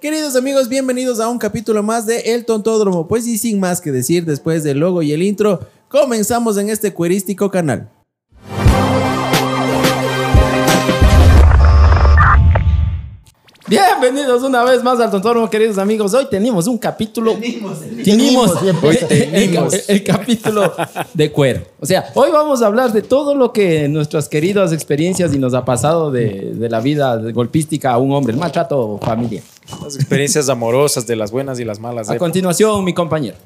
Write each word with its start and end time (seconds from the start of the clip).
Queridos 0.00 0.36
amigos, 0.36 0.68
bienvenidos 0.68 1.18
a 1.18 1.28
un 1.28 1.38
capítulo 1.38 1.82
más 1.82 2.06
de 2.06 2.20
El 2.34 2.44
Tontódromo. 2.44 3.08
Pues 3.08 3.26
y 3.26 3.36
sin 3.38 3.58
más 3.58 3.80
que 3.80 3.90
decir, 3.90 4.24
después 4.24 4.62
del 4.62 4.78
logo 4.78 5.02
y 5.02 5.12
el 5.12 5.22
intro, 5.22 5.60
comenzamos 5.88 6.56
en 6.56 6.68
este 6.68 6.94
cuerístico 6.94 7.50
canal. 7.50 7.90
Bienvenidos 13.68 14.42
una 14.44 14.64
vez 14.64 14.82
más 14.82 14.98
al 14.98 15.10
Tontódromo, 15.10 15.50
queridos 15.50 15.76
amigos. 15.76 16.14
Hoy 16.14 16.26
tenemos 16.30 16.66
un 16.66 16.78
capítulo. 16.78 17.36
Siempre. 18.60 18.88
el, 19.10 19.34
el- 19.34 19.80
el 19.88 20.04
capítulo 20.04 20.72
de 21.12 21.30
cuero. 21.30 21.60
O 21.78 21.84
sea, 21.84 22.06
hoy 22.14 22.30
vamos 22.30 22.62
a 22.62 22.66
hablar 22.66 22.92
de 22.94 23.02
todo 23.02 23.34
lo 23.34 23.52
que 23.52 23.86
nuestras 23.88 24.26
queridas 24.30 24.72
experiencias 24.72 25.34
y 25.34 25.38
nos 25.38 25.52
ha 25.52 25.66
pasado 25.66 26.10
de, 26.10 26.54
de 26.54 26.68
la 26.70 26.80
vida 26.80 27.16
golpística 27.32 27.90
a 27.92 27.98
un 27.98 28.12
hombre, 28.12 28.32
el 28.32 28.38
maltrato 28.38 28.98
familiar. 29.02 29.42
Las 29.82 29.96
experiencias 29.96 30.48
amorosas 30.48 31.06
de 31.06 31.14
las 31.14 31.30
buenas 31.30 31.60
y 31.60 31.64
las 31.64 31.78
malas. 31.78 32.08
A 32.08 32.14
¿eh? 32.14 32.18
continuación, 32.18 32.84
mi 32.84 32.94
compañero. 32.94 33.36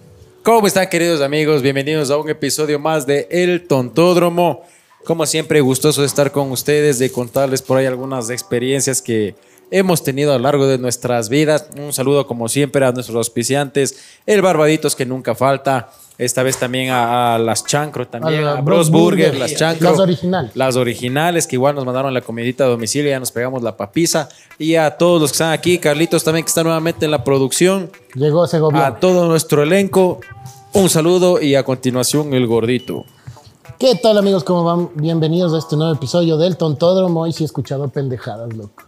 ¿Cómo 0.43 0.67
están 0.67 0.89
queridos 0.89 1.21
amigos? 1.21 1.63
Bienvenidos 1.63 2.11
a 2.11 2.17
un 2.17 2.29
episodio 2.31 2.79
más 2.79 3.07
de 3.07 3.27
El 3.31 3.67
Tontódromo. 3.67 4.63
Como 5.05 5.27
siempre, 5.27 5.61
gustoso 5.61 6.01
de 6.01 6.07
estar 6.07 6.31
con 6.31 6.51
ustedes, 6.53 6.99
de 6.99 7.11
contarles 7.11 7.61
por 7.61 7.79
ahí 7.79 7.87
algunas 7.87 8.31
experiencias 8.31 9.03
que 9.03 9.35
hemos 9.71 10.05
tenido 10.05 10.33
a 10.33 10.37
lo 10.37 10.45
largo 10.45 10.67
de 10.67 10.79
nuestras 10.79 11.29
vidas. 11.29 11.67
Un 11.77 11.93
saludo 11.93 12.27
como 12.27 12.49
siempre 12.49 12.85
a 12.85 12.93
nuestros 12.93 13.17
auspiciantes, 13.17 13.97
el 14.27 14.43
Barbaditos 14.43 14.95
que 14.95 15.07
nunca 15.07 15.35
falta. 15.35 15.91
Esta 16.25 16.45
vez 16.45 16.57
también 16.57 16.91
a, 16.91 17.35
a 17.35 17.39
las 17.39 17.65
Chancro, 17.65 18.07
también 18.07 18.45
A 18.45 18.53
a, 18.53 18.61
Bros 18.61 18.91
Bros 18.91 18.91
Burger, 18.91 19.31
Burger. 19.33 19.41
las 19.41 19.55
Chancro. 19.57 19.91
Las 19.91 19.99
originales. 19.99 20.51
Las 20.55 20.77
originales 20.77 21.47
que 21.49 21.57
igual 21.57 21.75
nos 21.75 21.85
mandaron 21.85 22.15
la 22.15 22.21
comidita 22.21 22.65
a 22.65 22.69
domicilio, 22.69 23.11
ya 23.11 23.19
nos 23.19 23.33
pegamos 23.33 23.63
la 23.63 23.77
papiza. 23.77 24.29
Y 24.57 24.77
a 24.77 24.97
todos 24.97 25.21
los 25.21 25.31
que 25.31 25.35
están 25.35 25.53
aquí, 25.53 25.79
Carlitos 25.79 26.23
también 26.23 26.45
que 26.45 26.49
está 26.49 26.63
nuevamente 26.63 27.05
en 27.07 27.11
la 27.11 27.25
producción. 27.25 27.91
Llegó 28.15 28.47
Segovia. 28.47 28.87
A 28.87 29.01
todo 29.01 29.27
nuestro 29.27 29.65
elenco, 29.65 30.21
un 30.75 30.89
saludo 30.89 31.41
y 31.41 31.57
a 31.57 31.65
continuación 31.65 32.35
el 32.35 32.47
gordito. 32.47 33.05
¿Qué 33.81 33.97
tal, 33.97 34.17
amigos? 34.17 34.45
¿Cómo 34.45 34.63
van? 34.63 34.91
Bienvenidos 34.95 35.53
a 35.55 35.59
este 35.59 35.77
nuevo 35.77 35.93
episodio 35.93 36.37
del 36.37 36.57
Tontódromo. 36.57 37.23
Hoy 37.23 37.33
sí 37.33 37.43
he 37.43 37.47
escuchado 37.47 37.89
pendejadas, 37.89 38.55
loco. 38.55 38.85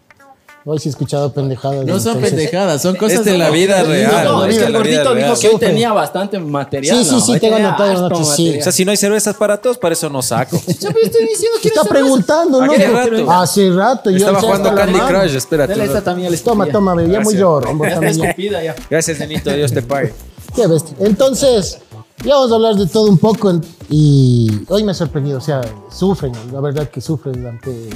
Hoy 0.66 0.78
sí 0.78 0.88
he 0.88 0.90
escuchado 0.90 1.30
pendejadas. 1.30 1.84
No 1.84 2.00
son 2.00 2.14
entonces- 2.14 2.30
pendejadas, 2.30 2.80
son 2.80 2.96
cosas 2.96 3.18
Es 3.18 3.24
de 3.26 3.36
la 3.36 3.50
vida 3.50 3.82
real. 3.82 4.24
no, 4.24 4.46
es 4.46 4.56
que 4.56 4.64
el 4.64 4.72
gordito 4.72 5.14
dijo 5.14 5.26
real. 5.26 5.38
que 5.38 5.48
hoy 5.48 5.58
tenía 5.58 5.92
bastante 5.92 6.38
material. 6.38 6.96
Sí, 6.96 7.04
sí, 7.04 7.10
¿no? 7.16 7.20
sí, 7.20 7.38
tengo 7.38 7.56
anotado, 7.56 7.90
anotado, 7.90 8.24
sí. 8.24 8.56
O 8.58 8.62
sea, 8.62 8.72
si 8.72 8.82
no 8.82 8.90
hay 8.90 8.96
cervezas 8.96 9.36
para 9.36 9.58
todos, 9.58 9.76
para 9.76 9.92
eso 9.92 10.08
no 10.08 10.22
saco. 10.22 10.56
Yo 10.66 10.88
estoy 10.88 11.26
diciendo 11.26 11.58
que 11.60 11.68
Está 11.68 11.84
preguntando, 11.84 12.62
¿A 12.62 12.66
¿no? 12.66 12.72
qué 12.72 12.86
rato? 12.86 13.30
Hace 13.30 13.70
rato. 13.72 14.08
yo 14.10 14.16
Estaba 14.16 14.40
jugando 14.40 14.74
Candy. 14.74 14.98
Crush, 15.00 15.34
espérate. 15.34 15.72
Dale 15.72 15.84
esta 15.84 16.00
también 16.00 16.32
al 16.32 16.40
Toma, 16.40 16.66
toma, 16.66 16.94
bebé. 16.94 17.12
Ya 17.12 17.20
muy 17.20 17.34
ya. 18.64 18.74
Gracias, 18.88 19.18
Nenito, 19.18 19.50
Dios 19.52 19.70
te 19.70 19.82
pague. 19.82 20.14
Qué 20.54 20.66
bestia. 20.66 20.96
Entonces, 21.00 21.78
ya 22.24 22.36
vamos 22.36 22.52
a 22.52 22.54
hablar 22.54 22.74
de 22.76 22.86
todo 22.86 23.10
un 23.10 23.18
poco. 23.18 23.60
Y 23.90 24.62
hoy 24.68 24.82
me 24.82 24.92
ha 24.92 24.94
sorprendido. 24.94 25.38
O 25.38 25.42
sea, 25.42 25.60
sufren, 25.90 26.32
la 26.52 26.60
verdad 26.60 26.88
que 26.88 27.02
sufren 27.02 27.46
ante. 27.46 27.90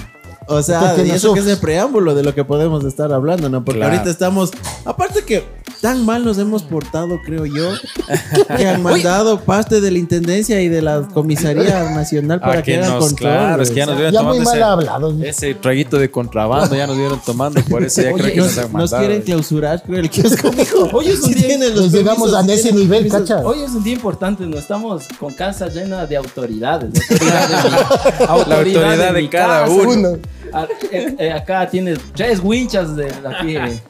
O 0.48 0.62
sea, 0.62 0.94
y 1.04 1.10
eso 1.10 1.34
que 1.34 1.40
es 1.40 1.46
el 1.46 1.58
preámbulo 1.58 2.14
de 2.14 2.22
lo 2.22 2.34
que 2.34 2.42
podemos 2.44 2.84
estar 2.84 3.12
hablando, 3.12 3.48
¿no? 3.50 3.64
Porque 3.64 3.80
Claro. 3.80 3.92
ahorita 3.94 4.10
estamos, 4.10 4.50
aparte 4.84 5.22
que 5.24 5.44
tan 5.82 6.04
mal 6.06 6.24
nos 6.24 6.38
hemos 6.38 6.62
portado, 6.62 7.20
creo 7.24 7.44
yo, 7.46 7.70
que 8.56 8.66
han 8.66 8.82
mandado 8.82 9.40
parte 9.40 9.80
de 9.80 9.90
la 9.90 9.98
Intendencia 9.98 10.60
y 10.62 10.68
de 10.68 10.80
la 10.82 11.02
Comisaría 11.12 11.90
Nacional 11.94 12.40
para 12.40 12.60
Ah, 12.60 12.62
que, 12.62 12.72
que 12.72 12.78
hagan 12.78 12.90
nos, 12.94 13.04
control. 13.08 13.30
claro, 13.30 13.62
es 13.62 13.68
que 13.70 13.76
ya 13.76 13.86
nos 13.86 13.96
vieron 13.96 14.14
Ya 14.14 14.22
muy 14.22 14.38
tomando 14.38 14.50
mal 14.60 14.62
hablados. 14.62 15.14
ese, 15.20 15.28
ese 15.28 15.54
traguito 15.54 15.98
de 15.98 16.10
contrabando, 16.10 16.74
ya 16.74 16.86
nos 16.86 16.96
vieron 16.96 17.20
tomando, 17.24 17.60
por 17.64 17.82
eso 17.84 18.00
ya 18.02 18.12
Oye, 18.12 18.22
creo 18.22 18.32
que 18.34 18.40
nos, 18.40 18.46
nos 18.48 18.56
han 18.58 18.62
nos 18.64 18.72
mandado. 18.72 19.02
quieren 19.02 19.22
clausurar, 19.22 19.82
creo, 19.82 19.98
el 20.00 20.10
kiosco, 20.10 20.50
mijo. 20.52 20.88
Hoy 20.94 21.08
es 21.08 21.20
un 21.20 21.34
día- 21.34 21.46
tienen 21.46 21.76
los 21.76 21.92
llegamos 21.92 22.32
a 22.34 22.40
ese 22.52 22.72
nivel, 22.72 23.06
permisos. 23.06 23.28
cacha. 23.28 23.46
Hoy 23.46 23.60
es 23.60 23.70
un 23.72 23.84
día 23.84 23.92
importante, 23.92 24.46
no 24.46 24.56
estamos 24.58 25.04
con 25.20 25.34
casa 25.34 25.68
llena 25.68 26.06
de 26.06 26.16
autoridades. 26.16 26.92
de 27.08 27.16
autoridades 27.20 28.18
de 28.18 28.26
La 28.26 28.54
autoridad 28.56 29.12
de 29.12 29.22
mi 29.22 29.28
cada 29.28 29.60
casa. 29.64 29.72
uno. 29.72 30.08
Ah, 30.52 30.66
eh, 30.92 31.14
eh, 31.18 31.32
acá 31.32 31.68
tienes 31.68 31.98
tres 32.14 32.40
winchas 32.42 32.96
de 32.96 33.06
aquí. 33.06 33.56
eh. 33.56 33.80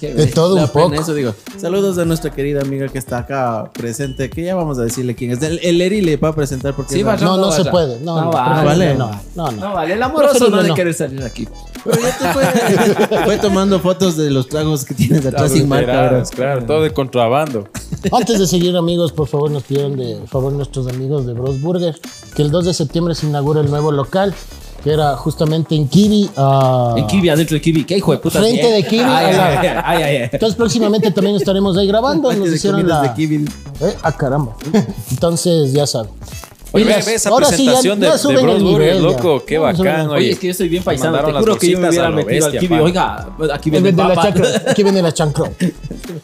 Qué 0.00 0.12
De 0.14 0.26
todo 0.26 0.56
un 0.56 0.66
pena, 0.68 0.72
poco. 0.72 0.94
eso 1.00 1.14
digo. 1.14 1.32
Saludos 1.56 1.96
a 1.98 2.04
nuestra 2.04 2.32
querida 2.32 2.60
amiga 2.60 2.88
que 2.88 2.98
está 2.98 3.18
acá 3.18 3.70
presente, 3.72 4.28
que 4.30 4.42
ya 4.42 4.56
vamos 4.56 4.76
a 4.80 4.82
decirle 4.82 5.14
quién 5.14 5.30
es. 5.30 5.40
El, 5.42 5.60
el 5.62 5.80
Eri 5.80 6.00
le 6.00 6.16
va 6.16 6.30
a 6.30 6.34
presentar 6.34 6.74
porque 6.74 6.94
Sí, 6.94 7.00
es- 7.00 7.06
vaya. 7.06 7.24
No, 7.24 7.36
no 7.36 7.42
No 7.46 7.52
se 7.52 7.58
vaya. 7.60 7.70
puede. 7.70 8.00
No, 8.00 8.16
No 8.16 8.24
no, 8.24 8.30
vale. 8.32 8.56
no, 8.56 8.64
vale. 8.64 8.94
No, 8.96 9.10
no, 9.36 9.52
no. 9.52 9.60
No 9.68 9.72
vale, 9.74 9.94
el 9.94 10.02
amoroso 10.02 10.48
no 10.48 10.60
de 10.60 10.70
no. 10.70 10.74
querer 10.74 10.92
salir 10.92 11.22
aquí. 11.22 11.46
Pero 11.84 12.00
ya 12.00 12.18
te 12.18 12.32
fue, 12.32 13.18
fue 13.26 13.38
tomando 13.38 13.78
fotos 13.78 14.16
de 14.16 14.28
los 14.30 14.48
tragos 14.48 14.84
que 14.84 14.94
tienes 14.94 15.24
atrás 15.24 15.52
sin 15.52 15.68
marca, 15.68 16.20
claro, 16.34 16.64
todo 16.64 16.82
de 16.82 16.92
contrabando. 16.92 17.68
Antes 18.12 18.40
de 18.40 18.46
seguir, 18.48 18.76
amigos, 18.76 19.12
por 19.12 19.28
favor, 19.28 19.52
nos 19.52 19.62
pidieron 19.62 19.96
de 19.96 20.18
favor 20.26 20.52
nuestros 20.52 20.88
amigos 20.88 21.26
de 21.26 21.34
Bros 21.34 21.60
Burger 21.60 21.94
que 22.34 22.42
el 22.42 22.50
2 22.50 22.64
de 22.66 22.74
septiembre 22.74 23.14
se 23.14 23.26
inaugura 23.26 23.60
el 23.60 23.70
nuevo 23.70 23.92
local, 23.92 24.34
que 24.82 24.90
era 24.92 25.16
justamente 25.16 25.74
en 25.74 25.86
Kiwi. 25.88 26.30
ah, 26.36 26.94
En 26.96 27.06
Kiwi, 27.06 27.28
adentro 27.28 27.54
de 27.54 27.60
Kiwi. 27.60 27.84
¿Qué 27.84 27.96
hijo 27.98 28.12
de 28.12 28.18
puta? 28.18 28.40
Frente 28.40 28.66
de 28.66 28.84
Kiwi, 28.86 29.04
Ay, 29.04 29.36
ay, 29.84 30.02
ay. 30.02 30.16
Entonces, 30.32 30.56
próximamente 30.56 31.10
también 31.10 31.36
estaremos 31.36 31.76
ahí 31.76 31.86
grabando. 31.86 32.32
Nos 32.32 32.48
hicieron 32.48 32.86
la. 32.88 33.02
de 33.02 33.14
kiwi. 33.14 33.44
Eh, 33.80 33.96
ah, 34.02 34.12
caramba. 34.12 34.56
Entonces, 35.10 35.72
ya 35.72 35.86
saben. 35.86 36.10
Oye, 36.74 36.84
ve, 36.84 37.14
esa 37.14 37.28
ahora 37.28 37.46
sí, 37.48 37.64
ya- 37.66 37.72
presentación 37.72 38.00
ya 38.00 38.16
de, 38.16 38.34
de 38.36 38.42
Bros 38.42 38.62
Burger, 38.62 38.96
loco, 38.96 39.44
qué 39.44 39.58
bacán, 39.58 40.08
Oye, 40.08 40.16
oye. 40.16 40.30
es 40.30 40.38
que 40.38 40.46
yo 40.48 40.54
soy 40.54 40.68
bien 40.68 40.82
paisano. 40.82 41.22
Te 41.24 41.32
juro 41.32 41.58
que 41.58 41.70
yo 41.70 41.78
me 41.78 41.88
hubiera 41.90 42.10
metido 42.10 42.46
al 42.46 42.58
Kiwi. 42.58 42.78
Oiga, 42.80 43.28
aquí 43.52 43.70
viene 43.70 43.92
viene, 43.92 44.08
la 44.08 44.14
papa. 44.14 44.22
chancro, 44.32 44.46
aquí 44.68 44.82
viene 44.82 45.02
la 45.02 45.12
chancro. 45.12 45.52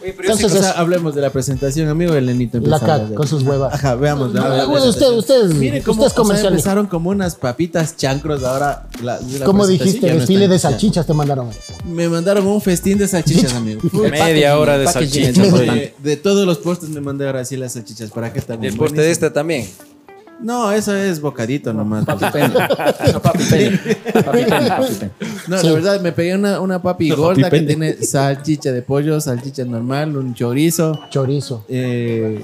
Entonces, 0.03 0.47
O 0.47 0.49
sea, 0.49 0.71
es- 0.71 0.77
hablemos 0.77 1.15
de 1.15 1.21
la 1.21 1.31
presentación, 1.31 1.89
amigo. 1.89 2.15
El 2.15 2.27
nenito 2.27 2.59
la 2.59 2.65
empieza 2.65 2.77
a 2.77 2.87
ca- 2.87 2.95
hablar 2.95 3.09
de- 3.11 3.15
con 3.15 3.29
sus 3.29 3.43
huevas. 3.43 3.75
Ajá, 3.75 3.95
veamos. 3.95 4.33
veamos 4.33 4.51
la 4.57 4.63
Ah, 4.63 4.67
bueno, 4.67 4.87
usted, 4.89 5.01
presentación. 5.07 5.47
usted, 5.49 5.59
Mire 5.61 5.83
cómo 5.83 6.03
usted 6.03 6.07
es 6.07 6.13
o 6.13 6.15
sea, 6.15 6.23
comercial. 6.23 6.53
empezaron 6.53 6.87
como 6.87 7.11
unas 7.11 7.35
papitas 7.35 7.97
chancros 7.97 8.43
ahora. 8.43 8.87
La, 9.03 9.19
de 9.19 9.39
la 9.41 9.45
¿Cómo 9.45 9.65
presentación 9.65 9.95
dijiste? 10.01 10.19
Desfile 10.19 10.49
de 10.49 10.59
salchichas 10.59 11.07
te 11.07 11.13
mandaron. 11.15 11.51
Me 11.85 12.09
mandaron 12.09 12.47
un 12.47 12.61
festín 12.61 12.97
de 12.99 13.07
salchichas, 13.07 13.53
amigo. 13.55 13.81
Media 13.93 14.59
hora 14.59 14.79
de 14.79 14.87
packaging 14.87 15.25
es 15.25 15.35
salchicha. 15.37 15.47
importante. 15.47 15.95
De, 16.03 16.17
todos 16.17 16.47
los 16.47 16.59
postres 16.59 16.91
me 16.91 17.01
mandé 17.01 17.27
ahora 17.27 17.45
sí 17.45 17.57
las 17.57 17.73
salchichas. 17.75 18.11
¿Para 18.11 18.33
qué 18.33 18.41
tal? 18.41 18.65
El 18.65 18.77
poste 18.77 19.01
de 19.03 19.11
este 19.11 19.31
también. 19.31 19.69
No, 20.41 20.71
eso 20.71 20.95
es 20.95 21.21
bocadito 21.21 21.73
nomás. 21.73 22.05
Papi 22.05 22.27
Penny. 22.33 22.55
No, 23.13 23.21
papi 23.21 23.45
Penny. 23.51 23.77
Papi 24.13 24.45
Penny, 24.45 24.69
papi 24.69 24.95
Penny. 24.95 25.13
No, 25.49 25.59
Sí. 25.59 25.67
la 25.67 25.73
verdad, 25.73 26.01
me 26.01 26.13
pegué 26.13 26.35
una, 26.35 26.61
una 26.61 26.81
papi 26.81 27.09
No, 27.11 27.17
gorda 27.17 27.43
papi 27.43 27.59
que 27.61 27.67
tiene 27.67 27.93
salchicha 27.95 28.71
de 28.73 28.83
pollo, 28.83 29.21
salchicha 29.21 29.65
normal, 29.65 30.17
un 30.17 30.35
chorizo. 30.35 31.01
Chorizo. 31.11 31.65
Eh, 31.69 32.41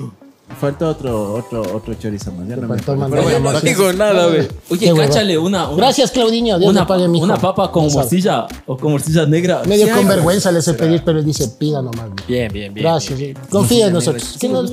falta 0.60 0.88
otro, 0.88 1.34
otro, 1.34 1.62
otro 1.75 1.94
chorizo 1.94 2.31
más. 2.32 2.47
Ya 2.49 2.56
no 2.56 2.62
me 2.62 2.69
faltó 2.69 2.94
mandar 2.97 3.21
Pero 3.25 3.41
bueno, 3.41 3.53
No 3.53 3.60
digo 3.60 3.93
nada, 3.93 4.27
güey. 4.28 4.49
Oye, 4.71 4.93
Qué 4.93 4.94
cáchale 4.94 5.38
una. 5.38 5.69
una 5.69 5.77
Gracias, 5.77 6.10
Claudinho. 6.10 6.59
Dios 6.59 6.71
una, 6.71 6.81
le 6.82 6.87
pague, 6.87 7.09
mijo. 7.09 7.25
una 7.25 7.37
papa 7.37 7.71
con 7.71 7.84
Ya 7.84 7.91
sabe. 7.91 8.03
morcilla 8.05 8.47
o 8.66 8.77
con 8.77 8.93
morcilla 8.93 9.27
negra. 9.27 9.62
Medio 9.66 9.87
Sí, 9.87 9.91
con 9.93 10.00
hay- 10.00 10.06
vergüenza 10.06 10.53
les 10.53 10.66
he 10.69 10.75
pedir, 10.75 11.03
pero 11.05 11.19
él 11.19 11.25
dice, 11.25 11.49
pida 11.59 11.82
nomás. 11.82 12.09
¿no? 12.10 12.16
Bien, 12.28 12.53
bien, 12.53 12.72
bien. 12.75 12.84
Gracias. 12.84 13.19
bien, 13.19 13.37
sí. 13.37 13.49
Confía 13.50 13.87
en 13.88 13.93
nosotros. 13.94 14.22
¿Qué 14.38 14.47
Sí, 14.47 14.53
nos- 14.53 14.71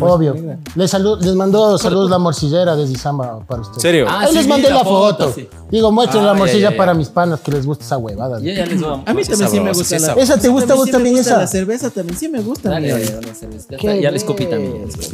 Obvio. 0.00 0.36
Les, 0.76 0.92
salu- 0.94 1.18
les 1.20 1.34
mandó 1.34 1.76
saludos 1.76 2.10
la 2.10 2.18
morcillera 2.18 2.76
de 2.76 2.86
Zizamba 2.86 3.40
para 3.44 3.62
ustedes. 3.62 3.78
¿En 3.78 3.82
serio? 3.82 4.06
Ah, 4.08 4.20
Ahí 4.20 4.28
sí, 4.28 4.34
les 4.36 4.44
vi 4.44 4.50
mandé 4.50 4.68
la 4.68 4.74
la 4.76 4.84
foto. 4.84 5.24
foto, 5.24 5.32
sí. 5.34 5.48
Digo, 5.68 5.90
muestren 5.90 6.22
Ah, 6.22 6.26
la 6.26 6.32
ya, 6.32 6.38
morcilla 6.38 6.62
ya, 6.62 6.70
ya. 6.70 6.76
para 6.76 6.94
mis 6.94 7.08
panas 7.08 7.40
que 7.40 7.50
les 7.50 7.66
gusta 7.66 7.84
esa 7.84 7.98
huevada. 7.98 8.38
Ya, 8.40 8.52
ya 8.54 8.66
les 8.66 8.80
voy 8.80 8.90
A 9.04 9.12
mí 9.14 9.24
también 9.24 9.50
sí 9.50 9.60
me 9.60 9.70
gusta 9.72 9.84
sí, 9.84 9.94
la 9.94 10.00
sabroso. 10.00 10.20
¿Esa 10.32 10.40
te 10.40 10.48
gusta 10.48 10.74
a 10.74 10.76
vos 10.76 10.90
también 10.90 11.16
esa? 11.16 11.38
La 11.38 11.46
cerveza 11.48 11.90
también 11.90 12.16
sí 12.16 12.28
me 12.28 12.40
gusta. 12.40 12.70
Dale, 12.70 13.04
cerveza. 13.34 13.66
Ya, 13.70 13.76
está, 13.76 13.96
ya 13.96 14.10
les 14.12 14.22
copí 14.22 14.46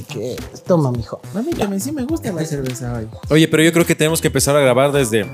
¿Qué? 0.08 0.36
Toma, 0.66 0.90
mijo. 0.92 1.20
A 1.34 1.42
mí 1.42 1.52
también 1.52 1.80
sí 1.80 1.92
me 1.92 2.04
gusta 2.04 2.32
la 2.32 2.44
cerveza 2.44 2.92
hoy. 2.94 3.06
Oye, 3.30 3.48
pero 3.48 3.62
yo 3.62 3.72
creo 3.72 3.86
que 3.86 3.94
tenemos 3.94 4.20
que 4.20 4.28
empezar 4.28 4.56
a 4.56 4.60
grabar 4.60 4.92
desde, 4.92 5.24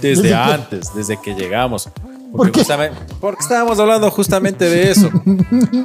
desde 0.00 0.22
¿Desde 0.22 0.22
qué? 0.28 0.34
antes, 0.34 0.94
desde 0.94 1.20
que 1.20 1.34
llegamos. 1.34 1.88
¿Por 2.32 2.38
Porque, 2.38 2.52
qué? 2.52 2.58
justamente- 2.60 2.96
porque 3.20 3.42
estábamos 3.42 3.78
hablando 3.78 4.10
justamente 4.10 4.64
de 4.70 4.90
eso. 4.90 5.10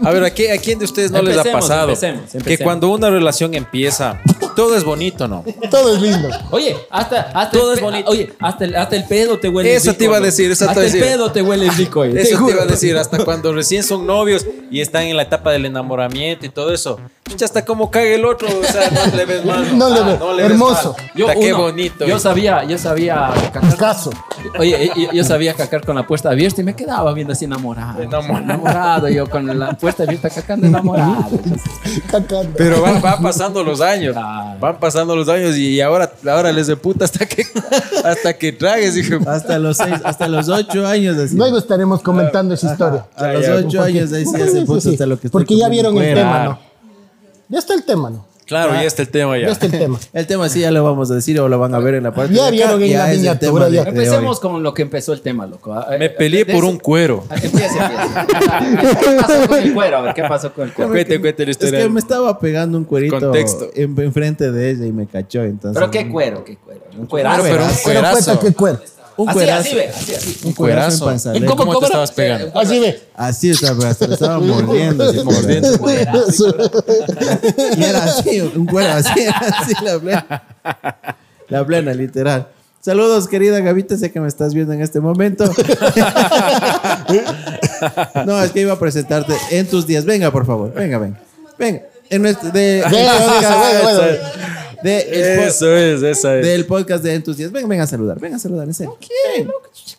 A 0.05 0.11
ver, 0.11 0.23
¿a, 0.23 0.33
qué- 0.33 0.53
a 0.53 0.57
quién 0.57 0.79
de 0.79 0.85
ustedes 0.85 1.11
no 1.11 1.21
les 1.21 1.35
ha 1.35 1.39
Empecemos, 1.39 1.61
pasado? 1.67 1.89
empecemos, 1.89 2.31
Que 2.31 2.37
empecemos. 2.37 2.63
cuando 2.63 2.89
una 2.89 3.09
relación 3.09 3.53
empieza, 3.53 4.21
todo 4.55 4.77
es 4.77 4.85
bonito, 4.85 5.27
¿no? 5.27 5.43
Todo 5.69 5.93
es 5.97 6.01
lindo. 6.01 6.29
Oye, 6.51 6.73
hasta, 6.89 7.19
hasta 7.33 7.51
Todo 7.51 7.73
el 7.73 7.77
es 7.79 7.83
bonito. 7.83 8.09
Oye, 8.09 8.31
hasta 8.39 8.63
el, 8.63 8.75
hasta 8.77 8.95
el 8.95 9.03
pedo 9.07 9.37
te 9.39 9.49
huele 9.49 9.75
Eso 9.75 9.87
rico, 9.91 9.97
te 9.97 10.03
iba 10.05 10.17
a 10.17 10.21
decir, 10.21 10.49
eso 10.49 10.63
te 10.63 10.69
Hasta 10.71 10.79
iba 10.79 10.83
a 10.83 10.87
el 10.87 10.93
decir. 10.93 11.11
pedo 11.15 11.31
te 11.33 11.41
huele 11.41 11.69
rico. 11.71 12.05
eh. 12.05 12.13
Eso 12.15 12.29
te 12.29 12.35
juro. 12.37 12.53
iba 12.53 12.63
a 12.63 12.65
decir, 12.65 12.95
hasta 12.95 13.25
cuando 13.25 13.51
recién 13.51 13.83
son 13.83 14.07
novios 14.07 14.45
y 14.71 14.79
están 14.79 15.03
en 15.03 15.17
la 15.17 15.23
etapa 15.23 15.51
del 15.51 15.65
enamoramiento 15.65 16.45
y 16.45 16.49
todo 16.49 16.73
eso. 16.73 16.97
Ya 17.35 17.45
hasta 17.45 17.65
como 17.65 17.91
cae 17.91 18.15
el 18.15 18.25
otro, 18.25 18.47
o 18.47 18.63
sea, 18.63 18.89
no 18.89 19.15
le 19.15 19.25
ves 19.25 19.45
mal. 19.45 19.67
No 19.77 19.89
le 19.89 20.03
ves. 20.03 20.19
ves 20.19 20.51
Hermoso. 20.51 20.95
mal. 20.97 21.11
Yo, 21.15 21.27
Puta, 21.27 21.39
qué 21.39 21.53
bonito. 21.53 22.05
Yo 22.05 22.19
sabía, 22.19 22.63
yo 22.63 22.77
sabía 22.77 23.29
cacar. 23.51 23.77
Caso. 23.77 24.09
Oye, 24.57 24.85
eh, 24.85 24.91
yo, 24.95 25.11
yo 25.11 25.23
sabía 25.23 25.53
cacar 25.53 25.85
con 25.85 25.95
la 25.95 26.07
puerta 26.07 26.29
abierta 26.29 26.61
y 26.61 26.63
me 26.63 26.75
quedaba 26.75 27.13
viendo 27.13 27.33
así 27.33 27.45
enamorado. 27.45 28.01
Enamorado. 28.01 28.43
Enamorado, 28.43 29.09
yo 29.09 29.29
con 29.29 29.59
la 29.59 29.73
puerta 29.73 30.03
abierta 30.03 30.29
cacando 30.29 30.67
enamorado. 30.67 31.29
Cacando. 32.09 32.53
Pero 32.57 32.81
va, 32.81 32.99
va 32.99 33.19
pasando 33.19 33.63
los 33.63 33.81
años. 33.81 34.15
Van 34.15 34.79
pasando 34.79 35.15
los 35.15 35.27
años 35.29 35.55
y 35.57 35.81
ahora, 35.81 36.11
ahora 36.27 36.51
les 36.51 36.67
de 36.67 36.75
puta 36.75 37.05
hasta 37.05 37.25
que, 37.25 37.45
hasta 38.03 38.33
que 38.33 38.51
tragues, 38.51 38.97
hijo. 38.97 39.17
Hasta 39.27 39.59
los 39.59 39.77
seis, 39.77 39.95
hasta 40.03 40.27
los 40.27 40.49
ocho 40.49 40.85
años. 40.87 41.17
Así. 41.17 41.35
Luego 41.35 41.57
estaremos 41.57 42.01
comentando 42.01 42.53
esa 42.53 42.71
historia. 42.71 43.05
A 43.15 43.27
los 43.33 43.45
ya, 43.45 43.55
ocho 43.55 43.81
años 43.81 44.11
ahí 44.13 44.25
sí 44.25 44.35
hace 44.41 44.65
sí. 44.81 44.89
hasta 44.91 45.05
lo 45.05 45.19
que 45.19 45.29
Porque 45.29 45.57
ya 45.57 45.69
vieron 45.69 45.97
el 45.97 46.13
tema, 46.13 46.43
¿no? 46.43 46.66
Ya 47.49 47.59
está 47.59 47.73
el 47.73 47.83
tema, 47.83 48.09
¿no? 48.09 48.25
Claro, 48.45 48.71
ya 48.75 48.83
está 48.83 49.01
el 49.01 49.09
tema 49.09 49.37
ya. 49.37 49.47
Ya 49.47 49.51
está 49.51 49.65
el 49.65 49.73
tema. 49.73 49.99
El 50.13 50.25
tema 50.25 50.47
sí 50.47 50.61
ya 50.61 50.71
lo 50.71 50.81
vamos 50.81 51.11
a 51.11 51.15
decir 51.15 51.37
o 51.41 51.49
lo 51.49 51.59
van 51.59 51.75
a 51.75 51.79
ver 51.79 51.95
en 51.95 52.03
la 52.03 52.13
parte 52.13 52.33
Ya 52.33 52.43
de 52.43 52.47
acá, 52.47 52.51
vieron 52.77 52.81
en 52.83 52.89
ya 52.89 52.97
la 52.99 53.11
es 53.11 53.17
miniatura, 53.17 53.67
ya. 53.67 53.83
Empecemos 53.83 54.39
con 54.39 54.63
lo 54.63 54.73
que 54.73 54.83
empezó 54.83 55.11
el 55.11 55.19
tema, 55.19 55.45
loco. 55.45 55.73
Ah, 55.73 55.87
Me 55.99 56.05
eh, 56.05 56.09
peleé 56.11 56.45
por 56.45 56.63
un 56.63 56.79
cuero. 56.79 57.25
Ah, 57.29 57.35
Empieza, 57.35 57.91
empieza. 57.91 58.27
¿Qué 59.01 59.17
pasó 59.21 59.47
con 59.49 59.59
el 59.59 59.73
cuero? 59.73 59.97
A 59.97 60.01
ver, 60.01 60.13
¿qué 60.13 60.21
pasó 60.23 60.53
con 60.53 60.63
el 60.67 60.73
cuero? 60.73 60.91
Cuente, 60.91 61.19
cuente 61.19 61.43
la 61.45 61.51
Es 61.51 61.57
historia. 61.57 61.79
que 61.81 61.89
me 61.89 61.99
estaba 61.99 62.39
pegando 62.39 62.77
un 62.77 62.85
cuerito 62.85 63.19
Contexto. 63.19 63.69
en, 63.75 63.99
enfrente 63.99 64.49
de 64.49 64.69
ella 64.71 64.85
y 64.85 64.93
me 64.93 65.07
cachó 65.07 65.43
entonces. 65.43 65.77
¿Pero 65.77 65.91
qué 65.91 66.09
cuero? 66.09 66.45
¿Qué 66.45 66.55
cuero? 66.55 66.81
Un 66.97 67.05
cuerazo. 67.05 67.43
pero 67.43 67.65
un 67.65 67.69
cuerazo. 67.83 68.39
que 68.39 68.53
cuero. 68.53 68.79
Un 69.17 69.27
Así, 69.29 69.33
cuerazo. 69.37 69.59
así 69.61 69.75
ve, 69.75 69.89
así, 69.89 70.13
así. 70.15 70.39
Un 70.43 70.53
cuerazo 70.53 71.11
en 71.11 71.19
Cuerazo. 71.19 71.45
¿Cómo, 71.47 71.65
¿Cómo 71.65 71.79
te 71.79 71.85
estabas 71.85 72.11
pegando? 72.11 72.51
Así 72.59 72.79
ve. 72.79 73.01
Así 73.15 73.49
estaba, 73.49 73.89
estaba 73.89 74.39
mordiendo. 74.39 75.03
así, 75.09 75.23
mordiendo. 75.23 75.69
Y 77.77 77.83
era 77.83 78.03
así, 78.03 78.41
un 78.41 78.65
cuero 78.67 78.93
así, 78.93 79.19
era 79.21 79.37
así 79.37 79.73
la 79.83 79.99
plena. 79.99 80.43
La 81.49 81.65
plena, 81.65 81.93
literal. 81.93 82.47
Saludos, 82.79 83.27
querida 83.27 83.59
Gavita, 83.59 83.97
sé 83.97 84.11
que 84.11 84.19
me 84.19 84.27
estás 84.27 84.53
viendo 84.53 84.71
en 84.73 84.81
este 84.81 84.99
momento. 84.99 85.45
No, 88.25 88.41
es 88.41 88.51
que 88.51 88.61
iba 88.61 88.73
a 88.73 88.79
presentarte 88.79 89.33
en 89.51 89.67
tus 89.67 89.85
días. 89.87 90.05
Venga, 90.05 90.31
por 90.31 90.45
favor, 90.45 90.73
venga, 90.73 90.97
venga. 90.97 91.19
Venga. 91.57 91.81
En 92.09 92.21
nuestro, 92.21 92.49
de, 92.51 92.83
Venga, 92.89 93.13
venga, 93.13 93.39
venga, 93.39 93.99
venga. 93.99 94.66
De 94.83 95.45
Eso 95.47 95.75
es, 95.75 96.01
esa 96.03 96.37
es. 96.37 96.45
del 96.45 96.65
podcast 96.65 97.03
de 97.03 97.13
En 97.15 97.23
tus 97.23 97.37
días. 97.37 97.51
Venga, 97.51 97.67
venga 97.67 97.83
a 97.83 97.87
saludar, 97.87 98.19
venga 98.19 98.35
a 98.35 98.39
saludar, 98.39 98.67
en 98.67 98.73
serio. 98.73 98.97
Venga, 99.37 99.51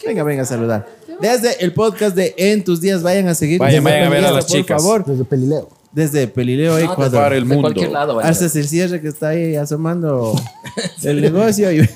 Venga, 0.07 0.23
venga 0.23 0.43
a 0.43 0.47
saludar. 0.47 0.87
Desde 1.21 1.65
el 1.65 1.73
podcast 1.75 2.15
de 2.15 2.35
En 2.37 2.63
tus 2.65 2.81
días, 2.81 3.03
vayan 3.03 3.29
a 3.29 3.35
seguir. 3.35 3.59
Vayan, 3.59 3.83
vayan 3.83 4.05
a 4.07 4.09
ver 4.11 4.25
a 4.25 4.31
las 4.31 4.45
por 4.47 4.57
chicas. 4.57 4.81
favor. 4.83 5.05
Desde 5.05 5.25
Pelileo. 5.25 5.69
Desde 5.91 6.29
Pelileo, 6.29 6.73
No, 6.79 6.79
Ecuador. 6.93 7.23
para 7.23 7.35
el 7.37 7.43
de 7.43 7.55
mundo. 7.55 7.63
cualquier 7.63 7.91
lado. 7.91 8.15
vaya. 8.17 8.29
Haces 8.29 8.55
el 8.57 8.69
cierre 8.69 9.01
que 9.01 9.09
está 9.09 9.29
ahí 9.29 9.57
asomando 9.57 10.35
el 11.03 11.21
negocio. 11.23 11.73
Y... 11.73 11.79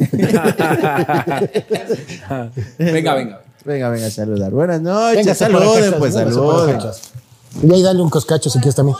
Venga, 2.79 3.15
venga. 3.15 3.41
venga, 3.65 3.89
venga 3.91 4.07
a 4.07 4.11
saludar. 4.11 4.51
Buenas 4.51 4.81
noches. 4.81 5.37
Saluden, 5.39 5.95
pues 5.99 6.15
saluden. 6.15 6.79
Y 7.63 7.73
ahí 7.73 7.83
dale 7.83 8.01
un 8.03 8.11
coscacho 8.11 8.51
si 8.51 8.59
quieres 8.59 8.75
también. 8.75 8.97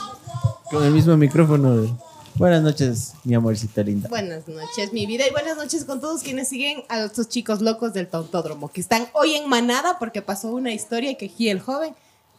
Con 0.69 0.83
el 0.85 0.91
mismo 0.91 1.17
micrófono. 1.17 1.97
Buenas 2.35 2.63
noches, 2.63 3.13
mi 3.23 3.35
amorcita 3.35 3.83
linda. 3.83 4.09
Buenas 4.09 4.47
noches, 4.47 4.91
mi 4.91 5.05
vida, 5.05 5.27
y 5.27 5.31
buenas 5.31 5.55
noches 5.55 5.85
con 5.85 6.01
todos 6.01 6.23
quienes 6.23 6.47
siguen 6.49 6.83
a 6.89 7.03
estos 7.03 7.29
chicos 7.29 7.61
locos 7.61 7.93
del 7.93 8.07
Tontódromo, 8.07 8.71
que 8.71 8.81
están 8.81 9.07
hoy 9.13 9.35
en 9.35 9.47
manada 9.47 9.99
porque 9.99 10.21
pasó 10.23 10.49
una 10.49 10.73
historia 10.73 11.15
que 11.15 11.27
aquí 11.27 11.49
el 11.49 11.59
joven 11.59 11.93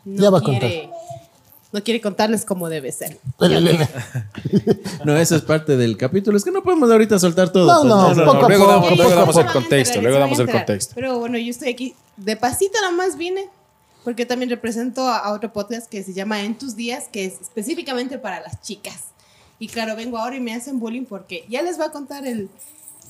no, 0.05 0.23
Ya 0.23 0.31
va 0.31 0.39
a 0.39 0.43
quiere, 0.43 0.91
no 1.73 1.83
quiere 1.83 2.01
contarles 2.01 2.45
cómo 2.45 2.69
debe 2.69 2.91
ser. 2.91 3.19
No, 5.05 5.17
eso 5.17 5.37
es 5.37 5.43
parte 5.43 5.77
del 5.77 5.97
capítulo. 5.97 6.37
Es 6.37 6.45
que 6.45 6.51
no 6.51 6.63
podemos 6.63 6.91
ahorita 6.91 7.19
soltar 7.19 7.51
todo. 7.51 7.67
No, 7.67 7.81
pues, 8.09 8.17
no, 8.17 8.25
No, 8.25 8.33
no, 8.33 8.33
poco 8.33 8.35
no, 8.39 8.45
a 8.45 8.49
luego 8.49 8.65
poco, 8.65 8.73
damos, 8.73 8.89
poco 8.89 8.97
luego 9.03 9.15
damos 9.15 9.35
poco. 9.37 9.47
el 9.47 9.53
contexto, 9.53 10.01
luego 10.03 10.19
damos 10.19 10.39
el 10.41 10.51
contexto. 10.51 10.93
Pero 10.95 11.19
bueno, 11.21 11.39
yo 11.39 11.51
estoy 11.51 11.69
aquí 11.69 11.95
de 12.17 12.37
pasito 12.37 12.81
nada 12.81 12.93
más 12.93 13.17
vine 13.17 13.49
porque 14.03 14.27
también 14.27 14.51
represento 14.51 15.07
a, 15.09 15.19
a 15.19 15.33
otro 15.33 15.53
podcast 15.53 15.89
que 15.89 16.03
se 16.03 16.13
llama 16.13 16.43
En 16.43 16.59
tus 16.59 16.75
días, 16.77 17.05
que 17.11 17.25
es 17.27 17.41
específicamente 17.41 18.19
para 18.19 18.41
las 18.41 18.61
chicas. 18.61 19.14
Y 19.65 19.69
claro, 19.69 19.97
vengo 19.97 20.19
ahora 20.19 20.37
y 20.37 20.41
me 20.41 20.53
hacen 20.55 20.79
bullying 20.79 21.07
porque 21.07 21.47
ya 21.49 21.63
les 21.63 21.79
voy 21.79 21.87
a 21.87 21.91
contar 21.91 22.27
el, 22.27 22.51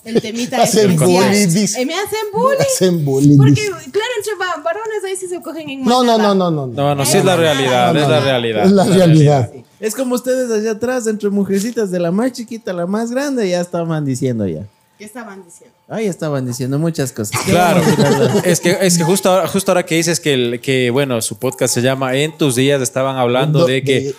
el 0.05 0.23
temita 0.23 0.56
Hacen 0.62 0.93
especial. 0.93 1.35
Eh, 1.35 1.85
me 1.85 1.95
hacen 1.95 2.19
bullying. 2.33 2.61
Hacen 2.61 3.05
bullying. 3.05 3.37
Porque, 3.37 3.61
claro, 3.91 4.12
entre 4.19 4.35
va- 4.41 4.62
varones 4.62 5.03
ahí 5.05 5.17
sí 5.17 5.27
se 5.27 5.43
cogen 5.43 5.69
en 5.69 5.83
No, 5.83 6.05
no, 6.05 6.17
no, 6.17 6.33
no, 6.33 6.53
no. 6.53 6.67
no. 6.69 6.73
No, 6.73 6.95
no, 6.95 7.05
sí 7.05 7.19
es 7.19 7.25
la 7.25 7.35
realidad, 7.35 7.97
es 7.97 8.09
la 8.09 8.21
realidad. 8.21 8.67
Es 8.67 8.71
la 8.71 8.85
realidad. 8.85 9.51
Es 9.81 9.97
como 9.97 10.15
ustedes 10.15 10.49
allá 10.49 10.71
atrás, 10.71 11.09
entre 11.09 11.29
mujercitas, 11.29 11.91
de 11.91 11.99
la 11.99 12.12
más 12.12 12.31
chiquita 12.31 12.71
a 12.71 12.75
la 12.75 12.87
más 12.87 13.11
grande, 13.11 13.49
ya 13.51 13.61
estaban 13.61 14.05
diciendo 14.05 14.47
ya. 14.47 14.62
¿Qué 14.96 15.05
estaban 15.05 15.44
diciendo? 15.44 15.75
Ahí 15.88 16.06
estaban 16.06 16.46
diciendo 16.46 16.79
muchas 16.79 17.11
cosas. 17.12 17.41
¿Qué 17.44 17.50
Claro, 17.50 17.82
es 18.44 18.61
que, 18.61 18.79
es 18.81 18.96
que 18.96 19.02
justo, 19.02 19.29
ahora, 19.29 19.49
justo 19.49 19.73
ahora 19.73 19.85
que 19.85 19.96
dices 19.96 20.20
que, 20.20 20.35
el- 20.35 20.61
que, 20.61 20.91
bueno, 20.91 21.20
su 21.20 21.37
podcast 21.37 21.75
se 21.75 21.82
llama 21.82 22.14
En 22.14 22.37
tus 22.38 22.55
días, 22.55 22.81
estaban 22.81 23.17
hablando 23.17 23.61
No, 23.61 23.67
de 23.67 23.82
que 23.82 24.00
de- 24.00 24.14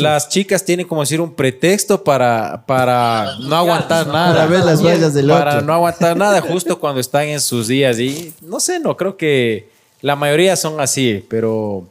las 0.00 0.28
chicas 0.28 0.64
tienen 0.64 0.88
como 0.88 1.02
decir 1.02 1.20
un 1.20 1.32
pretexto 1.32 2.02
para, 2.02 2.64
para 2.66 3.36
no 3.40 3.54
aguantar 3.54 4.08
nada. 4.08 4.34
Para 4.34 4.46
ver 4.46 4.64
las 4.64 4.82
fallas 4.82 5.14
del 5.14 5.28
Para 5.28 5.54
otro. 5.56 5.66
no 5.66 5.72
aguantar 5.74 6.16
nada 6.16 6.40
justo 6.40 6.78
cuando 6.80 7.00
están 7.00 7.26
en 7.28 7.40
sus 7.40 7.68
días. 7.68 7.98
Y 8.00 8.34
no 8.40 8.58
sé, 8.58 8.80
no 8.80 8.96
creo 8.96 9.16
que 9.16 9.68
la 10.02 10.16
mayoría 10.16 10.56
son 10.56 10.80
así, 10.80 11.24
pero 11.30 11.86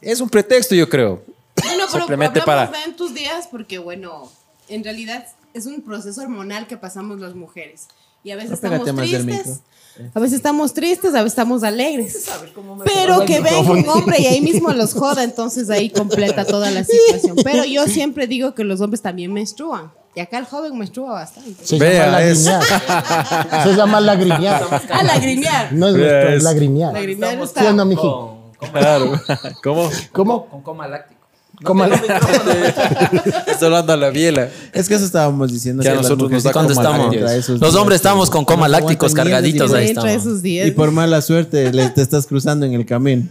es 0.00 0.20
un 0.20 0.28
pretexto, 0.28 0.74
yo 0.74 0.88
creo. 0.88 1.22
Bueno, 1.62 1.84
pero 1.92 1.98
Simplemente 2.04 2.40
para- 2.42 2.66
de 2.66 2.82
en 2.84 2.96
tus 2.96 3.14
días 3.14 3.46
porque, 3.48 3.78
bueno, 3.78 4.28
en 4.68 4.82
realidad 4.82 5.24
es 5.58 5.66
un 5.66 5.82
proceso 5.82 6.20
hormonal 6.22 6.66
que 6.66 6.76
pasamos 6.76 7.20
las 7.20 7.34
mujeres. 7.34 7.88
Y 8.24 8.30
a 8.30 8.36
veces 8.36 8.52
estamos 8.52 8.84
tristes. 8.94 9.60
A 10.14 10.20
veces 10.20 10.36
estamos 10.36 10.74
tristes, 10.74 11.10
a 11.14 11.18
veces 11.22 11.32
estamos 11.32 11.62
alegres. 11.62 12.28
Pero 12.84 13.24
que 13.24 13.40
venga 13.40 13.70
un 13.72 13.88
hombre 13.88 14.20
y 14.20 14.26
ahí 14.26 14.40
mismo 14.40 14.70
los 14.72 14.92
joda, 14.94 15.24
entonces 15.24 15.70
ahí 15.70 15.90
completa 15.90 16.44
toda 16.44 16.70
la 16.70 16.84
situación. 16.84 17.36
Pero 17.44 17.64
yo 17.64 17.86
siempre 17.86 18.26
digo 18.26 18.54
que 18.54 18.64
los 18.64 18.80
hombres 18.80 19.02
también 19.02 19.32
menstruan. 19.32 19.92
Y 20.14 20.20
acá 20.20 20.38
el 20.38 20.46
joven 20.46 20.76
menstrua 20.76 21.12
bastante. 21.12 21.64
Se 21.64 21.78
Vea, 21.78 22.06
llama 22.06 22.22
es- 22.22 22.44
lagrimear. 22.44 23.62
Se 23.64 23.74
llama 23.76 24.00
lagrimear. 24.00 24.62
A 24.90 25.02
lagrimear. 25.04 25.72
No 25.72 25.88
es 25.88 26.42
lagrimear. 26.42 26.92
Lagrimear 26.92 27.40
está. 27.42 27.68
¿Sí 27.68 27.74
no, 27.76 27.84
miji? 27.84 28.00
Con, 28.02 28.52
con, 28.56 28.70
Claro. 28.70 29.12
¿Cómo? 29.62 29.90
¿Cómo? 30.12 30.46
con 30.46 30.62
coma 30.62 30.88
¿Cómo? 31.64 31.84
Está 33.46 33.66
hablando 33.66 33.92
a 33.92 33.96
la 33.96 34.10
biela. 34.10 34.48
Es 34.72 34.88
que 34.88 34.94
eso 34.94 35.04
estábamos 35.04 35.52
diciendo. 35.52 35.82
Que 35.82 35.88
a 35.88 35.94
nosotros 35.94 36.30
nos 36.30 36.42
da 36.42 36.52
mujercitas 36.52 36.52
¿Cuándo 36.52 36.74
como 36.74 37.12
estamos? 37.12 37.60
Los 37.60 37.74
hombres 37.74 37.96
estamos 37.96 38.30
con 38.30 38.44
coma 38.44 38.68
no 38.68 38.72
lácticos 38.72 39.14
cargaditos, 39.14 39.72
ahí 39.72 39.86
estamos. 39.88 40.44
Y 40.44 40.70
por 40.72 40.90
mala 40.90 41.20
suerte 41.22 41.72
le- 41.72 41.90
te 41.90 42.02
estás 42.02 42.26
cruzando 42.26 42.66
en 42.66 42.74
el 42.74 42.86
camino. 42.86 43.24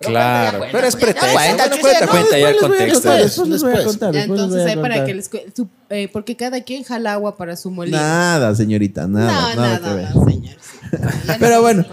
Claro, 0.00 0.60
pero 0.72 0.86
es 0.86 0.96
pretexto. 0.96 1.26
cuenta, 1.30 1.64
chucha, 1.68 1.82
cuenta, 1.82 2.06
no, 2.06 2.10
cuenta 2.10 2.38
ya 2.38 2.48
el 2.48 2.56
contexto. 2.56 2.94
contar, 3.02 3.20
Después 3.22 3.48
les 3.50 3.62
voy 3.62 3.70
a 3.70 3.74
Después. 3.74 3.86
contar. 3.98 4.14
Ya, 4.14 4.18
después 4.20 4.40
les 4.40 4.44
entonces 4.48 4.70
ahí 4.76 4.80
para 4.82 5.04
que 5.04 5.14
les 5.14 5.30
su- 5.54 5.68
eh, 5.90 6.08
porque 6.10 6.36
cada 6.36 6.62
quien 6.62 6.84
jala 6.84 7.12
agua 7.12 7.36
para 7.36 7.54
su 7.54 7.70
molino. 7.70 7.98
Nada, 7.98 8.54
señorita, 8.54 9.06
nada. 9.06 9.54
no, 9.54 9.60
nada, 9.62 9.78
nada, 9.78 10.10
no, 10.14 10.24
señor. 10.26 10.56
sí. 10.58 10.98
Pero 11.38 11.60
bueno, 11.60 11.84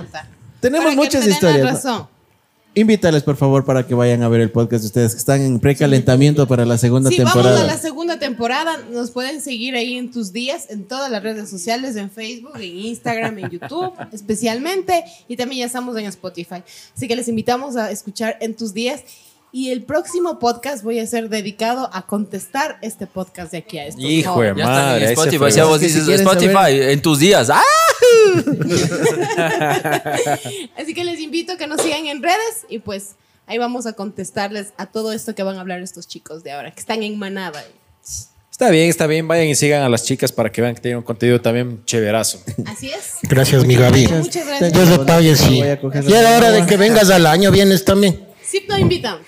tenemos 0.61 0.95
muchas 0.95 1.27
historias, 1.27 1.65
¿no? 1.65 1.69
razón. 1.71 2.07
Invítales, 2.77 3.23
por 3.23 3.35
favor, 3.37 3.65
para 3.65 3.87
que 3.87 3.95
vayan 3.95 4.21
a 4.21 4.29
ver 4.29 4.39
el 4.41 4.51
podcast 4.51 4.83
de 4.83 4.87
ustedes 4.87 5.13
que 5.13 5.17
están 5.19 5.41
en 5.41 5.59
precalentamiento 5.59 6.47
para 6.47 6.63
la 6.65 6.77
segunda 6.77 7.09
Sí, 7.09 7.17
temporada. 7.17 7.55
vamos 7.55 7.61
a 7.61 7.73
la 7.73 7.77
segunda 7.79 8.19
temporada. 8.19 8.77
Nos 8.91 9.09
pueden 9.11 9.41
seguir 9.41 9.75
ahí 9.75 9.97
en 9.97 10.11
tus 10.11 10.31
días, 10.31 10.65
en 10.69 10.83
todas 10.85 11.09
las 11.09 11.23
redes 11.23 11.49
sociales, 11.49 11.95
en 11.95 12.11
Facebook, 12.11 12.51
en 12.57 12.77
Instagram, 12.77 13.39
en 13.39 13.49
YouTube, 13.49 13.93
especialmente. 14.13 15.03
Y 15.27 15.35
también 15.37 15.61
ya 15.61 15.65
estamos 15.65 15.97
en 15.97 16.05
Spotify. 16.05 16.61
Así 16.95 17.07
que 17.07 17.15
les 17.15 17.27
invitamos 17.27 17.75
a 17.77 17.89
escuchar 17.89 18.37
en 18.41 18.55
tus 18.55 18.73
días. 18.73 19.01
Y 19.51 19.69
el 19.71 19.81
próximo 19.83 20.37
podcast 20.39 20.83
voy 20.83 20.99
a 20.99 21.07
ser 21.07 21.29
dedicado 21.29 21.89
a 21.93 22.05
contestar 22.05 22.77
este 22.81 23.07
podcast 23.07 23.51
de 23.53 23.59
aquí 23.59 23.79
a 23.79 23.87
estos 23.87 24.03
Hijo 24.03 24.29
de 24.41 24.49
jóvenes. 24.51 24.57
Ya 24.57 24.63
están 24.63 24.85
madre. 24.85 25.05
en 25.05 25.11
Spotify. 25.13 25.51
Si 25.51 25.61
vos 25.61 25.79
dices 25.79 26.07
Spotify, 26.07 26.53
saber- 26.53 26.89
en 26.89 27.01
tus 27.01 27.17
días. 27.17 27.49
¡Ah! 27.49 27.61
Así 30.77 30.93
que 30.93 31.03
les 31.03 31.19
invito 31.19 31.53
a 31.53 31.57
que 31.57 31.67
nos 31.67 31.81
sigan 31.81 32.07
en 32.07 32.21
redes 32.21 32.65
y 32.69 32.79
pues 32.79 33.15
ahí 33.45 33.57
vamos 33.57 33.85
a 33.85 33.93
contestarles 33.93 34.73
a 34.77 34.87
todo 34.87 35.13
esto 35.13 35.35
que 35.35 35.43
van 35.43 35.57
a 35.57 35.61
hablar 35.61 35.81
estos 35.81 36.07
chicos 36.07 36.43
de 36.43 36.51
ahora, 36.51 36.71
que 36.71 36.79
están 36.79 37.03
en 37.03 37.17
manada. 37.17 37.63
Está 38.57 38.71
bien, 38.71 38.89
está 38.89 39.05
bien. 39.05 39.27
Vayan 39.27 39.45
y 39.45 39.53
sigan 39.53 39.83
a 39.83 39.89
las 39.89 40.03
chicas 40.03 40.31
para 40.31 40.51
que 40.51 40.63
vean 40.63 40.73
que 40.73 40.81
tienen 40.81 40.97
un 40.97 41.03
contenido 41.03 41.39
también 41.39 41.85
chéverazo. 41.85 42.41
Así 42.65 42.89
es. 42.89 43.19
Gracias, 43.21 43.63
mi 43.65 43.75
Gaby. 43.75 44.07
Muchas 44.07 44.47
gracias. 44.47 44.73
Dios 44.73 44.89
le 44.89 45.05
pague, 45.05 45.35
sí. 45.35 45.61
A 45.61 45.73
era 45.73 46.37
hora 46.37 46.49
de 46.49 46.65
que 46.65 46.75
vengas 46.75 47.11
al 47.11 47.27
año, 47.27 47.51
vienes 47.51 47.85
también. 47.85 48.19
Sí, 48.43 48.65
no 48.67 48.75
invitan. 48.75 49.19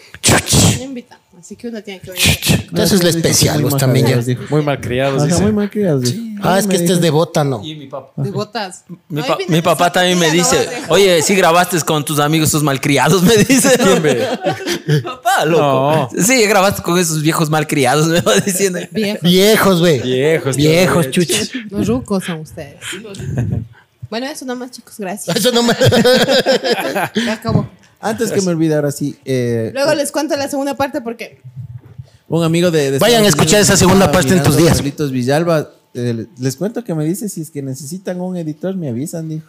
No 0.80 0.84
invitan. 0.84 1.20
Así 1.40 1.56
que 1.56 1.70
uno 1.70 1.82
tiene 1.82 2.02
que 2.02 2.12
venir. 2.12 2.26
Entonces 2.70 3.04
la 3.04 3.10
especial, 3.10 3.62
vos 3.62 3.78
también 3.78 4.06
ya. 4.08 4.36
Muy 4.50 4.62
mal 4.62 4.80
criados. 4.82 5.24
Ajá, 5.24 5.40
muy 5.40 5.52
mal 5.54 5.70
criados. 5.70 6.10
sí. 6.10 6.26
Ah, 6.42 6.58
es 6.58 6.68
que 6.68 6.76
este 6.78 6.94
es 6.94 7.02
de 7.02 7.10
bota, 7.10 7.44
¿no? 7.44 7.62
Y 7.64 7.76
mi 7.76 7.88
papá. 7.88 8.14
De 8.22 8.32
botas. 8.32 8.86
Mi, 9.10 9.22
No, 9.22 9.26
pa- 9.28 9.62
papá 9.64 9.92
también 9.92 10.18
me 10.18 10.32
dice, 10.32 10.70
no 10.88 10.94
oye, 10.94 11.22
si 11.22 11.36
grabaste 11.36 11.80
con 11.82 12.06
tus 12.06 12.18
amigos 12.20 12.48
esos 12.50 12.64
malcriados, 12.64 13.24
me 13.24 13.36
dice. 13.38 13.78
¿Quién 13.78 14.02
ve? 14.02 14.26
papá, 15.04 15.44
loco. 15.46 16.10
Sí, 16.22 16.46
grabaste 16.46 16.82
con 16.82 16.98
esos 16.98 17.22
viejos 17.22 17.50
malcriados, 17.50 18.08
me 18.08 18.22
va 18.22 18.36
diciendo. 18.40 18.80
Viejos. 18.92 19.22
Viejos, 19.22 19.80
güey. 19.80 20.02
Viejos. 20.02 20.56
Viejos, 20.56 21.12
chuches. 21.12 21.52
Los 21.70 21.88
rucos 21.88 22.24
son 22.26 22.40
ustedes. 22.42 22.78
Bueno, 24.10 24.26
eso 24.26 24.44
nada 24.44 24.58
más, 24.58 24.72
chicos. 24.72 24.96
Gracias. 24.98 25.36
Eso 25.38 25.52
no 25.52 25.62
me... 25.62 25.72
Ya 27.16 27.34
acabó. 27.34 27.70
Antes 28.00 28.32
que 28.32 28.42
me 28.42 28.50
olvide, 28.52 28.76
ahora 28.76 28.92
sí. 28.92 29.18
eh, 29.26 29.72
Luego 29.74 29.94
les 29.96 30.12
cuento 30.12 30.36
la 30.38 30.48
segunda 30.48 30.76
parte 30.76 31.02
porque 31.02 31.42
un 32.28 32.44
amigo 32.44 32.72
de. 32.72 32.92
de 32.92 33.00
Vayan 33.00 33.24
a 33.26 33.28
escuchar 33.28 33.60
esa 33.62 33.76
segunda 33.76 34.12
parte 34.12 34.34
en 34.36 34.44
tus 34.44 34.56
días. 34.56 34.78
Carlitos 34.78 35.12
Villalba 35.12 35.70
te- 35.94 36.28
les 36.38 36.56
cuento 36.56 36.84
que 36.84 36.94
me 36.94 37.04
dice, 37.06 37.28
si 37.30 37.42
es 37.42 37.50
que 37.50 37.62
necesitan 37.62 38.22
un 38.22 38.38
editor, 38.38 38.76
me 38.76 38.90
avisan, 38.90 39.28
dijo. 39.30 39.48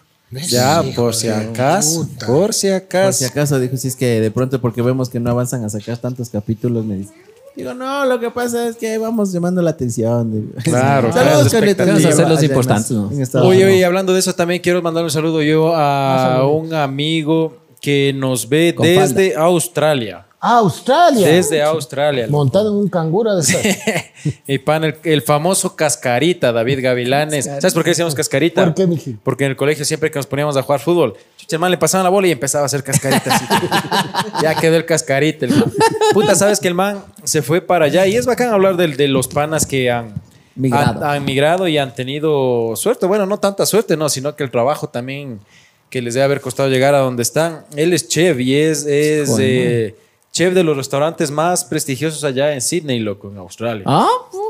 Ya, 0.49 0.83
por 0.95 1.15
si 1.15 1.29
acaso. 1.29 2.03
puta. 2.07 2.27
Por 2.27 2.55
si 2.55 2.69
Por 2.69 2.77
acaso. 2.77 3.19
si 3.19 3.25
acaso, 3.25 3.59
dijo, 3.61 3.77
si 3.77 3.89
es 3.89 3.97
que 3.97 4.21
de 4.21 4.31
pronto 4.31 4.61
porque 4.61 4.81
vemos 4.81 5.09
que 5.11 5.19
no 5.21 5.31
avanzan 5.31 5.65
a 5.65 5.69
sacar 5.69 5.99
tantos 5.99 6.31
capítulos, 6.31 6.85
me 6.85 6.97
dice. 6.97 7.13
Digo, 7.57 7.75
no, 7.75 8.07
lo 8.07 8.21
que 8.21 8.31
pasa 8.31 8.69
es 8.69 8.77
que 8.77 8.97
vamos 8.97 9.33
llamando 9.33 9.61
la 9.61 9.71
atención. 9.71 10.33
digo. 10.33 10.53
Claro, 10.65 11.13
Saludos, 11.13 11.53
Carlitos. 11.53 11.87
Vamos 11.87 12.05
a 12.05 12.09
hacer 12.09 12.29
los 12.29 12.43
importantes, 12.45 12.91
¿no? 12.93 13.11
oye, 13.43 13.85
hablando 13.85 14.13
de 14.15 14.21
eso, 14.21 14.33
también 14.35 14.63
quiero 14.63 14.81
mandar 14.83 15.03
un 15.05 15.11
saludo 15.11 15.43
yo 15.43 15.75
a 15.77 16.47
un 16.49 16.73
amigo 16.75 17.60
que 17.81 18.13
nos 18.15 18.49
ve 18.49 18.75
Con 18.75 18.87
desde 18.87 19.35
Australia. 19.37 20.27
Australia. 20.43 21.29
Desde 21.29 21.63
Australia. 21.63 22.27
Montado 22.31 22.71
en 22.71 22.77
un 22.77 22.89
canguro 22.89 23.37
de. 23.37 23.45
Y 24.47 24.59
pan, 24.59 24.85
el, 24.85 24.97
el 25.05 25.23
famoso 25.23 25.77
Cascarita, 25.77 26.53
David 26.53 26.81
Gavilanes. 26.83 27.45
¿Sabes 27.45 27.75
por 27.75 27.85
qué 27.85 27.91
decíamos 27.91 28.15
Cascarita? 28.15 28.65
¿Por 28.65 28.75
qué, 28.75 28.87
miji? 28.87 29.17
Porque 29.23 29.45
en 29.45 29.51
el 29.51 29.57
colegio 29.57 29.85
siempre 29.85 30.11
que 30.11 30.19
nos 30.19 30.27
poníamos 30.27 30.57
a 30.57 30.63
jugar 30.63 30.81
fútbol, 30.81 31.15
el 31.55 31.59
man 31.59 31.71
le 31.71 31.79
pasaban 31.79 32.05
la 32.05 32.11
bola 32.11 32.29
y 32.29 32.33
empezaba 32.33 32.63
a 32.63 32.67
hacer 32.67 32.83
cascarita 32.83 33.35
así. 33.35 33.45
ya 34.43 34.55
quedó 34.55 34.77
el 34.77 34.85
cascarita. 34.85 35.47
El 35.47 35.53
man. 35.53 35.73
Puta, 36.13 36.35
sabes 36.35 36.61
que 36.61 36.69
el 36.69 36.75
man 36.75 37.03
se 37.25 37.43
fue 37.43 37.61
para 37.61 37.87
allá 37.87 38.07
y 38.07 38.17
es 38.17 38.27
bacán 38.27 38.51
hablar 38.51 38.77
de, 38.77 39.09
los 39.09 39.29
panas 39.29 39.67
que 39.67 39.91
han 39.91 40.15
Migrado. 40.57 41.05
Han, 41.05 41.17
han 41.17 41.25
migrado 41.25 41.69
y 41.69 41.79
han 41.79 41.95
tenido 41.95 42.75
suerte. 42.77 43.07
Bueno, 43.07 43.25
no 43.25 43.39
tanta 43.39 43.65
suerte, 43.67 43.97
no, 43.97 44.09
sino 44.09 44.37
que 44.37 44.45
el 44.45 44.51
trabajo 44.51 44.89
también 44.89 45.41
que 45.91 46.01
les 46.01 46.15
debe 46.15 46.25
haber 46.25 46.41
costado 46.41 46.69
llegar 46.69 46.95
a 46.95 46.99
donde 47.01 47.23
están. 47.23 47.65
Él 47.77 47.93
es 47.93 48.09
chef 48.09 48.39
y 48.41 48.55
es, 48.55 48.87
es 48.87 49.29
Joder, 49.29 49.47
eh, 49.49 49.95
chef 50.33 50.55
de 50.55 50.63
los 50.63 50.77
restaurantes 50.77 51.31
más 51.33 51.65
prestigiosos 51.65 52.23
allá 52.23 52.55
en 52.55 52.61
Sydney, 52.61 53.01
loco, 53.01 53.29
en 53.31 53.39
Australia. 53.39 53.83
Ah, 53.87 54.07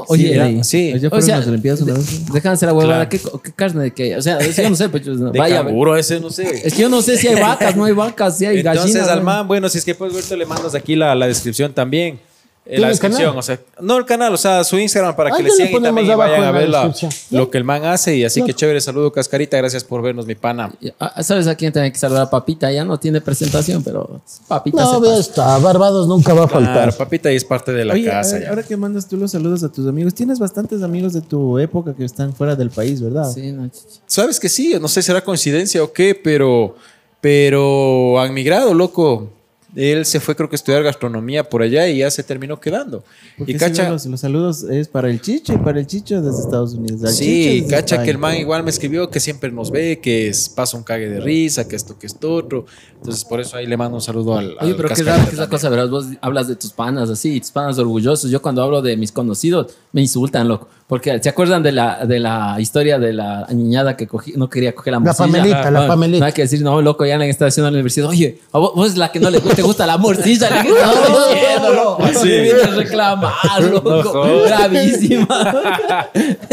oye, 0.08 0.34
era- 0.34 0.44
ahí. 0.44 0.62
sí. 0.62 0.92
Allá 0.92 1.08
O 1.08 1.10
fueron 1.10 1.26
sea, 1.26 1.38
las 1.38 1.48
Olimpiadas 1.48 1.80
una 1.80 1.94
vez. 1.94 2.26
Déjense 2.32 2.66
la 2.66 2.74
huevada. 2.74 3.08
Claro. 3.08 3.30
¿Qué, 3.40 3.48
qué 3.50 3.52
carne 3.56 3.82
de 3.84 3.90
qué? 3.92 4.16
O 4.16 4.22
sea, 4.22 4.36
es 4.38 4.54
que 4.54 4.62
yo 4.62 4.68
no 4.70 4.76
sé, 4.76 4.88
pues, 4.90 5.04
De 5.06 5.38
vaya. 5.38 5.64
canguro 5.64 5.96
ese, 5.96 6.20
no 6.20 6.28
sé. 6.30 6.62
Es 6.66 6.74
que 6.74 6.82
yo 6.82 6.88
no 6.90 7.00
sé 7.00 7.16
si 7.16 7.26
hay 7.28 7.40
vacas, 7.40 7.74
no 7.74 7.84
hay 7.86 7.92
vacas, 7.94 8.36
si 8.36 8.44
hay 8.44 8.58
Entonces, 8.58 8.92
gallinas. 8.92 9.08
al 9.08 9.18
¿no? 9.20 9.24
man, 9.24 9.48
bueno, 9.48 9.68
si 9.70 9.78
es 9.78 9.84
que 9.84 9.94
puedes 9.94 10.14
ver, 10.14 10.22
te 10.24 10.36
le 10.36 10.44
mandas 10.44 10.74
aquí 10.74 10.94
la, 10.94 11.14
la 11.14 11.26
descripción 11.26 11.72
también. 11.72 12.20
Eh, 12.66 12.72
la 12.72 12.76
¿Tiene 12.76 12.88
descripción, 12.90 13.36
o 13.38 13.42
sea, 13.42 13.58
no 13.80 13.96
el 13.96 14.04
canal, 14.04 14.34
o 14.34 14.36
sea, 14.36 14.62
su 14.64 14.78
Instagram 14.78 15.16
para 15.16 15.30
que 15.30 15.36
Ahí 15.38 15.42
le 15.44 15.48
le 15.48 15.54
sigan 15.56 15.80
y 15.80 15.82
también 15.82 16.16
vayan 16.16 16.34
a 16.34 16.36
en 16.36 16.44
la 16.44 16.50
ver 16.52 16.68
la- 16.68 16.94
lo 17.30 17.50
que 17.50 17.58
el 17.58 17.64
man 17.64 17.84
hace. 17.86 18.14
Y 18.16 18.24
así 18.24 18.44
que 18.44 18.52
chévere, 18.54 18.80
saludo 18.82 19.10
Cascarita, 19.10 19.56
gracias 19.56 19.82
por 19.82 20.02
vernos, 20.02 20.26
mi 20.26 20.34
pana. 20.34 20.70
Ah, 21.00 21.20
¿Sabes 21.22 21.46
a 21.48 21.54
quién 21.56 21.72
tiene 21.72 21.90
que 21.90 21.98
saludar? 21.98 22.28
Papita, 22.30 22.70
ya 22.70 22.84
no 22.84 23.00
tiene 23.00 23.20
presentación, 23.22 23.82
pero 23.82 24.20
Papita 24.46 24.84
No, 24.84 25.00
pasa. 25.00 25.18
esta. 25.18 25.58
Barbados 25.58 26.06
nunca 26.06 26.34
va 26.34 26.44
a 26.44 26.48
faltar. 26.48 26.74
Claro, 26.74 26.92
papita, 26.98 27.32
y 27.32 27.36
es 27.36 27.44
parte 27.44 27.72
de 27.72 27.84
la 27.84 27.94
Oye, 27.94 28.04
casa. 28.04 28.38
ya. 28.38 28.50
ahora 28.50 28.62
que 28.62 28.76
mandas 28.76 29.08
tú 29.08 29.16
los 29.16 29.30
saludos 29.32 29.64
a 29.64 29.72
tus 29.72 29.88
amigos, 29.88 30.14
tienes 30.14 30.38
bastantes 30.38 30.82
amigos 30.82 31.12
de 31.14 31.22
tu 31.22 31.58
época 31.58 31.94
que 31.96 32.04
están 32.04 32.34
fuera 32.34 32.54
del 32.54 32.68
país, 32.70 33.00
¿verdad? 33.02 33.24
Sí, 33.32 33.50
no, 33.52 33.68
Sabes 34.06 34.38
que 34.38 34.48
sí, 34.50 34.74
no 34.80 34.86
sé 34.86 35.00
si 35.02 35.06
será 35.06 35.24
coincidencia 35.24 35.82
o 35.82 35.92
qué, 35.92 36.14
pero, 36.14 36.76
pero 37.20 38.20
han 38.20 38.32
migrado, 38.34 38.74
loco. 38.74 39.28
Él 39.76 40.04
se 40.04 40.18
fue, 40.20 40.34
creo 40.34 40.48
que 40.48 40.54
a 40.54 40.58
estudiar 40.58 40.82
gastronomía 40.82 41.48
por 41.48 41.62
allá 41.62 41.88
y 41.88 41.98
ya 41.98 42.10
se 42.10 42.22
terminó 42.22 42.58
quedando. 42.60 43.04
Porque 43.38 43.52
Y 43.52 43.54
cacha, 43.56 43.88
los, 43.88 44.04
los 44.06 44.20
saludos 44.20 44.64
es 44.64 44.88
para 44.88 45.08
el 45.10 45.20
Chicho 45.20 45.52
y 45.52 45.58
para 45.58 45.78
el 45.78 45.86
Chicho 45.86 46.20
desde 46.20 46.40
Estados 46.40 46.74
Unidos. 46.74 47.14
Sí, 47.14 47.64
cacha 47.68 47.94
España. 47.94 48.02
que 48.04 48.10
el 48.10 48.18
man 48.18 48.36
igual 48.36 48.64
me 48.64 48.70
escribió 48.70 49.10
que 49.10 49.20
siempre 49.20 49.52
nos 49.52 49.70
ve, 49.70 50.00
que 50.00 50.28
es, 50.28 50.48
pasa 50.48 50.76
un 50.76 50.82
cague 50.82 51.08
de 51.08 51.20
risa, 51.20 51.68
que 51.68 51.76
esto, 51.76 51.98
que 51.98 52.06
esto 52.06 52.34
otro. 52.34 52.66
Entonces, 52.96 53.24
por 53.24 53.40
eso 53.40 53.56
ahí 53.56 53.66
le 53.66 53.76
mando 53.76 53.96
un 53.96 54.02
saludo 54.02 54.36
al. 54.36 54.56
Oye, 54.60 54.70
al 54.70 54.76
pero 54.76 54.88
qué 54.88 54.94
Cascarita 54.94 55.12
raro 55.16 55.24
que 55.24 55.34
esa 55.34 55.42
también. 55.42 55.50
cosa, 55.50 55.68
¿verdad? 55.68 55.88
Vos 55.88 56.06
hablas 56.20 56.48
de 56.48 56.56
tus 56.56 56.72
panas 56.72 57.08
así, 57.10 57.40
tus 57.40 57.50
panas 57.50 57.78
orgullosos. 57.78 58.30
Yo 58.30 58.42
cuando 58.42 58.62
hablo 58.62 58.82
de 58.82 58.96
mis 58.96 59.12
conocidos, 59.12 59.72
me 59.92 60.00
insultan, 60.00 60.48
loco. 60.48 60.68
Porque, 60.90 61.22
¿se 61.22 61.28
acuerdan 61.28 61.62
de 61.62 61.70
la, 61.70 62.04
de 62.04 62.18
la 62.18 62.56
historia 62.58 62.98
de 62.98 63.12
la 63.12 63.46
niñada 63.52 63.96
que 63.96 64.08
cogí, 64.08 64.32
no 64.32 64.50
quería 64.50 64.74
coger 64.74 64.90
la 64.90 64.96
La 64.96 65.04
morcilla? 65.04 65.24
Pamelita, 65.24 65.70
la 65.70 65.80
No, 65.82 65.86
Pamelita. 65.86 66.18
No 66.18 66.26
hay 66.26 66.32
que 66.32 66.42
decir, 66.42 66.62
no, 66.62 66.82
loco, 66.82 67.06
ya 67.06 67.16
le 67.16 67.30
están 67.30 67.46
haciendo 67.46 67.68
en 67.68 67.74
la 67.74 67.76
universidad. 67.76 68.08
Oye, 68.08 68.40
a 68.50 68.58
vos, 68.58 68.72
vos 68.74 68.88
es 68.88 68.96
la 68.96 69.12
que 69.12 69.20
no 69.20 69.30
le 69.30 69.38
te 69.38 69.62
gusta 69.62 69.86
la 69.86 69.98
morcilla. 69.98 70.50
Le 70.50 70.62
dije, 70.62 70.74
no, 70.82 71.28
diciendo, 71.32 71.74
loco. 71.74 72.06
Sí. 72.20 72.26
Me 72.26 72.42
viene 72.42 72.62
a 72.62 72.66
reclamar, 72.74 73.62
loco. 73.70 74.02
jodas. 74.02 74.48
Bravísima. 74.48 75.28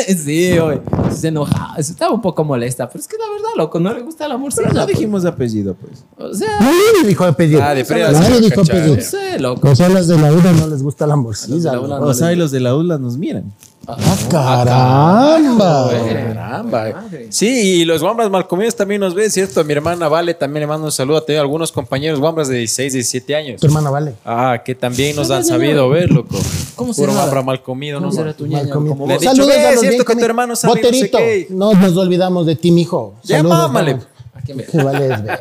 sí, 0.23 0.59
oye. 0.59 0.81
Se 1.09 1.29
enojaba. 1.29 1.73
Estaba 1.79 2.13
un 2.13 2.21
poco 2.21 2.43
molesta. 2.43 2.87
Pero 2.87 2.99
es 2.99 3.07
que 3.07 3.17
la 3.17 3.31
verdad, 3.31 3.49
loco, 3.57 3.79
no 3.79 3.91
le 3.91 4.01
gusta 4.03 4.27
la 4.27 4.37
morcilla. 4.37 4.67
Pero 4.67 4.81
no 4.81 4.85
pues. 4.85 4.97
dijimos 4.99 5.25
apellido, 5.25 5.73
pues. 5.73 6.05
O 6.15 6.31
sea, 6.31 6.59
Nadie 6.59 7.07
dijo 7.07 7.23
apellido. 7.23 7.63
Ah, 7.63 7.73
de 7.73 7.83
Nadie 7.83 8.41
dijo 8.41 8.61
apellido. 8.61 8.97
no 8.97 9.01
sé, 9.01 9.39
loco. 9.39 9.67
O 9.67 9.75
sea, 9.75 9.89
las 9.89 10.07
de 10.07 10.15
la 10.19 10.31
UDA 10.31 10.51
no 10.51 10.67
les 10.67 10.83
gusta 10.83 11.07
la 11.07 11.15
morcilla. 11.15 11.73
La 11.73 11.99
O 12.01 12.13
sea, 12.13 12.31
y 12.31 12.35
los 12.35 12.51
de 12.51 12.59
la 12.59 12.75
ULA 12.75 12.99
nos 12.99 13.17
miran. 13.17 13.51
Ah, 13.89 14.17
caramba. 14.29 15.89
Caramba. 16.33 17.05
Sí, 17.29 17.47
y 17.81 17.85
los 17.85 18.01
guambras 18.01 18.29
malcomidos 18.29 18.75
también 18.75 18.99
nos 18.99 19.13
ven, 19.13 19.31
¿cierto? 19.31 19.63
Mi 19.63 19.73
hermana 19.73 20.09
Vale 20.09 20.33
también 20.33 20.61
le 20.61 20.67
mando 20.67 20.85
un 20.87 20.91
saludo 20.91 21.17
a 21.17 21.25
todos 21.25 21.39
algunos 21.39 21.71
compañeros 21.71 22.19
guambras 22.19 22.49
de 22.49 22.57
16, 22.57 22.93
17 22.93 23.35
años. 23.35 23.61
Tu 23.61 23.67
hermana 23.67 23.89
vale. 23.89 24.13
Ah, 24.25 24.61
que 24.63 24.75
también 24.75 25.15
nos 25.15 25.31
han 25.31 25.45
sabido 25.45 25.89
ver, 25.89 26.11
loco. 26.11 26.37
¿Cómo 26.75 26.93
Puro 26.93 27.11
será? 27.11 27.21
guambra 27.23 27.41
mal 27.43 27.63
comido, 27.63 27.99
¿no? 28.01 28.09
¿Cómo 28.09 28.19
será 28.19 28.33
tu? 28.33 28.45
Mal 28.47 28.69
comido. 28.69 28.95
Le 29.07 29.15
he 29.15 29.17
dicho, 29.19 29.31
Saludos 29.35 29.55
a 29.57 29.71
los 29.71 29.79
cierto 29.81 30.05
que 30.05 30.15
tu 30.15 30.25
hermano 30.25 30.55
sabe 30.55 30.73
no 30.73 30.79
sé 30.81 30.83
Boterito, 30.87 31.17
qué. 31.17 31.47
no 31.49 31.73
nos 31.73 31.95
olvidamos 31.95 32.45
de 32.45 32.55
ti, 32.57 32.71
mijo. 32.71 33.15
Ya, 33.23 33.37
Saludos, 33.37 33.57
mámale. 33.57 33.93
mamá. 33.93 34.07
¿A 34.33 34.41
quién 34.41 34.57
ve? 34.57 34.65
Que 34.65 34.77
vale 34.83 35.05
es 35.05 35.23
verga. 35.23 35.39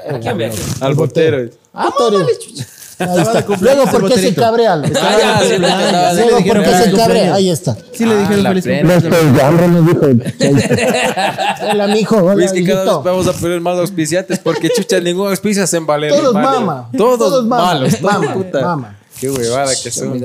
Al 0.81 0.95
botero. 0.95 1.51
Ah, 1.75 1.91
mámale, 1.99 2.39
chucha. 2.39 2.65
Ahí 2.99 3.19
está. 3.21 3.45
cumpleaños 3.45 3.61
Luego, 3.61 3.83
el 3.83 4.01
¿por 4.01 4.09
qué 4.09 4.15
se 4.15 4.21
Boterito. 4.31 4.41
cabrea? 4.43 4.77
loco? 4.77 4.91
Ah, 5.01 5.17
ya, 5.21 5.41
sí. 5.41 5.49
Sí 5.49 5.59
Luego, 5.59 6.47
¿por 6.47 6.63
qué 6.63 6.71
se 6.71 6.73
cabrea? 6.73 6.91
cumpleaños. 6.97 7.35
Ahí 7.37 7.51
está. 7.51 7.77
Sí 7.93 8.05
le 8.07 8.17
dijeron 8.19 8.43
la 8.43 8.49
feliz 8.51 8.65
cumpleaños. 8.65 9.43
Hambre 9.43 9.69
nos 9.69 9.87
dijo. 9.87 10.01
Hola, 11.73 11.87
mijo. 11.89 12.17
Hola, 12.17 12.45
es 12.45 12.53
que 12.53 12.65
cada 12.65 12.85
vez 12.85 13.05
vamos 13.05 13.27
a 13.29 13.33
poner 13.33 13.61
más 13.61 13.79
auspiciantes 13.79 14.39
porque 14.39 14.71
chucha, 14.71 15.01
ningún 15.01 15.29
auspicia 15.29 15.67
se 15.67 15.79
vale. 15.81 16.09
Todos 16.09 16.35
mama. 16.35 16.89
Todos, 16.97 17.45
malos. 17.45 17.99
todos 17.99 18.63
Mama. 18.63 18.97
Qué 19.21 19.31
huevada 19.31 19.73
que 19.83 19.91
son. 19.91 20.21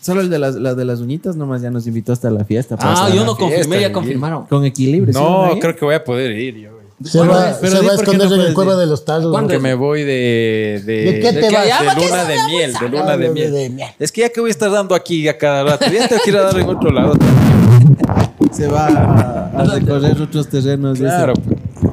Solo 0.00 0.20
el 0.20 0.28
de 0.30 0.38
las, 0.38 0.54
la 0.56 0.74
de 0.74 0.84
las 0.84 1.00
uñitas 1.00 1.36
nomás 1.36 1.62
ya 1.62 1.70
nos 1.70 1.86
invitó 1.86 2.12
hasta 2.12 2.30
la 2.30 2.44
fiesta. 2.44 2.76
pues, 2.76 2.86
Ah, 2.88 3.04
hasta 3.04 3.14
yo 3.14 3.24
no 3.24 3.36
confirmé, 3.36 3.80
ya 3.80 3.92
confirmaron. 3.92 4.46
Con 4.46 4.64
equilibrio. 4.64 5.12
¿sí 5.14 5.18
No, 5.18 5.50
creo 5.60 5.74
que 5.76 5.84
voy 5.84 5.94
a 5.94 6.04
poder 6.04 6.32
ir. 6.32 6.56
Yo. 6.56 6.70
Se 7.02 7.18
Bueno, 7.18 7.32
va, 7.32 7.56
pero 7.60 7.76
se 7.76 7.82
va 7.86 7.92
a 7.92 7.94
esconder 7.96 8.28
no 8.28 8.34
en 8.34 8.40
el 8.40 8.46
puedes 8.46 8.54
cueva 8.54 8.72
ir. 8.74 8.78
de 8.78 8.86
los 8.86 9.04
tazos. 9.04 9.30
¿Cuándo? 9.32 9.50
Que 9.52 9.58
me 9.58 9.74
voy 9.74 10.04
de. 10.04 10.82
¿De, 10.84 10.92
¿De 11.12 11.20
qué 11.20 11.32
te 11.32 11.40
de 11.40 11.50
vas? 11.50 11.64
De 11.64 11.70
¿para 11.86 11.94
qué 11.96 12.06
luna 12.06 12.24
de 12.24 12.36
miel. 12.46 12.72
De 12.80 12.88
luna 12.88 13.16
de 13.16 13.30
miel. 13.70 13.88
Es 13.98 14.12
que 14.12 14.20
ya 14.22 14.28
que 14.30 14.40
voy 14.40 14.50
a 14.50 14.52
estar 14.52 14.70
dando 14.70 14.94
aquí 14.94 15.26
a 15.28 15.36
cada 15.36 15.64
rato. 15.64 15.86
Ya 15.90 16.08
ir 16.26 16.36
a 16.36 16.42
dar 16.42 16.58
en 16.58 16.68
otro 16.68 16.90
lado. 16.90 17.14
Se 18.52 18.68
va 18.68 18.86
a, 18.86 19.50
a 19.60 19.64
recorrer 19.64 20.20
otros 20.22 20.48
terrenos. 20.48 20.98
Claro. 20.98 21.32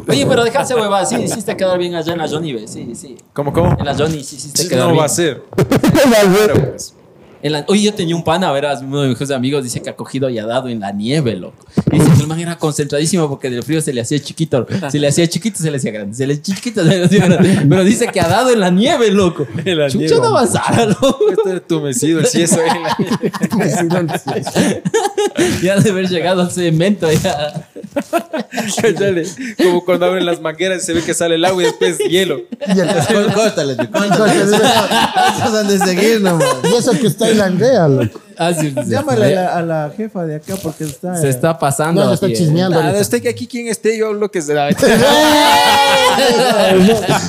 Oye, 0.07 0.25
pero 0.27 0.43
dejarse 0.43 0.75
hueva, 0.75 1.05
sí, 1.05 1.15
hiciste 1.15 1.55
quedar 1.57 1.77
bien 1.79 1.95
allá 1.95 2.13
en 2.13 2.19
la 2.19 2.27
Johnny, 2.27 2.53
ve. 2.53 2.67
Sí, 2.67 2.93
sí. 2.95 3.17
¿Cómo, 3.33 3.51
cómo? 3.51 3.75
En 3.79 3.85
la 3.85 3.95
Johnny 3.95 4.23
sí 4.23 4.35
hiciste 4.35 4.63
Sí, 4.63 4.69
quedar 4.69 4.85
no 4.85 4.91
bien. 4.91 5.01
va 5.01 5.05
a 5.05 5.09
ser. 5.09 5.41
Claro, 6.35 6.53
pues. 6.71 6.93
En 7.43 7.51
la- 7.53 7.65
Oye, 7.67 7.83
yo 7.83 7.93
tenía 7.93 8.15
un 8.15 8.23
pana, 8.23 8.51
verás, 8.51 8.81
uno 8.81 9.01
de 9.01 9.07
mis 9.09 9.15
mejores 9.19 9.31
amigos 9.35 9.63
dice 9.63 9.81
que 9.81 9.89
ha 9.89 9.95
cogido 9.95 10.29
y 10.29 10.37
ha 10.39 10.45
dado 10.45 10.67
en 10.69 10.79
la 10.79 10.91
nieve, 10.91 11.35
loco. 11.35 11.65
Y 11.91 11.97
dice 11.99 12.11
que 12.15 12.21
el 12.21 12.27
man 12.27 12.39
era 12.39 12.57
concentradísimo 12.57 13.27
porque 13.29 13.49
del 13.49 13.63
frío 13.63 13.81
se 13.81 13.91
le 13.93 14.01
hacía 14.01 14.19
chiquito. 14.19 14.65
Se 14.91 14.99
le 14.99 15.07
hacía 15.07 15.27
chiquito, 15.27 15.57
se 15.59 15.71
le 15.71 15.77
hacía 15.77 15.91
grande. 15.91 16.15
Se 16.15 16.27
le 16.27 16.33
hacía 16.35 16.55
chiquito, 16.55 16.83
se 16.83 16.97
le 16.97 17.05
hacía 17.05 17.25
grande. 17.27 17.65
Pero 17.67 17.83
dice 17.83 18.07
que 18.07 18.19
ha 18.21 18.27
dado 18.27 18.51
en 18.51 18.59
la 18.59 18.69
nieve, 18.69 19.11
loco. 19.11 19.47
En 19.65 19.77
la 19.77 19.87
Chucha, 19.89 19.97
nieve. 20.05 20.15
no 20.19 20.25
avanzara, 20.27 20.85
loco. 20.85 21.17
Este 21.31 21.55
es 21.55 21.67
tu 21.67 21.81
mecido, 21.81 22.23
si 22.25 22.41
eso 22.43 22.59
es. 22.61 22.73
Ya 25.63 25.79
de 25.79 25.89
haber 25.89 26.07
llegado 26.09 26.41
al 26.41 26.51
cemento, 26.51 27.11
ya. 27.11 27.67
Como 29.57 29.83
cuando 29.85 30.05
abren 30.05 30.25
las 30.25 30.41
mangueras 30.41 30.83
y 30.83 30.85
se 30.85 30.93
ve 30.93 31.01
que 31.03 31.13
sale 31.13 31.35
el 31.35 31.45
agua 31.45 31.63
y 31.63 31.65
después 31.65 31.97
hielo. 31.99 32.41
Y 32.67 32.79
el- 32.79 32.87
Có- 32.87 33.33
Córtale, 33.33 33.75
córtale. 33.75 34.41
Estos 34.43 35.55
han 35.55 35.67
de 35.67 35.79
seguir 35.79 36.21
nomás. 36.21 36.45
y 36.71 36.75
eso 36.75 36.91
que 36.93 37.07
está 37.07 37.30
en 37.31 37.37
la 37.37 37.45
aldea, 37.45 37.87
loco. 37.87 38.21
Ah, 38.37 38.53
sí, 38.53 38.69
sí, 38.71 38.89
Llámale 38.89 39.25
a 39.25 39.29
la, 39.29 39.57
a 39.57 39.61
la 39.61 39.93
jefa 39.95 40.25
de 40.25 40.35
acá 40.35 40.55
porque 40.61 40.85
está. 40.85 41.15
Se 41.15 41.29
está 41.29 41.59
pasando. 41.59 42.01
No, 42.01 42.09
le 42.09 42.15
está 42.15 42.25
aquí, 42.25 42.33
eh. 42.33 42.37
chismeando. 42.37 42.71
Nada, 42.71 42.87
ahorita. 42.87 43.01
usted 43.01 43.21
que 43.21 43.29
aquí 43.29 43.45
quien 43.45 43.67
esté, 43.67 43.97
yo 43.97 44.07
hablo 44.07 44.31
que 44.31 44.41
será. 44.41 44.69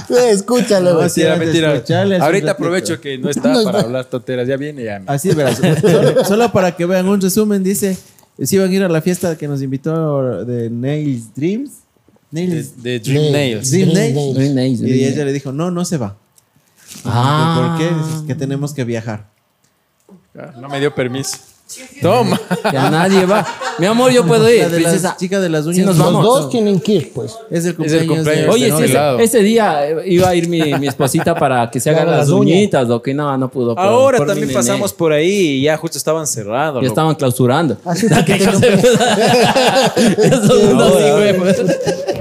No, 0.09 0.97
güey. 0.97 1.11
sí. 1.11 1.23
Mentira, 1.23 1.69
de 1.69 1.75
mentira. 1.75 2.25
Ahorita 2.25 2.51
aprovecho 2.53 3.01
que 3.01 3.17
no 3.19 3.31
está 3.31 3.53
No 3.53 3.63
para 3.63 3.81
hablar 3.81 4.05
tonteras. 4.07 4.49
Ya 4.49 4.57
viene, 4.57 4.85
ya. 4.85 5.03
Así, 5.07 5.31
verás. 5.31 5.59
Solo, 5.81 6.25
solo 6.25 6.53
para 6.53 6.73
que 6.75 6.85
vean 6.85 7.09
un 7.09 7.21
resumen, 7.21 7.63
dice: 7.63 7.97
si 8.43 8.57
iban 8.57 8.71
a 8.71 8.75
ir 8.75 8.83
a 8.83 8.89
la 8.89 9.01
fiesta 9.01 9.37
que 9.37 9.47
nos 9.47 9.63
invitó 9.63 10.45
de 10.45 10.71
Nails 10.71 11.35
Dreams. 11.35 11.71
Nails 12.31 12.83
de 12.83 12.99
Dream. 12.99 13.33
Nails. 13.33 13.71
Dream 13.71 13.93
Nails. 13.93 14.15
Nails. 14.15 14.35
Dream 14.35 14.55
Nails, 14.55 14.81
Y 14.81 15.05
ella 15.05 15.25
le 15.25 15.33
dijo: 15.33 15.53
No, 15.53 15.71
no 15.71 15.85
se 15.85 15.99
va. 15.99 16.17
Ah. 17.05 17.77
¿Por 17.79 17.79
qué? 17.79 17.95
Dices 17.95 18.23
que 18.27 18.35
tenemos 18.35 18.75
que 18.75 18.85
viajar. 18.85 19.32
No 20.61 20.69
me 20.69 20.81
dio 20.81 20.95
permiso. 20.95 21.37
Toma. 22.03 22.39
Ya 22.71 22.91
nadie 22.91 23.25
va. 23.25 23.47
Mi 23.79 23.87
amor, 23.87 24.13
yo 24.13 24.27
puedo 24.27 24.51
ir. 24.51 24.61
La 24.61 24.69
de 24.69 24.77
princesa. 24.77 25.09
la 25.11 25.17
chica 25.17 25.41
de 25.41 25.49
las 25.49 25.65
uñas. 25.65 25.77
Sí, 25.77 25.83
nos 25.85 25.97
Los 25.97 26.07
vamos. 26.07 26.25
dos 26.25 26.51
tienen 26.51 26.79
que 26.81 26.93
ir, 26.93 27.13
pues. 27.15 27.33
Es 27.51 27.65
el 27.65 27.75
Es 27.83 27.93
el 27.93 28.07
cumpleaños. 28.07 28.45
de- 28.45 28.49
Oye, 28.51 28.69
no, 28.69 28.79
sí, 28.79 28.93
ese, 29.23 29.39
día 29.39 29.89
eh, 29.89 30.03
iba 30.07 30.29
a 30.29 30.35
ir 30.35 30.49
mi, 30.51 30.61
mi 30.75 30.87
esposita 30.87 31.35
para 31.35 31.71
que 31.71 31.81
se 31.81 31.89
hagan 31.89 32.09
haga 32.09 32.19
las 32.19 32.29
uñitas, 32.29 32.87
lo 32.89 33.01
que 33.01 33.15
no, 33.15 33.35
no 33.39 33.51
pudo. 33.51 33.75
por- 33.75 33.83
Ahora 33.85 34.19
por 34.19 34.27
también 34.27 34.53
pasamos 34.53 34.93
por 34.93 35.13
ahí 35.13 35.31
y 35.31 35.63
ya 35.63 35.79
justo 35.79 35.97
estaban 35.97 36.27
cerrando. 36.27 36.81
Ya 36.81 36.83
loco. 36.83 36.87
estaban 36.89 37.15
clausurando. 37.15 37.79
Así 37.87 38.07
que 38.07 38.39
que. 38.39 38.49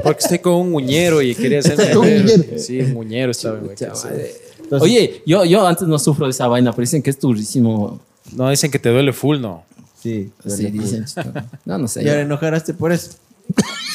Porque 0.03 0.19
estoy 0.19 0.39
con 0.39 0.53
un 0.53 0.71
muñero 0.71 1.21
y 1.21 1.35
quería 1.35 1.59
hacerme 1.59 1.97
Un 1.97 2.05
ver. 2.05 2.21
muñero. 2.23 2.43
Sí, 2.59 2.79
un 2.79 2.93
muñero 2.93 3.31
estaba 3.31 3.57
en 4.71 4.81
Oye, 4.81 5.23
yo, 5.25 5.45
yo 5.45 5.65
antes 5.65 5.87
no 5.87 5.99
sufro 5.99 6.25
de 6.25 6.31
esa 6.31 6.47
vaina, 6.47 6.71
pero 6.71 6.81
dicen 6.81 7.01
que 7.01 7.09
es 7.09 7.19
durísimo. 7.19 7.99
No, 8.33 8.49
dicen 8.49 8.71
que 8.71 8.79
te 8.79 8.89
duele 8.89 9.13
full, 9.13 9.39
¿no? 9.39 9.63
Sí. 10.01 10.31
Sí, 10.45 10.65
dicen. 10.71 11.05
No, 11.65 11.77
no 11.77 11.87
sé. 11.87 12.03
Y 12.03 12.09
ahora 12.09 12.21
enojaste 12.21 12.73
por 12.73 12.91
eso. 12.91 13.11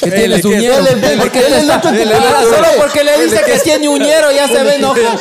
que 0.03 0.11
tiene 0.11 0.41
su 0.41 0.49
¿qué? 0.49 0.57
él, 0.67 0.71
Porque 1.19 1.39
él, 1.39 1.69
otro 1.69 1.89
él, 1.89 2.11
ahora 2.11 2.43
solo 2.43 2.67
porque 2.77 3.03
le 3.03 3.23
dice 3.23 3.41
que 3.45 3.59
tiene 3.63 3.89
uñero 3.89 4.31
ya 4.31 4.47
se 4.47 4.63
ve 4.63 4.75
enojado. 4.75 5.19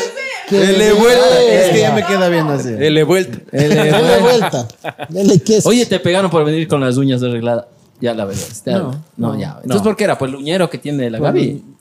Dele 0.50 0.92
vuelta. 0.92 1.42
Es 1.50 1.70
que 1.72 1.80
ya 1.80 1.92
me 1.92 2.04
queda 2.04 2.28
viendo 2.28 2.52
así. 2.52 2.70
Dele 2.70 3.02
vuelta. 3.02 3.38
Dale 3.50 4.20
vuelta. 4.20 4.68
Dale 5.08 5.40
queso. 5.44 5.68
Oye, 5.68 5.86
te 5.86 5.98
pegaron 5.98 6.30
por 6.30 6.44
venir 6.44 6.68
con 6.68 6.80
las 6.80 6.96
uñas 6.96 7.22
arregladas. 7.22 7.66
Ya 8.00 8.14
la 8.14 8.24
verdad. 8.24 8.42
No, 8.66 9.02
no, 9.16 9.38
ya. 9.38 9.58
Entonces, 9.62 9.82
¿por 9.82 9.96
qué 9.96 10.04
era? 10.04 10.18
Pues 10.18 10.30
el 10.30 10.36
uñero 10.36 10.68
que 10.68 10.78
tiene 10.78 11.10
la 11.10 11.18
Gaby. 11.18 11.62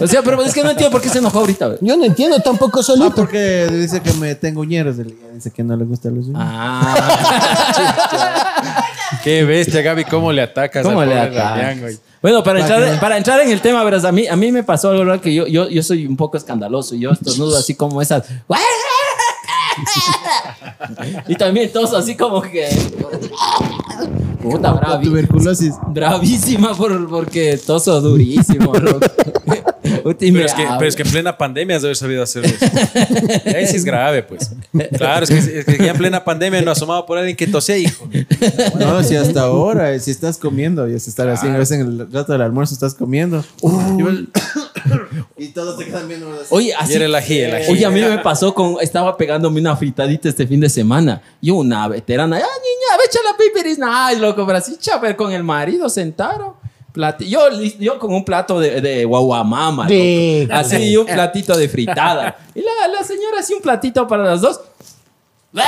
O 0.00 0.06
sea, 0.06 0.22
pero 0.22 0.40
es 0.42 0.52
que 0.54 0.62
no 0.62 0.70
entiendo 0.70 0.92
por 0.92 1.00
qué 1.00 1.08
se 1.08 1.18
enojó 1.18 1.40
ahorita. 1.40 1.76
Yo 1.80 1.96
no 1.96 2.04
entiendo 2.04 2.38
tampoco 2.40 2.80
Ah, 2.80 2.82
solito. 2.82 3.14
porque 3.14 3.66
dice 3.70 4.00
que 4.00 4.12
me 4.14 4.34
tengo 4.34 4.60
uñeros. 4.60 4.98
él 4.98 5.16
Dice 5.34 5.50
que 5.50 5.62
no 5.64 5.76
le 5.76 5.84
gustan 5.84 6.14
los 6.14 6.26
uñeros. 6.26 6.46
Ah, 6.46 7.74
Qué 9.24 9.44
bestia, 9.44 9.82
Gaby, 9.82 10.04
cómo 10.04 10.32
le 10.32 10.42
atacas 10.42 10.84
¿cómo 10.84 11.00
al 11.00 11.08
le 11.08 11.18
atacas? 11.18 12.00
Bueno, 12.22 12.42
para 12.42 12.60
entrar, 12.60 13.00
para 13.00 13.16
entrar 13.16 13.40
en 13.40 13.50
el 13.50 13.60
tema, 13.60 13.82
verás, 13.84 14.04
a 14.04 14.12
mí, 14.12 14.26
a 14.26 14.36
mí 14.36 14.50
me 14.52 14.62
pasó 14.64 14.90
algo 14.90 15.04
¿verdad? 15.04 15.20
que 15.20 15.32
yo, 15.34 15.46
yo, 15.46 15.68
yo 15.68 15.82
soy 15.82 16.06
un 16.06 16.16
poco 16.16 16.36
escandaloso. 16.36 16.94
y 16.94 17.00
Yo 17.00 17.10
estornudo 17.12 17.56
así 17.56 17.74
como 17.74 18.02
esas. 18.02 18.24
Y 21.28 21.34
también 21.36 21.72
todos 21.72 21.94
así 21.94 22.16
como 22.16 22.40
que. 22.42 22.68
Puta, 24.42 24.72
bravi- 24.74 25.04
tuberculosis. 25.04 25.74
bravísima 25.88 26.74
por, 26.74 27.08
porque 27.08 27.58
toso 27.64 28.00
durísimo. 28.00 28.72
loco. 28.74 29.00
Pero 30.02 30.44
es, 30.44 30.54
que, 30.54 30.62
habla. 30.62 30.78
pero 30.78 30.88
es 30.88 30.94
que 30.96 31.02
en 31.02 31.10
plena 31.10 31.36
pandemia 31.36 31.76
has 31.76 31.82
de 31.82 31.88
haber 31.88 31.96
sabido 31.96 32.22
hacer 32.22 32.44
eso. 32.44 32.64
Ahí 33.56 33.66
sí 33.66 33.76
es 33.76 33.84
grave, 33.84 34.22
pues. 34.22 34.52
Claro, 34.96 35.24
es 35.24 35.30
que, 35.30 35.58
es 35.60 35.64
que 35.64 35.78
ya 35.78 35.90
en 35.92 35.96
plena 35.96 36.22
pandemia 36.22 36.62
no 36.62 36.70
asomaba 36.70 37.04
por 37.06 37.18
alguien 37.18 37.36
que 37.36 37.46
tosía, 37.48 37.76
hijo. 37.76 38.08
No, 38.78 39.02
si 39.02 39.16
hasta 39.16 39.42
ahora, 39.42 39.98
si 39.98 40.12
estás 40.12 40.38
comiendo, 40.38 40.88
y 40.88 40.94
es 40.94 41.08
estar 41.08 41.28
así, 41.28 41.48
a 41.48 41.56
veces 41.56 41.80
en 41.80 41.86
el 41.86 42.12
rato 42.12 42.32
del 42.32 42.42
almuerzo 42.42 42.74
estás 42.74 42.94
comiendo. 42.94 43.44
y 45.36 45.48
todos 45.48 45.78
te 45.78 45.84
quedan 45.86 46.08
viendo 46.08 46.32
así. 46.32 46.46
Oye, 46.50 46.68
Y 46.68 46.72
así. 46.72 46.94
era 46.94 47.04
el 47.06 47.14
ají, 47.14 47.38
el 47.40 47.54
ají. 47.54 47.72
Oye, 47.72 47.84
a 47.86 47.90
mí 47.90 48.00
me 48.00 48.18
pasó 48.18 48.54
con. 48.54 48.76
Estaba 48.80 49.16
pegándome 49.16 49.60
una 49.60 49.76
fritadita 49.76 50.28
este 50.28 50.46
fin 50.46 50.60
de 50.60 50.68
semana. 50.68 51.22
Y 51.40 51.50
una 51.50 51.88
veterana. 51.88 52.36
¡Ah, 52.36 52.40
niña, 52.40 53.04
echa 53.06 53.18
la 53.24 53.36
pipiris! 53.36 53.78
Ay, 53.82 54.18
loco, 54.18 54.44
pero 54.46 54.58
así 54.58 54.76
chaper 54.78 55.16
con 55.16 55.32
el 55.32 55.42
marido 55.44 55.88
sentaron. 55.88 56.54
Yo, 57.20 57.40
yo 57.78 57.98
con 57.98 58.14
un 58.14 58.24
plato 58.24 58.58
de, 58.58 58.80
de 58.80 59.04
guaguamama. 59.04 59.86
De-. 59.86 60.48
Así, 60.50 60.76
y 60.92 60.96
un 60.96 61.04
platito 61.06 61.56
de 61.56 61.68
fritada. 61.68 62.36
Y 62.54 62.60
la, 62.60 62.88
la 62.88 63.04
señora 63.04 63.40
así 63.40 63.52
un 63.52 63.60
platito 63.60 64.06
para 64.06 64.24
las 64.24 64.40
dos. 64.40 64.60
La 65.56 65.64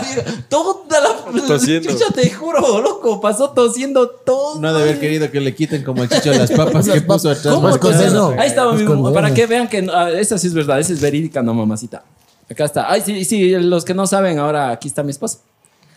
vieja, 0.00 0.24
Toda 0.48 1.00
la. 1.00 1.46
Tosiendo. 1.46 1.90
Chucha, 1.90 2.06
te 2.14 2.30
juro, 2.30 2.80
loco. 2.80 3.20
Pasó 3.20 3.50
tosiendo 3.50 4.08
todo. 4.08 4.60
No 4.60 4.72
de 4.72 4.82
haber 4.82 5.00
querido 5.00 5.30
que 5.30 5.40
le 5.40 5.54
quiten 5.54 5.82
como 5.82 6.02
el 6.04 6.08
chicho 6.08 6.30
de 6.30 6.38
las 6.38 6.52
papas 6.52 6.88
que 6.88 7.00
puso 7.00 7.30
atrás. 7.30 7.54
¿Cómo 7.54 7.68
Pues 7.68 7.78
con 7.78 7.92
tosiendo? 7.92 8.30
eso. 8.32 8.40
Ahí 8.40 8.48
estaba 8.48 8.72
Pues 8.72 8.84
mi 8.84 8.88
mamá. 8.94 9.12
Para 9.12 9.34
que 9.34 9.46
vean 9.46 9.68
que 9.68 9.86
ah, 9.92 10.10
esa 10.10 10.38
sí 10.38 10.46
es 10.46 10.54
verdad, 10.54 10.78
esa 10.78 10.92
es 10.92 11.00
verídica, 11.00 11.42
no 11.42 11.52
mamacita. 11.52 12.04
Acá 12.50 12.64
está. 12.64 12.90
Ay, 12.90 13.02
sí, 13.04 13.24
sí, 13.24 13.50
los 13.56 13.84
que 13.84 13.94
no 13.94 14.06
saben, 14.06 14.38
ahora 14.38 14.70
aquí 14.70 14.88
está 14.88 15.02
mi 15.02 15.10
esposa. 15.10 15.38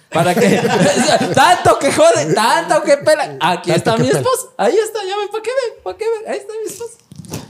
Para 0.10 0.34
que 0.34 0.50
tanto 1.36 1.78
que 1.78 1.92
jode, 1.92 2.34
tanto 2.34 2.82
que 2.84 2.98
pela. 2.98 3.38
Aquí 3.40 3.72
está 3.72 3.98
mi 3.98 4.08
esposa. 4.08 4.48
Ahí 4.58 4.76
está, 4.76 5.00
ya 5.08 5.18
ven, 5.18 5.28
para 5.30 5.44
que 5.44 5.50
ven, 5.50 5.84
para 5.84 5.98
que 5.98 6.06
ven. 6.06 6.32
Ahí 6.32 6.38
está 6.40 6.54
mi 6.60 6.72
esposa. 6.72 6.94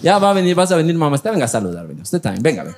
Ya 0.01 0.17
va 0.17 0.31
a 0.31 0.33
venir, 0.33 0.55
vas 0.55 0.71
a 0.71 0.75
venir, 0.75 0.95
mamá. 0.95 1.15
Usted 1.15 1.31
venga 1.31 1.45
a 1.45 1.47
saludar, 1.47 1.87
venga. 1.87 2.01
Usted 2.01 2.19
también, 2.19 2.41
venga, 2.43 2.63
venga. 2.63 2.77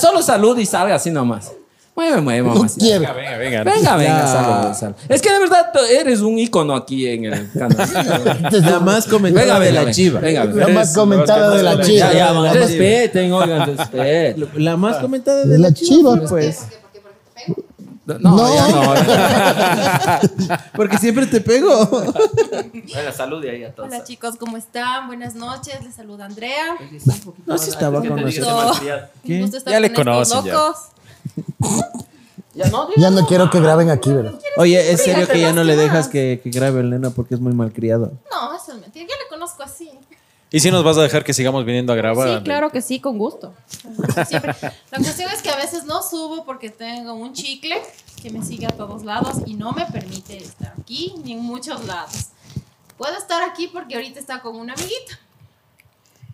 Solo 0.00 0.22
salud 0.22 0.58
y 0.58 0.66
salga 0.66 0.94
así 0.96 1.10
nomás. 1.10 1.52
Mueve, 1.96 2.20
mueve. 2.20 2.42
Venga, 2.76 3.12
venga. 3.12 3.62
Venga, 3.62 3.96
venga, 3.96 4.18
Ya. 4.18 4.26
salud, 4.26 4.74
salud. 4.74 4.94
Es 5.08 5.22
que 5.22 5.30
de 5.32 5.38
verdad 5.38 5.66
eres 5.92 6.22
un 6.22 6.36
ícono 6.40 6.74
aquí 6.74 7.06
en 7.06 7.26
el 7.26 7.52
canal. 7.52 7.88
La 8.50 8.80
más 8.80 9.06
comentada 9.06 9.44
Venga, 9.44 9.60
de 9.60 9.72
la 9.72 9.80
venga. 9.80 9.92
chiva. 9.92 10.18
Venga, 10.20 10.44
La 10.46 10.68
más 10.68 10.92
comentada 10.92 11.56
de 11.56 11.62
la 11.62 11.80
chiva. 11.80 12.12
ya, 12.12 12.32
La 12.32 12.40
más- 12.40 12.54
respeten, 12.56 13.32
oigan, 13.32 13.66
respeten. 13.76 14.48
La 14.56 14.76
más 14.76 14.96
comentada 14.96 15.44
de 15.44 15.56
la, 15.58 15.72
chiva. 15.72 16.20
pues. 16.28 16.64
No, 18.06 18.18
No. 18.18 18.54
ya 18.54 18.68
no. 18.68 20.58
Porque 20.74 20.98
siempre 20.98 21.26
te 21.26 21.40
pego. 21.40 21.86
Bueno, 21.86 23.12
salud 23.16 23.42
y 23.44 23.48
ahí 23.48 23.64
a 23.64 23.74
todos. 23.74 23.88
Hola 23.88 24.04
chicos, 24.04 24.36
¿cómo 24.38 24.56
están? 24.56 25.06
Buenas 25.06 25.34
noches, 25.34 25.82
les 25.82 25.94
saluda 25.94 26.26
Andrea. 26.26 26.76
No, 27.46 27.56
sí 27.58 27.70
estaba 27.70 28.00
con 28.00 28.20
nosotros. 28.20 28.82
Ya 29.66 29.80
le 29.80 29.92
conocen. 29.92 30.44
Ya 32.54 32.68
no, 32.68 32.88
Ya 32.96 33.10
no 33.10 33.26
quiero 33.26 33.50
que 33.50 33.58
graben 33.58 33.90
aquí, 33.90 34.12
¿verdad? 34.12 34.34
Oye, 34.56 34.92
es 34.92 35.02
serio 35.02 35.26
que 35.26 35.40
ya 35.40 35.52
no 35.52 35.64
le 35.64 35.74
dejas 35.76 36.08
que, 36.08 36.40
que 36.42 36.50
grabe 36.50 36.80
el 36.80 36.90
nena 36.90 37.10
porque 37.10 37.34
es 37.34 37.40
muy 37.40 37.52
malcriado. 37.52 38.12
No, 38.30 38.54
eso 38.54 38.72
es 38.72 38.80
mentira. 38.80 39.06
Yo 39.08 39.14
le 39.22 39.28
conozco 39.28 39.62
así. 39.64 39.90
¿Y 40.54 40.60
si 40.60 40.70
nos 40.70 40.84
vas 40.84 40.96
a 40.98 41.02
dejar 41.02 41.24
que 41.24 41.32
sigamos 41.34 41.64
viniendo 41.64 41.92
a 41.92 41.96
grabar? 41.96 42.38
Sí, 42.38 42.44
claro 42.44 42.70
que 42.70 42.80
sí, 42.80 43.00
con 43.00 43.18
gusto. 43.18 43.52
Siempre. 44.28 44.54
La 44.92 44.98
cuestión 44.98 45.28
es 45.32 45.42
que 45.42 45.50
a 45.50 45.56
veces 45.56 45.84
no 45.84 46.00
subo 46.00 46.44
porque 46.44 46.70
tengo 46.70 47.12
un 47.14 47.32
chicle 47.32 47.76
que 48.22 48.30
me 48.30 48.40
sigue 48.44 48.66
a 48.66 48.70
todos 48.70 49.04
lados 49.04 49.38
y 49.46 49.54
no 49.54 49.72
me 49.72 49.84
permite 49.86 50.36
estar 50.36 50.72
aquí 50.80 51.12
ni 51.24 51.32
en 51.32 51.40
muchos 51.40 51.84
lados. 51.86 52.26
Puedo 52.96 53.16
estar 53.18 53.42
aquí 53.42 53.66
porque 53.66 53.96
ahorita 53.96 54.20
está 54.20 54.40
con 54.42 54.54
una 54.54 54.74
amiguita. 54.74 55.18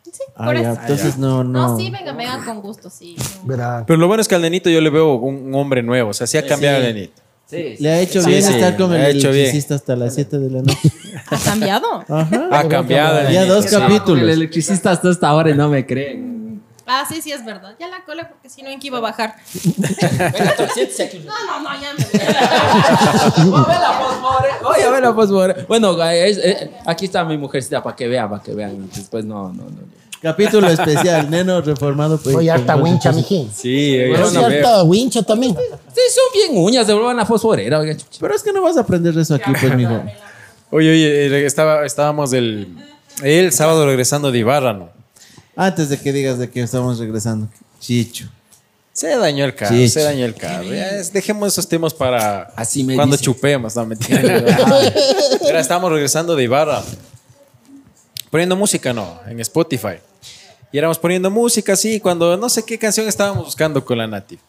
Sí, 0.04 0.22
Ah, 0.34 0.44
por 0.46 0.54
ya, 0.60 0.72
eso. 0.72 0.80
entonces 0.82 1.16
no, 1.18 1.42
No, 1.44 1.68
no. 1.68 1.78
sí, 1.78 1.88
venga, 1.90 2.12
venga 2.12 2.44
con 2.44 2.60
gusto, 2.60 2.90
sí. 2.90 3.16
Verá. 3.44 3.84
Pero 3.86 3.96
lo 3.98 4.06
bueno 4.08 4.20
es 4.20 4.28
que 4.28 4.34
al 4.34 4.42
nenito 4.42 4.68
yo 4.68 4.80
le 4.80 4.90
veo 4.90 5.14
un, 5.14 5.46
un 5.46 5.54
hombre 5.54 5.82
nuevo. 5.82 6.10
O 6.10 6.14
sea, 6.14 6.26
sí 6.26 6.36
ha 6.36 6.46
cambiado 6.46 6.78
sí. 6.80 6.86
el 6.86 6.94
nenito. 6.94 7.19
Sí, 7.50 7.76
Le 7.80 7.90
ha 7.90 8.00
hecho 8.00 8.22
Sí, 8.22 8.28
bien 8.30 8.42
sí, 8.42 8.52
estar 8.54 8.76
con 8.76 8.92
el 8.94 8.98
bien. 9.00 9.10
electricista 9.26 9.74
hasta 9.74 9.96
las 9.96 10.14
7 10.14 10.38
de 10.38 10.50
la 10.50 10.62
noche. 10.62 10.90
¿Ha 11.30 11.38
cambiado? 11.38 12.04
Ajá. 12.08 12.48
Ha 12.52 12.68
cambiado 12.68 13.20
el 13.20 13.32
Ya 13.34 13.44
dos 13.44 13.64
Sí. 13.64 13.76
capítulos. 13.76 14.22
El 14.22 14.30
electricista 14.30 14.92
hasta 14.92 15.10
esta 15.10 15.34
hora 15.34 15.50
y 15.50 15.54
no 15.54 15.68
me 15.68 15.84
creen. 15.84 16.62
Ah, 16.86 17.04
sí, 17.08 17.22
sí, 17.22 17.30
es 17.30 17.44
verdad. 17.44 17.74
Ya 17.78 17.86
la 17.88 18.04
cola 18.04 18.28
porque 18.28 18.48
si 18.48 18.62
no, 18.62 18.68
¿en 18.68 18.80
qué 18.80 18.88
iba 18.88 18.98
a 18.98 19.00
bajar? 19.00 19.36
No, 19.70 21.34
no, 21.46 21.60
no, 21.62 21.80
ya 21.80 21.94
me 21.94 22.04
voy. 22.04 23.60
A 23.60 23.64
ver 23.64 23.80
la 23.80 23.92
fosfore. 23.92 24.48
Voy 24.62 24.80
a 24.80 24.90
ver 24.90 25.02
la 25.02 25.14
fosfore. 25.14 25.54
Bueno, 25.68 26.02
es- 26.04 26.38
eh, 26.38 26.70
aquí 26.86 27.04
está 27.06 27.24
mi 27.24 27.38
mujercita 27.38 27.82
para 27.82 27.94
que 27.94 28.08
vean, 28.08 28.28
para 28.30 28.42
que 28.42 28.52
vean. 28.54 28.88
Después 28.94 29.24
no, 29.24 29.52
no, 29.52 29.64
no. 29.64 29.99
Capítulo 30.22 30.68
especial, 30.68 31.30
neno 31.30 31.60
reformado. 31.62 32.18
pues, 32.18 32.36
Oye, 32.36 32.50
harta 32.50 32.76
wincha, 32.76 33.10
mijín. 33.12 33.50
Sí, 33.54 33.96
Pero 34.12 34.30
veo. 34.30 34.46
harta 34.46 34.82
wincha 34.82 35.22
también. 35.22 35.54
Sí, 35.56 36.00
son 36.14 36.50
bien 36.52 36.62
uñas, 36.64 36.86
devuelvan 36.86 37.16
la 37.16 37.24
fosforera. 37.24 37.78
oiga, 37.78 37.96
chucha. 37.96 38.18
Pero 38.20 38.34
es 38.34 38.42
que 38.42 38.52
no 38.52 38.60
vas 38.62 38.76
a 38.76 38.80
aprender 38.80 39.16
eso 39.18 39.34
aquí, 39.34 39.50
pues, 39.58 39.74
mijo. 39.76 40.02
Oye, 40.72 40.90
oye, 40.90 41.26
eh, 41.26 41.46
estaba, 41.46 41.84
estábamos 41.86 42.32
el, 42.34 42.68
el 43.22 43.50
sábado 43.52 43.86
regresando 43.86 44.30
de 44.30 44.38
Ibarra, 44.38 44.72
¿no? 44.74 44.90
Antes 45.56 45.88
de 45.88 45.98
que 45.98 46.12
digas 46.12 46.38
de 46.38 46.48
que 46.50 46.62
estamos 46.62 46.98
regresando. 46.98 47.48
Chicho. 47.80 48.28
Se 48.92 49.16
dañó 49.16 49.44
el 49.46 49.54
carro, 49.54 49.74
se 49.88 50.02
dañó 50.02 50.26
el 50.26 50.34
carro. 50.34 50.64
Ya 50.64 50.90
es- 50.90 51.12
dejemos 51.12 51.48
esos 51.52 51.66
temas 51.66 51.94
para 51.94 52.42
Así 52.56 52.84
me 52.84 52.94
cuando 52.96 53.16
dicen. 53.16 53.32
chupemos, 53.32 53.74
no 53.74 53.86
mentira. 53.86 54.20
Era, 55.48 55.60
estábamos 55.60 55.90
regresando 55.92 56.36
de 56.36 56.44
Ibarra. 56.44 56.82
Poniendo 58.30 58.56
música, 58.56 58.92
no, 58.92 59.20
en 59.26 59.40
Spotify. 59.40 59.98
Y 60.72 60.78
éramos 60.78 60.98
poniendo 60.98 61.30
música 61.30 61.72
así, 61.72 62.00
cuando 62.00 62.36
no 62.36 62.48
sé 62.48 62.64
qué 62.64 62.78
canción 62.78 63.08
estábamos 63.08 63.44
buscando 63.44 63.84
con 63.84 63.98
la 63.98 64.06
Native. 64.06 64.40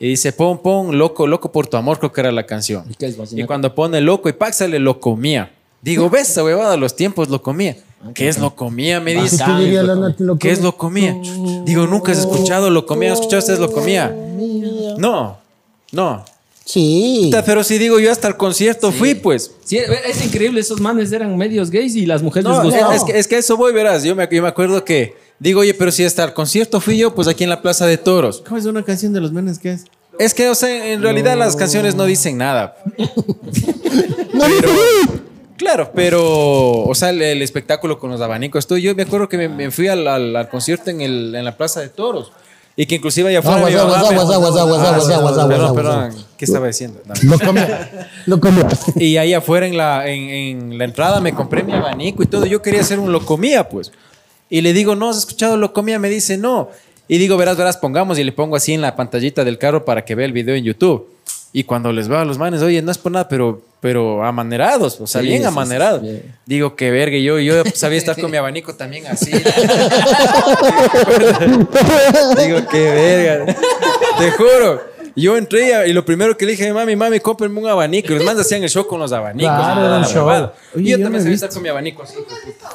Y 0.00 0.08
dice, 0.08 0.32
pon, 0.32 0.58
pon, 0.58 0.96
loco, 0.98 1.26
loco 1.26 1.50
por 1.50 1.66
tu 1.66 1.76
amor, 1.76 1.98
creo 1.98 2.12
que 2.12 2.20
era 2.20 2.32
la 2.32 2.46
canción. 2.46 2.84
¿Y 2.88 2.94
qué 2.94 3.06
es, 3.06 3.14
Y 3.14 3.18
vallenato? 3.18 3.46
cuando 3.46 3.74
pone 3.74 4.00
loco 4.00 4.28
y 4.28 4.32
pack 4.32 4.52
sale 4.52 4.78
loco 4.78 5.16
mía. 5.16 5.52
Digo, 5.82 6.10
ves 6.10 6.30
esa 6.30 6.44
huevada, 6.44 6.76
los 6.76 6.96
tiempos 6.96 7.28
lo 7.28 7.42
comía. 7.42 7.76
¿Qué 8.14 8.28
es 8.28 8.38
lo 8.38 8.54
comía? 8.54 9.00
Me 9.00 9.14
dice. 9.14 9.44
tú 9.44 9.56
dirías 9.56 9.84
la 9.84 9.96
Nati 9.96 10.22
lo 10.22 10.38
¿Qué 10.38 10.52
es 10.52 10.62
lo 10.62 10.76
comía? 10.76 11.16
Digo, 11.64 11.86
nunca 11.88 12.12
has 12.12 12.18
escuchado 12.18 12.70
lo 12.70 12.86
comía. 12.86 13.12
¿Has 13.12 13.18
escuchado 13.18 13.40
ustedes 13.40 13.58
lo 13.58 13.72
comía? 13.72 14.14
No, 14.98 15.38
no. 15.90 16.24
Sí. 16.70 17.22
Puta, 17.30 17.42
Pero 17.46 17.64
si 17.64 17.78
digo 17.78 17.98
yo 17.98 18.12
hasta 18.12 18.28
el 18.28 18.36
concierto 18.36 18.92
fui, 18.92 19.14
pues. 19.14 19.52
Sí, 19.64 19.78
es 19.78 20.22
increíble, 20.22 20.60
esos 20.60 20.80
manes 20.82 21.10
eran 21.12 21.34
medios 21.38 21.70
gays 21.70 21.96
y 21.96 22.04
las 22.04 22.22
mujeres 22.22 22.44
No, 22.44 22.62
les 22.62 22.64
gustaban. 22.72 22.94
es, 22.94 23.04
que, 23.04 23.18
es 23.18 23.26
que 23.26 23.36
a 23.36 23.38
eso 23.38 23.56
voy, 23.56 23.72
verás. 23.72 24.04
Yo 24.04 24.14
me, 24.14 24.28
yo 24.30 24.42
me 24.42 24.48
acuerdo 24.48 24.84
que 24.84 25.14
digo, 25.38 25.60
oye, 25.60 25.72
pero 25.72 25.90
si 25.90 26.04
hasta 26.04 26.24
el 26.24 26.34
concierto 26.34 26.78
fui 26.82 26.98
yo, 26.98 27.14
pues 27.14 27.26
aquí 27.26 27.42
en 27.44 27.48
la 27.50 27.62
Plaza 27.62 27.86
de 27.86 27.96
Toros. 27.96 28.42
¿Cómo 28.46 28.58
es 28.58 28.66
una 28.66 28.84
canción 28.84 29.14
de 29.14 29.20
los 29.22 29.32
menes 29.32 29.58
que 29.58 29.70
es? 29.72 29.84
Es 30.18 30.34
que, 30.34 30.48
o 30.50 30.54
sea, 30.54 30.92
en 30.92 31.00
realidad 31.00 31.38
las 31.38 31.56
canciones 31.56 31.94
no 31.94 32.04
dicen 32.06 32.36
nada. 32.36 32.76
Claro, 35.56 35.90
pero, 35.94 36.22
o 36.84 36.94
sea, 36.94 37.10
el, 37.10 37.20
el 37.20 37.42
espectáculo 37.42 37.98
con 37.98 38.10
los 38.10 38.20
abanicos, 38.20 38.66
todo. 38.66 38.78
Yo 38.78 38.94
me 38.94 39.02
acuerdo 39.02 39.28
que 39.28 39.36
me, 39.36 39.48
me 39.48 39.70
fui 39.72 39.88
al, 39.88 40.06
al- 40.06 40.36
al 40.36 40.48
concierto 40.48 40.90
en, 40.90 41.00
el, 41.00 41.34
en 41.34 41.44
la 41.44 41.56
Plaza 41.56 41.80
de 41.80 41.88
Toros. 41.88 42.30
Y 42.80 42.86
que 42.86 42.94
inclusive 42.94 43.28
allá 43.28 43.40
afuera. 43.40 43.56
Aguas, 43.58 43.72
mi 43.72 43.76
aguas, 43.80 43.96
mamá 43.96 44.08
me- 44.10 44.14
aguas, 44.14 44.30
aguas, 44.34 44.56
aguas, 44.56 44.80
aguas, 44.86 45.06
sí, 45.06 45.12
aguas, 45.12 45.46
perdón, 45.48 45.74
perdón. 45.74 46.14
¿Qué 46.36 46.44
estaba 46.44 46.68
diciendo? 46.68 47.00
Lo 47.24 47.38
comió. 47.40 47.66
Lo 48.26 48.40
comió. 48.40 48.68
Y 48.94 49.16
ahí 49.16 49.34
afuera 49.34 49.66
en 49.66 49.76
la, 49.76 50.06
en, 50.08 50.28
en 50.30 50.78
la 50.78 50.84
entrada 50.84 51.20
me 51.20 51.34
compré 51.34 51.64
mi 51.64 51.72
abanico 51.72 52.22
y 52.22 52.26
todo. 52.26 52.46
Yo 52.46 52.62
quería 52.62 52.80
hacer 52.82 53.00
un 53.00 53.10
locomía, 53.10 53.68
pues. 53.68 53.90
Y 54.48 54.60
le 54.60 54.72
digo, 54.72 54.94
¿no 54.94 55.10
has 55.10 55.18
escuchado 55.18 55.56
locomía? 55.56 55.98
Me 55.98 56.08
dice, 56.08 56.38
no. 56.38 56.68
Y 57.08 57.18
digo, 57.18 57.36
verás, 57.36 57.56
verás, 57.56 57.76
pongamos 57.78 58.16
y 58.20 58.22
le 58.22 58.30
pongo 58.30 58.54
así 58.54 58.74
en 58.74 58.80
la 58.80 58.94
pantallita 58.94 59.42
del 59.42 59.58
carro 59.58 59.84
para 59.84 60.04
que 60.04 60.14
vea 60.14 60.26
el 60.26 60.32
video 60.32 60.54
en 60.54 60.62
YouTube. 60.62 61.06
Y 61.52 61.64
cuando 61.64 61.92
les 61.92 62.08
veo 62.08 62.18
a 62.18 62.24
los 62.24 62.36
manes, 62.38 62.60
oye, 62.62 62.82
no 62.82 62.90
es 62.92 62.98
por 62.98 63.10
nada, 63.10 63.26
pero, 63.28 63.62
pero 63.80 64.22
amanerados, 64.24 65.00
o 65.00 65.06
sea, 65.06 65.22
Sí, 65.22 65.28
bien 65.28 65.40
sí, 65.42 65.46
amanerados. 65.48 66.02
sí. 66.02 66.22
Digo, 66.44 66.76
que 66.76 66.90
verga, 66.90 67.16
yo, 67.18 67.38
yo 67.38 67.62
sabía 67.74 67.96
estar 67.98 68.20
con 68.20 68.30
mi 68.30 68.36
abanico 68.36 68.74
también 68.74 69.06
así. 69.06 69.30
Digo, 72.36 72.60
qué 72.70 72.90
verga. 72.90 73.54
Te 74.18 74.30
juro. 74.32 74.98
Yo 75.16 75.36
entré 75.36 75.88
y 75.88 75.92
lo 75.92 76.04
primero 76.04 76.36
que 76.36 76.44
le 76.46 76.52
dije, 76.52 76.72
mami, 76.72 76.94
mami, 76.94 77.18
cómprenme 77.18 77.60
un 77.60 77.66
abanico. 77.68 78.12
Y 78.12 78.16
los 78.16 78.24
manes 78.24 78.42
hacían 78.42 78.62
el 78.62 78.70
show 78.70 78.86
con 78.86 79.00
los 79.00 79.10
abanicos. 79.12 79.52
Claro, 80.12 80.52
y 80.76 80.90
yo 80.90 80.96
yo 80.98 81.02
también 81.04 81.22
sabía 81.22 81.34
estar 81.34 81.50
con 81.50 81.62
mi 81.62 81.68
abanico 81.68 82.02
así. 82.04 82.14
¿Nunca 82.16 82.34
has 82.36 82.46
visto? 82.46 82.66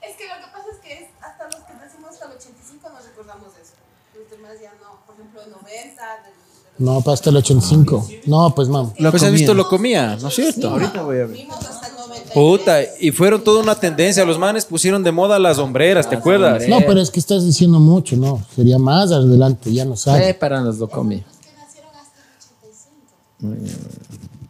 Es 0.00 0.16
que 0.16 0.24
lo 0.28 0.34
que 0.36 0.46
pasa 0.52 0.68
es 0.72 0.78
que 0.78 0.92
es 0.94 1.08
hasta 1.20 1.44
los 1.44 1.56
que 1.56 1.74
nacimos 1.74 2.10
hasta 2.12 2.24
el 2.26 2.32
85 2.32 2.88
nos 2.90 3.04
recordamos 3.04 3.54
de 3.54 3.60
eso. 3.62 3.72
Los 4.16 4.30
demás 4.30 4.52
ya 4.62 4.72
no. 4.80 4.96
Por 5.04 5.14
ejemplo, 5.16 5.42
el 5.44 5.50
90, 5.50 6.02
del, 6.24 6.32
del- 6.73 6.73
No, 6.84 7.00
para 7.00 7.14
hasta 7.14 7.30
el 7.30 7.36
85. 7.36 8.08
No, 8.26 8.54
pues 8.54 8.68
mam. 8.68 8.92
Lo 8.98 9.10
Pues 9.10 9.22
has 9.22 9.28
comía. 9.28 9.30
visto 9.30 9.54
lo 9.54 9.68
comía, 9.68 10.16
¿no 10.20 10.28
es 10.28 10.34
cierto? 10.34 10.70
Ahorita 10.70 11.02
voy 11.02 11.16
a 11.16 11.26
ver. 11.26 11.30
vimos 11.36 11.56
hasta 11.56 11.86
el 11.88 11.94
90. 11.96 12.34
Puta, 12.34 12.78
y 13.00 13.10
fueron 13.10 13.42
toda 13.42 13.62
una 13.62 13.74
tendencia. 13.74 14.24
Los 14.24 14.38
manes 14.38 14.64
pusieron 14.64 15.02
de 15.02 15.10
moda 15.12 15.38
las 15.38 15.58
hombreras, 15.58 16.08
¿te 16.08 16.16
acuerdas? 16.16 16.68
No, 16.68 16.78
pero 16.86 17.00
es 17.00 17.10
que 17.10 17.20
estás 17.20 17.44
diciendo 17.44 17.78
mucho, 17.80 18.16
no. 18.16 18.42
Sería 18.54 18.78
más 18.78 19.10
adelante, 19.12 19.72
ya 19.72 19.84
no 19.84 19.94
Eh, 19.94 19.96
sabes. 19.96 20.34
para 20.36 20.60
los 20.60 20.78
lo 20.78 20.88
comí. 20.88 21.22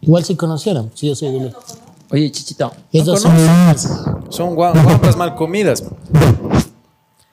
Igual 0.01 0.23
si 0.23 0.35
conocieran. 0.35 0.91
Sí, 0.93 1.07
yo 1.07 1.15
sé. 1.15 1.29
dile. 1.31 1.53
Oye, 2.11 2.31
Chichito. 2.31 2.71
Esas 2.91 3.21
son 4.29 4.55
guampas 4.55 5.15
mal 5.17 5.35
comidas. 5.35 5.83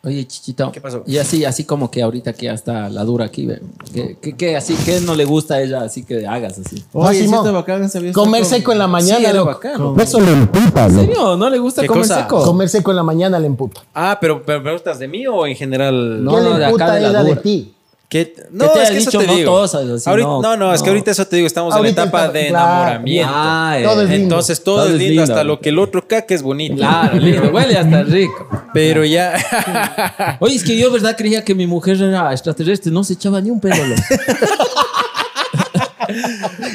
Oye, 0.05 0.27
Chichito. 0.27 0.73
¿Qué 0.73 0.81
pasó? 0.81 1.05
Y 1.07 1.19
así, 1.19 1.45
así 1.45 1.62
como 1.65 1.88
que 1.88 2.03
ahorita 2.03 2.33
que 2.33 2.47
ya 2.47 2.55
está 2.55 2.88
la 2.88 3.05
dura 3.05 3.27
aquí, 3.27 3.47
ve. 3.47 3.62
¿Qué, 3.95 4.17
qué, 4.21 4.37
qué 4.37 4.57
así, 4.57 4.75
qué 4.85 5.01
no 5.01 5.15
le 5.15 5.25
gusta 5.25 5.55
a 5.55 5.62
ella? 5.62 5.83
Así 5.83 6.03
que 6.03 6.27
hagas 6.27 6.59
así. 6.59 6.83
Oye, 6.93 7.09
Ah, 7.09 7.12
sí 7.12 7.23
Simón. 7.23 7.38
está 7.38 7.53
bacán, 7.53 7.88
Comer 8.12 8.41
con- 8.43 8.51
seco 8.51 8.73
en 8.73 8.79
la 8.79 8.88
mañana, 8.88 9.19
Sí, 9.21 9.25
era 9.27 9.33
loco. 9.35 9.47
bacano. 9.53 9.95
Eso 10.01 10.21
le 10.21 10.33
emputa, 10.33 10.87
¿En 10.87 10.95
serio? 10.97 11.37
¿No 11.37 11.49
le 11.49 11.59
gusta 11.61 11.83
¿Qué 11.83 11.87
comer 11.87 12.03
cosa? 12.03 12.23
seco? 12.23 12.43
Comer 12.45 12.69
seco 12.69 12.91
en 12.91 12.97
la 12.97 13.03
mañana 13.05 13.38
le 13.38 13.47
emputa. 13.47 13.81
Ah, 13.95 14.19
pero, 14.21 14.43
pero 14.45 14.61
¿preguntas 14.61 14.99
de 14.99 15.07
mí 15.07 15.25
o 15.29 15.47
en 15.47 15.55
general? 15.55 16.25
No, 16.25 16.33
¿Qué 16.35 16.37
no, 16.43 16.43
le 16.43 16.49
de 16.49 16.55
acá 16.57 16.67
emputa 16.67 16.95
de 16.95 17.01
la 17.01 17.09
ella 17.11 17.23
de 17.23 17.29
dura. 17.31 17.43
ti? 17.43 17.75
¿Qué? 18.12 18.35
No, 18.51 18.68
te 18.68 18.83
es 18.83 18.90
que 18.90 18.98
eso 18.98 19.18
te 19.18 19.27
no 19.27 19.35
digo. 19.37 19.53
tosas, 19.55 19.88
así, 19.88 20.11
Ahorita- 20.11 20.29
no, 20.29 20.42
no, 20.42 20.57
no, 20.59 20.75
es 20.75 20.83
que 20.83 20.90
ahorita 20.90 21.12
eso 21.12 21.27
te 21.27 21.37
digo, 21.37 21.46
estamos 21.46 21.72
Ahorita 21.75 21.88
en 21.88 21.96
la 21.96 22.03
etapa 22.03 22.27
está- 22.27 22.38
de 22.38 22.48
claro. 22.48 22.66
enamoramiento. 22.72 23.33
Ah, 23.35 23.77
eh. 23.79 23.83
Todo 23.85 24.03
es 24.03 24.09
lindo. 24.11 24.22
Entonces 24.25 24.62
todo, 24.62 24.77
Todo 24.77 24.87
es 24.88 24.92
es 24.92 24.98
lindo, 24.98 25.11
lindo. 25.22 25.22
hasta 25.33 25.44
lo 25.44 25.61
que 25.61 25.70
el 25.70 25.79
otro 25.79 26.07
caca 26.07 26.35
es 26.35 26.42
bonito. 26.42 26.77
Claro, 26.77 27.18
lindo. 27.18 27.48
Huele 27.55 27.79
hasta 27.79 28.03
rico. 28.03 28.48
Pero 28.75 29.03
ya. 29.07 30.37
Oye, 30.40 30.57
es 30.57 30.62
que 30.62 30.77
yo, 30.77 30.90
verdad, 30.92 31.16
creía 31.16 31.42
que 31.42 31.55
mi 31.55 31.66
mujer 31.66 32.03
era 32.03 32.31
extraterrestre. 32.33 32.92
No 32.92 33.03
se 33.03 33.14
echaba 33.14 33.40
ni 33.40 33.51
un 33.51 33.61
pedo. 33.61 33.75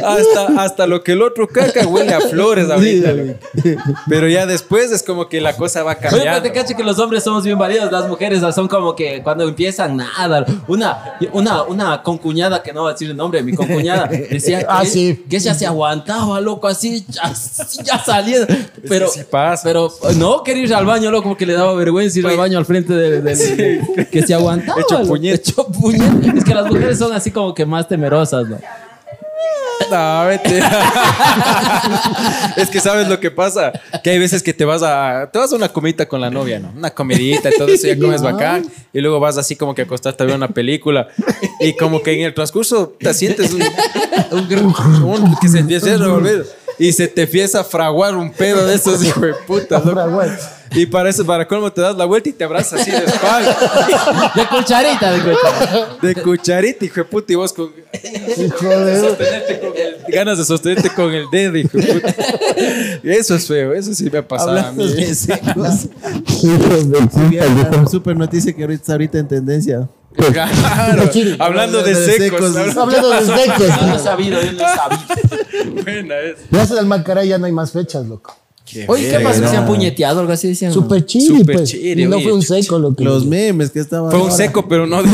hasta, 0.06 0.62
hasta 0.64 0.88
lo 0.88 1.04
que 1.04 1.14
el 1.14 1.22
otro 1.22 1.48
caca 1.48 1.86
huele 1.88 2.14
a 2.14 2.22
flores 2.22 2.70
ahorita. 2.70 3.14
Pero 4.10 4.28
ya 4.28 4.46
después 4.46 4.92
es 4.92 5.04
como 5.04 5.28
que 5.30 5.42
la 5.42 5.56
cosa 5.56 5.84
va 5.84 5.92
Oye, 5.92 5.98
pero 6.02 6.16
cambiando. 6.16 6.42
te 6.44 6.52
cacho 6.52 6.76
que 6.76 6.84
los 6.84 7.00
hombres 7.00 7.24
somos 7.24 7.44
bien 7.44 7.58
variados. 7.58 7.92
Las 7.92 8.08
mujeres 8.08 8.42
son 8.54 8.68
como 8.68 8.96
que 8.96 9.22
cuando 9.24 9.48
empiezan 9.48 9.98
nada. 9.98 10.46
Una, 10.68 11.18
una, 11.34 11.64
una 11.64 12.04
concuñada, 12.04 12.62
que 12.64 12.74
no 12.74 12.84
va 12.84 12.90
a 12.90 12.94
decir 12.94 13.10
el 13.10 13.18
nombre, 13.18 13.42
mi 13.44 13.54
concuñada, 13.54 14.08
decía 14.08 14.60
que, 14.60 14.66
Ah, 14.70 14.86
sí. 14.86 15.24
que 15.30 15.38
ella 15.38 15.54
se 15.54 15.66
aguantaba, 15.66 16.40
loco, 16.42 16.68
así, 16.68 17.06
ya, 17.10 17.34
ya 17.84 18.04
salía. 18.04 18.46
Pero, 18.88 19.08
sí 19.10 19.22
pasa. 19.30 19.64
pero 19.64 19.92
no 20.18 20.44
quería 20.44 20.64
ir 20.64 20.74
al 20.74 20.86
baño, 20.86 21.10
loco, 21.12 21.30
porque 21.30 21.46
le 21.46 21.54
daba 21.54 21.74
vergüenza 21.74 22.20
ir 22.20 22.28
al 22.28 22.38
baño 22.38 22.58
al 22.58 22.66
frente 22.66 22.94
del. 22.94 23.24
del- 23.24 24.08
Que 24.12 24.22
se 24.24 24.34
aguantaba. 24.34 24.80
Hecho 24.82 24.96
loco, 25.00 25.08
puñet. 25.10 25.36
hecho 25.36 25.68
puñet. 25.68 26.38
Es 26.38 26.44
que 26.44 26.54
las 26.54 26.68
mujeres 26.68 26.98
son 27.00 27.14
así 27.14 27.32
como 27.32 27.54
que 27.54 27.66
más 27.66 27.88
temerosas, 27.88 28.48
¿no? 28.48 28.58
No, 29.92 30.26
vete. 30.26 30.60
es 32.58 32.70
que 32.70 32.80
sabes 32.80 33.08
lo 33.08 33.20
que 33.20 33.32
pasa, 33.32 33.72
que 34.04 34.10
hay 34.12 34.20
veces 34.20 34.44
que 34.44 34.54
te 34.54 34.66
vas 34.66 34.82
a 34.84 35.30
te 35.32 35.40
vas 35.40 35.52
a 35.52 35.56
una 35.56 35.70
comidita 35.70 36.08
con 36.08 36.20
la 36.22 36.30
novia, 36.30 36.60
¿no? 36.60 36.72
Una 36.76 36.90
comidita 36.92 37.50
y 37.50 37.58
todo 37.58 37.68
eso 37.68 37.88
ya 37.88 37.98
comes 38.00 38.22
bacán 38.22 38.66
y 38.94 39.00
luego 39.02 39.20
vas 39.20 39.38
así 39.38 39.56
como 39.56 39.74
que 39.76 39.84
a 39.84 39.86
acostarte 39.86 40.24
a 40.24 40.26
ver 40.26 40.36
una 40.36 40.50
película 40.50 41.08
y 41.60 41.74
como 41.76 42.02
que 42.02 42.14
en 42.14 42.22
el 42.26 42.34
transcurso 42.34 42.96
te 43.00 43.14
sientes 43.14 43.54
un, 43.54 43.62
un- 44.32 45.04
un- 45.04 45.36
que 45.40 45.48
se 45.48 45.60
empieza 45.60 45.94
a 45.94 45.98
revolver 45.98 46.46
y 46.80 46.92
se 46.92 47.08
te 47.08 47.24
empieza 47.24 47.62
a 47.62 47.64
fraguar 47.64 48.16
un 48.16 48.32
pedo 48.32 48.66
de 48.66 48.76
esos 48.76 49.04
hijo 49.04 49.22
de 49.22 49.34
puta, 49.46 49.80
loco. 49.80 50.22
Y 50.72 50.86
para 50.86 51.10
eso 51.10 51.26
para 51.26 51.48
colmo 51.48 51.72
te 51.72 51.80
das 51.80 51.96
la 51.96 52.04
vuelta 52.04 52.28
y 52.28 52.34
te 52.34 52.44
abrazas 52.44 52.82
así 52.82 52.92
de 52.92 52.98
espalda. 52.98 54.32
De 54.36 54.46
cucharita, 54.48 55.12
de 55.14 55.20
cucharita. 55.22 55.98
De 56.02 56.16
cucharita, 56.16 56.86
hijo 56.86 56.96
de 56.96 57.06
puta, 57.06 57.32
y 57.34 57.36
vos 57.36 57.54
con 57.54 57.72
Hijo 58.38 58.68
de... 58.68 59.00
sostenerte 59.08 59.60
con 59.62 59.74
el- 59.78 59.96
ganas 60.14 60.38
de 60.38 60.46
sostenerte 60.46 60.90
con 60.94 61.14
el 61.14 61.26
dedo, 61.32 61.56
hijo 61.58 61.78
de 61.78 61.84
puta. 61.94 62.16
Eso 63.02 63.36
es 63.36 63.48
feo, 63.48 63.74
eso 63.74 63.94
sí 63.96 64.10
me 64.12 64.18
ha 64.20 64.28
pasado 64.28 64.52
a 64.58 64.60
Hablando 64.68 64.84
mí. 64.84 64.94
de 64.94 65.16
secos. 65.16 65.88
Super 67.90 68.18
noticia 68.18 68.54
que 68.54 68.62
ahorita 68.64 68.82
está 68.82 68.92
ahorita 68.94 69.18
en 69.20 69.28
tendencia. 69.28 69.88
Claro, 70.18 70.52
hablando 70.52 71.14
de 71.14 71.36
Hablando 71.40 71.84
de 71.84 71.96
secos. 71.96 72.18
secos. 72.54 72.78
hablando- 72.78 72.86
de 72.88 72.96
Yo 72.96 73.02
no 73.28 73.36
he 73.36 73.38
secos. 73.46 74.02
sabido, 74.02 74.42
yo 74.42 74.52
no 74.54 74.58
he 74.66 74.76
sabido. 74.76 75.84
Buena 75.84 76.16
es. 76.20 76.36
Gracias 76.52 76.80
al 76.80 76.86
Macará 76.86 77.24
ya 77.24 77.38
no 77.38 77.46
hay 77.46 77.52
más 77.52 77.72
fechas, 77.72 78.06
loco. 78.06 78.36
Oye, 78.88 79.10
¿qué 79.10 79.20
pasó? 79.22 79.48
¿Se 79.48 79.56
han 79.56 79.66
puñeteado 79.66 80.20
algo 80.20 80.34
así? 80.34 80.50
Decían. 80.50 80.74
Super 80.74 81.06
chiri, 81.06 81.26
Super 81.38 81.56
pues. 81.56 81.70
chiri, 81.70 82.04
y 82.04 82.06
no 82.06 82.18
oye, 82.18 82.26
fue 82.26 82.34
un 82.34 82.42
seco 82.42 82.78
lo 82.78 82.94
que. 82.94 83.02
Los 83.06 83.26
memes 83.26 83.72
que 83.72 83.80
estaban. 83.80 84.10
Fue 84.12 84.20
un 84.20 84.26
ahora. 84.26 84.36
seco, 84.36 84.68
pero 84.68 84.86
no. 84.86 85.02
de- 85.04 85.10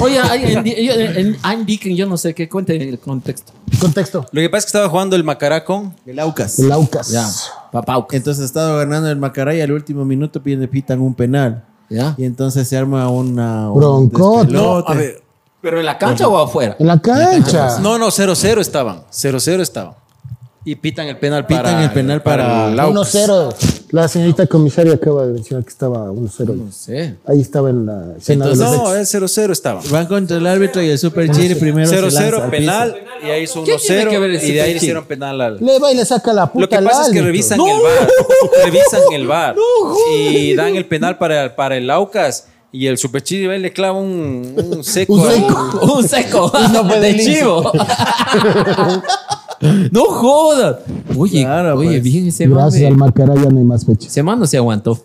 Oye, 0.00 0.18
hay- 0.18 0.54
en, 0.54 0.64
yo- 0.64 0.92
en, 0.94 1.36
en 1.44 1.66
Viking, 1.66 1.94
yo 1.94 2.06
no 2.06 2.16
sé 2.16 2.34
qué 2.34 2.48
cuente 2.48 2.74
el 2.88 2.98
contexto. 2.98 3.52
Contexto. 3.80 4.26
Lo 4.32 4.40
que 4.40 4.48
pasa 4.48 4.58
es 4.60 4.64
que 4.64 4.68
estaba 4.68 4.88
jugando 4.88 5.14
el 5.14 5.24
Macará 5.24 5.62
con. 5.62 5.94
El 6.06 6.18
Aucas. 6.20 6.58
El 6.58 6.72
Aucas. 6.72 7.10
Ya, 7.10 7.28
papau. 7.70 8.06
Entonces 8.12 8.46
estaba 8.46 8.78
ganando 8.78 9.10
el 9.10 9.18
Macaray 9.18 9.58
y 9.58 9.60
al 9.60 9.72
último 9.72 10.06
minuto 10.06 10.42
pide- 10.42 10.66
pitan 10.66 11.00
un 11.02 11.14
penal. 11.14 11.64
Ya. 11.88 12.14
Y 12.16 12.24
entonces 12.24 12.68
se 12.68 12.76
arma 12.76 13.08
una. 13.10 13.70
un 13.70 14.10
a 14.86 14.94
ver. 14.94 15.22
¿Pero 15.60 15.80
en 15.80 15.86
la 15.86 15.98
cancha 15.98 16.28
o 16.28 16.38
afuera? 16.38 16.76
En 16.78 16.86
la 16.86 17.00
cancha. 17.00 17.78
No, 17.80 17.98
no, 17.98 18.08
0-0 18.08 18.60
estaban. 18.60 19.02
0-0 19.10 19.60
estaban. 19.60 19.94
Y 20.68 20.74
pitan 20.74 21.06
el 21.06 21.16
penal 21.16 21.46
Pitan 21.46 21.62
para. 21.62 21.84
el 21.84 21.90
penal 21.92 22.22
para- 22.24 22.66
Aucas. 22.82 23.14
1-0. 23.14 23.54
La 23.92 24.08
señorita 24.08 24.48
comisaria 24.48 24.94
acaba 24.94 25.24
de 25.24 25.32
mencionar 25.34 25.62
que 25.62 25.70
estaba 25.70 26.10
1-0. 26.10 26.54
No 26.56 26.72
sé. 26.72 27.14
Ahí 27.24 27.40
estaba 27.40 27.70
en 27.70 27.86
la 27.86 28.14
los 28.18 28.58
No, 28.58 28.92
es 28.96 29.14
0-0 29.14 29.52
estaba. 29.52 29.80
Van 29.90 30.06
contra 30.06 30.36
el 30.38 30.46
árbitro 30.46 30.82
y 30.82 30.90
el 30.90 30.98
Super 30.98 31.30
Chiri 31.30 31.54
primero. 31.54 31.88
se 31.88 32.02
lanza 32.02 32.20
0-0 32.30 32.42
al 32.42 32.50
penal 32.50 32.96
y 33.24 33.30
ahí 33.30 33.44
hizo 33.44 33.62
¿Qué 33.62 33.76
tiene 33.76 34.08
que 34.10 34.18
ver 34.18 34.30
1-0 34.32 34.34
el 34.42 34.44
y 34.50 34.52
de 34.54 34.60
ahí 34.60 34.70
le 34.72 34.76
hicieron 34.78 35.04
penal 35.04 35.40
al. 35.40 35.64
Le 35.64 35.78
va 35.78 35.92
y 35.92 35.96
le 35.96 36.04
saca 36.04 36.32
la 36.32 36.50
puta 36.52 36.62
Lo 36.62 36.68
que 36.68 36.74
al 36.76 36.84
pasa 36.84 37.06
es 37.06 37.12
que 37.12 37.22
revisan 37.22 37.60
el 37.60 37.80
bar. 37.80 38.08
revisan 38.64 39.00
el 39.12 39.26
bar. 39.28 39.54
y 40.12 40.56
dan 40.56 40.74
el 40.74 40.86
penal 40.86 41.16
para, 41.16 41.54
para 41.54 41.76
el 41.76 41.88
Aucas. 41.90 42.48
Y 42.72 42.88
el 42.88 42.98
Super 42.98 43.22
Chiri 43.22 43.46
va 43.46 43.54
y 43.56 43.60
le 43.60 43.72
clava 43.72 43.96
un, 43.98 44.52
un 44.56 44.82
seco. 44.84 45.12
Un 45.14 45.22
seco. 45.30 45.80
Un 45.96 46.08
seco. 46.08 46.52
no 46.72 46.84
fue 46.88 46.98
de 46.98 47.12
de 47.12 47.24
chivo. 47.24 47.72
no 49.92 50.04
jodas. 50.04 50.76
Oye, 51.16 51.42
Claro, 51.42 51.76
oye, 51.78 51.88
pues. 52.00 52.02
bien 52.02 52.26
ese 52.28 52.46
Gracias 52.46 52.90
al. 52.90 52.96
Macará 52.96 53.34
ya 53.34 53.48
no 53.50 53.58
hay 53.58 53.64
más 53.64 53.84
fechas. 53.84 54.08
Ese 54.08 54.22
man 54.22 54.38
no 54.38 54.46
se 54.46 54.56
aguantó. 54.56 54.98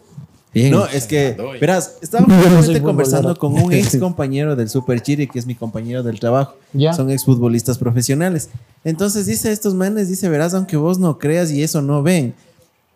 Bien. 0.54 0.72
No, 0.72 0.86
es 0.86 1.06
que, 1.06 1.38
verás, 1.62 1.94
estaba 2.02 2.28
Yo 2.28 2.34
no 2.36 2.42
soy 2.42 2.50
justamente 2.52 2.82
conversando 2.82 3.38
con 3.38 3.54
un 3.54 3.72
ex 3.72 3.96
compañero 4.00 4.56
del 4.58 4.68
Super 4.68 5.02
Chiri, 5.02 5.28
que 5.28 5.40
es 5.40 5.46
mi 5.46 5.56
compañero 5.56 6.04
del 6.04 6.20
trabajo. 6.20 6.56
Ya. 6.74 6.92
Son 6.94 7.10
ex 7.10 7.24
futbolistas 7.24 7.78
profesionales. 7.78 8.50
Entonces 8.84 9.26
dice 9.28 9.48
a 9.48 9.52
estos 9.54 9.74
manes, 9.74 10.10
dice, 10.10 10.28
verás, 10.28 10.54
aunque 10.54 10.76
vos 10.76 11.00
no 11.00 11.18
creas 11.20 11.52
y 11.52 11.64
eso 11.64 11.82
no 11.82 12.04
ven, 12.04 12.34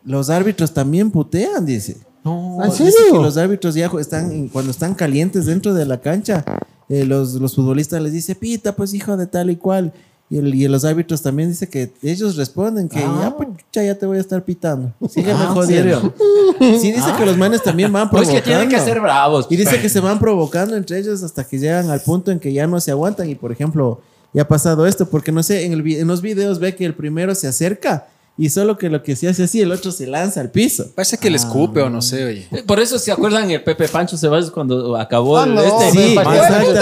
los 0.03 0.29
árbitros 0.29 0.73
también 0.73 1.11
putean, 1.11 1.65
dice. 1.65 1.95
No. 2.25 2.57
¿En 2.61 2.71
Dice 2.71 2.91
serio? 2.91 3.13
que 3.13 3.19
los 3.19 3.37
árbitros 3.37 3.73
ya 3.75 3.89
están, 4.01 4.49
cuando 4.49 4.71
están 4.71 4.93
calientes 4.93 5.45
dentro 5.45 5.73
de 5.73 5.85
la 5.85 6.01
cancha, 6.01 6.43
eh, 6.89 7.05
los, 7.05 7.35
los 7.35 7.55
futbolistas 7.55 8.01
les 8.01 8.11
dice, 8.11 8.35
pita, 8.35 8.75
pues 8.75 8.93
hijo 8.93 9.15
de 9.15 9.27
tal 9.27 9.49
y 9.49 9.55
cual. 9.55 9.93
Y, 10.29 10.37
el- 10.39 10.55
y 10.55 10.67
los 10.67 10.83
árbitros 10.85 11.21
también 11.21 11.49
dice 11.49 11.69
que 11.69 11.91
ellos 12.01 12.35
responden 12.35 12.89
que 12.89 12.97
Ah. 12.99 13.17
ya, 13.21 13.37
pues, 13.37 13.49
ya 13.71 13.93
te 13.95 14.05
voy 14.07 14.17
a 14.17 14.21
estar 14.21 14.43
pitando. 14.43 14.91
Sígueme 15.07 15.39
Ah, 15.43 15.51
jodiendo. 15.53 16.13
Sí, 16.59 16.91
dice 16.91 17.11
que 17.17 17.25
los 17.25 17.37
manes 17.37 17.61
también 17.61 17.91
van 17.91 18.09
Pues 18.09 18.23
provocando. 18.27 18.43
que 18.43 18.49
tienen 18.49 18.69
que 18.69 18.79
ser 18.79 18.99
bravos. 19.01 19.45
Y 19.49 19.55
dice 19.57 19.79
que 19.81 19.89
se 19.89 19.99
van 20.01 20.17
provocando 20.19 20.75
entre 20.75 20.97
ellos 20.99 21.21
hasta 21.21 21.43
que 21.43 21.59
llegan 21.59 21.89
al 21.91 21.99
punto 22.01 22.31
en 22.31 22.39
que 22.39 22.51
ya 22.53 22.65
no 22.65 22.79
se 22.79 22.91
aguantan. 22.91 23.29
Y 23.29 23.35
por 23.35 23.51
ejemplo, 23.51 23.99
y 24.33 24.39
ha 24.39 24.47
pasado 24.47 24.87
esto, 24.87 25.05
porque 25.09 25.31
no 25.31 25.43
sé, 25.43 25.65
en, 25.65 25.73
el, 25.73 25.87
en 25.95 26.07
los 26.07 26.21
videos 26.21 26.59
ve 26.59 26.75
que 26.75 26.85
el 26.85 26.93
primero 26.95 27.35
se 27.35 27.47
acerca 27.47 28.07
y 28.37 28.49
solo 28.49 28.77
que 28.77 28.89
lo 28.89 29.01
que 29.01 29.15
se 29.15 29.29
hace 29.29 29.43
así, 29.43 29.61
el 29.61 29.71
otro 29.71 29.91
se 29.91 30.07
lanza 30.07 30.41
al 30.41 30.51
piso. 30.51 30.87
Parece 30.93 31.17
que 31.17 31.29
le 31.29 31.37
escupe 31.37 31.81
o 31.81 31.89
no 31.89 32.01
sé, 32.01 32.25
oye. 32.25 32.63
Por 32.65 32.79
eso 32.79 32.99
se 32.99 33.11
acuerdan 33.11 33.49
el 33.49 33.63
Pepe 33.63 33.87
Pancho 33.87 34.17
Ceballos 34.17 34.51
cuando 34.51 34.97
acabó 34.97 35.37
Ah, 35.37 35.45
el 35.45 35.55
no, 35.55 35.61
este. 35.61 35.91
sí, 35.91 36.15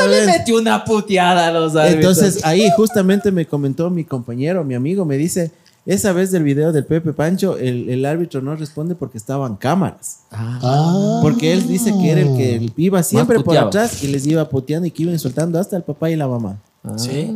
le 0.10 0.26
metió 0.26 0.58
una 0.58 0.84
puteada 0.84 1.48
a 1.48 1.52
los 1.52 1.76
árbitros. 1.76 2.18
Entonces 2.18 2.44
ahí 2.46 2.68
justamente 2.76 3.32
me 3.32 3.46
comentó 3.46 3.90
mi 3.90 4.04
compañero, 4.04 4.64
mi 4.64 4.74
amigo, 4.74 5.06
me 5.06 5.16
dice, 5.18 5.52
esa 5.86 6.12
vez 6.14 6.32
del 6.32 6.44
video 6.44 6.72
del 6.72 6.86
Pepe 6.86 7.14
Pancho, 7.14 7.58
el, 7.58 7.90
el 7.90 8.06
árbitro 8.06 8.42
no 8.42 8.56
responde 8.56 8.96
porque 8.96 9.18
estaban 9.20 9.56
cámaras. 9.56 10.22
Ah. 10.32 11.20
Porque 11.22 11.54
él 11.54 11.68
dice 11.68 11.94
que 12.02 12.10
era 12.10 12.22
el 12.22 12.36
que 12.36 12.72
iba 12.78 13.04
siempre 13.04 13.40
por 13.42 13.58
atrás 13.58 14.02
y 14.04 14.08
les 14.08 14.26
iba 14.26 14.48
puteando 14.50 14.88
y 14.88 14.92
que 14.92 15.04
iba 15.04 15.12
insultando 15.12 15.60
hasta 15.60 15.78
el 15.78 15.84
papá 15.84 16.10
y 16.10 16.16
la 16.16 16.28
mamá. 16.28 16.58
Sí. 16.98 17.30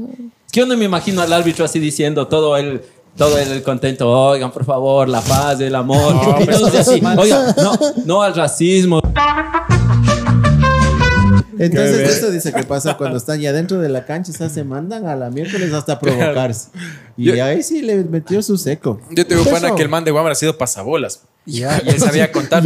Es 0.47 0.51
que 0.51 0.61
yo 0.61 0.65
no 0.65 0.75
me 0.77 0.85
imagino 0.85 1.21
al 1.21 1.31
árbitro 1.31 1.65
así 1.65 1.77
diciendo 1.79 2.27
todo 2.27 2.57
el. 2.57 2.81
Todo 3.17 3.37
el 3.39 3.63
contento, 3.63 4.07
oigan, 4.09 4.51
por 4.51 4.63
favor, 4.63 5.09
la 5.09 5.21
paz, 5.21 5.59
el 5.59 5.73
amor. 5.75 6.15
y 6.39 6.45
todos 6.45 6.73
así, 6.75 7.01
oigan, 7.17 7.55
no, 7.57 7.73
no 8.05 8.21
al 8.21 8.35
racismo. 8.35 9.01
Entonces 11.59 12.17
eso 12.17 12.29
dice 12.29 12.53
que 12.53 12.63
pasa 12.63 12.95
cuando 12.97 13.17
están 13.17 13.39
ya 13.39 13.51
dentro 13.51 13.79
de 13.79 13.89
la 13.89 14.05
cancha, 14.05 14.31
o 14.31 14.35
sea, 14.35 14.47
se 14.49 14.63
mandan 14.63 15.07
a 15.07 15.15
la 15.15 15.31
miércoles 15.31 15.73
hasta 15.73 15.97
provocarse. 15.99 16.69
Y 17.17 17.25
Yo- 17.35 17.43
ahí 17.43 17.63
sí 17.63 17.81
le 17.81 18.03
metió 18.03 18.43
su 18.43 18.57
seco. 18.59 19.01
Yo 19.09 19.25
tengo 19.25 19.43
pana 19.45 19.73
que 19.73 19.81
el 19.81 19.89
man 19.89 20.03
de 20.03 20.11
Guamara 20.11 20.33
ha 20.33 20.35
sido 20.35 20.55
pasabolas. 20.57 21.21
Y 21.49 21.61
él 21.63 21.97
sabía 21.97 22.29
contar 22.29 22.61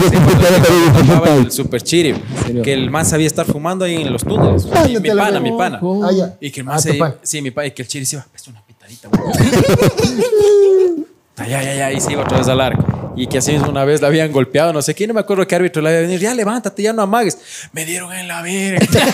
el 1.37 1.51
Super 1.51 1.83
Chiri. 1.83 2.15
Que 2.63 2.73
el 2.73 2.89
man 2.89 3.05
sabía 3.05 3.27
estar 3.27 3.45
fumando 3.45 3.85
ahí 3.85 4.01
en 4.01 4.11
los 4.11 4.23
túneles. 4.23 4.65
Mi, 4.65 5.11
pana, 5.11 5.39
mi 5.39 5.51
pana. 5.55 5.79
Ah, 6.03 6.09
ya. 6.11 6.35
Y 6.41 6.49
que 6.49 6.61
el 6.61 6.67
Ah, 6.67 6.71
man 6.71 6.77
tu 6.81 6.89
se. 6.91 6.93
pan. 6.95 7.15
Sí, 7.21 7.43
mi 7.43 7.51
pana. 7.51 7.67
Y 7.67 7.71
que 7.71 7.83
el 7.83 7.87
Chiri 7.87 8.05
se 8.07 8.15
iba. 8.15 8.25
Es 8.33 8.47
una 8.47 8.59
pitadita, 8.91 9.07
güey. 9.09 11.05
Ah, 11.37 11.47
Ya, 11.47 11.63
ya, 11.63 11.73
ya. 11.73 11.91
Y 11.91 11.99
se 12.01 12.11
iba 12.11 12.21
otra 12.23 12.37
vez 12.37 12.47
al 12.49 12.61
arco. 12.61 13.13
Y 13.15 13.25
que 13.27 13.39
así 13.39 13.51
mismo 13.53 13.69
una 13.69 13.83
vez 13.83 13.99
la 14.01 14.07
habían 14.09 14.31
golpeado, 14.31 14.71
no 14.73 14.81
sé 14.81 14.93
quién, 14.93 15.07
no 15.07 15.13
me 15.15 15.21
acuerdo 15.21 15.45
qué 15.47 15.55
árbitro 15.55 15.81
le 15.81 15.89
había 15.89 16.01
venido. 16.01 16.19
Ya 16.19 16.33
levántate, 16.35 16.83
ya 16.83 16.93
no 16.93 17.01
amagues. 17.01 17.37
Me 17.73 17.83
dieron 17.83 18.13
en 18.13 18.27
la 18.27 18.41
verga. 18.43 18.79
Dieron 18.91 19.07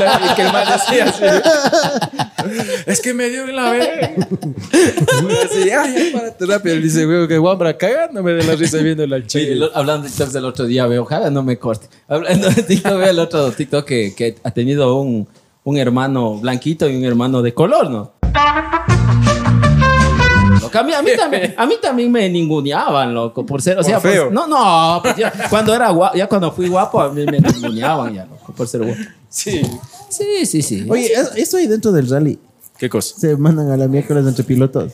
la- 0.00 0.20
y 0.30 0.34
que 0.34 0.42
el 0.42 0.52
man 0.52 0.66
decía 0.72 1.04
así. 1.04 1.22
Es 2.86 3.00
que 3.00 3.14
me 3.14 3.28
dio 3.30 3.44
en 3.44 3.54
la 3.56 3.70
verga. 3.70 4.10
Así, 5.44 5.70
ay, 5.70 6.10
ya, 6.12 6.18
párate 6.18 6.46
rápido. 6.46 6.74
Él 6.74 6.82
dice, 6.82 7.06
güey, 7.06 7.28
que 7.28 7.38
guambra, 7.38 7.76
cagándome 7.78 8.32
de 8.32 8.42
la 8.44 8.56
risa 8.56 8.78
viendo 8.78 9.04
chile. 9.26 9.52
el- 9.52 9.70
hablando 9.74 10.08
de 10.08 10.26
del 10.26 10.44
otro 10.44 10.64
día, 10.66 10.86
veo, 10.86 11.02
ojalá 11.02 11.30
no 11.30 11.42
me 11.44 11.56
corte. 11.58 11.86
Hablando 12.08 12.50
de 12.50 12.62
TikTok, 12.62 12.98
veo 12.98 13.10
el 13.10 13.18
otro 13.20 13.52
TikTok 13.52 13.84
que, 13.86 14.14
que 14.14 14.36
ha 14.42 14.50
tenido 14.50 14.96
un, 15.00 15.28
un 15.62 15.78
hermano 15.78 16.36
blanquito 16.38 16.88
y 16.88 16.96
un 16.96 17.04
hermano 17.04 17.42
de 17.42 17.54
color, 17.54 17.90
¿no? 17.90 18.12
Loco, 20.74 20.78
A 20.78 20.82
mí, 20.84 20.92
a, 20.92 21.02
mí 21.02 21.10
también, 21.16 21.54
a 21.58 21.66
mí 21.66 21.74
también 21.80 22.10
me 22.12 22.28
ninguneaban, 22.28 23.14
loco, 23.14 23.44
por 23.46 23.62
ser, 23.62 23.78
o 23.78 23.82
sea, 23.82 24.00
Por 24.00 24.10
feo. 24.10 24.22
pues, 24.24 24.34
no, 24.34 24.46
no, 24.46 25.00
pues 25.02 25.16
ya, 25.16 25.32
cuando 25.50 25.74
era 25.74 25.90
guapo, 25.90 26.16
ya 26.16 26.26
cuando 26.26 26.52
fui 26.52 26.68
guapo, 26.68 27.00
a 27.00 27.12
mí 27.12 27.24
me 27.26 27.38
ninguneaban 27.40 28.14
ya, 28.14 28.24
loco, 28.26 28.52
por 28.52 28.66
ser 28.68 28.82
guapo. 28.84 29.00
Sí. 29.28 29.62
Sí, 30.08 30.46
sí, 30.46 30.62
sí. 30.62 30.86
Oye, 30.88 31.12
eso- 31.12 31.32
eso 31.34 31.56
ahí 31.56 31.66
dentro 31.66 31.90
del 31.92 32.08
rally, 32.08 32.38
¿Qué 32.78 32.88
cosa? 32.88 33.14
se 33.18 33.36
mandan 33.36 33.70
a 33.70 33.76
la 33.76 33.88
miércoles 33.88 34.24
entre 34.26 34.44
pilotos. 34.44 34.92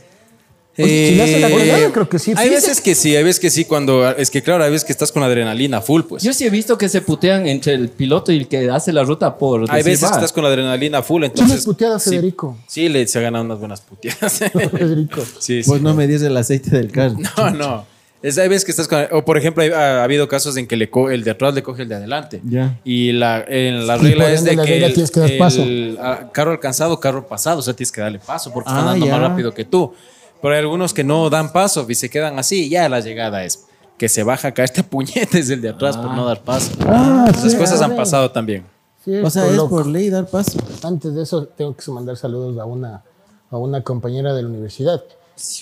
Oye, 0.84 1.08
si 1.10 1.14
le 1.16 1.22
hace 1.22 1.40
la 1.40 1.50
colgada, 1.50 1.92
creo 1.92 2.08
que 2.08 2.18
sí. 2.18 2.32
Hay 2.36 2.48
veces 2.50 2.80
que 2.80 2.94
sí, 2.94 3.14
hay 3.16 3.22
veces 3.24 3.40
que 3.40 3.50
sí, 3.50 3.64
cuando. 3.64 4.08
Es 4.10 4.30
que 4.30 4.42
claro, 4.42 4.64
hay 4.64 4.70
veces 4.70 4.84
que 4.84 4.92
estás 4.92 5.12
con 5.12 5.22
adrenalina 5.22 5.80
full, 5.80 6.02
pues. 6.02 6.22
Yo 6.22 6.32
sí 6.32 6.44
he 6.46 6.50
visto 6.50 6.76
que 6.78 6.88
se 6.88 7.00
putean 7.02 7.46
entre 7.46 7.74
el 7.74 7.88
piloto 7.88 8.32
y 8.32 8.38
el 8.38 8.48
que 8.48 8.68
hace 8.70 8.92
la 8.92 9.02
ruta 9.04 9.36
por 9.38 9.62
hay 9.70 9.78
decir, 9.78 9.84
veces 9.92 10.00
que 10.00 10.10
"Va". 10.10 10.16
estás 10.16 10.32
con 10.32 10.44
adrenalina 10.44 11.02
full, 11.02 11.20
¿Quién 11.22 11.30
entonces. 11.32 11.58
es 11.60 11.64
puteada, 11.64 11.98
sí, 11.98 12.10
Federico? 12.10 12.56
Sí, 12.66 12.88
le 12.88 13.06
se 13.06 13.18
ha 13.18 13.22
ganado 13.22 13.44
unas 13.44 13.58
buenas 13.58 13.80
puteadas. 13.80 14.38
Federico. 14.72 15.22
sí, 15.38 15.62
sí. 15.62 15.68
Pues 15.68 15.82
no 15.82 15.94
me 15.94 16.06
dices 16.06 16.22
el 16.22 16.36
aceite 16.36 16.70
del 16.70 16.90
carro. 16.90 17.16
No, 17.36 17.50
no. 17.50 18.00
Es, 18.22 18.36
hay 18.36 18.48
veces 18.50 18.66
que 18.66 18.70
estás 18.72 18.86
con. 18.86 19.02
O 19.12 19.24
por 19.24 19.38
ejemplo, 19.38 19.62
hay- 19.62 19.70
ha, 19.70 20.00
ha 20.00 20.04
habido 20.04 20.28
casos 20.28 20.54
en 20.58 20.66
que 20.66 20.76
le 20.76 20.90
co- 20.90 21.08
el 21.08 21.24
de 21.24 21.30
atrás 21.30 21.54
le 21.54 21.62
coge 21.62 21.84
el 21.84 21.88
de 21.88 21.94
adelante. 21.94 22.42
Ya. 22.44 22.78
Y 22.84 23.12
la, 23.12 23.42
en 23.48 23.86
la 23.86 23.96
Y 23.96 24.00
regla 24.00 24.24
por 24.24 24.32
es 24.34 24.38
ende 24.40 24.50
de 24.50 24.56
la 24.58 24.64
que. 24.64 24.70
regla 24.72 24.86
el, 24.88 24.92
tienes 24.92 25.10
que 25.10 25.20
dar 25.20 25.30
el, 25.30 25.38
paso. 25.38 25.64
ah, 26.00 26.28
carro 26.30 26.50
alcanzado, 26.50 27.00
carro 27.00 27.26
pasado. 27.26 27.60
O 27.60 27.62
sea, 27.62 27.72
tienes 27.72 27.90
que 27.90 28.02
darle 28.02 28.18
paso 28.18 28.52
porque 28.52 28.68
Ah, 28.70 28.74
están 28.74 28.86
dando 28.92 29.06
ya. 29.06 29.12
más 29.12 29.20
rápido 29.22 29.54
que 29.54 29.64
tú. 29.64 29.94
Pero 30.42 30.54
hay 30.54 30.60
algunos 30.60 30.94
que 30.94 31.04
no 31.04 31.28
dan 31.30 31.52
paso 31.52 31.84
y 31.88 31.94
se 31.94 32.08
quedan 32.10 32.38
así. 32.38 32.66
Y 32.66 32.70
ya 32.70 32.88
la 32.88 33.00
llegada 33.00 33.44
es 33.44 33.66
que 33.98 34.08
se 34.08 34.22
baja 34.22 34.48
acá 34.48 34.64
este 34.64 34.82
puñete 34.84 35.38
es 35.38 35.50
el 35.50 35.60
de 35.60 35.70
atrás 35.70 35.96
por 35.96 36.14
no 36.14 36.24
dar 36.24 36.40
paso. 36.42 36.72
Ah, 36.86 37.26
Esas 37.28 37.52
sí, 37.52 37.58
cosas 37.58 37.80
han 37.82 37.96
pasado 37.96 38.30
también. 38.30 38.64
Sí, 39.04 39.16
O 39.16 39.30
sea, 39.30 39.42
esto, 39.42 39.52
es 39.52 39.56
loco. 39.56 39.76
por 39.76 39.86
ley 39.86 40.10
dar 40.10 40.26
paso. 40.26 40.58
Antes 40.82 41.14
de 41.14 41.22
eso, 41.22 41.44
tengo 41.46 41.74
que 41.74 41.90
mandar 41.90 42.16
saludos 42.16 42.58
a 42.58 42.64
una, 42.64 43.02
a 43.50 43.56
una 43.56 43.82
compañera 43.82 44.34
de 44.34 44.42
la 44.42 44.48
universidad 44.48 45.02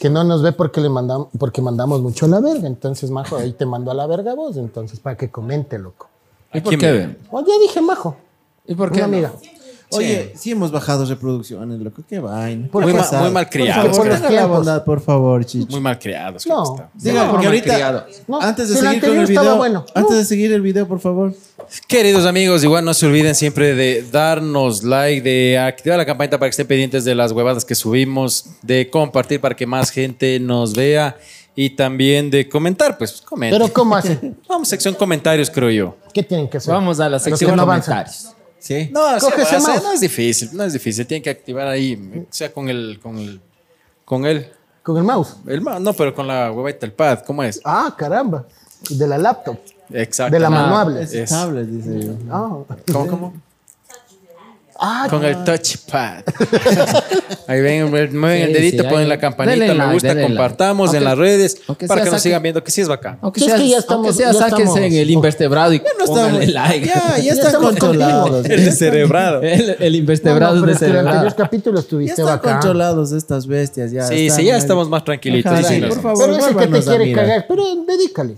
que 0.01 0.11
no 0.11 0.25
nos 0.25 0.43
ve 0.43 0.51
porque 0.51 0.81
le 0.81 0.89
mandamos, 0.89 1.29
porque 1.39 1.63
mandamos 1.63 2.01
mucho 2.01 2.27
a 2.27 2.29
la 2.29 2.41
verga. 2.41 2.67
Entonces, 2.67 3.11
Majo, 3.11 3.37
ahí 3.37 3.53
te 3.53 3.65
mando 3.65 3.93
a 3.93 3.95
la 3.95 4.07
verga 4.09 4.35
vos. 4.35 4.57
Entonces, 4.57 4.99
para 4.99 5.17
que 5.17 5.31
comente, 5.31 5.79
loco. 5.79 6.09
¿Y 6.53 6.61
por 6.61 6.77
quién 6.77 6.81
qué? 6.81 7.17
Oh, 7.31 7.41
ya 7.47 7.59
dije, 7.61 7.81
Majo. 7.81 8.17
¿Y 8.67 8.75
por 8.75 8.91
qué? 8.91 9.05
Una 9.05 9.21
no? 9.21 9.33
Oye, 9.91 10.33
sí 10.37 10.51
hemos 10.51 10.71
bajado 10.71 11.07
reproducciones, 11.07 11.81
loco. 11.81 12.03
Qué 12.09 12.19
vaina. 12.19 12.69
Muy 12.73 13.31
mal 13.31 13.49
criados, 13.49 13.97
Por 13.97 14.09
favor, 14.13 14.33
la 14.33 14.47
bondad, 14.47 14.85
por 14.85 15.01
favor, 15.01 15.45
Chicho. 15.45 15.67
Muy 15.71 15.81
mal 15.81 15.99
creados. 15.99 16.47
No. 16.47 16.77
que. 16.77 16.83
Diga, 17.11 17.25
No, 17.25 17.31
porque 17.31 17.47
ahorita. 17.47 18.07
No, 18.27 18.41
antes 18.41 18.69
de 18.69 18.75
si 18.77 18.81
seguir 18.83 19.01
con 19.01 19.19
el 19.19 19.27
video, 19.27 19.57
bueno. 19.57 19.87
antes 19.95 20.13
No. 20.13 20.17
de 20.19 20.25
seguir 20.25 20.53
el 20.53 20.61
video, 20.61 20.87
por 20.87 21.01
favor. 21.01 21.35
Queridos 21.87 22.27
amigos, 22.27 22.65
igual 22.65 22.85
no 22.85 22.95
se 22.95 23.07
olviden 23.07 23.35
siempre 23.35 23.75
de 23.75 24.03
darnos 24.11 24.85
like, 24.85 25.23
de 25.23 25.59
activar 25.59 25.99
la 25.99 26.07
campanita 26.07 26.39
para 26.39 26.49
que 26.49 26.53
estén 26.53 26.67
pendientes 26.67 27.05
de 27.05 27.15
las 27.15 27.33
huevadas 27.33 27.65
que 27.65 27.75
subimos, 27.75 28.47
de 28.63 28.89
compartir 28.91 29.41
para 29.41 29.55
que 29.57 29.67
más 29.67 29.91
gente 29.91 30.39
nos 30.41 30.75
vea 30.75 31.17
y 31.55 31.71
también 31.71 32.31
de 32.31 32.49
comentar, 32.49 32.97
pues 32.97 33.21
comenten. 33.23 33.61
Pero, 33.61 33.73
¿cómo 33.73 33.97
hacen? 33.97 34.37
Vamos, 34.49 34.69
sección 34.69 34.95
comentarios, 34.95 35.51
creo 35.51 35.71
yo. 35.71 35.97
¿Qué 36.15 36.23
tienen 36.23 36.49
que 36.49 36.59
hacer? 36.59 36.73
Vamos 36.73 37.01
a 37.01 37.09
la 37.09 37.19
sección 37.19 37.57
comentarios. 37.57 38.29
Sí. 38.59 38.91
No, 38.93 39.19
sí, 39.21 39.27
Coge 39.27 39.43
ese 39.43 39.57
o 39.57 39.61
sea, 39.61 39.69
mouse. 39.75 39.83
no 39.85 39.93
es 39.93 40.01
difícil, 40.01 40.51
no 40.53 40.65
es 40.65 40.73
difícil. 40.73 41.07
Tienen 41.07 41.23
que 41.23 41.31
activar 41.31 41.67
ahí, 41.69 42.25
o 42.29 42.33
sea, 42.33 42.53
con 42.53 42.69
el, 42.69 42.99
con 43.01 43.17
el, 43.19 43.41
con 44.05 44.27
el, 44.27 44.51
Con 44.83 44.97
el 44.97 45.05
mouse. 45.05 45.37
el 45.47 45.61
ma- 45.61 45.79
no, 45.79 45.93
pero 45.93 46.15
con 46.15 46.27
la 46.27 46.51
huevita, 46.53 46.85
el 46.87 46.93
pad, 46.93 47.21
¿cómo 47.27 47.43
es? 47.43 47.61
Ah, 47.65 47.95
caramba. 47.97 48.45
De 48.91 49.07
la 49.07 49.19
laptop. 49.19 49.59
Exacto. 49.93 50.33
De 50.35 50.41
la 50.41 50.47
Ah, 50.49 50.51
manuable. 50.51 51.03
Es, 51.03 51.13
Es- 51.13 51.31
tablet, 51.31 51.67
dice 51.67 52.07
yo. 52.07 52.13
Ah, 52.31 52.59
¿Cómo, 52.93 53.07
cómo? 53.09 53.33
Ah 54.79 55.07
Con 55.11 55.25
el 55.25 55.43
touchpad. 55.45 56.23
Ahí 57.47 57.61
ven, 57.63 57.91
mueven 57.91 58.43
el 58.43 58.53
dedito, 58.53 58.83
sí, 58.83 58.87
ahí. 58.87 58.93
ponen 58.93 59.09
la 59.09 59.19
campanita, 59.19 59.53
Denle 59.59 59.69
me 59.73 59.79
like, 59.79 59.93
gusta, 59.95 60.09
like. 60.15 60.23
compartamos 60.27 60.93
en 60.95 61.05
las 61.05 61.17
redes 61.17 61.57
para 61.67 61.79
sea 61.79 61.79
que 61.79 61.87
nos 61.87 62.09
saque- 62.11 62.19
sigan 62.21 62.43
viendo 62.43 62.63
que 62.63 62.71
sí 62.71 62.83
es 62.83 62.89
bacán. 62.89 63.19
Aunque 63.23 63.41
es 63.41 63.47
sea, 63.47 63.57
que 63.57 63.69
ya 63.69 63.79
estamos- 63.79 64.07
aunque 64.07 64.13
sea 64.23 64.33
ya 64.33 64.39
sáquense 64.39 64.63
estamos- 64.65 64.79
en 64.79 64.93
el 64.95 65.11
invertebrado 65.11 65.73
y 65.73 65.79
no 65.99 66.05
pónganle 66.05 66.47
like. 66.49 66.87
Ya, 66.87 67.19
ya 67.19 67.33
estamos 67.33 67.71
controlados. 67.71 68.45
El 68.47 68.65
descerebrado. 68.67 69.41
El, 69.43 69.95
invertebrado 69.95 70.57
no, 70.57 70.61
de 70.61 70.67
que 70.67 70.71
en 70.71 70.75
el 70.75 70.79
cerebrado. 70.79 71.09
anterior 71.21 71.37
capítulo 71.37 71.77
Ya 71.77 71.81
estuviste 71.81 72.21
están 72.23 72.39
controlados 72.39 73.13
estas 73.13 73.47
bestias. 73.47 73.91
Ya 73.93 74.07
Sí, 74.07 74.27
están 74.27 74.37
sí, 74.41 74.45
ya 74.47 74.55
ahí. 74.55 74.61
estamos 74.61 74.89
más 74.91 75.05
tranquilitos. 75.05 75.53
Por 75.89 76.03
favor. 76.03 76.19
Pero 76.27 76.37
ese 76.39 76.55
que 76.57 76.67
te 76.67 76.83
quiere 76.83 77.13
cagar, 77.13 77.45
pero 77.49 77.65
dedícale. 77.87 78.35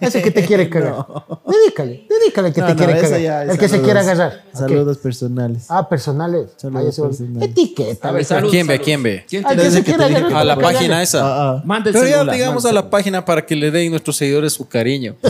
Ese 0.00 0.22
que 0.22 0.30
te 0.32 0.44
quiere 0.44 0.68
cagar. 0.70 1.04
Dedícale, 1.46 2.06
dedícale 2.08 2.52
que 2.52 2.62
te 2.62 2.74
quiere 2.74 3.00
cagar. 3.00 3.50
el 3.50 3.58
que 3.58 3.68
se 3.68 3.80
quiera 3.82 4.00
agarrar. 4.00 4.42
Saludos 4.52 4.98
personales. 4.98 5.66
Ah, 5.78 5.88
personales. 5.88 6.50
Saludos 6.56 6.86
Ah, 6.88 6.92
se 6.92 7.02
va- 7.02 7.08
personales. 7.08 7.48
Etiqueta. 7.50 8.08
A 8.08 8.12
ver, 8.12 8.24
salud, 8.24 8.50
¿Quién 8.50 8.66
ve? 8.66 8.74
salud. 8.74 8.84
¿Quién 8.84 9.02
ve? 9.02 9.24
¿Quién 9.28 9.44
te 9.44 9.70
se 9.70 9.84
que 9.84 9.92
te 9.94 10.08
dije. 10.08 10.24
A 10.34 10.44
la 10.44 10.54
para 10.56 10.68
página 10.72 11.02
esa. 11.02 11.20
Ah, 11.24 11.50
ah. 11.58 11.62
Manda 11.64 11.90
el 11.90 11.94
Pero 11.94 12.06
ya 12.08 12.24
digamos 12.32 12.64
a 12.66 12.72
la 12.72 12.88
página 12.90 13.24
para 13.24 13.44
que 13.46 13.54
le 13.56 13.70
den 13.70 13.90
nuestros 13.90 14.16
seguidores 14.16 14.52
su 14.52 14.66
cariño. 14.68 15.14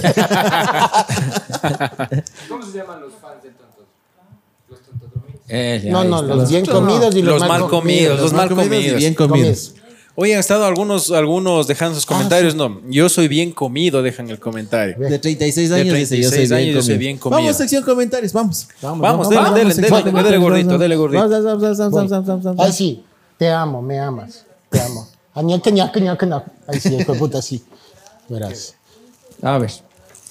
Eh, 5.51 5.81
ya, 5.85 5.93
No, 5.93 6.01
ahí 6.01 6.09
no, 6.09 6.21
está. 6.21 6.35
los 6.35 6.51
bien 6.51 6.67
comidos 6.67 7.15
y 7.17 7.23
los, 7.23 7.41
Los 7.41 7.49
mal 7.49 7.67
comidos, 7.69 8.21
los 8.21 8.33
mal 8.35 8.47
y 8.53 8.55
comidos. 8.55 8.97
bien 8.99 9.15
comidos. 9.15 9.75
Oye, 10.21 10.35
han 10.35 10.41
estado 10.41 10.65
algunos, 10.65 11.13
algunos 11.13 11.69
dejando 11.69 11.95
sus 11.95 12.05
comentarios. 12.05 12.57
No, 12.57 12.81
yo 12.89 13.09
soy 13.09 13.29
bien 13.29 13.53
comido, 13.53 14.03
dejan 14.03 14.29
el 14.31 14.41
comentario. 14.41 14.99
De 14.99 15.17
36 15.17 15.71
De 15.71 15.77
años 15.77 15.95
dice 15.95 16.17
yo 16.17 16.29
soy 16.29 16.39
36 16.39 16.49
bien 16.49 16.61
años, 16.61 16.75
yo 16.75 16.83
soy 16.83 16.89
comido. 16.89 16.99
bien 16.99 17.19
comido. 17.19 17.41
Vamos, 17.41 17.57
sección 17.57 17.85
comentarios, 17.85 18.33
vamos. 18.33 18.67
Vamos, 18.83 19.29
dele, 19.29 19.43
dele, 19.55 19.73
sección 19.73 20.01
dele, 20.03 20.11
comentarios, 20.11 20.25
dele 20.25 20.37
vamos, 20.39 20.51
gordito, 20.51 20.67
vamos. 20.67 20.81
dele 20.81 20.97
gordito. 20.97 21.21
Vamos, 21.21 21.45
vamos, 21.45 21.63
vamos, 21.63 21.79
vamos, 21.79 22.11
vamos, 22.11 22.27
vamos, 22.27 22.45
vamos. 22.45 22.67
Ay, 22.67 22.73
sí. 22.73 23.05
Te 23.37 23.49
amo, 23.49 23.81
me 23.81 24.01
amas. 24.01 24.45
Te 24.71 24.81
amo. 24.81 25.07
Ah. 25.35 26.45
Ay, 26.67 26.81
sí, 26.81 26.97
hijo 26.97 27.13
de 27.13 27.19
puta, 27.21 27.41
sí. 27.41 27.63
Verás. 28.29 28.75
A 29.41 29.57
ver. 29.59 29.71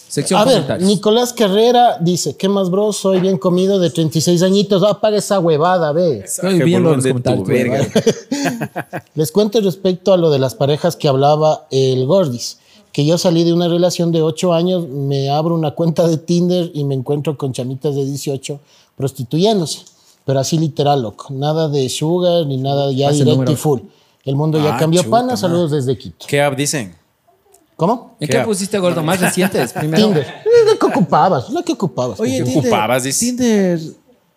Sección 0.08 0.40
A 0.40 0.46
ver, 0.46 0.54
comentarios. 0.56 0.88
Nicolás 0.90 1.34
Carrera 1.34 1.98
dice, 2.00 2.36
¿qué 2.38 2.48
más, 2.50 2.70
bro? 2.70 2.94
Soy 2.94 3.20
bien 3.20 3.38
comido 3.38 3.78
de 3.80 3.90
36 3.90 4.42
añitos. 4.42 4.82
Ah, 4.84 4.92
apaga 4.92 5.18
esa 5.18 5.40
huevada, 5.40 5.92
ve. 5.92 6.20
Estoy 6.26 6.62
viendo 6.62 6.96
los 6.96 7.06
comentarios. 7.06 7.46
verga. 7.48 7.88
Les 9.16 9.32
cuento 9.32 9.60
respecto 9.62 10.14
a 10.14 10.18
lo 10.18 10.30
de 10.30 10.40
las 10.40 10.56
parejas 10.56 10.96
que 10.96 11.08
hablaba 11.08 11.68
el 11.72 12.06
Gordis, 12.06 12.58
que 12.92 13.06
yo 13.06 13.18
salí 13.18 13.44
de 13.44 13.54
una 13.54 13.68
relación 13.68 14.12
de 14.12 14.22
8 14.22 14.54
años, 14.54 14.88
me 14.88 15.30
abro 15.30 15.54
una 15.56 15.72
cuenta 15.72 16.08
de 16.08 16.18
Tinder 16.18 16.72
y 16.74 16.84
me 16.84 16.96
encuentro 16.96 17.38
con 17.38 17.52
chamitas 17.54 17.96
de 17.96 18.06
18 18.06 18.60
prostituyéndose. 18.96 19.80
Pero 20.26 20.40
así 20.40 20.58
literal, 20.58 21.02
loco. 21.02 21.28
Nada 21.30 21.70
de 21.70 21.88
sugar 21.90 22.46
ni 22.48 22.58
nada 22.58 22.92
ya 22.92 23.12
directo 23.12 23.52
y 23.52 23.56
full. 23.56 23.80
El 24.26 24.36
mundo 24.36 24.58
ya 24.62 24.76
Ah, 24.76 24.78
cambió. 24.78 25.02
chuta, 25.04 25.12
Pana, 25.12 25.28
man. 25.30 25.38
saludos 25.38 25.72
desde 25.72 25.98
Quito. 25.98 26.26
¿Qué 26.28 26.42
app 26.42 26.58
dicen? 26.58 26.96
¿Cómo? 27.78 28.18
¿En 28.20 28.28
¿Qué 28.28 28.40
pusiste 28.40 28.78
gordo? 28.80 29.02
Más 29.04 29.22
recientes, 29.22 29.72
primero. 29.74 30.04
Tinder. 30.08 30.28
¿Lo 30.72 30.78
que 30.80 30.86
ocupabas? 30.88 31.50
¿Lo 31.50 31.64
que 31.64 31.72
ocupabas? 31.74 32.20
Oye, 32.20 32.40
¿Qué 32.40 32.44
Tinder, 32.44 32.60
ocupabas, 32.66 33.04
dice? 33.04 33.26
Tinder. 33.28 33.80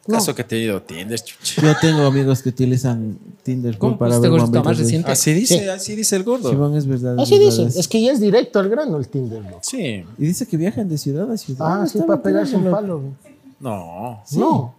¿Acaso 0.08 0.34
que 0.34 0.42
te 0.44 0.56
he 0.56 0.60
ido 0.60 0.82
tiendes, 0.82 1.24
chucha? 1.24 1.62
Yo 1.62 1.72
tengo 1.80 2.02
amigos 2.06 2.42
que 2.42 2.48
utilizan 2.48 3.16
Tinder 3.42 3.78
¿Cómo 3.78 3.96
para 3.98 4.18
ver 4.18 4.30
gordito 4.30 4.64
más 4.64 4.78
reciente? 4.78 5.10
Así 5.12 5.32
dice, 5.32 5.58
Sí. 5.58 5.68
así 5.68 5.94
dice 5.96 6.16
el 6.16 6.24
gordo. 6.24 6.50
Simón, 6.50 6.76
es 6.76 6.86
verdad. 6.86 7.18
Así 7.20 7.34
es 7.34 7.40
dicen. 7.40 7.64
verdad. 7.66 7.78
Es 7.80 7.88
que 7.88 8.02
ya 8.02 8.12
es 8.12 8.20
directo 8.20 8.58
al 8.58 8.68
grano 8.68 8.96
el 8.96 9.08
Tinder, 9.08 9.42
loco. 9.42 9.58
Sí. 9.62 10.04
Y 10.18 10.26
dice 10.26 10.46
que 10.46 10.56
viajan 10.56 10.88
de 10.88 10.98
ciudad 10.98 11.30
a 11.30 11.36
ciudad. 11.36 11.82
Ah, 11.82 11.86
sí, 11.86 11.98
Está 11.98 12.06
para 12.08 12.22
pegarse 12.22 12.56
un 12.56 12.70
palo. 12.70 12.98
güey. 13.00 13.12
No. 13.60 14.22
No. 14.32 14.74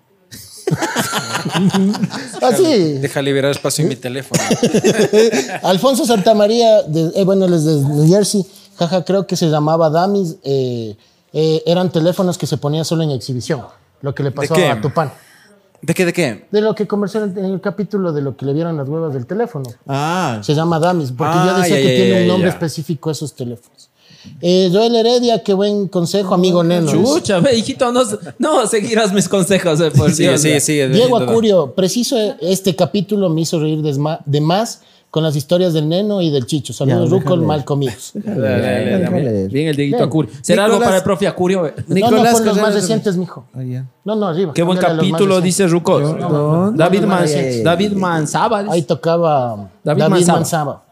Así. 2.42 2.94
Deja 3.00 3.22
liberar 3.22 3.52
espacio 3.52 3.84
en 3.84 3.90
mi 3.90 3.96
teléfono. 3.96 4.42
Alfonso 5.64 6.06
Santamaría, 6.06 6.84
de, 6.84 7.12
eh, 7.16 7.24
bueno, 7.24 7.46
él 7.46 7.54
es 7.54 7.66
de 7.66 7.76
New 7.76 8.08
Jersey, 8.08 8.46
jaja, 8.78 9.04
creo 9.04 9.26
que 9.28 9.36
se 9.36 9.48
llamaba 9.50 9.90
Damis. 9.90 10.36
eh, 10.44 10.96
eh, 11.34 11.64
eran 11.66 11.90
teléfonos 11.90 12.38
que 12.38 12.46
se 12.46 12.58
ponían 12.58 12.84
solo 12.84 13.04
en 13.04 13.12
exhibición. 13.12 13.62
Lo 14.02 14.14
que 14.14 14.22
le 14.24 14.32
pasó 14.32 14.54
qué? 14.54 14.68
a 14.68 14.82
Tupán. 14.82 15.14
¿De 15.82 15.94
qué, 15.94 16.06
de 16.06 16.12
qué? 16.14 16.46
De 16.52 16.60
lo 16.62 16.76
que 16.76 16.86
conversó 16.88 17.24
en 17.24 17.32
el, 17.32 17.38
en 17.38 17.46
el 17.54 17.62
capítulo 17.62 18.12
de 18.12 18.22
lo 18.22 18.36
que 18.36 18.46
le 18.46 18.54
vieron 18.54 18.76
las 18.78 18.88
huevas 18.88 19.14
del 19.14 19.26
teléfono. 19.26 19.70
Ah, 19.88 20.40
Se 20.44 20.54
llama 20.54 20.78
Damis, 20.80 21.12
porque 21.12 21.34
Ah, 21.36 21.46
yo 21.48 21.58
decía 21.62 21.78
ya, 21.78 21.82
que 21.82 21.90
ya, 21.90 21.96
tiene 22.04 22.16
ya, 22.18 22.22
un 22.24 22.28
nombre 22.28 22.50
ya. 22.50 22.54
específico 22.54 23.10
a 23.10 23.14
esos 23.14 23.34
teléfonos. 23.34 23.81
Eh, 24.42 24.70
Joel 24.72 24.96
Heredia, 24.96 25.42
qué 25.44 25.54
buen 25.54 25.88
consejo, 25.88 26.34
amigo 26.36 26.64
Neno. 26.64 26.92
Chucha, 26.92 27.40
ve, 27.40 27.58
hijito, 27.58 27.92
no, 27.92 28.02
no 28.40 28.68
seguirás 28.68 29.12
mis 29.14 29.28
consejos, 29.28 29.80
eh, 29.82 29.92
por 29.92 30.14
Dios. 30.14 30.42
Diego. 30.44 31.18
Acurio, 31.18 31.74
preciso 31.74 32.16
este 32.40 32.76
capítulo 32.76 33.30
me 33.30 33.42
hizo 33.42 33.60
reír 33.60 33.82
de 33.82 34.42
más 34.42 34.82
con 35.10 35.24
las 35.24 35.36
historias 35.36 35.74
del 35.74 35.90
Neno 35.90 36.22
y 36.22 36.30
del 36.30 36.46
Chicho. 36.46 36.72
Saludos, 36.72 37.10
Ya, 37.10 37.16
Ruco, 37.18 37.32
déjale. 37.32 37.46
mal 37.46 37.66
comidos. 37.66 38.12
Dale, 38.14 38.40
dale, 38.62 39.00
dale. 39.00 39.48
Bien 39.50 39.68
el 39.68 39.76
Dieguito. 39.76 40.02
Acurio. 40.04 40.32
¿Será 40.42 40.64
algo 40.66 40.76
Nicolás- 40.78 40.88
para 40.88 40.98
el 41.00 41.04
profe 41.04 41.28
Acurio? 41.28 41.66
eh? 41.68 41.74
No, 41.76 41.84
no, 41.88 41.96
Nicolás 41.96 42.40
los 42.46 42.58
más 42.62 42.74
recientes, 42.74 43.18
mijo. 43.18 43.46
Ah. 43.54 43.60
No, 44.06 44.16
no, 44.16 44.28
arriba. 44.28 44.54
Qué 44.54 44.64
buen 44.64 44.78
capítulo, 44.78 45.42
dice 45.42 45.68
Ruco. 45.68 46.00
¿Dónde? 46.00 46.78
David, 46.82 47.02
No. 47.02 47.64
David 47.64 47.92
Manzaba. 47.94 48.64
dice. 48.64 48.74
Ahí 48.76 48.84
tocaba 48.84 49.70
David. 49.84 50.04
Manzaba. 50.28 50.84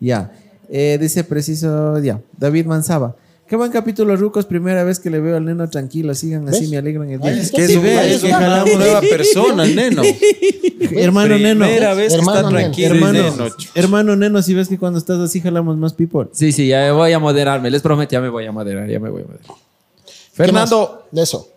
Ya. 0.00 0.30
Eh, 0.68 0.98
dice 1.00 1.24
preciso, 1.24 1.98
ya. 2.00 2.20
David 2.36 2.66
Manzaba. 2.66 3.16
Qué 3.48 3.54
buen 3.54 3.70
capítulo, 3.70 4.16
Rucos. 4.16 4.44
Primera 4.44 4.82
vez 4.82 4.98
que 4.98 5.08
le 5.08 5.20
veo 5.20 5.36
al 5.36 5.44
neno 5.44 5.70
tranquilo. 5.70 6.12
Sigan 6.16 6.48
así, 6.48 6.62
¿Ves? 6.62 6.70
me 6.70 6.78
alegran 6.78 7.08
el 7.10 7.20
día. 7.20 7.32
¿Qué 7.32 7.66
Sí, 7.68 7.74
es, 7.74 7.82
ve, 7.82 8.14
es 8.14 8.22
que 8.22 8.32
jalamos 8.32 8.76
nueva 8.76 9.00
persona, 9.10 9.62
el 9.64 9.76
neno. 9.76 10.02
Hermano 10.80 11.38
Neno. 11.38 11.64
Primera 11.64 11.94
vez 11.94 12.12
que 12.12 12.18
Hermano 12.18 12.38
está 12.38 12.50
Neno. 12.50 12.60
tranquilo. 12.60 12.94
Hermano, 12.94 13.30
neno. 13.30 13.46
hermano 13.74 14.16
Neno, 14.16 14.42
si 14.42 14.52
ves 14.54 14.68
que 14.68 14.78
cuando 14.78 14.98
estás 14.98 15.20
así 15.20 15.40
jalamos 15.40 15.76
más 15.76 15.92
people. 15.94 16.26
Sí, 16.32 16.50
sí, 16.52 16.66
ya 16.68 16.92
voy 16.92 17.12
a 17.12 17.18
moderarme. 17.20 17.70
Les 17.70 17.82
prometo, 17.82 18.10
ya 18.12 18.20
me 18.20 18.28
voy 18.28 18.46
a 18.46 18.52
moderar, 18.52 18.88
ya 18.88 18.98
me 18.98 19.10
voy 19.10 19.22
a 19.22 19.26
moderar. 19.26 19.46
¿Qué 19.46 20.12
Fernando? 20.32 21.06
De 21.12 21.22
eso. 21.22 21.48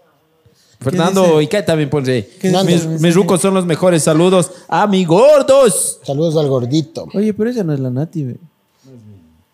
Fernando, 0.79 1.41
¿y 1.41 1.47
qué 1.47 1.61
también 1.63 1.89
pone? 1.89 2.27
Mis, 2.65 2.85
mis 2.85 3.15
rucos 3.15 3.41
son 3.41 3.53
los 3.53 3.65
mejores. 3.65 4.03
Saludos 4.03 4.51
a 4.67 4.87
mi 4.87 5.03
gordos. 5.05 5.99
Saludos 6.03 6.37
al 6.37 6.47
gordito. 6.47 7.07
Oye, 7.13 7.33
pero 7.33 7.49
ella 7.49 7.63
no 7.63 7.73
es 7.73 7.79
la 7.79 7.89
Nati, 7.89 8.37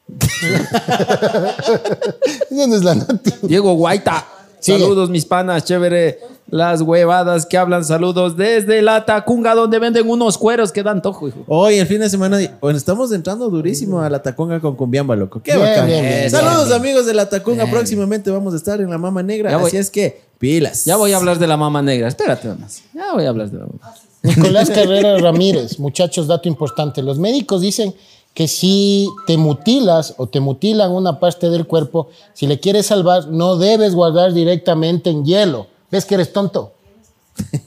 ve. 0.07 0.27
¿Dónde 2.49 2.77
es 2.77 2.83
la 2.83 2.95
Nati? 2.95 3.31
Diego 3.43 3.73
Guaita. 3.73 4.25
Sigue. 4.59 4.79
Saludos, 4.79 5.09
mis 5.09 5.25
panas, 5.25 5.63
chévere. 5.63 6.19
Las 6.47 6.81
huevadas 6.81 7.47
que 7.47 7.57
hablan, 7.57 7.83
saludos 7.83 8.37
desde 8.37 8.83
la 8.83 9.03
Tacunga, 9.03 9.55
donde 9.55 9.79
venden 9.79 10.07
unos 10.07 10.37
cueros 10.37 10.71
que 10.71 10.83
dan 10.83 11.01
tojo, 11.01 11.27
hijo. 11.27 11.43
Hoy, 11.47 11.79
el 11.79 11.87
fin 11.87 11.99
de 11.99 12.09
semana, 12.09 12.39
bueno, 12.61 12.77
estamos 12.77 13.11
entrando 13.11 13.49
durísimo 13.49 13.99
a 14.01 14.09
la 14.11 14.21
Tacunga 14.21 14.59
con 14.59 14.75
Cumbiamba, 14.75 15.15
loco. 15.15 15.41
Qué 15.41 15.55
Bien, 15.55 15.65
bacán. 15.65 15.87
bien, 15.87 16.03
bien, 16.03 16.29
Saludos, 16.29 16.67
bien, 16.67 16.79
amigos 16.79 17.07
de 17.07 17.15
la 17.15 17.27
Tacunga. 17.27 17.65
Próximamente 17.69 18.29
vamos 18.29 18.53
a 18.53 18.57
estar 18.57 18.79
en 18.79 18.91
la 18.91 18.99
Mama 18.99 19.23
Negra. 19.23 19.57
Así 19.57 19.77
es 19.77 19.89
que, 19.89 20.21
pilas. 20.37 20.85
Ya 20.85 20.97
voy 20.97 21.13
a 21.13 21.17
hablar 21.17 21.39
de 21.39 21.47
la 21.47 21.57
mama 21.57 21.81
negra. 21.81 22.07
Espérate 22.07 22.47
nomás. 22.47 22.83
Ya 22.93 23.13
voy 23.13 23.25
a 23.25 23.29
hablar 23.29 23.49
de 23.49 23.57
la 23.57 23.65
mama. 23.65 23.95
Nicolás 24.21 24.69
Carrera 24.69 25.17
Ramírez, 25.17 25.79
muchachos, 25.79 26.27
dato 26.27 26.47
importante. 26.47 27.01
Los 27.01 27.17
médicos 27.17 27.61
dicen 27.61 27.93
que 28.35 28.47
si 28.47 29.09
te 29.25 29.37
mutilas 29.37 30.13
o 30.17 30.27
te 30.27 30.39
mutilan 30.39 30.91
una 30.91 31.19
parte 31.19 31.49
del 31.49 31.65
cuerpo, 31.65 32.09
si 32.33 32.45
le 32.45 32.59
quieres 32.59 32.85
salvar, 32.85 33.27
no 33.29 33.55
debes 33.57 33.95
guardar 33.95 34.33
directamente 34.33 35.09
en 35.09 35.25
hielo. 35.25 35.65
¿Ves 35.89 36.05
que 36.05 36.13
eres 36.15 36.31
tonto? 36.33 36.73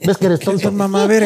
¿Ves 0.04 0.16
que 0.18 0.26
eres 0.26 0.40
tonto? 0.44 0.70
mamá 0.70 1.04
está, 1.12 1.24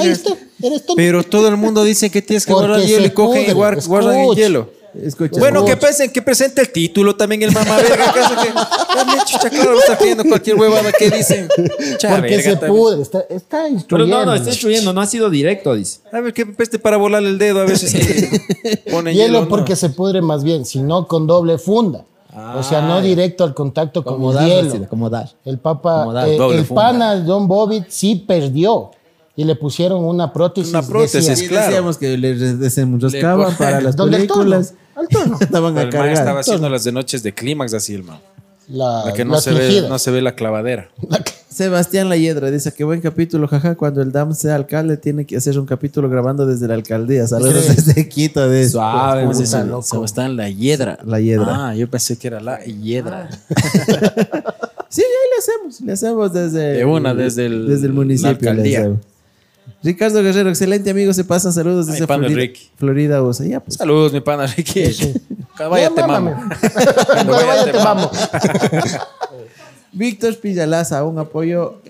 eres 0.62 0.86
tonto. 0.86 0.94
Pero 0.96 1.22
todo 1.24 1.48
el 1.48 1.56
mundo 1.56 1.82
dice 1.84 2.08
que 2.10 2.22
tienes 2.22 2.46
que 2.46 2.52
Porque 2.52 2.68
guardar 2.68 2.86
hielo 2.86 3.04
y 3.06 3.10
cogen 3.10 3.42
y 3.42 3.44
pudre, 3.46 3.56
guar- 3.56 3.86
guardan 3.86 4.14
el 4.14 4.20
escucha. 4.22 4.40
hielo. 4.40 4.70
Escucha. 4.94 5.38
Bueno, 5.40 5.64
que 5.64 5.76
piensen 5.76 6.10
que 6.10 6.20
presente 6.20 6.60
el 6.60 6.70
título 6.70 7.16
también 7.16 7.42
el 7.42 7.52
mamá 7.52 7.76
verga. 7.76 8.10
¿Acaso 8.10 8.34
que 8.42 8.50
Dame, 8.94 9.12
chucha, 9.24 9.48
claro, 9.48 9.78
está 9.78 9.96
pidiendo 9.96 10.24
cualquier 10.24 10.56
huevada 10.56 10.92
que 10.92 11.10
dicen. 11.10 11.48
Porque 11.56 12.08
verga 12.20 12.42
se 12.42 12.56
también. 12.56 12.72
pudre, 12.72 13.02
está, 13.02 13.20
está 13.30 13.58
Pero 13.62 13.68
instruyendo. 13.68 14.18
no, 14.18 14.26
no, 14.26 14.34
está 14.34 14.50
instruyendo, 14.50 14.92
no 14.92 15.00
ha 15.00 15.06
sido 15.06 15.30
directo, 15.30 15.74
dice. 15.74 16.00
A 16.12 16.20
ver, 16.20 16.34
que 16.34 16.44
peste 16.44 16.78
para 16.78 16.96
volarle 16.98 17.30
el 17.30 17.38
dedo 17.38 17.60
a 17.60 17.64
veces 17.64 17.92
que 17.94 18.76
pone 18.90 19.14
Hielo 19.14 19.26
hielo. 19.26 19.40
¿no? 19.42 19.48
porque 19.48 19.76
se 19.76 19.88
pudre 19.90 20.20
más 20.20 20.44
bien, 20.44 20.64
sino 20.66 21.06
con 21.08 21.26
doble 21.26 21.56
funda. 21.58 22.04
o 22.54 22.62
sea, 22.62 22.82
no 22.82 23.00
directo 23.00 23.44
al 23.44 23.54
contacto 23.54 24.04
con 24.04 24.14
Como 24.14 24.30
el 24.32 24.36
dar, 24.36 24.46
hielo. 24.46 24.88
como 24.88 25.08
dar. 25.08 25.30
El 25.44 25.58
Papa, 25.58 26.00
Como 26.00 26.12
dar 26.12 26.28
eh, 26.28 26.36
el 26.36 26.64
funda. 26.66 26.82
pana 26.82 27.24
John 27.26 27.48
Bobbitt 27.48 27.86
sí 27.88 28.16
perdió 28.26 28.90
y 29.36 29.44
le 29.44 29.54
pusieron 29.56 30.04
una 30.04 30.32
prótesis. 30.32 30.70
Una 30.72 30.82
prótesis, 30.82 31.26
decía, 31.26 31.36
Sí, 31.36 31.48
claro. 31.48 31.66
decíamos 31.66 31.98
que 31.98 32.16
le 32.18 32.34
desenroscaban 32.34 33.50
Le- 33.50 33.56
para 33.56 33.80
las 33.80 33.96
¿Dónde 33.96 34.16
el 34.18 34.26
películas. 34.26 34.74
Al 34.94 35.08
torno. 35.08 35.36
Estaban 35.40 35.78
a 35.78 35.82
El 35.82 35.92
man 35.92 36.08
estaba 36.10 36.40
haciendo 36.40 36.68
las 36.68 36.84
de 36.84 36.92
noches 36.92 37.22
de 37.22 37.32
clímax 37.32 37.72
así, 37.74 37.94
el 37.94 38.02
man. 38.04 38.18
La, 38.68 39.06
La 39.06 39.12
que 39.12 39.24
no 39.24 39.32
la 39.32 39.40
se, 39.40 39.50
ve, 39.52 39.84
no 39.88 39.98
se 39.98 40.10
ve 40.10 40.22
la 40.22 40.34
clavadera. 40.34 40.88
Sebastián 41.52 42.08
Layedra 42.08 42.50
dice 42.50 42.72
que 42.72 42.82
buen 42.84 43.00
capítulo, 43.02 43.46
jaja. 43.48 43.74
Cuando 43.74 44.00
el 44.00 44.10
DAM 44.12 44.34
sea 44.34 44.54
alcalde, 44.54 44.96
tiene 44.96 45.26
que 45.26 45.36
hacer 45.36 45.58
un 45.58 45.66
capítulo 45.66 46.08
grabando 46.08 46.46
desde 46.46 46.66
la 46.68 46.74
alcaldía. 46.74 47.26
Saludos 47.26 47.64
Sí. 47.64 47.74
desde 47.74 48.08
Quito. 48.08 48.48
De 48.48 48.66
Suave, 48.68 49.34
sí, 49.34 49.44
sí. 49.46 49.56
loco. 49.66 49.82
Sebastián 49.82 50.36
la 50.36 50.48
hiedra. 50.48 50.98
La 51.04 51.20
hiedra. 51.20 51.68
Ah, 51.68 51.74
yo 51.74 51.90
pensé 51.90 52.16
que 52.16 52.28
era 52.28 52.40
la 52.40 52.60
hiedra. 52.64 53.28
Sí, 54.88 55.00
ahí 55.00 55.06
le 55.30 55.38
hacemos. 55.38 55.80
Le 55.80 55.92
hacemos 55.92 56.32
desde. 56.34 56.72
De 56.74 56.84
una, 56.84 57.14
desde 57.14 57.46
el- 57.46 57.66
desde 57.66 57.86
el 57.86 57.94
municipio. 57.94 58.30
la 58.42 58.50
alcaldía. 58.50 58.92
Ricardo 59.82 60.22
Guerrero, 60.22 60.48
excelente 60.48 60.90
amigo. 60.90 61.12
Se 61.12 61.24
pasan 61.24 61.52
saludos 61.52 61.86
Mi 61.86 61.92
desde 61.92 62.06
Florida. 62.06 62.34
Ricky. 62.34 62.70
Florida, 62.76 63.22
USA. 63.22 63.44
Ya, 63.44 63.60
pues. 63.60 63.76
Saludos, 63.76 64.12
mi 64.12 64.20
pana 64.20 64.46
Ricky. 64.46 64.84
Vaya 65.58 65.90
te 65.90 66.06
mamo. 66.06 66.34
Vaya 67.26 67.64
te 67.64 67.72
vamos. 67.72 68.10
Víctor 69.92 70.36
Pillalaza, 70.38 71.04
un 71.04 71.18
apoyo. 71.18 71.80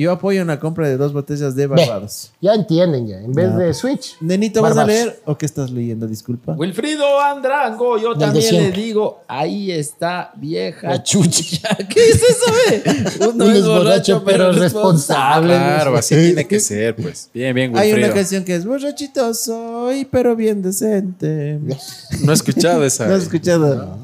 Yo 0.00 0.12
apoyo 0.12 0.40
una 0.42 0.60
compra 0.60 0.88
de 0.88 0.96
dos 0.96 1.12
botellas 1.12 1.56
de 1.56 1.66
Ve, 1.66 1.74
Barbados. 1.74 2.30
ya 2.40 2.54
entienden 2.54 3.08
ya. 3.08 3.18
En 3.20 3.32
vez 3.32 3.52
de 3.56 3.74
Switch. 3.74 4.16
Nenito, 4.20 4.62
¿vas 4.62 4.76
a 4.76 4.84
leer 4.84 5.20
o 5.24 5.36
qué 5.36 5.44
estás 5.44 5.72
leyendo? 5.72 6.06
Disculpa. 6.06 6.52
Wilfrido 6.52 7.20
Andrango, 7.20 7.98
yo 7.98 8.10
Del 8.10 8.18
de 8.20 8.24
también 8.26 8.44
le 8.44 8.60
siempre. 8.60 8.80
digo, 8.82 9.22
ahí 9.26 9.72
está 9.72 10.30
vieja 10.36 10.88
La 10.88 11.02
chucha. 11.02 11.76
¿Qué 11.88 12.10
es 12.10 12.22
eso, 12.22 12.52
ve? 12.70 13.28
Uno 13.28 13.44
Un 13.46 13.50
es 13.50 13.66
borracho, 13.66 14.22
pero 14.24 14.52
responsable. 14.52 15.54
Claro, 15.56 15.96
así 15.96 16.14
tiene 16.14 16.46
que 16.46 16.60
ser, 16.60 16.94
pues. 16.94 17.28
Bien, 17.34 17.52
bien, 17.52 17.76
Hay 17.76 17.88
una 17.88 17.96
Wilfrido. 17.96 18.14
canción 18.14 18.44
que 18.44 18.54
es 18.54 18.64
borrachito 18.64 19.34
soy, 19.34 20.04
pero 20.04 20.36
bien 20.36 20.62
decente. 20.62 21.58
No 22.22 22.30
he 22.30 22.34
escuchado 22.34 22.84
esa. 22.84 23.08
¿No 23.08 23.16
has 23.16 23.24
escuchado? 23.24 23.98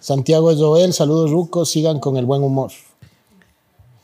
Santiago 0.00 0.52
Joel, 0.56 0.92
saludos 0.92 1.30
rucos, 1.30 1.70
sigan 1.70 2.00
con 2.00 2.16
el 2.16 2.24
buen 2.26 2.42
humor. 2.42 2.72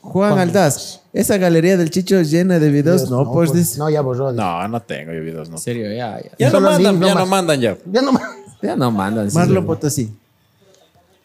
Juan 0.01 0.37
Aldaz, 0.37 1.01
esa 1.15 1.37
galería 1.37 1.77
del 1.77 1.89
Chicho 1.89 2.17
es 2.19 2.29
llena 2.29 2.59
de 2.59 2.69
videos. 2.69 3.09
No, 3.09 3.31
pues 3.31 3.53
dice. 3.53 3.79
No, 3.79 3.89
ya 3.89 4.01
borró. 4.01 4.31
No, 4.33 4.67
no 4.67 4.81
tengo 4.81 5.13
yo 5.13 5.21
videos, 5.21 5.49
no. 5.49 5.55
En 5.55 5.61
serio, 5.61 5.87
ya, 5.91 6.19
ya. 6.21 6.31
Ya 6.37 6.47
no 6.47 6.51
Solo 6.51 6.69
mandan, 6.71 6.93
link 6.93 7.03
ya 7.03 7.07
no 7.07 7.13
nomás. 7.19 7.29
mandan 7.29 7.61
ya. 7.61 7.77
Ya 7.91 8.01
no 8.01 8.11
más. 8.11 8.23
Ya 8.61 8.75
no 8.75 8.91
mandan. 8.91 9.31
sí, 9.31 9.37
Marlon 9.37 9.63
sí. 9.63 9.67
Potosí. 9.67 10.11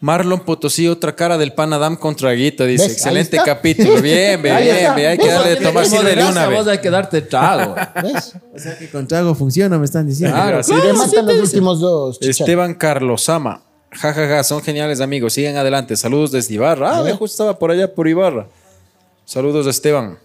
Marlon 0.02 0.40
Potosí, 0.40 0.88
otra 0.88 1.14
cara 1.14 1.36
del 1.36 1.52
Panadam 1.52 1.94
contra 1.96 2.30
Guito, 2.32 2.64
dice. 2.64 2.84
¿Ves? 2.84 2.92
Excelente 2.92 3.36
está. 3.36 3.44
capítulo. 3.54 4.00
Bien, 4.00 4.40
bien, 4.42 4.54
Ahí 4.54 4.64
bien, 4.64 4.76
está. 4.76 4.94
bien. 4.94 5.08
Hay 5.10 5.18
que 5.18 5.24
Eso 5.26 5.34
darle 5.34 5.50
de 5.50 5.56
tiene 5.56 5.72
tomar 5.72 5.86
de 5.88 6.24
una 6.30 6.46
vos 6.48 6.64
vez. 6.64 6.68
hay 6.68 6.78
que 6.78 6.90
darte 6.90 7.20
trago. 7.22 7.74
¿Ves? 8.02 8.34
O 8.54 8.58
sea 8.58 8.78
que 8.78 8.88
con 8.88 9.06
trago 9.06 9.34
funciona, 9.34 9.78
me 9.78 9.84
están 9.84 10.06
diciendo. 10.06 10.34
Claro, 10.34 10.58
Así 10.60 10.72
Y 10.72 10.76
le 10.80 10.92
matan 10.94 11.26
los 11.26 11.40
últimos 11.40 11.80
dos. 11.80 12.18
chicha. 12.18 12.44
Esteban 12.44 12.72
Carlosama. 12.74 13.60
Ja, 13.92 14.14
ja, 14.14 14.26
ja, 14.28 14.42
son 14.44 14.62
geniales 14.62 15.00
amigos. 15.00 15.34
Sigan 15.34 15.56
adelante. 15.56 15.96
Saludos 15.96 16.30
desde 16.32 16.54
Ibarra. 16.54 16.96
Ah, 16.96 17.02
ve, 17.02 17.10
justo 17.12 17.34
estaba 17.34 17.58
por 17.58 17.70
allá, 17.70 17.92
por 17.92 18.08
Ibarra. 18.08 18.46
Saludos 19.30 19.64
Esteban. 19.68 20.18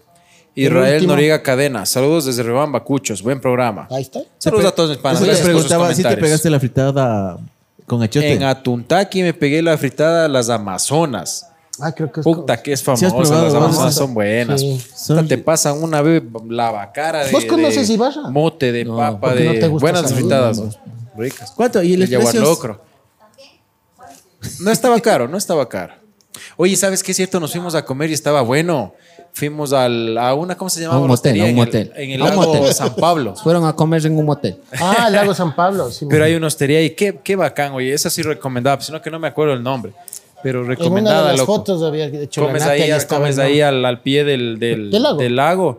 Israel. 0.56 1.06
Noriega 1.06 1.40
Cadena. 1.40 1.86
Saludos 1.86 2.24
desde 2.24 2.42
Rebamba, 2.42 2.82
Cuchos. 2.82 3.22
Buen 3.22 3.40
programa. 3.40 3.86
Ahí 3.88 4.02
está. 4.02 4.18
Saludos 4.36 4.64
a 4.64 4.72
todos 4.72 4.90
mis 4.90 4.98
panas. 4.98 5.20
Eso 5.20 5.26
les 5.30 5.36
Gracias 5.38 5.46
por 5.46 5.62
sus 5.62 5.68
preguntaba 5.68 5.90
si 5.94 5.96
te 5.98 6.02
comentarios. 6.02 6.26
pegaste 6.26 6.50
la 6.50 6.58
fritada 6.58 7.38
con 7.86 8.02
achote. 8.02 8.32
En 8.32 8.42
Atuntaki 8.42 9.22
me 9.22 9.32
pegué 9.32 9.62
la 9.62 9.78
fritada 9.78 10.24
a 10.24 10.28
las 10.28 10.48
Amazonas. 10.48 11.46
Ah, 11.78 11.92
creo 11.92 12.10
que 12.10 12.18
es. 12.18 12.24
Puta, 12.24 12.60
que 12.60 12.72
es 12.72 12.82
famosa. 12.82 13.08
probado, 13.10 13.44
las 13.44 13.52
vos? 13.54 13.62
amazonas 13.62 13.94
son 13.94 14.12
buenas. 14.12 14.60
Sí. 14.60 14.84
Puta, 15.06 15.22
te 15.24 15.38
pasan 15.38 15.80
una 15.80 16.02
vez 16.02 16.24
la 16.48 16.72
bacara 16.72 17.24
de. 17.26 17.30
¿Vos 17.30 17.44
conoces 17.44 17.86
de 17.86 17.94
Ibarra? 17.94 18.28
Mote 18.30 18.72
de 18.72 18.86
papa, 18.86 19.20
porque 19.20 19.38
de 19.40 19.44
no 19.46 19.52
te 19.60 19.68
gusta 19.68 19.84
buenas 19.84 20.04
esa 20.06 20.14
fritadas. 20.16 20.62
Ricas. 21.16 21.52
¿Cuánto? 21.54 21.80
¿Y 21.80 21.92
el 21.94 22.02
El 22.02 22.08
precio? 22.08 22.40
locro. 22.40 22.80
No 24.58 24.72
estaba 24.72 24.98
caro, 24.98 25.28
no 25.28 25.36
estaba 25.38 25.68
caro. 25.68 25.94
Oye, 26.56 26.76
¿sabes 26.76 27.02
qué 27.02 27.12
es 27.12 27.16
cierto? 27.16 27.40
Nos 27.40 27.52
fuimos 27.52 27.74
a 27.74 27.84
comer 27.84 28.10
y 28.10 28.14
estaba 28.14 28.42
bueno. 28.42 28.94
Fuimos 29.32 29.72
al, 29.74 30.16
a 30.16 30.32
una, 30.32 30.56
¿cómo 30.56 30.70
se 30.70 30.80
llamaba? 30.80 30.98
A 30.98 31.02
un 31.02 31.08
motel, 31.08 31.32
a 31.40 31.44
un 31.44 31.50
en 31.50 31.50
el- 31.50 31.54
motel. 31.56 31.92
En 31.94 32.10
el, 32.10 32.20
A 32.22 32.24
un 32.24 32.30
lago 32.30 32.42
motel. 32.54 32.72
San 32.72 32.94
Pablo. 32.96 33.34
Fueron 33.36 33.66
a 33.66 33.74
comer 33.74 34.06
en 34.06 34.16
un 34.18 34.24
motel. 34.24 34.56
Ah, 34.80 35.04
el 35.08 35.12
Lago 35.14 35.34
San 35.34 35.54
Pablo. 35.54 35.90
Sí, 35.90 36.06
Pero 36.08 36.24
hay 36.24 36.34
una 36.34 36.46
hostería 36.46 36.82
y 36.82 36.90
qué, 36.90 37.18
qué 37.22 37.36
bacán, 37.36 37.72
oye. 37.72 37.92
Esa 37.92 38.08
sí 38.08 38.22
recomendaba, 38.22 38.80
sino 38.80 39.02
que 39.02 39.10
no 39.10 39.18
me 39.18 39.28
acuerdo 39.28 39.52
el 39.52 39.62
nombre. 39.62 39.92
Pero 40.42 40.60
en 40.60 40.64
una 40.66 40.74
de 40.74 40.76
recomendada, 40.78 41.28
las 41.32 41.38
loco. 41.40 41.56
fotos 41.56 41.82
había 41.82 42.06
hecho 42.06 42.40
la 42.42 42.46
Comes 42.48 42.62
Nati, 42.64 42.82
ahí, 42.82 42.90
estaba 42.90 43.20
comes 43.22 43.36
el 43.38 43.42
ahí 43.44 43.60
al, 43.60 43.84
al 43.84 44.00
pie 44.00 44.24
del, 44.24 44.58
del, 44.58 44.90
¿Del 44.90 45.02
lago? 45.02 45.18
del 45.18 45.36
lago. 45.36 45.78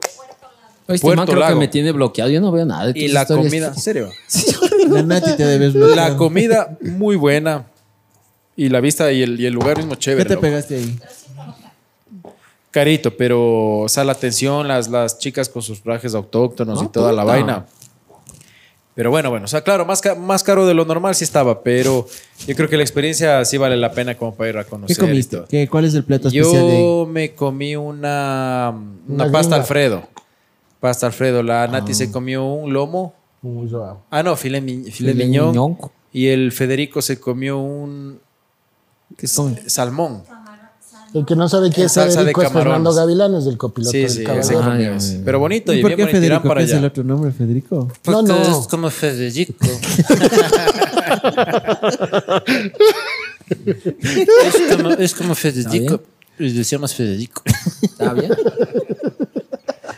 Oye, 0.90 0.96
Este 0.96 1.16
man 1.16 1.26
creo 1.26 1.40
Lago. 1.40 1.54
que 1.56 1.60
me 1.60 1.68
tiene 1.68 1.92
bloqueado. 1.92 2.30
Yo 2.30 2.40
no 2.40 2.52
veo 2.52 2.66
nada 2.66 2.86
de 2.92 3.00
Y 3.00 3.08
la 3.10 3.22
historias. 3.24 3.46
comida, 3.48 3.68
en 3.68 3.76
serio. 3.76 4.10
La 4.90 5.04
Nati 5.04 5.36
te 5.36 5.46
debes 5.46 5.74
La 5.76 6.16
comida 6.16 6.78
muy 6.82 7.16
buena. 7.16 7.66
Y 8.58 8.68
la 8.70 8.82
vista 8.82 9.10
y 9.14 9.22
el, 9.22 9.40
y 9.40 9.46
el 9.46 9.54
lugar 9.54 9.78
mismo 9.78 9.94
¿Qué 9.94 10.00
chévere. 10.00 10.26
te 10.26 10.34
loco. 10.34 10.42
pegaste 10.42 10.76
ahí? 10.76 11.00
Carito, 12.72 13.16
pero, 13.16 13.80
o 13.80 13.90
sea, 13.90 14.04
la 14.04 14.12
atención, 14.12 14.68
las, 14.68 14.90
las 14.90 15.18
chicas 15.20 15.48
con 15.50 15.62
sus 15.62 15.82
trajes 15.82 16.14
autóctonos 16.14 16.84
y 16.84 16.88
toda 16.90 17.12
la 17.12 17.24
vaina. 17.24 17.66
Pero 18.94 19.12
bueno, 19.12 19.30
bueno, 19.30 19.46
o 19.46 19.48
sea, 19.48 19.62
claro, 19.62 19.86
más, 19.86 20.02
ca- 20.02 20.16
más 20.16 20.44
caro 20.44 20.66
de 20.66 20.74
lo 20.74 20.84
normal 20.84 21.14
sí 21.14 21.24
estaba, 21.24 21.62
pero 21.62 22.08
yo 22.48 22.56
creo 22.56 22.68
que 22.68 22.78
la 22.78 22.84
experiencia 22.84 23.46
sí 23.46 23.58
vale 23.58 23.78
la 23.78 23.92
pena 23.92 24.18
como 24.18 24.34
para 24.34 24.50
ir 24.50 24.58
a 24.58 24.64
¿Qué 24.64 24.70
conocer. 24.72 24.98
y 24.98 25.00
comiste? 25.00 25.42
¿Qué, 25.48 25.68
¿Cuál 25.68 25.86
es 25.86 25.94
el 25.94 26.04
plato 26.04 26.28
especial 26.30 26.56
ahí? 26.68 26.80
Yo 26.82 27.08
me 27.10 27.34
comí 27.36 27.76
una, 27.76 28.74
una 29.08 29.24
Una 29.26 29.32
pasta. 29.32 29.56
Alfredo. 29.56 30.04
Pasta 30.80 31.06
Alfredo. 31.08 31.44
La 31.44 31.64
Ah. 31.64 31.68
Nati 31.68 31.94
se 31.94 32.12
comió 32.12 32.44
un 32.44 32.74
lomo. 32.74 33.14
Ah, 34.10 34.24
no, 34.24 34.36
filet, 34.36 34.64
mi- 34.64 34.78
filet 34.90 35.14
Filet 35.14 35.16
miñón. 35.28 35.50
miñón. 35.52 35.78
Y 36.12 36.28
el 36.28 36.52
Federico 36.52 37.02
se 37.04 37.20
comió 37.20 37.60
un 37.60 38.20
¿Qué 39.16 39.28
son? 39.28 39.58
salmón. 39.68 40.24
El 41.14 41.26
que 41.26 41.36
no 41.38 41.48
sabe 41.48 41.72
quién 41.72 41.86
es 41.86 41.94
Salsa 41.94 42.20
de 42.20 42.34
Federico 42.34 42.42
es. 42.44 42.52
Fernando 42.52 42.94
Gavilán, 42.94 43.34
es 43.36 43.46
del 43.46 43.58
copiloto 43.58 43.92
Sí, 43.92 44.00
del 44.00 44.10
sí, 44.10 44.16
ese 44.22 44.24
caballero. 44.26 44.62
Ah, 44.64 44.80
ese. 44.98 45.18
ya. 45.20 45.22
Pero 45.24 45.40
bonito 45.40 45.74
¿Y 45.74 45.80
y 45.80 45.82
por 45.82 45.96
bien 45.96 46.06
qué 46.08 46.14
Federico? 46.16 46.44
para 46.48 46.60
¿Qué 46.60 46.66
es 46.66 46.72
el 46.72 46.78
allá. 46.80 46.88
otro 46.88 47.04
nombre, 47.06 47.32
Federico? 47.32 47.88
No, 48.08 48.22
no. 48.22 48.68
como 48.70 48.90
Federico. 48.90 49.54
es, 53.50 54.76
como, 54.76 54.90
es 54.92 55.14
como 55.16 55.36
Federico. 55.36 56.02
Y 56.40 56.52
decíamos 56.52 56.94
Federico. 56.94 57.42
¿Está 57.82 58.14
bien? 58.14 58.32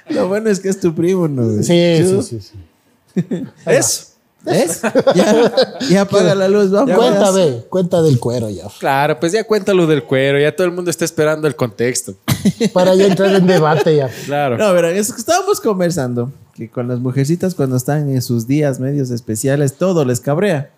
Lo 0.09 0.27
bueno 0.27 0.49
es 0.49 0.59
que 0.59 0.69
es 0.69 0.79
tu 0.79 0.93
primo, 0.95 1.27
¿no? 1.27 1.61
Sí, 1.63 1.97
sí, 2.03 2.21
sí, 2.23 2.39
sí. 2.41 3.43
Eso. 3.65 4.03
¿Es? 4.45 4.81
Ya, 5.15 5.51
ya 5.89 6.01
apaga 6.01 6.33
la 6.35 6.47
luz, 6.47 6.71
vamos. 6.71 6.95
Cuenta, 6.95 7.31
ve, 7.31 7.65
cuenta 7.69 8.01
del 8.01 8.19
cuero 8.19 8.49
ya. 8.49 8.67
Claro, 8.79 9.19
pues 9.19 9.33
ya 9.33 9.43
cuéntalo 9.43 9.85
del 9.87 10.03
cuero. 10.03 10.39
Ya 10.39 10.55
todo 10.55 10.65
el 10.67 10.73
mundo 10.73 10.89
está 10.91 11.03
esperando 11.05 11.47
el 11.47 11.55
contexto. 11.55 12.13
Para 12.73 12.95
ya 12.95 13.05
entrar 13.05 13.33
en 13.35 13.45
debate 13.47 13.95
ya. 13.95 14.09
Claro. 14.25 14.57
No, 14.57 14.71
verán, 14.73 14.95
es 14.95 15.11
que 15.11 15.19
estábamos 15.19 15.59
conversando 15.59 16.31
que 16.55 16.69
con 16.69 16.87
las 16.87 16.99
mujercitas 16.99 17.55
cuando 17.55 17.75
están 17.75 18.09
en 18.09 18.21
sus 18.21 18.47
días 18.47 18.79
medios 18.79 19.09
especiales, 19.11 19.75
todo 19.75 20.05
les 20.05 20.19
cabrea. 20.19 20.71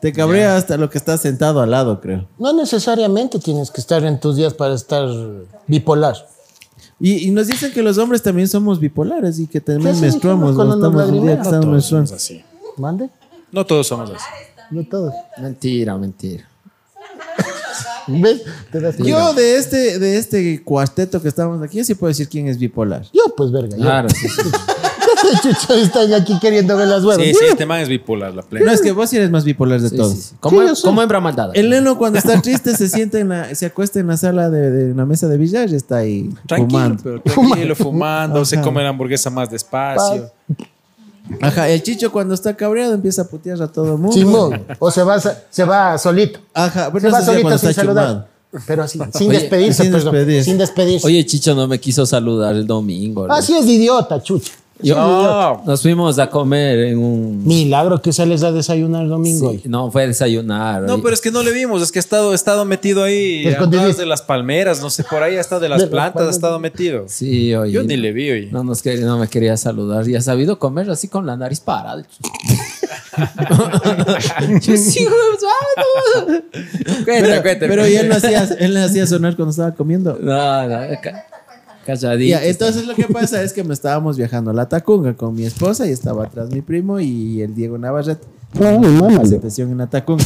Te 0.00 0.12
cabrea 0.12 0.56
hasta 0.56 0.76
lo 0.76 0.90
que 0.90 0.98
está 0.98 1.16
sentado 1.16 1.62
al 1.62 1.70
lado, 1.70 2.00
creo. 2.00 2.28
No 2.38 2.52
necesariamente 2.52 3.38
tienes 3.38 3.70
que 3.70 3.80
estar 3.80 4.04
en 4.04 4.20
tus 4.20 4.36
días 4.36 4.52
para 4.52 4.74
estar 4.74 5.08
bipolar. 5.66 6.14
Y, 7.00 7.26
y 7.26 7.30
nos 7.30 7.46
dicen 7.46 7.72
que 7.72 7.82
los 7.82 7.96
hombres 7.98 8.22
también 8.22 8.46
somos 8.46 8.78
bipolares 8.78 9.38
y 9.38 9.46
que 9.46 9.60
también 9.60 9.98
menstruamos. 10.00 10.54
cuando 10.54 10.74
Estamos 10.74 11.08
un 11.08 11.26
día 11.26 11.36
que 11.36 11.42
estamos 11.42 11.66
menstruando. 11.66 12.14
así. 12.14 12.44
¿Mande? 12.76 13.10
No 13.52 13.64
todos 13.64 13.86
somos 13.86 14.10
así. 14.10 14.24
No 14.70 14.84
todos. 14.84 15.12
Mentira, 15.38 15.96
mentira. 15.96 16.48
¿Ves? 18.06 18.42
Te 18.70 18.80
das 18.80 18.96
cuenta. 18.96 19.10
Yo 19.10 19.32
de 19.34 19.56
este, 19.56 19.98
de 19.98 20.18
este 20.18 20.62
cuarteto 20.62 21.22
que 21.22 21.28
estamos 21.28 21.62
aquí, 21.62 21.78
yo 21.78 21.84
sí 21.84 21.94
puedo 21.94 22.08
decir 22.08 22.28
quién 22.28 22.48
es 22.48 22.58
bipolar. 22.58 23.02
Yo, 23.12 23.22
pues, 23.36 23.50
verga. 23.50 23.76
Yo. 23.76 23.82
Claro, 23.82 24.08
sí, 24.10 24.28
sí. 24.28 24.42
Chucho, 25.42 25.74
están 25.74 26.12
aquí 26.12 26.38
queriendo 26.38 26.76
ver 26.76 26.86
las 26.86 27.02
huevas. 27.02 27.24
Sí, 27.24 27.32
sí, 27.32 27.46
este 27.48 27.64
man 27.64 27.80
es 27.80 27.88
bipolar, 27.88 28.34
la 28.34 28.42
plena. 28.42 28.66
No, 28.66 28.72
es 28.72 28.82
que 28.82 28.92
vos 28.92 29.08
sí 29.08 29.16
eres 29.16 29.30
más 29.30 29.42
bipolar 29.44 29.80
de 29.80 29.88
Sí, 29.88 29.96
todos. 29.96 30.12
sí, 30.12 30.20
sí. 30.20 30.36
Como, 30.38 30.60
Sí, 30.60 30.66
yo 30.68 30.74
sé. 30.74 30.82
como 30.82 31.00
hembra 31.00 31.18
maldada. 31.20 31.52
El 31.54 31.70
neno 31.70 31.96
cuando 31.96 32.18
está 32.18 32.42
triste 32.42 32.76
se 32.76 32.88
sienta 32.90 33.18
en 33.18 33.30
la, 33.30 33.54
se 33.54 33.64
acuesta 33.64 34.00
en 34.00 34.08
la 34.08 34.18
sala 34.18 34.50
de, 34.50 34.70
de 34.70 34.92
una 34.92 35.06
mesa 35.06 35.26
de 35.28 35.38
billar 35.38 35.70
y 35.70 35.76
está 35.76 35.98
ahí 35.98 36.28
Tranquilo, 36.46 36.68
fumando. 36.78 37.02
pero 37.02 37.22
tranquilo, 37.22 37.74
fumando, 37.76 38.44
se 38.44 38.60
come 38.60 38.82
la 38.82 38.90
hamburguesa 38.90 39.30
más 39.30 39.50
despacio. 39.50 40.30
Ajá, 41.40 41.68
el 41.70 41.82
chicho 41.82 42.12
cuando 42.12 42.34
está 42.34 42.54
cabreado 42.54 42.94
empieza 42.94 43.22
a 43.22 43.24
putear 43.26 43.60
a 43.62 43.68
todo 43.68 43.92
el 43.94 43.98
mundo. 43.98 44.12
Simón. 44.12 44.64
O 44.78 44.90
se 44.90 45.02
va, 45.02 45.18
se 45.20 45.64
va 45.64 45.96
solito. 45.98 46.40
Ajá, 46.52 46.90
pero 46.92 47.00
Se 47.00 47.06
no 47.08 47.12
va 47.12 47.22
solito 47.22 47.58
sin 47.58 47.72
saludar. 47.74 48.06
chumado. 48.08 48.26
Pero 48.66 48.82
así, 48.84 48.98
sin 49.14 49.30
Oye, 49.30 49.40
despedirse, 49.40 49.82
sin 49.82 49.92
perdón. 49.92 50.12
despedirse. 50.14 50.44
Sin 50.44 50.58
despedirse. 50.58 51.06
Oye, 51.06 51.26
Chicho 51.26 51.54
no 51.54 51.66
me 51.66 51.80
quiso 51.80 52.04
saludar 52.06 52.54
el 52.54 52.66
domingo. 52.66 53.26
¿no? 53.26 53.34
Así 53.34 53.54
es 53.56 53.66
de 53.66 53.72
idiota, 53.72 54.22
chucha. 54.22 54.52
Yo- 54.82 54.96
No. 54.96 55.62
Nos 55.64 55.82
fuimos 55.82 56.18
a 56.18 56.28
comer 56.28 56.78
en 56.80 56.98
un... 56.98 57.46
Milagro 57.46 58.02
que 58.02 58.12
sales 58.12 58.42
a 58.42 58.50
desayunar 58.52 59.06
domingo. 59.08 59.52
Sí, 59.52 59.62
no, 59.66 59.90
fue 59.90 60.02
a 60.02 60.06
desayunar. 60.08 60.82
No, 60.82 61.00
pero 61.00 61.14
es 61.14 61.20
que 61.20 61.30
no 61.30 61.42
le 61.42 61.52
vimos, 61.52 61.80
es 61.82 61.92
que 61.92 61.98
ha 61.98 62.00
estado, 62.00 62.32
ha 62.32 62.34
estado 62.34 62.64
metido 62.64 63.02
ahí 63.04 63.46
atrás 63.46 63.96
de 63.96 64.04
las 64.06 64.22
palmeras, 64.22 64.80
no 64.82 64.90
sé, 64.90 65.04
por 65.04 65.22
ahí 65.22 65.36
hasta 65.36 65.58
de 65.60 65.68
las 65.68 65.80
De 65.82 65.86
plantas 65.86 66.26
ha 66.26 66.30
estado 66.30 66.58
metido. 66.58 67.04
Sí, 67.08 67.54
oye. 67.54 67.72
Yo 67.72 67.82
ni 67.84 67.96
le 67.96 68.12
vi, 68.12 68.30
oye. 68.30 68.48
No, 68.50 68.64
nos 68.64 68.82
quería- 68.82 69.06
no 69.06 69.18
me 69.18 69.28
quería 69.28 69.56
saludar. 69.56 70.08
Y 70.08 70.16
ha 70.16 70.20
sabido 70.20 70.58
comer 70.58 70.90
así 70.90 71.08
con 71.08 71.24
la 71.24 71.36
nariz 71.36 71.60
parada. 71.60 72.02
Yo. 74.60 74.74
Cuenta, 77.04 77.42
cuenta. 77.42 77.66
Pero 77.68 77.86
y 77.88 77.94
él 77.96 78.08
no 78.08 78.16
hacía, 78.16 78.44
él 78.58 78.74
no 78.74 78.80
hacía 78.82 79.06
sonar 79.06 79.36
cuando 79.36 79.50
estaba 79.50 79.72
comiendo. 79.74 80.18
No, 80.20 80.68
no, 80.68 80.76
ca- 81.84 81.92
calladito. 81.92 82.30
Ya, 82.30 82.44
entonces 82.44 82.86
lo 82.86 82.94
que 82.94 83.04
pasa 83.04 83.42
es 83.42 83.52
que 83.52 83.62
me 83.64 83.74
estábamos 83.74 84.16
viajando 84.16 84.50
a 84.50 84.54
la 84.54 84.68
Tacunga 84.68 85.14
con 85.14 85.34
mi 85.34 85.44
esposa 85.44 85.86
y 85.86 85.90
estaba 85.90 86.24
atrás 86.24 86.50
mi 86.50 86.60
primo 86.62 86.98
y 87.00 87.42
el 87.42 87.54
Diego 87.54 87.78
Navarrete. 87.78 88.26
Atención 89.36 89.70
en 89.72 89.78
la 89.78 89.86
Tacunga. 89.88 90.24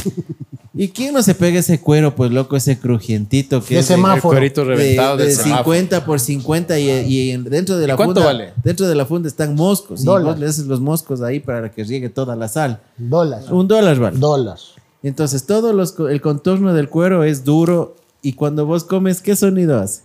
¿Y 0.75 0.89
quién 0.89 1.13
no 1.13 1.21
se 1.23 1.33
pega 1.35 1.59
ese 1.59 1.79
cuero, 1.81 2.15
pues 2.15 2.31
loco, 2.31 2.55
ese 2.55 2.79
crujientito 2.79 3.61
que 3.63 3.73
De 3.75 3.79
es 3.81 3.87
de- 3.87 3.95
El 3.95 4.21
cuerito 4.21 4.61
de, 4.61 4.67
reventado 4.75 5.17
de 5.17 5.25
del 5.25 5.33
semáforo. 5.35 5.63
50 5.63 6.05
por 6.05 6.19
50 6.19 6.79
y, 6.79 6.89
y 6.89 7.31
en- 7.31 7.43
dentro 7.43 7.77
de 7.77 7.87
la 7.87 7.95
cuánto 7.97 8.15
funda 8.21 8.25
vale? 8.27 8.53
dentro 8.63 8.87
de 8.87 8.95
la 8.95 9.05
funda 9.05 9.27
están 9.27 9.55
moscos 9.55 10.01
y 10.03 10.05
Dólar. 10.05 10.25
vos 10.33 10.39
le 10.39 10.45
haces 10.45 10.67
los 10.67 10.79
moscos 10.79 11.21
ahí 11.21 11.39
para 11.39 11.71
que 11.71 11.83
riegue 11.83 12.09
toda 12.09 12.35
la 12.35 12.47
sal. 12.47 12.79
Dólar. 12.97 13.41
Un 13.51 13.67
dólar 13.67 13.99
vale. 13.99 14.19
Dólar. 14.19 14.57
Entonces 15.01 15.45
todo 15.45 15.73
los, 15.73 15.95
el 15.99 16.21
contorno 16.21 16.73
del 16.73 16.87
cuero 16.87 17.23
es 17.23 17.43
duro 17.43 17.95
y 18.21 18.33
cuando 18.33 18.65
vos 18.65 18.83
comes, 18.83 19.21
¿qué 19.21 19.35
sonido 19.35 19.79
hace? 19.79 20.01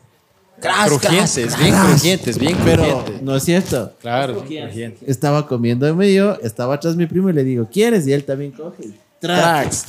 Crujientes, 0.61 1.59
bien 1.59 1.75
crujientes, 1.75 2.39
bien 2.39 2.57
Pero 2.65 2.83
crujientes. 2.83 3.23
no 3.23 3.37
es 3.37 3.43
cierto. 3.45 3.93
Claro, 4.01 4.39
crujientes. 4.39 5.09
Estaba 5.09 5.47
comiendo 5.47 5.87
yo, 6.03 6.39
estaba 6.43 6.75
atrás 6.75 6.97
mi 6.97 7.07
primo 7.07 7.31
y 7.31 7.33
le 7.33 7.45
digo, 7.45 7.69
¿quieres? 7.71 8.07
Y 8.07 8.13
él 8.13 8.25
también 8.25 8.53
coge. 8.53 8.91
trax. 9.21 9.83
Tracks. 9.83 9.85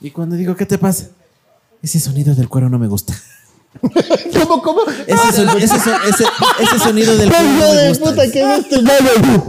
Y 0.00 0.10
cuando 0.10 0.36
digo, 0.36 0.54
¿qué 0.56 0.66
te 0.66 0.78
pasa? 0.78 1.08
Ese 1.82 2.00
sonido 2.00 2.34
del 2.34 2.48
cuero 2.48 2.68
no 2.68 2.78
me 2.78 2.86
gusta. 2.86 3.14
¿Cómo, 4.42 4.62
cómo? 4.62 4.80
Ese, 5.06 5.32
son- 5.32 5.58
ese 5.58 5.78
son- 5.80 6.00
ese- 6.08 6.24
ese 6.60 6.78
sonido 6.84 7.16
del 7.16 7.28
cuero 7.30 7.44
no 7.44 7.58
Hijo 7.58 7.68
me 7.68 7.74
de 7.76 7.88
gusta. 7.88 8.10
puta, 8.10 8.30
que 8.30 8.42
mano. 8.82 9.44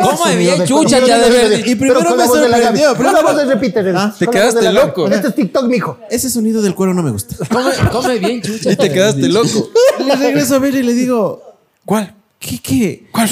Come 0.00 0.36
bien, 0.36 0.64
chucha, 0.64 0.98
ya 1.04 1.18
de 1.18 1.30
ver. 1.30 1.66
Y 1.66 1.74
primero 1.74 2.00
Pero 2.00 2.16
me 2.16 2.26
sorprendió, 2.26 2.94
Con 2.96 3.12
la 3.12 3.22
voz 3.22 3.36
de 3.36 3.44
repite. 3.46 3.80
Ah, 3.96 4.14
te 4.16 4.26
quedaste 4.28 4.72
loco. 4.72 5.08
Este 5.08 5.28
es 5.28 5.34
TikTok, 5.34 5.64
mijo. 5.66 5.98
Ese 6.10 6.30
sonido 6.30 6.62
del 6.62 6.74
cuero 6.74 6.94
no 6.94 7.02
me 7.02 7.10
gusta. 7.10 7.34
Come, 7.48 7.72
come 7.90 8.18
bien, 8.18 8.42
chucha. 8.42 8.72
Y 8.72 8.76
te 8.76 8.90
quedaste 8.92 9.28
loco. 9.28 9.70
Le 10.04 10.14
regreso 10.16 10.54
a 10.56 10.58
ver 10.58 10.74
y 10.74 10.82
le 10.82 10.94
digo, 10.94 11.42
¿Cuál? 11.84 12.14
¿qué, 12.38 12.60
qué? 12.60 13.08
¿Cuál? 13.10 13.28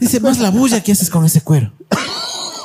Dice, 0.00 0.20
más 0.20 0.38
la 0.38 0.50
bulla 0.50 0.82
que 0.82 0.92
haces 0.92 1.10
con 1.10 1.24
ese 1.24 1.40
cuero. 1.42 1.72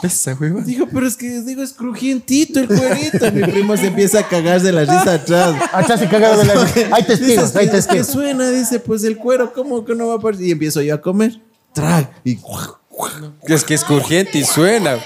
Esa 0.03 0.35
hueva. 0.39 0.61
Digo, 0.61 0.87
pero 0.93 1.07
es 1.07 1.15
que 1.15 1.41
digo, 1.41 1.63
es 1.63 1.73
crujientito 1.73 2.59
el 2.59 2.67
cuerito. 2.67 3.31
Mi 3.31 3.41
primo 3.43 3.75
se 3.77 3.87
empieza 3.87 4.19
a 4.19 4.27
cagar 4.27 4.61
de 4.61 4.71
la 4.71 4.81
risa 4.81 5.13
atrás. 5.15 5.55
Atrás 5.71 6.01
y 6.03 6.07
cagado 6.07 6.37
de 6.37 6.45
la 6.45 6.53
Hay 6.91 7.03
testigos, 7.03 7.55
hay 7.55 7.65
"Es 7.65 7.71
que 7.71 7.77
testigos. 7.77 8.07
suena, 8.07 8.49
dice, 8.51 8.79
pues 8.79 9.03
el 9.05 9.17
cuero, 9.17 9.53
¿cómo 9.53 9.85
que 9.85 9.95
no 9.95 10.07
va 10.07 10.13
a 10.15 10.17
aparecer? 10.17 10.45
Y 10.47 10.51
empiezo 10.51 10.81
yo 10.81 10.95
a 10.95 11.01
comer. 11.01 11.39
Trag. 11.73 12.11
Y 12.23 12.37
Es 13.47 13.63
que 13.63 13.73
es 13.73 13.83
crujiente 13.83 14.37
y 14.37 14.43
suena. 14.43 14.97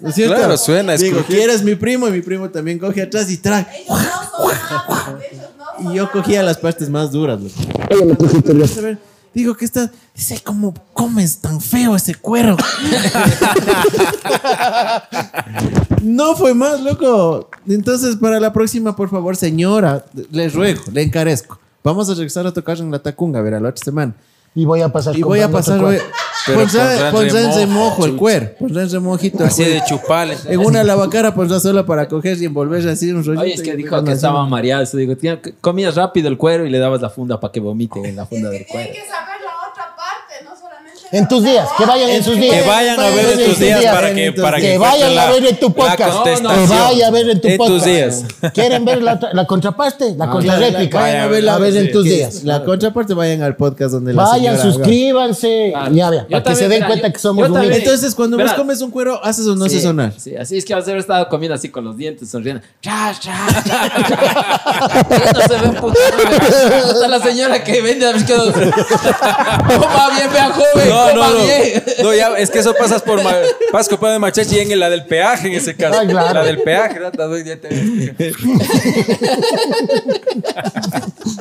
¿No 0.00 0.08
es 0.08 0.14
cierto? 0.16 0.34
Claro, 0.36 0.56
suena, 0.56 0.94
es 0.94 1.00
Digo. 1.00 1.22
¿quieres 1.26 1.62
mi 1.62 1.74
primo? 1.74 2.08
Y 2.08 2.12
mi 2.12 2.20
primo 2.20 2.50
también 2.50 2.78
coge 2.78 3.02
atrás 3.02 3.30
y 3.30 3.36
trag. 3.38 3.66
Y 5.80 5.94
yo 5.94 6.10
cogía 6.10 6.42
las 6.42 6.58
partes 6.58 6.88
más 6.88 7.10
duras. 7.10 7.40
A 7.90 8.80
ver, 8.80 8.98
Digo 9.34 9.56
que 9.56 9.64
está. 9.64 9.90
Dice, 10.14 10.40
¿cómo 10.44 10.72
comes 10.92 11.38
tan 11.38 11.60
feo 11.60 11.96
ese 11.96 12.14
cuero? 12.14 12.56
no 16.02 16.36
fue 16.36 16.54
más, 16.54 16.80
loco. 16.80 17.50
Entonces, 17.66 18.16
para 18.16 18.38
la 18.38 18.52
próxima, 18.52 18.94
por 18.94 19.10
favor, 19.10 19.36
señora, 19.36 20.04
les 20.30 20.54
ruego, 20.54 20.82
le 20.92 21.02
encarezco. 21.02 21.58
Vamos 21.82 22.08
a 22.08 22.14
regresar 22.14 22.46
a 22.46 22.52
tocar 22.52 22.78
en 22.78 22.90
la 22.90 23.00
Tacunga, 23.00 23.42
verá, 23.42 23.60
la 23.60 23.70
otra 23.70 23.84
semana. 23.84 24.14
Y 24.54 24.64
voy 24.64 24.82
a 24.82 24.90
pasar 24.90 25.18
Y 25.18 25.22
voy 25.22 25.40
a 25.40 25.50
pasar, 25.50 25.82
otro 25.82 25.98
en 26.46 26.70
remojo, 26.70 27.58
remojo 27.58 28.04
el 28.06 28.16
cuero. 28.16 28.50
Remojito. 28.60 29.38
el 29.38 29.44
Así 29.44 29.64
de 29.64 29.82
chupales. 29.86 30.46
En 30.46 30.60
una 30.60 30.84
lavacara, 30.84 31.34
pues 31.34 31.50
solo 31.62 31.86
para 31.86 32.08
coger 32.08 32.40
y 32.40 32.44
envolverse 32.44 32.90
así 32.90 33.10
un 33.10 33.24
rollito. 33.24 33.42
Oye, 33.42 33.54
es 33.54 33.62
que 33.62 33.76
dijo 33.76 34.02
que 34.04 34.12
estaba 34.12 34.46
mareado. 34.46 34.82
Eso 34.82 34.96
digo, 34.96 35.16
tía, 35.16 35.40
comías 35.60 35.94
rápido 35.94 36.28
el 36.28 36.36
cuero 36.36 36.66
y 36.66 36.70
le 36.70 36.78
dabas 36.78 37.00
la 37.00 37.10
funda 37.10 37.40
para 37.40 37.52
que 37.52 37.60
vomite 37.60 38.00
en 38.06 38.16
la 38.16 38.26
funda 38.26 38.50
del 38.50 38.66
cuero. 38.66 38.90
Tienen 38.90 39.02
que 39.02 39.08
saber 39.08 39.40
la 39.40 39.70
otra 39.70 39.96
parte, 39.96 40.44
no 40.44 40.56
solamente. 40.56 40.93
En 41.12 41.28
tus 41.28 41.44
días, 41.44 41.68
que 41.78 41.84
vayan 41.84 42.10
en 42.10 42.24
sus 42.24 42.36
días. 42.36 42.62
Que 42.62 42.68
vayan 42.68 42.98
a 42.98 43.08
ver 43.10 43.38
en 43.38 43.44
tus 43.48 43.58
días 43.58 43.84
para 43.84 44.12
que, 44.14 44.32
para 44.32 44.56
que, 44.58 44.72
Que 44.72 44.78
vayan 44.78 45.16
a 45.16 45.30
ver 45.30 45.46
en 45.46 45.56
tu 45.60 45.72
podcast. 45.72 46.24
Que 46.24 46.66
vaya 46.68 47.06
a 47.06 47.10
ver 47.10 47.28
en 47.30 47.40
tu 47.40 47.48
En 47.48 47.56
tus 47.58 47.66
podcast. 47.68 47.86
días. 47.86 48.24
¿Quieren 48.52 48.84
ver 48.84 49.00
la, 49.02 49.20
la 49.32 49.46
contraparte? 49.46 50.14
La 50.16 50.28
contrarréplica. 50.28 50.98
Vayan 51.00 51.20
a 51.22 51.26
ver, 51.28 51.48
a 51.48 51.58
ver 51.58 51.76
en 51.76 51.92
tus 51.92 52.04
días. 52.04 52.42
La 52.44 52.64
contraparte, 52.64 53.14
vayan 53.14 53.42
al 53.42 53.54
podcast 53.56 53.92
donde 53.92 54.12
la 54.12 54.24
Vayan, 54.24 54.60
suscríbanse. 54.60 55.72
Ya 55.92 56.10
vean, 56.10 56.26
para 56.28 56.42
que 56.42 56.54
se 56.56 56.68
den 56.68 56.84
cuenta 56.84 57.06
yo- 57.08 57.12
que 57.12 57.18
somos 57.18 57.48
humildes. 57.48 57.78
Entonces, 57.78 58.14
cuando 58.14 58.36
vos 58.38 58.52
comes 58.54 58.80
un 58.80 58.90
cuero, 58.90 59.24
¿haces 59.24 59.46
o 59.46 59.54
no 59.54 59.66
haces 59.66 59.82
sonar? 59.82 60.12
Sí, 60.18 60.34
así 60.36 60.56
es 60.58 60.64
que 60.64 60.74
vas 60.74 60.84
a 60.86 60.90
haber 60.90 61.00
estado 61.00 61.28
comiendo 61.28 61.54
así 61.54 61.68
con 61.68 61.84
los 61.84 61.96
dientes, 61.96 62.28
sonriendo. 62.30 62.62
Cha, 62.82 63.14
cha, 63.20 63.46
cha, 63.64 63.88
cha. 64.08 65.32
no 65.32 65.40
se 65.40 65.56
ve 65.62 65.68
un 65.68 65.74
puto. 65.76 65.98
Hasta 66.90 67.08
la 67.08 67.20
señora 67.20 67.62
que 67.62 67.80
vende 67.82 68.06
a 68.08 68.12
ver 68.12 68.24
qué. 68.24 68.34
Coma 68.34 70.10
bien, 70.16 70.32
vea 70.32 70.50
joven, 70.50 70.88
No, 70.94 71.14
no, 71.14 71.30
no. 71.32 71.44
No, 72.02 72.14
ya, 72.14 72.38
es 72.38 72.50
que 72.50 72.58
eso 72.60 72.74
pasas 72.74 73.02
por. 73.02 73.22
ma- 73.22 73.34
Pasas 73.72 73.88
comprando 73.88 74.20
machachi 74.20 74.56
y 74.56 74.60
en 74.72 74.78
la 74.80 74.88
del 74.90 75.04
peaje 75.06 75.48
en 75.48 75.54
ese 75.54 75.74
caso. 75.76 75.98
Ah, 76.00 76.06
claro. 76.06 76.34
La 76.34 76.44
del 76.44 76.62
peaje, 76.62 77.00
¿no? 77.00 77.10
Te 77.10 77.22
doy 77.22 77.44
ya 77.44 77.56
te- 77.56 77.68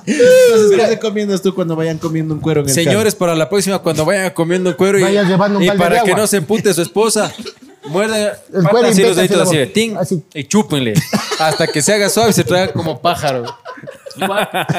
Entonces, 0.05 0.71
¿qué 0.75 0.87
recomiendas 0.87 1.41
tú 1.41 1.53
cuando 1.53 1.75
vayan 1.75 1.97
comiendo 1.97 2.33
un 2.33 2.39
cuero 2.39 2.61
en 2.61 2.69
el 2.69 2.73
Señores, 2.73 3.15
para 3.15 3.35
la 3.35 3.49
próxima, 3.49 3.79
cuando 3.79 4.05
vayan 4.05 4.31
comiendo 4.31 4.69
un 4.71 4.75
cuero 4.75 4.99
y, 4.99 5.03
Vayan 5.03 5.27
llevando 5.27 5.57
un 5.59 5.63
y 5.63 5.67
balde 5.67 5.83
para 5.83 5.99
de 6.01 6.03
que 6.09 6.15
no 6.15 6.27
se 6.27 6.37
empute 6.37 6.73
su 6.73 6.81
esposa, 6.81 7.31
muerden 7.85 8.29
El 8.53 8.63
cuero 8.67 8.87
así 8.87 9.01
y 9.01 9.05
los 9.05 9.15
deditos 9.15 9.41
así, 9.41 9.57
de 9.57 9.67
ting. 9.67 9.95
Así. 9.97 10.23
y 10.33 10.43
chúpenle 10.45 10.93
hasta 11.39 11.67
que 11.67 11.81
se 11.81 11.93
haga 11.93 12.09
suave 12.09 12.29
y 12.31 12.33
se 12.33 12.43
traiga 12.43 12.71
como 12.73 12.99
pájaro. 13.01 13.45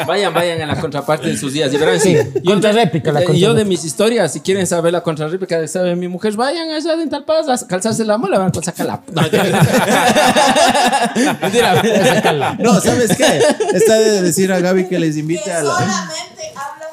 Vayan, 0.06 0.32
vayan 0.34 0.62
a 0.62 0.66
la 0.66 0.80
contraparte 0.80 1.28
de 1.28 1.36
sus 1.36 1.52
días 1.52 1.72
y 1.72 1.76
verán. 1.76 2.00
Sí, 2.00 2.16
Sí, 2.16 2.30
yo, 2.42 2.42
contrarréplica, 2.52 3.12
la 3.12 3.22
eh, 3.22 3.38
yo 3.38 3.54
de 3.54 3.64
mis 3.64 3.84
historias, 3.84 4.32
si 4.32 4.40
quieren 4.40 4.66
saber 4.66 4.92
la 4.92 5.02
contrarréplica 5.02 5.58
de 5.58 5.68
sabe 5.68 5.94
mi 5.96 6.08
mujer, 6.08 6.34
vayan 6.34 6.70
allá 6.70 6.92
en 6.94 7.08
tal 7.10 7.24
paz 7.24 7.48
a 7.48 7.66
calzarse 7.66 8.04
la 8.04 8.18
muela, 8.18 8.38
van 8.38 8.52
a 8.56 8.62
sacar 8.62 8.86
la. 8.86 9.00
No, 9.12 9.22
mentira. 11.40 11.82
cal- 12.22 12.56
No, 12.62 12.80
¿sabes 12.80 13.16
qué? 13.16 13.40
Está 13.72 13.94
de 13.94 14.22
decir 14.22 14.52
a 14.52 14.60
Gaby 14.60 14.88
que 14.88 14.98
les 14.98 15.16
invite 15.16 15.50
a 15.52 15.62
la... 15.62 15.70
solamente 15.70 16.42
parte. 16.54 16.83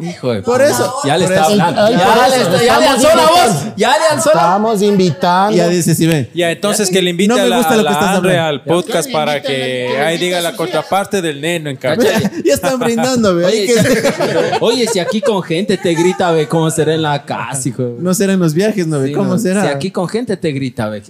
Hijo 0.00 0.32
de 0.32 0.42
Por 0.42 0.62
eso. 0.62 0.94
Ya 1.04 1.16
le 1.16 1.24
por 1.24 1.32
está 1.34 1.44
eso. 1.46 1.52
hablando. 1.52 1.90
Ya 1.90 1.96
le 2.28 2.36
está- 2.36 2.64
ya 2.64 2.78
le 2.78 2.86
estamos 2.86 2.88
alzó 3.04 3.16
la 3.16 3.26
voz. 3.26 3.38
invitando. 3.48 3.74
Ya 3.76 3.88
le 3.98 4.04
alzó 4.16 4.30
la 4.34 4.40
Estamos 4.40 4.82
invitando. 4.82 5.56
Ya 5.56 5.68
dice, 5.68 5.94
si 5.94 6.06
ven. 6.06 6.28
Ya, 6.34 6.50
entonces 6.50 6.90
que 6.90 7.02
le 7.02 7.10
invite 7.10 7.28
No 7.28 7.34
me 7.36 7.40
a 7.42 7.46
la, 7.46 7.56
gusta 7.58 7.74
a 7.74 7.76
lo 7.76 7.82
que 7.82 7.84
la 7.84 7.90
estás 7.92 8.08
Andre 8.16 8.38
hablando. 8.38 8.48
al 8.48 8.64
podcast 8.64 9.10
para 9.12 9.42
que 9.42 9.98
ahí 10.04 10.18
diga 10.18 10.40
la 10.40 10.54
contraparte 10.54 11.20
del 11.22 11.40
neno 11.40 11.70
en 11.70 11.76
cambio. 11.76 12.08
Ya 12.44 12.54
están 12.54 12.78
brindando, 12.80 13.34
ve. 13.34 13.44
Oye, 13.46 13.66
si, 13.68 13.78
oye, 14.60 14.86
si 14.86 14.98
aquí 14.98 15.20
con 15.20 15.42
gente 15.42 15.76
te 15.76 15.94
grita, 15.94 16.30
ve 16.32 16.46
cómo 16.48 16.70
será 16.70 16.94
en 16.94 17.02
la 17.02 17.24
casa, 17.24 17.68
hijo. 17.68 17.96
No 17.98 18.14
serán 18.14 18.38
los 18.38 18.54
viajes, 18.54 18.86
¿no? 18.86 19.00
ve? 19.00 19.08
Sí, 19.08 19.12
¿Cómo 19.14 19.38
será? 19.38 19.62
Si 19.62 19.68
aquí 19.68 19.90
con 19.90 20.08
gente 20.08 20.36
te 20.36 20.52
grita, 20.52 20.88
ve. 20.88 21.02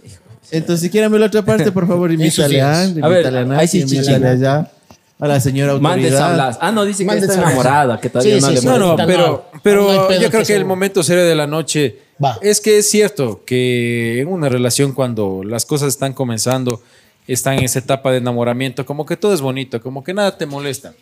Entonces, 0.50 0.80
si 0.82 0.88
quieren 0.90 1.10
ver 1.12 1.20
la 1.20 1.26
otra 1.26 1.42
parte, 1.42 1.70
por 1.72 1.86
favor, 1.86 2.10
invítale 2.12 2.60
a 2.62 2.80
Andy, 2.82 3.00
A 3.02 3.08
ver, 3.08 3.18
invítale 3.26 3.38
a 3.38 3.40
ahí 3.42 3.46
Nancy, 3.48 3.82
sí, 3.86 3.96
invítale 3.96 4.28
allá 4.28 4.70
a 5.20 5.26
la 5.28 5.40
señora 5.40 5.74
Mandes 5.78 6.12
autoridad. 6.12 6.30
hablas. 6.30 6.58
Ah, 6.60 6.70
no, 6.72 6.84
dice 6.84 7.02
que 7.02 7.06
Mandes 7.06 7.28
está 7.30 7.42
enamorada, 7.42 8.00
que 8.00 8.08
todavía 8.10 8.36
Sí, 8.36 8.40
no 8.40 8.46
sí, 8.48 8.54
le 8.54 8.60
sí. 8.60 8.66
No, 8.66 8.78
no, 8.78 8.96
pero, 8.96 9.26
no. 9.52 9.60
pero 9.62 9.82
No 9.82 9.90
hay 9.90 9.98
pedo 10.08 10.20
yo 10.22 10.28
creo 10.30 10.40
que 10.42 10.46
que 10.48 10.54
el 10.56 10.64
momento 10.64 11.02
serio 11.02 11.24
de 11.24 11.34
la 11.34 11.46
noche 11.46 11.98
Va. 12.22 12.38
es 12.40 12.60
que 12.60 12.78
es 12.78 12.88
cierto 12.90 13.42
que 13.44 14.20
en 14.20 14.28
una 14.28 14.48
relación 14.48 14.92
cuando 14.92 15.42
las 15.44 15.64
cosas 15.66 15.88
están 15.88 16.12
comenzando, 16.12 16.82
están 17.26 17.58
en 17.58 17.64
esa 17.64 17.78
etapa 17.80 18.10
de 18.12 18.18
enamoramiento, 18.18 18.86
como 18.86 19.04
que 19.06 19.16
todo 19.16 19.34
es 19.34 19.40
bonito, 19.40 19.80
como 19.82 20.02
que 20.04 20.14
nada 20.14 20.36
te 20.38 20.46
molesta. 20.46 20.94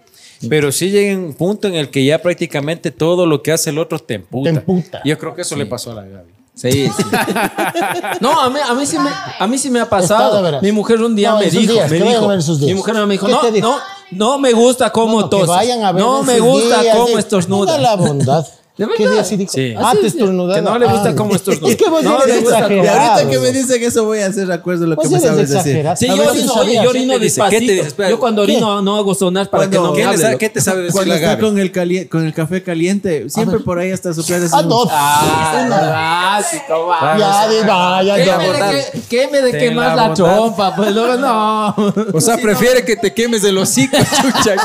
Pero 0.50 0.70
sí 0.72 0.90
llega 0.90 1.16
un 1.16 1.32
punto 1.32 1.66
en 1.68 1.74
el 1.76 1.88
que 1.88 2.04
ya 2.04 2.20
prácticamente 2.20 2.90
todo 2.90 3.24
lo 3.26 3.42
que 3.42 3.52
hace 3.52 3.70
el 3.70 3.78
otro 3.78 3.98
te 3.98 4.14
emputa. 4.14 4.50
Te 4.52 4.56
emputa. 4.58 5.00
Yo 5.04 5.16
creo 5.18 5.34
que 5.34 5.42
eso 5.42 5.56
le 5.56 5.64
pasó 5.66 5.92
a 5.92 5.94
la 5.94 6.02
Gaby. 6.02 6.30
Sí, 6.56 6.90
sí. 6.96 7.02
No, 8.20 8.40
a 8.40 8.48
mí, 8.48 8.58
a 8.66 8.72
mí 8.74 8.86
sí 8.86 8.98
me, 8.98 9.10
a 9.38 9.46
mí 9.46 9.58
sí 9.58 9.68
me 9.70 9.80
ha 9.80 9.88
pasado. 9.88 10.60
Mi 10.62 10.72
mujer 10.72 11.02
un 11.02 11.14
día 11.14 11.32
No, 11.32 11.38
me 11.38 11.50
dijo, 11.50 11.72
días, 11.72 11.90
me 11.90 11.98
dijo, 12.00 12.28
mi 12.60 12.74
mujer 12.74 12.94
me 13.06 13.12
dijo, 13.12 13.26
¿Qué 13.26 13.32
no, 13.32 13.50
dijo? 13.50 13.68
no, 13.68 13.78
no 14.10 14.38
me 14.38 14.52
gusta 14.54 14.90
cómo 14.90 15.20
No, 15.20 15.28
toses. 15.28 15.76
No 15.94 16.22
me 16.22 16.40
gusta 16.40 16.80
días, 16.80 16.96
cómo 16.96 17.18
estornuda. 17.18 17.78
La 17.78 17.94
bondad. 17.96 18.46
¿De 18.76 18.86
¿Qué 18.94 19.02
verdad? 19.04 19.12
día 19.14 19.24
sí 19.24 19.36
dijo? 19.36 19.52
Sí. 19.54 19.74
Ah, 19.78 19.88
Así 19.88 20.00
te 20.00 20.06
es, 20.08 20.12
estornudaba. 20.14 20.54
que 20.56 20.60
no 20.60 20.78
le 20.78 20.86
gusta 20.86 21.08
Ah. 21.08 21.14
cómo 21.16 21.34
estornuda. 21.34 21.68
Es 21.70 21.76
que 21.76 21.88
vos 21.88 22.02
No 22.02 22.22
eres 22.22 22.34
le 22.36 22.40
gusta 22.42 22.62
cómo- 22.64 22.74
Y 22.74 22.78
exagerado. 22.80 23.10
ahorita 23.12 23.30
que 23.30 23.38
me 23.38 23.52
dicen 23.52 23.82
eso, 23.82 24.04
voy 24.04 24.18
a 24.18 24.26
hacer 24.26 24.52
acuerdo 24.52 24.82
de 24.82 24.86
lo 24.88 24.96
que 24.96 25.08
me 25.08 25.18
sabes 25.20 25.48
decir. 25.50 25.86
Sí, 25.96 26.06
A 26.08 26.14
yo 26.14 26.16
ver, 26.18 26.28
orino, 26.30 26.52
¿sí 26.52 26.58
oye, 26.58 26.74
yo 26.74 26.90
orino 26.90 27.12
¿Qué? 27.14 27.18
¿Qué 27.20 27.24
despacito. 27.24 28.08
Yo 28.10 28.18
cuando 28.20 28.42
orino 28.42 28.82
no 28.82 28.96
hago 28.96 29.14
sonar 29.14 29.48
para 29.48 29.70
que 29.70 29.76
no 29.76 29.92
me 29.92 29.96
¿Qué, 29.98 30.04
le 30.06 30.26
hable. 30.26 30.38
qué 30.38 30.50
te 30.50 30.60
sabe 30.60 30.82
decir 30.82 30.92
Cuando 30.92 31.14
la 31.14 31.20
está 31.20 31.38
con 31.38 31.58
el, 31.58 31.72
cali- 31.72 32.06
con 32.06 32.26
el 32.26 32.34
café 32.34 32.62
caliente, 32.62 33.30
siempre 33.30 33.60
por 33.60 33.78
ahí 33.78 33.92
hasta 33.92 34.12
soplar 34.12 34.42
así. 34.42 34.52
Ah, 34.54 34.62
no. 34.62 34.82
Ah. 34.90 36.40
Ya, 38.04 38.16
¿Qué 38.16 38.24
ya. 38.26 38.38
me 38.38 39.40
de, 39.42 39.52
qué 39.52 39.58
quemar 39.58 39.96
la 39.96 40.12
trompa? 40.14 40.74
Pues 40.76 40.94
luego 40.94 41.16
no. 41.16 41.74
O 42.12 42.20
sea, 42.20 42.36
prefiere 42.36 42.84
que 42.84 42.96
te 42.96 43.12
quemes 43.14 43.42
el 43.44 43.56
hocico, 43.58 43.96
chucha. 44.20 44.56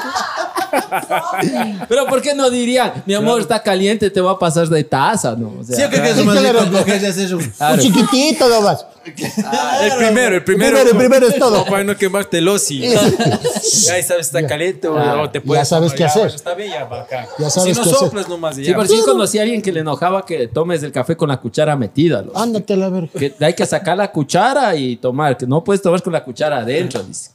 Pero 1.89 2.05
¿por 2.07 2.21
qué 2.21 2.33
no 2.33 2.49
dirían, 2.49 3.03
mi 3.05 3.13
amor 3.13 3.41
está 3.41 3.61
caliente, 3.61 4.09
te 4.09 4.21
va 4.21 4.31
a 4.31 4.39
pasar 4.39 4.67
de 4.67 4.83
taza? 4.83 5.35
No, 5.35 5.53
o 5.59 5.63
sea, 5.63 5.75
Sí, 5.75 5.83
que 5.89 6.09
es 6.09 6.25
más 6.25 6.37
claro. 6.39 6.61
rico 6.61 6.77
hacer 6.77 7.35
un- 7.35 7.53
Un 7.73 7.79
chiquitito 7.79 8.47
nomás. 8.49 8.85
El 9.03 9.93
primero, 9.97 10.35
el 10.35 10.43
primero. 10.43 10.71
primero, 10.77 10.89
el 10.91 10.97
primero 10.97 11.27
es 11.27 11.39
todo. 11.39 11.57
No, 11.57 11.65
para 11.65 11.83
no 11.83 11.95
quemarte 11.97 12.37
el 12.37 12.47
osi. 12.47 12.85
Ahí 12.85 14.03
sabes, 14.03 14.27
está 14.27 14.45
caliente 14.45 14.87
o, 14.87 15.21
o 15.21 15.29
te 15.29 15.41
puedes. 15.41 15.67
sabes 15.67 15.91
qué 15.93 15.99
ya, 15.99 16.05
hacer. 16.07 16.27
Está 16.27 16.53
bien, 16.53 16.69
ya, 16.71 16.83
va 16.85 17.01
acá. 17.01 17.27
Ya 17.39 17.49
sabes 17.49 17.75
si 17.77 17.81
no 17.81 17.81
hacer. 17.87 17.95
soplas 17.97 18.29
nomás 18.29 18.57
y 18.59 18.63
Sí, 18.63 18.69
ya. 18.69 18.75
pero 18.77 18.87
sí 18.87 19.01
conocí 19.03 19.39
a 19.39 19.41
alguien 19.41 19.61
que 19.61 19.71
le 19.71 19.79
enojaba 19.79 20.23
que 20.25 20.47
tomes 20.47 20.83
el 20.83 20.91
café 20.91 21.17
con 21.17 21.29
la 21.29 21.37
cuchara 21.37 21.75
metida. 21.75 22.21
loco. 22.21 22.37
Ándate 22.39 22.73
a 22.73 22.77
la 22.77 22.89
verga. 22.89 23.09
Que 23.17 23.33
hay 23.39 23.53
que 23.55 23.65
sacar 23.65 23.97
la 23.97 24.11
cuchara 24.11 24.75
y 24.75 24.97
tomar, 24.97 25.35
que 25.35 25.47
no 25.47 25.63
puedes 25.63 25.81
tomar 25.81 26.01
con 26.03 26.13
la 26.13 26.23
cuchara 26.23 26.57
adentro, 26.59 27.01
dice. 27.01 27.31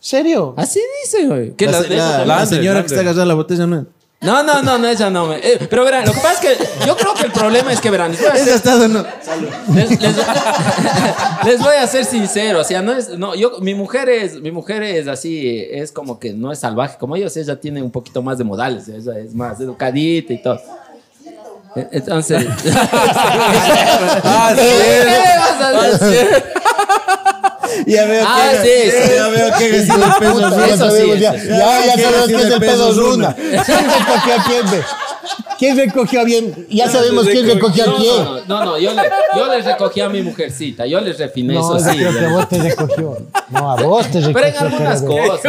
¿Serio? 0.00 0.54
Así 0.56 0.80
dice, 1.04 1.26
güey. 1.26 1.50
Que 1.52 1.66
La, 1.66 1.80
la- 1.82 1.88
la- 1.88 2.18
la 2.18 2.24
Lander, 2.24 2.58
señora 2.58 2.80
que 2.80 2.86
está 2.86 3.00
agarrando 3.00 3.24
la 3.26 3.34
botella, 3.34 3.66
no. 3.66 3.86
No, 4.22 4.42
no, 4.42 4.60
no, 4.62 4.76
no, 4.76 4.86
esa 4.86 5.08
no 5.08 5.32
eh, 5.32 5.66
pero 5.70 5.82
verán, 5.82 6.04
lo 6.04 6.12
que 6.12 6.20
pasa 6.20 6.34
es 6.34 6.58
que 6.58 6.64
yo 6.86 6.94
creo 6.94 7.14
que 7.14 7.24
el 7.24 7.32
problema 7.32 7.72
es 7.72 7.80
que 7.80 7.88
verán. 7.88 8.10
les 8.10 8.20
voy 8.20 8.28
a 8.28 8.36
ser- 8.36 8.48
está 8.54 8.76
no. 8.86 9.02
les, 9.74 9.90
les- 9.98 10.16
les 11.46 11.58
voy 11.58 11.74
a 11.76 11.86
ser 11.86 12.04
sincero, 12.04 12.60
o 12.60 12.64
sea, 12.64 12.82
no 12.82 12.92
es, 12.92 13.16
no, 13.16 13.34
yo, 13.34 13.52
mi 13.60 13.74
mujer 13.74 14.10
es, 14.10 14.38
mi 14.42 14.50
mujer 14.50 14.82
es 14.82 15.08
así, 15.08 15.66
es 15.70 15.90
como 15.90 16.18
que 16.18 16.34
no 16.34 16.52
es 16.52 16.58
salvaje 16.58 16.98
como 16.98 17.16
ellos, 17.16 17.34
ella 17.38 17.58
tiene 17.58 17.80
un 17.82 17.90
poquito 17.90 18.20
más 18.20 18.36
de 18.36 18.44
modales, 18.44 18.88
ella 18.88 19.18
es 19.18 19.34
más 19.34 19.58
educadita 19.58 20.34
y 20.34 20.42
todo. 20.42 20.60
Eh, 21.76 21.88
Entonces, 21.92 22.44
Ah, 24.22 24.52
sí. 24.54 24.60
¿qué 24.60 25.04
me 25.06 25.38
vas 25.38 25.60
a 25.62 26.06
decir? 26.06 26.44
Ya 27.86 28.04
veo 28.06 28.24
Ah, 28.26 28.50
que. 28.62 28.62
sí, 28.62 28.90
sí. 28.90 29.12
Ya 29.16 29.28
veo 29.28 29.52
que 29.58 29.76
es 29.78 29.88
el 29.88 30.00
peso. 30.18 30.32
Puta, 30.32 30.50
ya 30.50 30.66
ya, 30.66 30.74
eso. 30.74 31.14
ya, 31.14 31.34
ya 31.34 31.94
¿Quién 31.94 32.04
sabemos 32.04 32.26
tiene 32.26 32.26
quién 32.26 32.40
es 32.40 32.52
el 32.54 32.60
peso 32.60 32.72
pedo 32.72 32.92
runa? 33.00 33.36
runa. 33.38 33.62
¿Quién 33.64 33.78
recogió 33.90 34.34
a 34.34 34.44
quién? 35.58 35.76
recogió 35.76 36.20
a 36.20 36.24
bien? 36.24 36.66
Ya 36.70 36.88
sabemos 36.88 37.26
quién 37.26 37.46
recogió 37.46 37.84
a 37.84 37.86
No, 37.86 37.96
quién. 37.96 38.24
no, 38.24 38.40
no, 38.46 38.64
no, 38.64 38.78
yo 38.78 38.92
le, 38.94 39.02
yo 39.36 39.46
le 39.48 39.62
recogí 39.62 40.00
a 40.00 40.08
mi 40.08 40.22
mujercita, 40.22 40.86
yo 40.86 41.00
les 41.00 41.18
refiné 41.18 41.54
No, 41.54 41.76
eso 41.76 41.86
yo 41.86 41.92
sí. 41.92 41.98
creo 41.98 42.12
que 42.12 42.24
a 42.24 42.28
vos 42.32 42.48
te 42.48 42.58
recogió. 42.62 43.16
No, 43.50 43.72
a 43.72 43.82
vos 43.82 44.06
te 44.10 44.20
recogió. 44.20 44.32
Pero 44.34 44.46
en 44.46 44.56
algunas 44.56 45.02
cosas. 45.02 45.40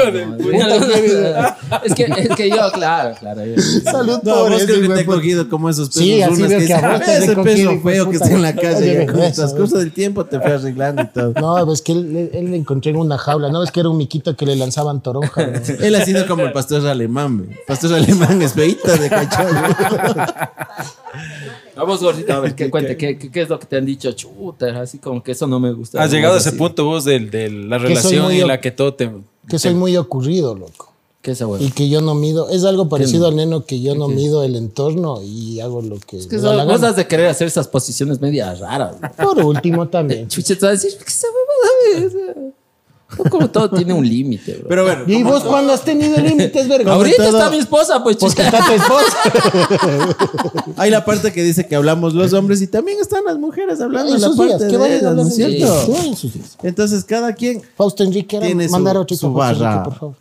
es, 1.85 1.93
que, 1.95 2.03
es 2.05 2.29
que 2.35 2.49
yo, 2.49 2.71
claro, 2.73 3.15
claro. 3.19 3.45
yo- 3.45 3.61
Salud 3.91 4.19
No, 4.23 4.33
por 4.33 4.49
vos 4.51 4.61
eso, 4.61 4.65
creo 4.73 4.81
que 4.81 4.95
te 4.95 5.01
he 5.01 5.05
cogido 5.05 5.49
como 5.49 5.69
esos 5.69 5.87
pesos 5.89 6.01
Sí, 6.03 6.21
así 6.21 6.33
runas 6.35 6.49
veo 6.49 6.59
que 6.59 6.65
que 6.67 6.73
a 6.73 6.89
vos 6.91 6.99
te 7.01 7.11
"Ah, 7.11 7.17
ese 7.17 7.35
peso 7.35 7.79
feo 7.81 8.05
que 8.05 8.11
puta". 8.13 8.25
está 8.25 8.35
en 8.35 8.41
la 8.41 8.55
calle. 8.55 9.05
Con 9.05 9.15
eso, 9.19 9.25
el 9.27 9.33
transcurso 9.33 9.77
del 9.77 9.91
tiempo 9.91 10.25
te 10.25 10.39
fue 10.39 10.53
arreglando 10.53 11.01
y 11.03 11.07
todo. 11.07 11.33
No, 11.39 11.73
es 11.73 11.81
que 11.81 11.91
él, 11.93 12.29
él 12.33 12.51
le 12.51 12.57
encontré 12.57 12.91
en 12.91 12.97
una 12.97 13.17
jaula. 13.17 13.49
No, 13.49 13.63
es 13.63 13.71
que 13.71 13.79
era 13.79 13.89
un 13.89 13.97
miquito 13.97 14.35
que 14.35 14.45
le 14.45 14.55
lanzaban 14.55 15.01
toronja. 15.01 15.47
¿no? 15.47 15.59
Él 15.81 15.95
ha 15.95 16.05
sido 16.05 16.27
como 16.27 16.43
el 16.43 16.51
pastor 16.51 16.85
alemán. 16.87 17.47
Pastor 17.67 17.93
alemán 17.93 18.41
es 18.41 18.53
feita 18.53 18.95
de 18.97 19.09
cachorro. 19.09 19.60
Vamos, 21.75 22.01
gordito, 22.01 22.33
a 22.33 22.39
ver, 22.39 22.55
¿qué, 22.55 22.69
cuente, 22.69 22.97
¿qué, 22.97 23.17
qué, 23.17 23.31
qué 23.31 23.41
es 23.41 23.49
lo 23.49 23.59
que 23.59 23.65
te 23.65 23.77
han 23.77 23.85
dicho? 23.85 24.11
Chuta, 24.11 24.81
así 24.81 24.97
como 24.99 25.23
que 25.23 25.31
eso 25.31 25.47
no 25.47 25.59
me 25.59 25.71
gusta. 25.71 26.01
Has 26.01 26.11
llegado 26.11 26.35
a 26.35 26.37
ese 26.37 26.49
Así. 26.49 26.57
punto 26.57 26.85
vos 26.85 27.05
de, 27.05 27.19
de 27.19 27.49
la 27.49 27.77
soy 27.79 27.87
relación 27.87 28.25
muy 28.25 28.41
en 28.41 28.47
la 28.47 28.59
que 28.59 28.71
todo 28.71 28.93
te. 28.93 29.09
Que 29.47 29.59
soy 29.59 29.73
muy 29.73 29.95
ocurrido, 29.97 30.55
loco. 30.55 30.91
¿Qué 31.21 31.31
es 31.31 31.41
esa? 31.41 31.47
Y 31.59 31.69
que 31.71 31.87
yo 31.87 32.01
no 32.01 32.15
mido, 32.15 32.49
es 32.49 32.63
algo 32.65 32.89
parecido 32.89 33.27
al 33.27 33.35
neno 33.35 33.65
que 33.65 33.79
yo 33.79 33.93
no 33.95 34.07
mido 34.07 34.43
el 34.43 34.55
entorno 34.55 35.21
y 35.23 35.59
hago 35.59 35.81
lo 35.81 35.99
que, 35.99 36.17
Es 36.17 36.27
que 36.27 36.37
me 36.37 36.41
da 36.41 36.55
la 36.55 36.63
vos 36.63 36.81
gana. 36.81 36.89
has 36.89 36.95
de 36.95 37.07
querer 37.07 37.27
hacer 37.27 37.47
esas 37.47 37.67
posiciones 37.67 38.19
medias 38.21 38.59
raras. 38.59 38.95
¿no? 38.99 39.11
Por 39.11 39.45
último 39.45 39.87
también. 39.87 40.27
Chucha, 40.29 40.55
te 40.55 40.65
vas 40.65 40.69
a 40.69 40.71
decir, 40.71 40.97
¿qué 40.97 41.05
esa 41.07 41.27
huevada 41.27 42.07
es? 42.07 42.13
No, 43.17 43.29
Como 43.29 43.49
todo 43.49 43.69
tiene 43.69 43.93
un 43.93 44.07
límite, 44.07 44.53
bro. 44.57 44.67
Pero 44.69 44.83
bueno, 44.85 45.03
¿Y 45.07 45.21
vos 45.23 45.43
cuando 45.43 45.73
has 45.73 45.83
tenido 45.83 46.17
límites, 46.17 46.67
verga? 46.67 46.93
Ahorita 46.93 47.17
todo- 47.25 47.37
está 47.37 47.49
mi 47.49 47.57
esposa, 47.57 48.01
pues 48.03 48.15
Porque 48.17 48.41
está 48.41 48.65
tu 48.65 48.71
esposa. 48.73 49.17
hay 50.77 50.89
la 50.91 51.03
parte 51.05 51.31
que 51.31 51.43
dice 51.43 51.67
que 51.67 51.75
hablamos 51.75 52.13
los 52.13 52.33
hombres 52.33 52.61
y 52.61 52.67
también 52.67 52.99
están 52.99 53.23
las 53.25 53.37
mujeres 53.37 53.81
hablando 53.81 54.13
En 54.13 54.19
de 54.21 54.27
la 54.27 54.35
parte 54.35 54.45
días, 54.47 54.59
de 54.61 54.67
que 54.69 54.77
vayan 54.77 54.95
a 54.95 54.99
ellas, 54.99 55.15
¿no 55.15 55.27
es 55.27 55.35
cierto? 55.35 55.85
Días. 55.85 56.57
Entonces, 56.63 57.03
cada 57.03 57.33
quien 57.33 57.61
Fausto 57.75 58.03
Enrique 58.03 58.39
Tiene 58.39 58.65
su- 58.65 58.71
mandar 58.71 58.97
otro 58.97 59.15
su 59.17 59.25
Enrique, 59.27 59.39
barra. 59.39 59.83
por 59.83 59.93
favor. 59.95 60.15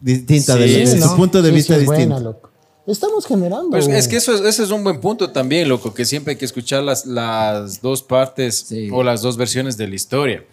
distinta 0.00 0.54
Sí, 0.54 0.58
de, 0.60 0.66
de 0.66 0.86
sí, 0.86 1.00
su 1.00 1.06
¿no? 1.06 1.16
punto 1.16 1.40
de 1.42 1.48
Sí, 1.48 1.54
vista 1.54 1.74
sí, 1.74 1.80
es 1.80 1.86
buena, 1.86 2.00
distinto. 2.04 2.20
loco. 2.30 2.50
Estamos 2.86 3.24
generando. 3.24 3.70
Pues 3.70 3.88
es 3.88 4.06
que 4.08 4.16
eso 4.16 4.34
es, 4.34 4.42
ese 4.42 4.62
es 4.64 4.70
un 4.70 4.84
buen 4.84 5.00
punto 5.00 5.30
también, 5.30 5.66
loco, 5.70 5.94
que 5.94 6.04
siempre 6.04 6.32
hay 6.32 6.36
que 6.38 6.44
escuchar 6.44 6.82
las, 6.82 7.06
las 7.06 7.80
dos 7.80 8.02
partes 8.02 8.66
Sí. 8.68 8.90
o 8.92 9.02
las 9.02 9.22
dos 9.22 9.38
versiones 9.38 9.78
de 9.78 9.88
la 9.88 9.94
historia. 9.94 10.44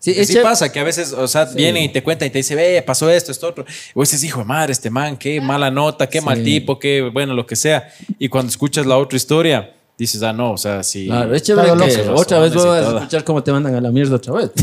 Sí, 0.00 0.14
es 0.16 0.28
sí 0.28 0.38
pasa, 0.42 0.72
que 0.72 0.80
a 0.80 0.84
veces, 0.84 1.12
o 1.12 1.28
sea, 1.28 1.44
vienen 1.44 1.84
y 1.84 1.88
te 1.90 2.02
cuentan 2.02 2.28
y 2.28 2.30
te 2.30 2.38
dicen, 2.38 2.56
ve, 2.56 2.82
pasó 2.82 3.10
esto, 3.10 3.30
esto, 3.30 3.46
otro. 3.46 3.66
Y 3.68 3.92
vos 3.94 4.10
dices, 4.10 4.24
hijo 4.24 4.40
de 4.40 4.46
madre, 4.46 4.72
este 4.72 4.88
man, 4.88 5.18
qué 5.18 5.42
mala 5.42 5.70
nota, 5.70 6.08
qué 6.08 6.22
mal 6.22 6.42
tipo, 6.42 6.78
qué, 6.78 7.02
bueno, 7.12 7.34
lo 7.34 7.46
que 7.46 7.54
sea. 7.54 7.86
Y 8.18 8.28
cuando 8.30 8.48
escuchas 8.50 8.86
la 8.86 8.96
otra 8.96 9.18
historia, 9.18 9.74
dices, 9.98 10.22
ah, 10.22 10.32
no, 10.32 10.52
o 10.52 10.56
sea, 10.56 10.82
sí. 10.82 11.04
Claro, 11.06 11.34
es 11.34 11.42
chévere 11.42 11.68
que 11.68 12.04
loco. 12.04 12.18
otra 12.18 12.38
vez 12.38 12.54
vas 12.54 12.64
a 12.64 12.96
escuchar 12.96 13.24
cómo 13.24 13.42
te 13.42 13.52
mandan 13.52 13.74
a 13.74 13.80
la 13.82 13.90
mierda 13.90 14.16
otra 14.16 14.32
vez. 14.32 14.50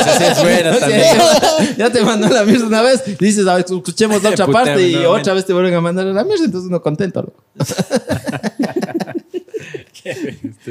Sí 0.00 0.24
es 0.24 0.42
buena 0.42 0.76
también. 0.78 1.16
ya 1.78 1.90
te 1.90 2.02
mandó 2.02 2.26
a 2.26 2.30
la 2.30 2.44
mierda 2.44 2.66
una 2.66 2.82
vez, 2.82 3.02
dices, 3.18 3.46
a 3.46 3.54
ver, 3.54 3.64
escuchemos 3.66 4.22
la 4.22 4.30
otra 4.30 4.44
Puta, 4.44 4.58
parte 4.58 4.86
y 4.86 4.92
nuevamente. 4.92 5.20
otra 5.22 5.32
vez 5.34 5.46
te 5.46 5.54
vuelven 5.54 5.72
a 5.72 5.80
mandar 5.80 6.06
a 6.06 6.12
la 6.12 6.24
mierda, 6.24 6.44
entonces 6.44 6.68
uno 6.68 6.82
contento, 6.82 7.22
loco. 7.22 7.42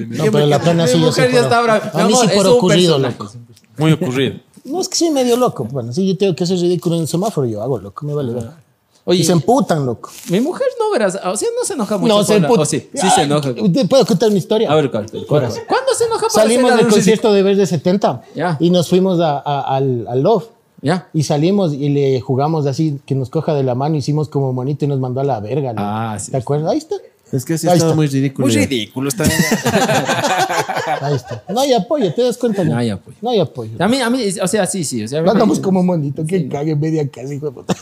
No, 0.07 0.23
pero 0.31 0.45
la 0.45 0.59
pena 0.59 0.83
Mi 0.85 0.89
sí 0.89 0.99
yo 0.99 1.05
mujer 1.07 1.31
sé 1.31 1.37
por- 1.43 1.69
A 1.69 1.79
mí 2.07 2.13
amor, 2.13 2.29
sí 2.29 2.35
por 2.35 2.47
ocurrido, 2.47 2.97
loco. 2.99 3.31
Muy 3.77 3.91
ocurrido. 3.93 4.35
No, 4.65 4.81
es 4.81 4.89
que 4.89 4.95
soy 4.97 5.09
medio 5.09 5.35
loco. 5.37 5.65
Bueno, 5.65 5.91
si 5.93 6.07
yo 6.07 6.17
tengo 6.17 6.35
que 6.35 6.45
ser 6.45 6.57
ridículo 6.59 6.95
en 6.95 7.01
el 7.03 7.07
semáforo, 7.07 7.47
yo 7.47 7.61
hago, 7.61 7.77
loco. 7.79 8.05
Me 8.05 8.13
vale 8.13 8.33
verga. 8.33 8.57
Oye, 9.05 9.21
Y 9.21 9.23
se 9.23 9.31
emputan, 9.31 9.85
loco. 9.85 10.11
mi 10.29 10.39
mujer 10.39 10.67
no 10.77 10.91
verás, 10.91 11.15
o 11.15 11.35
sea, 11.35 11.49
no 11.57 11.65
se 11.65 11.73
enoja 11.73 11.97
mucho. 11.97 12.13
No, 12.15 12.23
se 12.23 12.39
por 12.41 12.59
o 12.59 12.65
sí, 12.65 12.89
sí 12.93 13.09
se 13.09 13.23
enoja. 13.23 13.53
¿Te 13.55 13.85
puedo 13.85 14.05
contar 14.05 14.29
mi 14.29 14.37
historia? 14.37 14.69
A 14.71 14.75
ver, 14.75 14.91
¿cuál? 14.91 15.05
¿Cuándo 15.09 15.93
se 15.97 16.03
enoja 16.05 16.27
para 16.27 16.43
Salimos 16.43 16.75
del 16.75 16.87
concierto 16.87 17.33
de 17.33 17.41
Verde 17.41 17.65
70 17.65 18.21
Ya. 18.35 18.57
y 18.59 18.69
nos 18.69 18.87
fuimos 18.89 19.19
a- 19.19 19.39
a- 19.39 19.61
al, 19.77 20.05
al 20.07 20.21
Love. 20.21 20.49
Ya. 20.81 21.09
Y 21.13 21.23
salimos 21.23 21.73
y 21.73 21.89
le 21.89 22.21
jugamos 22.21 22.65
así, 22.67 22.99
que 23.05 23.15
nos 23.15 23.29
coja 23.29 23.53
de 23.55 23.63
la 23.63 23.73
mano, 23.73 23.95
hicimos 23.95 24.29
como 24.29 24.53
monito 24.53 24.85
y 24.85 24.87
nos 24.87 24.99
mandó 24.99 25.21
a 25.21 25.23
la 25.23 25.39
verga. 25.39 25.69
loco. 25.71 25.81
Ah, 25.83 26.17
sí. 26.19 26.31
¿Te 26.31 26.37
acuerdas? 26.37 26.71
Ahí 26.71 26.77
está. 26.77 26.95
Es 27.31 27.45
que 27.45 27.57
sí 27.57 27.67
ha 27.67 27.73
estado 27.73 27.91
está. 27.91 27.95
muy 27.95 28.07
ridículo. 28.07 28.47
Muy 28.47 28.55
ya. 28.55 28.61
ridículo 28.61 29.11
también. 29.11 29.39
Ahí 31.01 31.15
está. 31.15 31.43
No 31.49 31.59
hay 31.59 31.73
apoyo, 31.73 32.13
¿te 32.13 32.23
das 32.23 32.37
cuenta? 32.37 32.63
No 32.63 32.75
hay 32.75 32.89
apoyo. 32.89 33.17
No 33.21 33.29
hay 33.29 33.39
apoyo. 33.39 33.71
A 33.79 33.87
mí, 33.87 34.01
a 34.01 34.09
mí, 34.09 34.23
o 34.41 34.47
sea, 34.47 34.65
sí, 34.65 34.83
sí. 34.83 35.03
O 35.03 35.07
sea, 35.07 35.19
Andamos 35.19 35.59
como 35.59 35.83
monito, 35.83 36.25
que 36.25 36.47
cague 36.47 36.75
media 36.75 37.07
casa, 37.09 37.33
hijo 37.33 37.47
de 37.47 37.51
puta. 37.51 37.75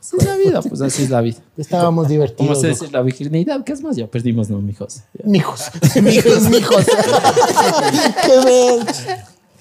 Así 0.00 0.16
es 0.18 0.24
la 0.24 0.36
vida, 0.36 0.62
pues 0.62 0.80
así 0.80 1.02
es 1.04 1.10
la 1.10 1.20
vida. 1.20 1.38
Estábamos 1.56 2.08
divertidos. 2.08 2.60
se 2.60 2.68
loco. 2.68 2.80
dice 2.80 2.92
la 2.92 3.02
virginidad, 3.02 3.62
¿qué 3.64 3.72
es 3.72 3.82
más? 3.82 3.96
Ya 3.96 4.06
perdimos, 4.06 4.48
no, 4.48 4.58
mijos. 4.60 5.02
Ya. 5.12 5.24
Mijos. 5.26 5.70
mijos, 6.02 6.48
mijos. 6.48 6.84
Qué 8.26 8.44
bien. 8.46 8.86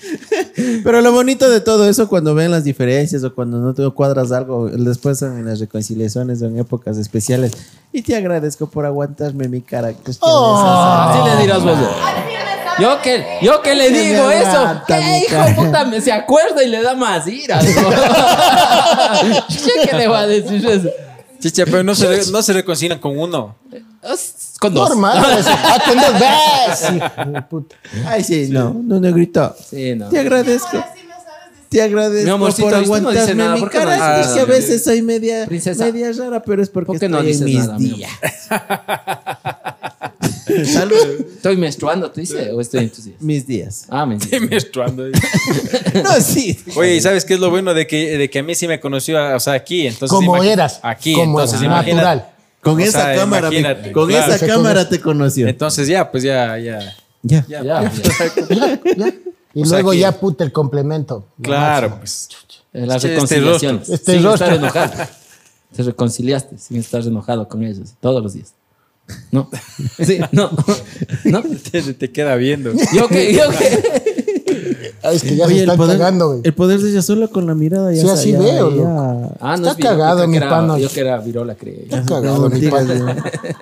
Pero 0.84 1.02
lo 1.02 1.12
bonito 1.12 1.50
de 1.50 1.62
todo 1.62 1.88
eso, 1.90 2.08
cuando 2.08 2.36
ven 2.36 2.52
las 2.52 2.64
diferencias 2.64 3.24
o 3.24 3.34
cuando 3.34 3.60
no 3.60 3.74
te 3.74 3.90
cuadras 3.92 4.32
algo, 4.32 4.70
después 4.70 5.20
son 5.20 5.38
en 5.38 5.46
las 5.46 5.60
reconciliaciones 5.60 6.42
o 6.42 6.46
en 6.46 6.58
épocas 6.60 6.98
especiales. 6.98 7.52
Y 7.92 8.02
te 8.02 8.16
agradezco 8.16 8.70
por 8.70 8.86
aguantarme 8.86 9.48
mi 9.48 9.62
cara. 9.62 9.90
Así 9.90 11.30
le 11.30 11.42
dirás 11.42 11.64
vos. 11.64 11.78
Yo 12.80 13.02
que, 13.02 13.26
yo 13.42 13.62
que 13.62 13.76
le 13.76 13.90
me 13.92 14.00
digo 14.00 14.32
eso. 14.32 14.82
¿Qué 14.88 15.26
hijo 15.26 15.44
de 15.44 15.54
puta? 15.54 15.84
Me 15.86 16.00
se 16.00 16.14
acuerda 16.14 16.64
y 16.64 16.68
le 16.68 16.82
da 16.82 16.96
más 16.96 17.28
ira. 17.28 17.60
¿Qué 19.84 19.98
le 19.98 20.08
va 20.08 20.20
a 20.20 20.28
decir 20.28 20.66
eso? 20.66 20.90
Chicha, 21.40 21.66
pero 21.66 21.84
no 21.84 21.94
se, 21.96 22.32
no 22.32 22.42
se 22.42 22.54
reconcilian 22.54 23.00
con 23.00 23.18
uno. 23.18 23.56
Con 24.60 24.74
dos. 24.74 24.90
Normal. 24.90 25.40
eso. 25.40 25.50
Atender, 25.50 26.12
ves. 26.14 26.92
Hijo 26.96 27.32
de 27.32 27.42
puta. 27.44 27.76
Ay, 28.06 28.24
sí, 28.24 28.48
no, 28.50 28.74
no, 28.74 29.00
no 29.00 29.14
gritó. 29.14 29.56
Sí, 29.70 29.96
no. 29.96 30.10
Te 30.10 30.20
agradezco. 30.20 30.84
Te 31.70 31.84
agradezco 31.84 32.26
Mi 32.26 32.32
amorcito, 32.32 32.64
por 32.68 32.78
no 32.80 32.84
aguantarme 32.84 33.22
dice 33.22 33.36
nada, 33.36 33.54
mi 33.54 33.60
¿por 33.60 33.70
qué 33.70 33.78
no 33.78 33.84
cara. 33.86 34.18
dice 34.18 34.22
Es 34.22 34.28
nada? 34.28 34.36
que 34.36 34.42
a 34.42 34.46
veces 34.56 34.84
soy 34.84 35.02
media, 35.04 35.46
Princesa. 35.46 35.86
media 35.86 36.12
rara, 36.14 36.42
pero 36.42 36.64
es 36.64 36.70
porque 36.70 36.88
¿Por 36.88 37.00
qué 37.00 37.06
estoy 37.06 37.24
no 37.24 37.30
en 37.30 37.46
mis 37.46 37.60
nada, 37.60 37.78
mi 37.78 37.90
días. 37.90 38.12
¿Estoy 40.48 41.58
menstruando, 41.58 42.12
tú 42.12 42.22
dices? 42.22 42.50
¿O 42.54 42.62
estoy 42.62 42.86
en 42.86 42.90
tus 42.90 43.06
días? 43.06 43.22
Mis 43.22 43.46
días. 43.46 43.86
Ah, 43.90 44.06
mentira. 44.06 44.40
Menstruando. 44.40 45.04
No, 46.04 46.12
sí. 46.22 46.58
Oye, 46.76 46.96
¿y 46.96 47.02
sabes 47.02 47.26
qué 47.26 47.34
es 47.36 47.40
lo 47.40 47.50
bueno 47.50 47.74
de 47.74 47.88
que, 47.88 48.18
de 48.18 48.30
que 48.30 48.40
a 48.40 48.44
mí 48.44 48.56
sí 48.56 48.68
me 48.68 48.80
conoció, 48.80 49.18
o 49.36 49.40
sea, 49.40 49.54
aquí? 49.54 49.88
Entonces, 49.88 50.16
Como 50.16 50.42
eras. 50.44 50.80
Aquí, 50.84 51.14
Como 51.14 51.40
entonces 51.40 51.62
imagina- 51.66 51.96
natural. 52.02 52.30
Con 52.62 52.76
O 52.76 52.80
esa 52.80 53.04
sea, 53.06 53.16
cámara, 53.16 53.50
me- 53.50 53.92
con 53.92 54.08
claro. 54.10 54.34
esa 54.34 54.46
cámara 54.46 54.88
te 54.90 55.00
conoció. 55.00 55.48
Entonces 55.48 55.88
ya, 55.88 56.10
pues 56.12 56.24
ya, 56.24 56.58
ya. 56.60 56.80
Ya. 57.22 57.46
Ya, 57.50 57.64
ya. 57.64 57.92
Y 59.54 59.64
O 59.64 59.66
sea, 59.66 59.78
luego 59.80 59.92
que- 59.92 60.00
ya 60.00 60.12
puta 60.12 60.44
el 60.44 60.52
complemento. 60.52 61.26
Claro, 61.42 61.98
pues. 62.00 62.30
Las 62.72 62.98
Este 63.04 63.10
reconciliaciones. 63.16 63.90
Este 63.90 64.14
sin 64.14 64.24
rostro. 64.24 64.46
estar 64.48 64.58
enojado. 64.60 64.94
Te 65.76 65.84
reconciliaste 65.84 66.58
sin 66.58 66.78
estar 66.78 67.02
enojado 67.02 67.48
con 67.48 67.64
ellos 67.64 67.90
todos 68.00 68.22
los 68.24 68.34
días. 68.34 68.54
No. 69.32 69.50
Sí, 70.06 70.20
no. 70.32 70.52
No. 71.26 71.42
Te, 71.72 71.82
te 71.94 72.12
queda 72.12 72.36
viendo. 72.36 72.72
Yo 72.94 73.08
que, 73.08 73.34
yo 73.34 73.50
que. 73.50 74.09
Ah, 75.04 75.12
es 75.12 75.22
que 75.24 75.36
ya 75.36 75.46
se 75.46 75.52
Oye, 75.54 75.56
el 75.56 75.62
están 75.62 75.78
poder, 75.78 75.98
cagando, 75.98 76.28
güey. 76.30 76.42
el 76.44 76.54
poder 76.54 76.80
de 76.80 76.90
ella 76.92 77.02
solo 77.02 77.30
con 77.30 77.48
la 77.48 77.56
mirada 77.56 77.92
ya 77.94 78.02
Sí, 78.02 78.10
así 78.10 78.32
ya- 78.34 78.40
veo, 78.40 78.70
ya- 78.70 78.76
loco. 78.84 79.36
Ah, 79.40 79.56
Está 79.56 79.72
es 79.72 79.78
cagado, 79.78 80.28
mi 80.28 80.38
era- 80.38 80.50
pana. 80.50 80.78
Yo 80.78 80.90
que 80.90 81.00
era 81.00 81.18
virola, 81.20 81.56
creí. 81.56 81.84
Está 81.90 82.04
cagado, 82.06 82.50
mi 82.50 82.62
pana. 82.68 82.94
güey. 82.96 83.16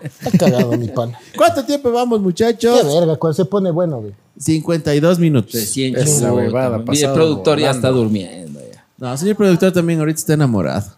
Está 0.03 0.37
cagado, 0.37 0.77
mi 0.77 0.87
pana. 0.87 1.19
¿Cuánto 1.37 1.63
tiempo 1.65 1.91
vamos, 1.91 2.19
Qué 2.19 2.23
muchachos? 2.23 2.85
verga, 2.85 3.15
cuando 3.17 3.33
se 3.35 3.45
pone 3.45 3.71
bueno, 3.71 3.99
güey. 4.01 4.13
52 4.39 5.19
minutos. 5.19 5.53
Recién 5.53 5.95
Esa 5.95 6.33
huevada, 6.33 6.77
Mi 6.79 6.83
productor 6.85 7.57
ya 7.59 7.67
volando. 7.71 7.71
está 7.71 7.89
durmiendo. 7.89 8.59
Ya. 8.59 8.85
No, 8.97 9.17
señor 9.17 9.35
productor 9.35 9.71
también 9.71 9.99
ahorita 9.99 10.19
está 10.19 10.33
enamorado. 10.33 10.96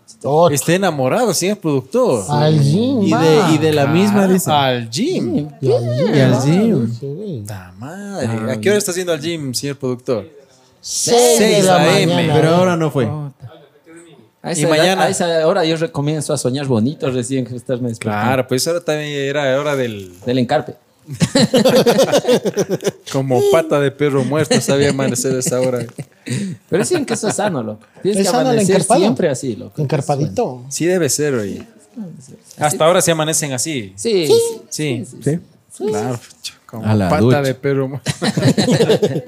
Está 0.51 0.73
enamorado, 0.73 1.33
señor 1.33 1.57
productor. 1.59 2.25
Al 2.29 2.59
gym, 2.61 3.01
Y 3.03 3.13
de, 3.13 3.41
y 3.53 3.57
de 3.57 3.71
la 3.73 3.87
misma, 3.87 4.27
dice. 4.27 4.51
Al 4.51 4.89
gym. 4.89 5.47
Y 5.61 5.71
al 5.71 6.41
gym. 6.43 6.91
Y 7.01 7.39
al. 7.39 7.45
La 7.47 7.73
madre. 7.77 8.51
¿A 8.51 8.59
qué 8.59 8.69
hora 8.69 8.77
está 8.77 8.91
haciendo 8.91 9.13
al 9.13 9.21
gym, 9.21 9.53
señor 9.53 9.77
productor? 9.77 10.27
Seis 10.81 11.39
de 11.39 11.45
Seis 11.45 11.65
la 11.65 11.75
AM, 11.77 12.07
mañana. 12.09 12.33
Pero 12.33 12.49
ahora 12.55 12.75
no 12.77 12.91
fue. 12.91 13.05
A 14.41 14.51
esa 14.51 14.61
Y 14.61 14.63
edad- 14.63 14.69
mañana- 14.69 15.03
A 15.03 15.09
esa 15.09 15.47
hora 15.47 15.65
yo 15.65 15.75
recomienzo 15.75 16.33
a 16.33 16.37
soñar 16.37 16.65
bonito 16.65 17.09
recién 17.11 17.45
que 17.45 17.55
estarme 17.55 17.89
despertando. 17.89 18.25
Claro, 18.25 18.47
pues 18.47 18.65
ahora 18.67 18.79
también 18.79 19.09
era 19.11 19.59
hora 19.59 19.75
del. 19.75 20.13
Del 20.25 20.37
encarpe. 20.39 20.75
Como 23.11 23.41
pata 23.51 23.79
de 23.79 23.91
perro 23.91 24.23
muerto, 24.23 24.59
sabía 24.61 24.89
amanecer 24.91 25.35
a 25.35 25.39
esa 25.39 25.59
hora. 25.59 25.85
Pero 26.69 26.83
dicen 26.83 27.05
que 27.05 27.13
eso 27.13 27.27
es 27.27 27.35
sano, 27.35 27.63
loco. 27.63 27.85
Tienes 28.01 28.25
¿Es 28.25 28.31
que 28.31 28.37
amanecer 28.37 28.83
siempre 28.83 29.29
así, 29.29 29.55
loco. 29.55 29.81
Encarpadito. 29.81 30.63
Sí, 30.69 30.85
debe 30.85 31.09
ser, 31.09 31.33
oye. 31.35 31.63
Hasta 32.57 32.85
ahora 32.85 33.01
sí 33.01 33.11
amanecen 33.11 33.51
así. 33.53 33.93
Sí, 33.95 34.29
sí. 34.69 35.03
Sí. 35.19 35.39
Claro, 35.77 36.19
como 36.65 36.85
A 36.85 36.93
la 36.93 37.09
pata 37.09 37.21
ducha. 37.21 37.41
de 37.41 37.55
perro 37.55 37.87
muerto. 37.89 38.11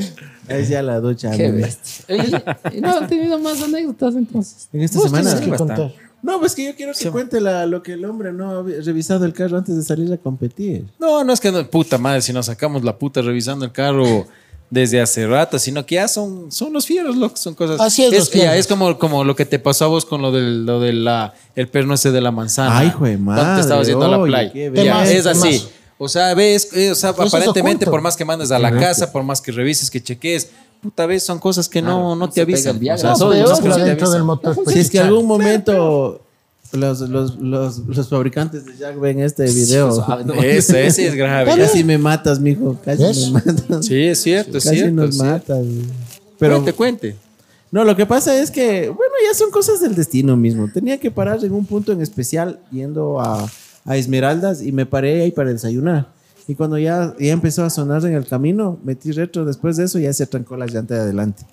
Es 0.47 0.67
ya 0.67 0.83
la 0.83 0.99
ducha. 0.99 1.31
Qué 1.31 1.49
bestia. 1.49 2.05
Oye, 2.09 2.43
y 2.77 2.81
no 2.81 2.97
han 2.97 3.07
tenido 3.07 3.39
más 3.39 3.61
anécdotas 3.61 4.15
entonces. 4.15 4.67
En 4.73 4.81
esta 4.81 4.99
semana. 4.99 5.39
que 5.39 5.49
contar. 5.49 5.93
No, 6.23 6.39
pues 6.39 6.53
que 6.55 6.65
yo 6.65 6.75
quiero 6.75 6.93
que 6.93 7.09
cuente 7.09 7.41
la- 7.41 7.65
lo 7.65 7.81
que 7.81 7.93
el 7.93 8.05
hombre 8.05 8.31
no 8.31 8.59
ha 8.59 8.63
revisado 8.63 9.25
el 9.25 9.33
carro 9.33 9.57
antes 9.57 9.75
de 9.75 9.81
salir 9.83 10.11
a 10.13 10.17
competir. 10.17 10.85
No, 10.99 11.23
no 11.23 11.33
es 11.33 11.39
que 11.39 11.51
no, 11.51 11.65
puta 11.67 11.97
madre, 11.97 12.21
si 12.21 12.31
nos 12.33 12.45
sacamos 12.45 12.83
la 12.83 12.97
puta 12.97 13.21
revisando 13.21 13.65
el 13.65 13.71
carro 13.71 14.27
desde 14.69 15.01
hace 15.01 15.27
rato, 15.27 15.59
sino 15.59 15.85
que 15.85 15.95
ya 15.95 16.07
son, 16.07 16.51
son 16.51 16.71
los 16.71 16.85
fieros, 16.85 17.15
loco, 17.17 17.35
son 17.35 17.55
cosas. 17.55 17.81
Así 17.81 18.03
es, 18.05 18.13
los 18.13 18.27
ya, 18.29 18.33
fieros. 18.33 18.55
es 18.55 18.67
como, 18.67 18.97
como 18.97 19.23
lo 19.23 19.35
que 19.35 19.45
te 19.45 19.59
pasó 19.59 19.85
a 19.85 19.87
vos 19.89 20.05
con 20.05 20.21
lo 20.21 20.31
del, 20.31 20.65
lo 20.65 20.79
de 20.79 20.93
la, 20.93 21.33
el 21.55 21.67
perno 21.67 21.95
ese 21.95 22.11
de 22.11 22.21
la 22.21 22.31
manzana. 22.31 22.77
Ay, 22.77 22.87
hijo 22.87 23.03
de 23.05 23.15
Cuando 23.15 23.31
madre, 23.33 23.55
te 23.55 23.61
estabas 23.61 23.87
yendo 23.87 24.05
a 24.05 24.07
la 24.07 24.23
playa. 24.23 24.51
qué 24.53 24.71
Ya, 24.73 25.03
es 25.03 25.25
así. 25.25 25.61
O 25.97 26.07
sea, 26.07 26.33
ves, 26.33 26.69
eh, 26.73 26.91
o 26.91 26.95
sea, 26.95 27.09
Eso 27.11 27.23
es 27.23 27.33
aparentemente, 27.33 27.85
por 27.85 28.01
más 28.01 28.15
que 28.15 28.25
mandes 28.25 28.49
a 28.51 28.57
la 28.59 28.71
casa, 28.71 29.11
por 29.11 29.23
más 29.23 29.41
que 29.41 29.51
revises, 29.51 29.91
que 29.91 30.01
cheques, 30.01 30.49
puta 30.81 31.05
vez 31.05 31.23
son 31.23 31.39
cosas 31.39 31.69
que 31.69 31.81
no, 31.81 32.15
no 32.15 32.29
te 32.29 32.41
avisan. 32.41 32.79
pues, 32.79 34.73
Si 34.73 34.79
es 34.79 34.89
que 34.89 34.99
algún 34.99 35.25
momento 35.25 36.21
los, 36.73 37.01
los, 37.01 37.35
los, 37.39 37.79
los 37.79 38.09
fabricantes 38.09 38.65
de 38.65 38.77
Jack 38.77 38.99
ven 38.99 39.19
este 39.19 39.43
video, 39.43 39.91
Suave, 39.91 40.23
¿no? 40.23 40.33
Ese, 40.35 40.85
ese 40.87 41.07
es 41.07 41.15
grave. 41.15 41.53
casi 41.55 41.83
me 41.83 41.97
matas, 41.97 42.39
mijo. 42.39 42.77
Casi 42.83 43.03
¿Ves? 43.03 43.31
me 43.31 43.31
matas. 43.31 43.85
Sí, 43.85 44.03
es 44.03 44.21
cierto, 44.21 44.57
es 44.57 44.63
casi 44.63 44.77
cierto. 44.77 44.95
nos 44.95 45.09
es 45.09 45.15
cierto. 45.17 45.53
matas. 45.53 45.65
Pero, 46.39 46.55
cuente, 46.55 46.73
cuente. 46.73 47.15
No, 47.71 47.83
lo 47.85 47.95
que 47.95 48.05
pasa 48.05 48.37
es 48.37 48.51
que, 48.51 48.89
bueno, 48.89 49.13
ya 49.29 49.37
son 49.37 49.49
cosas 49.51 49.79
del 49.81 49.95
destino 49.95 50.35
mismo. 50.35 50.69
Tenía 50.73 50.97
que 50.99 51.11
parar 51.11 51.43
en 51.43 51.53
un 51.53 51.65
punto 51.65 51.91
en 51.91 52.01
especial 52.01 52.59
yendo 52.71 53.19
a, 53.19 53.49
a 53.85 53.97
Esmeraldas 53.97 54.61
y 54.61 54.71
me 54.71 54.85
paré 54.85 55.21
ahí 55.21 55.31
para 55.31 55.51
desayunar. 55.51 56.07
Y 56.51 56.55
cuando 56.55 56.77
ya, 56.77 57.13
ya 57.17 57.31
empezó 57.31 57.63
a 57.63 57.69
sonar 57.69 58.03
en 58.05 58.13
el 58.13 58.25
camino, 58.25 58.77
metí 58.83 59.13
retro. 59.13 59.45
Después 59.45 59.77
de 59.77 59.85
eso 59.85 59.99
ya 59.99 60.11
se 60.11 60.27
trancó 60.27 60.57
la 60.57 60.65
llanta 60.65 60.95
de 60.95 60.99
adelante. 60.99 61.43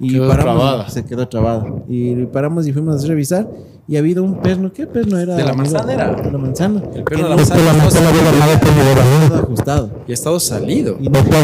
Y 0.00 0.14
Quedó 0.14 0.26
paramos, 0.26 0.54
trabada. 0.56 0.88
Se 0.90 1.04
quedó 1.04 1.28
trabada. 1.28 1.66
Y 1.88 2.24
paramos 2.26 2.66
y 2.66 2.72
fuimos 2.72 3.04
a 3.04 3.06
revisar. 3.06 3.46
Y 3.86 3.94
ha 3.94 4.00
habido 4.00 4.24
un 4.24 4.40
perno. 4.42 4.72
¿Qué 4.72 4.88
perno 4.88 5.18
era? 5.20 5.36
¿De 5.36 5.44
la 5.44 5.50
amigo? 5.50 5.70
manzana 5.70 5.92
era? 5.92 6.14
De 6.20 6.32
la 6.32 6.38
manzana. 6.38 6.82
El 6.82 6.90
Que 6.90 7.02
perno 7.02 7.24
de 7.24 7.30
la 7.30 7.30
no 7.30 7.36
manzana 7.36 7.60
estaba- 7.60 7.78
no 7.82 7.88
estaba 7.88 8.10
estaba 9.22 9.38
ajustado. 9.38 9.90
Y 10.08 10.10
ha 10.10 10.14
estado 10.14 10.40
salido. 10.40 10.96
Y 11.00 11.08
no, 11.08 11.18
estaba, 11.20 11.42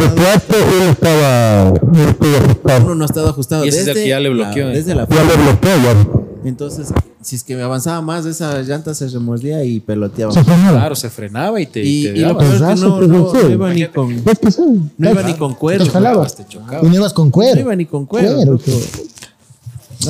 no 1.92 2.02
estuvo 2.09 2.36
ajustado. 2.44 2.84
uno 2.86 2.94
no 2.96 3.04
ha 3.04 3.07
estado 3.07 3.28
ajustado. 3.28 3.64
Y 3.64 3.68
ese 3.68 3.82
es 3.82 3.86
el 3.88 3.94
desde 3.94 4.02
que 4.04 4.09
ya 4.11 4.20
le 4.20 4.28
la- 4.34 4.34
bloqueó, 4.46 4.68
eh. 4.70 4.74
desde 4.74 4.94
la 4.96 5.07
Ya 5.09 5.22
le 5.22 5.36
bloqueó, 5.36 5.70
ya. 5.84 6.15
Entonces, 6.49 6.88
si 7.22 7.36
es 7.36 7.42
que 7.44 7.57
me 7.57 7.62
avanzaba 7.62 8.01
más, 8.03 8.24
esa 8.26 8.61
llanta 8.62 8.94
se 8.94 9.09
remordía 9.09 9.64
y 9.64 9.80
peloteaba. 9.80 10.32
Se. 10.32 10.42
Claro, 10.44 10.94
se 10.94 11.11
frenaba 11.11 11.61
y 11.61 11.66
te, 11.66 11.82
Y, 11.82 12.05
te 12.05 12.09
y 12.11 12.20
lo 12.20 12.28
daba. 12.28 12.38
peor 12.40 12.55
es 12.55 12.61
que 12.61 12.86
no, 12.86 13.01
no, 13.01 13.32
no 13.32 13.51
iba 13.51 13.74
ni 13.74 13.86
con, 13.88 14.12
Es 14.12 14.59
no 14.99 15.11
iba 15.11 15.22
ni 15.22 15.34
con 15.34 15.55
cuero. 15.55 15.84
Te 15.84 15.90
jalabas. 15.90 16.36
Te 16.36 16.47
chocaba. 16.47 16.86
Y 16.86 16.88
no 16.90 16.94
ibas 16.94 17.12
con 17.12 17.26
No 17.26 17.32
cuero. 17.32 17.61
iba 17.61 17.74
ni 17.74 17.86
con 17.86 18.07
cuero. 18.07 18.59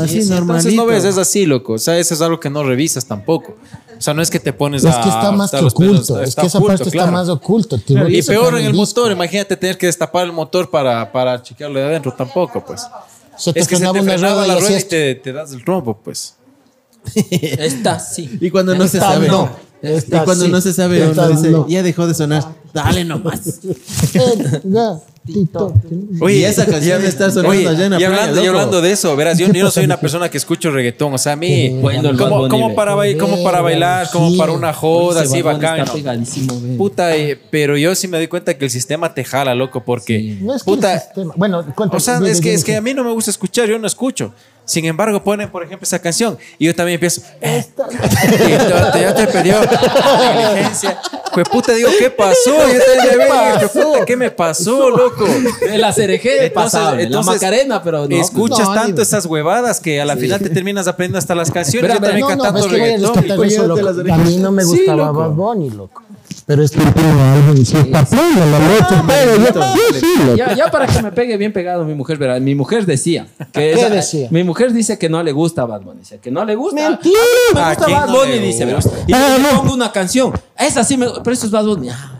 Así 0.01 0.21
Sí. 0.23 0.33
Entonces 0.33 0.75
no 0.75 0.85
ves, 0.85 1.05
es 1.05 1.17
así, 1.17 1.47
loco. 1.47 1.75
O 1.75 1.79
sea, 1.79 1.97
eso 1.99 2.13
es 2.15 2.21
algo 2.21 2.39
que 2.41 2.51
no 2.51 2.63
revisas 2.65 3.07
tampoco. 3.07 3.57
O 3.97 4.01
sea, 4.03 4.13
no 4.13 4.21
es 4.21 4.29
que 4.31 4.39
te 4.41 4.53
pones 4.53 4.85
Es 4.85 4.95
a. 4.95 5.01
que 5.01 5.09
está 5.09 5.33
más 5.33 5.51
que 5.51 5.57
pelos, 5.57 5.73
oculto. 5.73 6.21
Es 6.21 6.29
está 6.31 6.43
que 6.43 6.49
esa 6.49 6.59
oculto, 6.59 6.77
parte 6.77 6.91
claro. 6.91 7.09
está 7.09 7.19
más 7.19 7.29
oculto. 7.31 7.77
Y 8.09 8.23
peor 8.23 8.59
en 8.59 8.67
el 8.67 8.73
disco. 8.73 8.77
motor, 8.77 9.13
imagínate 9.13 9.57
tener 9.57 9.79
que 9.79 9.87
destapar 9.87 10.27
el 10.27 10.33
motor 10.33 10.69
para, 10.69 11.11
para 11.11 11.41
chequearlo 11.43 11.79
de 11.79 11.85
adentro, 11.87 12.13
tampoco, 12.13 12.63
pues. 12.67 12.83
Se 13.37 13.53
te 13.53 13.61
Es 13.61 13.69
que 13.69 13.77
se 13.77 13.83
te 13.85 13.91
una 13.91 14.03
frenaba 14.03 14.43
rueda 14.43 14.47
la 14.47 14.55
y 14.55 14.61
rueda 14.61 14.73
y 14.73 14.75
hacías... 14.77 14.89
te, 14.89 15.15
te 15.17 15.33
das 15.33 15.53
el 15.53 15.65
trompo, 15.65 15.99
pues. 16.03 16.35
Esta 17.31 17.99
sí. 18.01 18.39
Y 18.41 18.51
cuando 18.51 18.75
no 18.75 18.89
se 18.89 18.99
sabe. 18.99 19.29
no. 19.29 19.51
Y 19.83 19.89
Esta 19.89 20.25
cuando 20.25 20.47
sí. 20.47 20.51
no 20.51 20.61
se 20.61 20.73
sabe, 20.73 21.05
Esta 21.09 21.27
uno 21.27 21.37
dice, 21.37 21.51
no. 21.51 21.69
ya 21.69 21.83
dejó 21.83 22.07
de 22.07 22.15
sonar. 22.15 22.45
Dale 22.73 23.05
nomás. 23.05 23.61
El 25.29 25.35
gatito. 25.35 25.75
Y 26.29 26.43
esa 26.45 26.67
canción 26.67 27.05
estar 27.05 27.31
sonando 27.31 27.51
Oye, 27.51 27.69
allá 27.69 27.85
en 27.87 27.91
la 27.93 27.97
y 27.97 27.99
playa, 28.01 28.07
hablando, 28.23 28.41
y 28.41 28.47
loco. 28.47 28.59
hablando 28.59 28.81
de 28.81 28.93
eso, 28.93 29.17
verás, 29.17 29.39
yo, 29.39 29.49
yo 29.53 29.65
no 29.65 29.71
soy 29.71 29.85
una 29.85 29.97
persona 30.01 30.29
que 30.29 30.39
escucho 30.39 30.71
reggaetón. 30.71 31.13
O 31.15 31.19
sea, 31.19 31.33
a 31.33 31.37
mí, 31.37 31.69
Bueno, 31.81 32.11
el 32.11 32.17
como 32.17 32.69
ve. 32.69 32.75
para, 32.75 32.95
bail- 32.95 33.19
como 33.19 33.43
para 33.43 33.61
bailar, 33.61 34.09
como 34.13 34.31
Sí. 34.31 34.39
para 34.39 34.53
una 34.53 34.73
joda, 34.73 35.23
así 35.23 35.43
bacán. 35.43 35.81
Está. 35.81 36.15
Puta, 36.79 37.17
eh, 37.17 37.39
pero 37.51 37.77
yo 37.77 37.95
sí 37.95 38.09
me 38.09 38.19
doy 38.19 38.29
cuenta 38.29 38.55
que 38.57 38.65
el 38.65 38.71
sistema 38.71 39.13
te 39.15 39.25
jala, 39.25 39.55
loco, 39.55 39.85
porque. 39.85 40.37
No 40.41 40.55
es 40.55 40.63
que 40.63 40.71
el 40.71 40.77
puta, 40.77 40.99
sistema- 41.01 41.35
Bueno, 41.37 41.65
cuéntame. 41.75 41.97
o 41.97 42.01
sea, 42.01 42.19
es 42.27 42.41
que, 42.41 42.55
es 42.55 42.65
que 42.65 42.77
a 42.77 42.81
mí 42.81 42.95
no 42.95 43.05
me 43.05 43.13
gusta 43.13 43.31
escuchar, 43.31 43.69
yo 43.69 43.79
no 43.79 43.87
escucho. 43.87 44.33
Sin 44.67 44.85
embargo, 44.85 45.23
ponen, 45.23 45.49
por 45.49 45.63
ejemplo, 45.63 45.85
esa 45.85 46.01
canción 46.01 46.37
y 46.59 46.67
yo 46.67 46.75
también 46.75 46.95
empiezo. 46.97 47.23
eh, 47.41 47.65
y 48.97 49.01
ya 49.01 49.15
te 49.15 49.27
perdió 49.29 49.57
inteligencia. 49.63 50.99
Pues 51.33 51.49
puta, 51.49 51.73
digo, 51.73 51.91
¿qué 51.99 52.11
pasó? 52.11 52.51
Yo 52.51 52.79
también 52.95 53.19
me 53.19 53.25
veo, 53.25 53.55
hijo 53.55 53.59
de 53.61 53.69
puta, 53.69 54.05
¿qué 54.07 54.17
me 54.17 54.31
pasó, 54.31 54.91
loco? 54.91 55.27
La 55.77 55.93
cereje 55.93 56.51
pasable, 56.51 57.05
entonces, 57.05 57.27
la 57.27 57.49
Macarena, 57.49 57.83
pero 57.83 58.09
no. 58.09 58.17
Escuchas 58.17 58.69
No, 58.69 58.75
tanto 58.75 59.03
esas 59.03 59.27
huevadas 59.27 59.81
que 59.81 60.01
a 60.01 60.05
la 60.05 60.17
final 60.17 60.41
te 60.41 60.49
terminas 60.51 60.87
aprendiendo 60.89 61.19
hasta 61.19 61.35
las 61.35 61.51
canciones. 61.51 61.91
Espera, 61.91 62.01
yo 62.01 62.07
también 62.07 62.27
No, 62.29 62.37
no, 62.37 62.43
cantando 62.43 62.61
es 62.61 62.67
que 62.67 62.75
a 62.77 62.85
reggaetón. 62.85 63.45
eso, 63.45 63.63
de 63.63 63.69
loco. 63.69 64.13
A 64.13 64.17
mí 64.19 64.37
no 64.39 64.51
me 64.53 64.63
Sí, 64.65 64.69
gustaba 64.79 65.07
loco. 65.07 65.19
Bad 65.21 65.31
Bunny, 65.31 65.71
loco. 65.71 66.03
Pero 66.47 66.63
es 66.63 66.71
que 66.71 66.79
tiene 66.79 67.23
algo 67.23 67.55
y 67.55 67.65
si 67.67 67.77
está 67.77 68.05
pleno, 68.05 68.47
la 68.53 68.59
leche, 68.69 68.95
pero 69.05 69.37
yo- 69.37 69.75
sí, 69.93 70.01
sí. 70.01 70.37
Ya, 70.37 70.55
ya 70.55 70.71
para 70.71 70.87
que 70.87 71.03
me 71.03 71.11
pegue 71.11 71.37
bien 71.37 71.53
pegado 71.53 71.85
mi 71.85 71.95
mujer, 71.95 72.19
verá, 72.19 72.39
mi 72.39 72.55
mujer 72.55 72.87
decía 72.87 73.27
que 73.53 73.61
¿Qué 73.61 73.73
esa- 73.73 73.91
decía? 73.91 74.29
mi 74.31 74.45
mujer 74.45 74.56
dice 74.73 74.99
que 74.99 75.09
no 75.09 75.23
le 75.23 75.33
gusta 75.33 75.65
Bad 75.65 75.83
Bunny, 75.83 76.01
dice 76.01 76.19
que 76.19 76.31
no 76.31 76.45
le 76.45 76.55
gusta. 76.55 76.89
Mentira. 76.91 77.19
Me 77.55 77.61
¿A 77.61 77.69
gusta 77.71 77.85
quién 77.87 77.99
Bad 77.99 78.07
no 78.09 78.17
Bunny, 78.19 78.31
le 78.33 78.39
dice, 78.41 78.75
gusta? 78.75 78.91
Y 79.07 79.13
Ah, 79.13 79.37
le 79.39 79.57
pongo 79.59 79.75
una 79.75 79.93
canción. 79.93 80.33
Esa 80.59 80.83
sí 80.85 80.97
me, 80.97 81.07
pero 81.23 81.33
eso 81.33 81.47
es 81.47 81.53
Bad 81.53 81.65
Bunny. 81.67 81.89
Ah, 81.91 82.13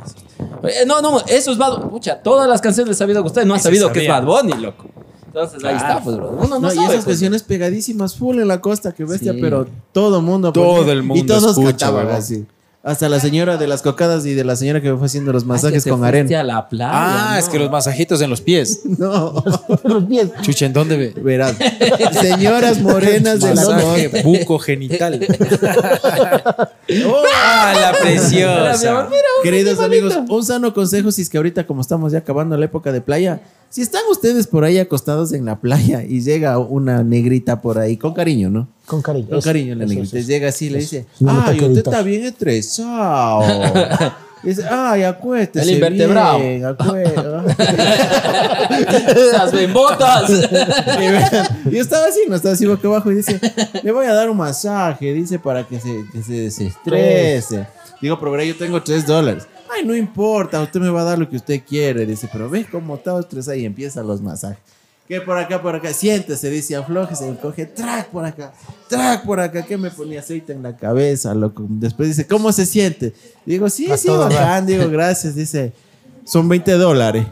eh, 0.65 0.85
no, 0.87 1.01
no, 1.01 1.21
eso 1.27 1.53
es 1.53 1.59
Bad 1.59 1.79
Bunny. 1.79 1.91
Pucha, 1.91 2.21
todas 2.23 2.49
las 2.49 2.61
canciones 2.61 2.89
les 2.89 2.97
ha 2.97 3.05
sabido 3.05 3.23
gustar 3.23 3.45
y 3.45 3.47
no 3.49 3.55
ha 3.55 3.57
Ese 3.57 3.65
sabido 3.65 3.93
que 3.93 4.01
es 4.01 4.07
sabía. 4.07 4.21
Bad 4.21 4.43
Bunny, 4.43 4.55
loco. 4.63 4.85
Entonces 5.27 5.63
ahí 5.65 5.77
está, 5.77 6.01
pues, 6.03 6.17
bro. 6.17 6.31
Uno 6.31 6.47
no, 6.49 6.61
No, 6.61 6.73
y 6.73 6.77
sabe. 6.77 6.87
esas 6.89 7.05
pues. 7.05 7.17
canciones 7.17 7.43
pegadísimas 7.43 8.15
full 8.17 8.39
en 8.39 8.49
la 8.49 8.61
costa, 8.63 8.93
que 8.93 9.05
bestia, 9.05 9.33
Sí. 9.35 9.39
pero 9.41 9.67
todo 9.93 10.23
mundo. 10.23 10.51
Todo 10.53 10.91
el 10.93 11.03
mundo 11.03 11.23
Y 11.23 11.27
todos 11.27 11.51
escucha, 11.51 11.71
cantaban 11.71 12.05
¿verdad? 12.07 12.17
así. 12.21 12.47
Hasta 12.87 13.09
la 13.09 13.19
señora 13.19 13.57
de 13.57 13.67
las 13.67 13.83
cocadas 13.83 14.25
y 14.27 14.35
de 14.35 14.45
la 14.45 14.55
señora 14.55 14.81
que 14.81 14.93
me 14.93 14.97
fue 14.97 15.07
haciendo 15.07 15.33
los 15.33 15.43
Ay, 15.43 15.49
masajes 15.49 15.83
te 15.83 15.91
con 15.91 16.05
arena. 16.05 16.39
a 16.39 16.45
la 16.45 16.69
playa. 16.69 16.91
Ah, 16.93 17.31
¿no? 17.33 17.39
es 17.41 17.49
que 17.49 17.59
los 17.59 17.69
masajitos 17.69 18.21
en 18.21 18.31
los 18.31 18.41
pies. 18.41 18.83
No, 18.97 19.43
Los 19.83 20.05
pies. 20.05 20.29
Chucha, 20.43 20.67
¿en 20.67 20.73
dónde 20.73 20.97
ve? 20.97 21.13
verás. 21.21 21.57
Señoras 22.21 22.81
morenas 22.81 23.41
de 23.41 23.55
la 23.57 23.65
Masaje 23.67 24.23
buco 24.23 24.61
genital. 24.61 25.21
¡Ah, 27.35 27.75
la 27.81 27.93
preciosa! 28.01 29.09
Queridos 29.43 29.81
amigos, 29.81 30.15
un 30.29 30.45
sano 30.45 30.73
consejo 30.73 31.11
si 31.11 31.23
es 31.23 31.29
que 31.29 31.37
ahorita 31.39 31.67
como 31.67 31.81
estamos 31.81 32.13
ya 32.13 32.19
acabando 32.19 32.57
la 32.57 32.67
época 32.67 32.93
de 32.93 33.01
playa, 33.01 33.41
si 33.71 33.83
están 33.83 34.03
ustedes 34.11 34.47
por 34.47 34.65
ahí 34.65 34.79
acostados 34.79 35.33
en 35.33 35.45
la 35.45 35.57
playa 35.61 36.03
y 36.03 36.21
llega 36.23 36.59
una 36.59 37.03
negrita 37.03 37.61
por 37.61 37.79
ahí, 37.79 37.97
con 37.97 38.15
cariño, 38.15 38.49
¿no? 38.51 38.69
Con 38.87 39.03
cariño. 39.03 39.29
Con 39.29 39.39
eso, 39.39 39.45
cariño 39.49 39.75
la 39.75 39.85
negrita. 39.87 40.19
eso. 40.19 40.29
Llega 40.29 40.49
así 40.49 40.67
y 40.67 40.71
le 40.71 40.79
dice, 40.79 41.07
ay, 41.27 41.61
usted 41.61 41.79
está 41.79 42.03
bien 42.03 42.25
estresado. 42.25 43.43
Dice, 44.43 44.63
ay, 44.71 45.03
acuéstese 45.03 45.67
El 45.69 45.75
invertebrado. 45.75 46.39
bien, 46.39 46.63
Esas 49.17 49.51
bembotas. 49.53 50.31
y 51.69 51.77
estaba 51.79 52.07
así, 52.07 52.21
no 52.29 52.37
estaba 52.37 52.55
así 52.55 52.65
boca 52.65 52.87
abajo 52.87 53.11
y 53.11 53.17
dice, 53.17 53.41
le 53.83 53.91
voy 53.91 54.07
a 54.07 54.13
dar 54.15 54.31
un 54.31 54.37
masaje, 54.37 55.13
dice, 55.13 55.41
para 55.41 55.67
que 55.67 55.81
se, 55.81 56.05
que 56.13 56.23
se 56.23 56.33
desestrese. 56.35 57.67
Digo, 58.01 58.21
pero 58.21 58.41
yo 58.43 58.55
tengo 58.57 58.81
tres 58.83 59.05
dólares. 59.05 59.49
Ay, 59.75 59.85
no 59.85 59.95
importa, 59.95 60.61
usted 60.63 60.81
me 60.81 60.91
va 60.91 61.03
a 61.03 61.05
dar 61.05 61.19
lo 61.19 61.29
que 61.29 61.37
usted 61.37 61.63
quiere. 61.67 62.07
Dice, 62.07 62.29
pero 62.33 62.49
ves 62.49 62.67
cómo 62.71 62.97
está 62.97 63.19
estresado 63.19 63.57
y 63.57 63.65
empiezan 63.65 64.07
los 64.07 64.21
masajes. 64.21 64.59
Que 65.09 65.21
por 65.21 65.39
acá, 65.39 65.63
por 65.63 65.75
acá, 65.75 65.93
siéntese, 65.93 66.51
dice, 66.51 66.75
aflójese, 66.75 67.31
y 67.31 67.35
coge, 67.37 67.67
track 67.67 68.09
por 68.09 68.25
acá, 68.25 68.53
track 68.89 69.25
por 69.25 69.39
acá, 69.39 69.63
que 69.63 69.77
me 69.77 69.89
ponía 69.89 70.19
aceite 70.19 70.53
en 70.53 70.65
la 70.65 70.77
cabeza, 70.77 71.33
loco. 71.33 71.65
Después 71.69 72.09
dice, 72.09 72.27
¿cómo 72.27 72.51
se 72.51 72.67
siente? 72.67 73.15
Digo, 73.45 73.71
sí, 73.71 73.89
A 73.91 73.97
sí, 73.97 74.09
bacán, 74.09 74.67
digo, 74.67 74.89
gracias, 74.91 75.37
dice, 75.37 75.73
son 76.25 76.49
20 76.49 76.73
dólares. 76.73 77.25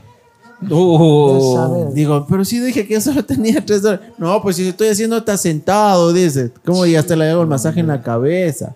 Uh, 0.70 1.54
Saber. 1.56 1.92
Digo, 1.94 2.26
pero 2.28 2.44
sí 2.44 2.60
dije 2.60 2.86
que 2.86 2.94
yo 2.94 3.00
solo 3.00 3.24
tenía 3.24 3.64
3 3.64 3.82
dólares. 3.82 4.08
No, 4.18 4.40
pues 4.40 4.54
si 4.54 4.68
estoy 4.68 4.88
haciendo 4.88 5.18
está 5.18 5.36
sentado, 5.36 6.12
dice. 6.12 6.52
¿Cómo? 6.64 6.86
Y 6.86 6.94
hasta 6.94 7.16
le 7.16 7.28
hago 7.28 7.42
el 7.42 7.48
masaje 7.48 7.80
en 7.80 7.88
la 7.88 8.02
cabeza. 8.02 8.74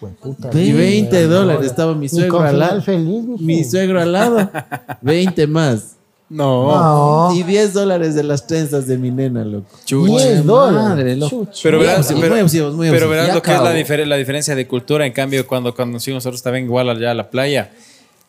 Puta, 0.00 0.50
Y 0.58 0.72
20 0.72 1.26
dólares. 1.26 1.66
Estaba 1.66 1.94
mi 1.94 2.08
suegro 2.08 2.40
al 2.40 2.58
lado. 2.58 2.82
feliz. 2.82 3.24
Mi 3.40 3.64
suegro 3.64 4.00
al 4.00 4.12
lado. 4.12 4.50
20 5.02 5.46
más. 5.46 5.96
No. 6.28 7.28
No. 7.28 7.34
Y 7.34 7.42
10 7.42 7.72
dólares 7.72 8.14
de 8.14 8.22
las 8.22 8.46
trenzas 8.46 8.86
de 8.86 8.96
mi 8.96 9.10
nena, 9.10 9.44
loco. 9.44 9.66
Chucha. 9.84 10.24
10 10.26 10.46
dólares. 10.46 10.88
madre, 10.88 11.16
loco. 11.16 11.48
Pero 11.62 11.78
verás, 11.80 12.06
pero, 12.14 12.28
muy 12.30 12.38
abusivos, 12.38 12.74
muy 12.74 12.88
pero 12.90 13.08
verás 13.08 13.34
lo 13.34 13.42
que 13.42 13.50
es 13.50 13.56
la, 13.58 13.64
acabo. 13.70 13.76
difer- 13.78 14.04
la 14.06 14.16
diferencia 14.16 14.54
de 14.54 14.66
cultura. 14.68 15.04
En 15.06 15.12
cambio, 15.12 15.46
cuando, 15.46 15.74
cuando 15.74 15.98
sí, 15.98 16.12
nosotros 16.12 16.40
también 16.42 16.66
igual 16.66 16.88
allá 16.88 17.10
a 17.10 17.14
la 17.14 17.28
playa, 17.30 17.72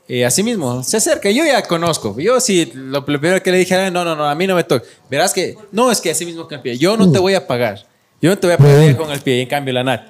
eh, 0.07 0.26
así 0.26 0.41
mismo, 0.41 0.84
se 0.84 0.97
acerca. 0.97 1.30
Yo 1.30 1.45
ya 1.45 1.61
conozco. 1.61 2.19
Yo 2.19 2.39
sí, 2.41 2.72
lo, 2.74 2.91
lo 3.01 3.05
primero 3.05 3.41
que 3.43 3.51
le 3.51 3.59
dije, 3.59 3.76
"Ah, 3.76 3.91
no, 3.91 4.03
no, 4.03 4.15
no, 4.15 4.28
a 4.28 4.34
mí 4.34 4.47
no 4.47 4.55
me 4.55 4.63
toca. 4.63 4.84
Verás 5.09 5.32
que, 5.32 5.55
no, 5.72 5.91
es 5.91 6.01
que 6.01 6.09
así 6.09 6.26
mismo 6.26 6.47
que 6.47 6.55
el 6.55 6.61
pie. 6.61 6.78
Yo 6.80 6.97
no 6.97 7.11
te 7.11 7.19
voy 7.19 7.36
a 7.36 7.45
pagar. 7.45 7.86
Yo 8.19 8.30
no 8.32 8.38
te 8.38 8.47
voy 8.47 8.55
a 8.55 8.57
pagar 8.57 8.97
con 8.97 9.11
el 9.11 9.19
pie. 9.22 9.38
Y 9.38 9.41
en 9.41 9.47
cambio, 9.47 9.74
la 9.76 9.84
Nat. 9.84 10.01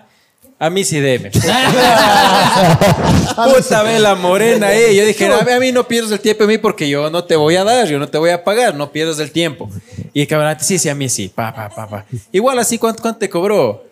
A 0.61 0.69
mí 0.69 0.83
sí 0.83 0.99
debe. 0.99 1.31
Puta 3.35 3.81
ve 3.81 3.97
la 3.97 4.13
morena, 4.13 4.71
eh. 4.71 4.95
Yo 4.95 5.03
dije, 5.07 5.25
a 5.25 5.43
mí, 5.43 5.51
a 5.51 5.59
mí 5.59 5.71
no 5.71 5.87
pierdas 5.87 6.11
el 6.11 6.19
tiempo 6.19 6.43
a 6.43 6.47
mí 6.47 6.59
porque 6.59 6.87
yo 6.87 7.09
no 7.09 7.23
te 7.23 7.35
voy 7.35 7.55
a 7.55 7.63
dar, 7.63 7.87
yo 7.87 7.97
no 7.97 8.07
te 8.07 8.19
voy 8.19 8.29
a 8.29 8.43
pagar, 8.43 8.75
no 8.75 8.91
pierdas 8.91 9.17
el 9.17 9.31
tiempo. 9.31 9.67
Y 10.13 10.21
el 10.21 10.27
cabrón, 10.27 10.55
sí, 10.59 10.77
sí, 10.77 10.87
a 10.87 10.93
mí 10.93 11.09
sí. 11.09 11.31
Pa, 11.33 11.51
pa, 11.51 11.67
pa, 11.69 11.87
pa. 11.87 12.05
Igual 12.31 12.59
así, 12.59 12.77
¿cuánto, 12.77 13.01
cuánto 13.01 13.17
te 13.17 13.27
cobró? 13.27 13.83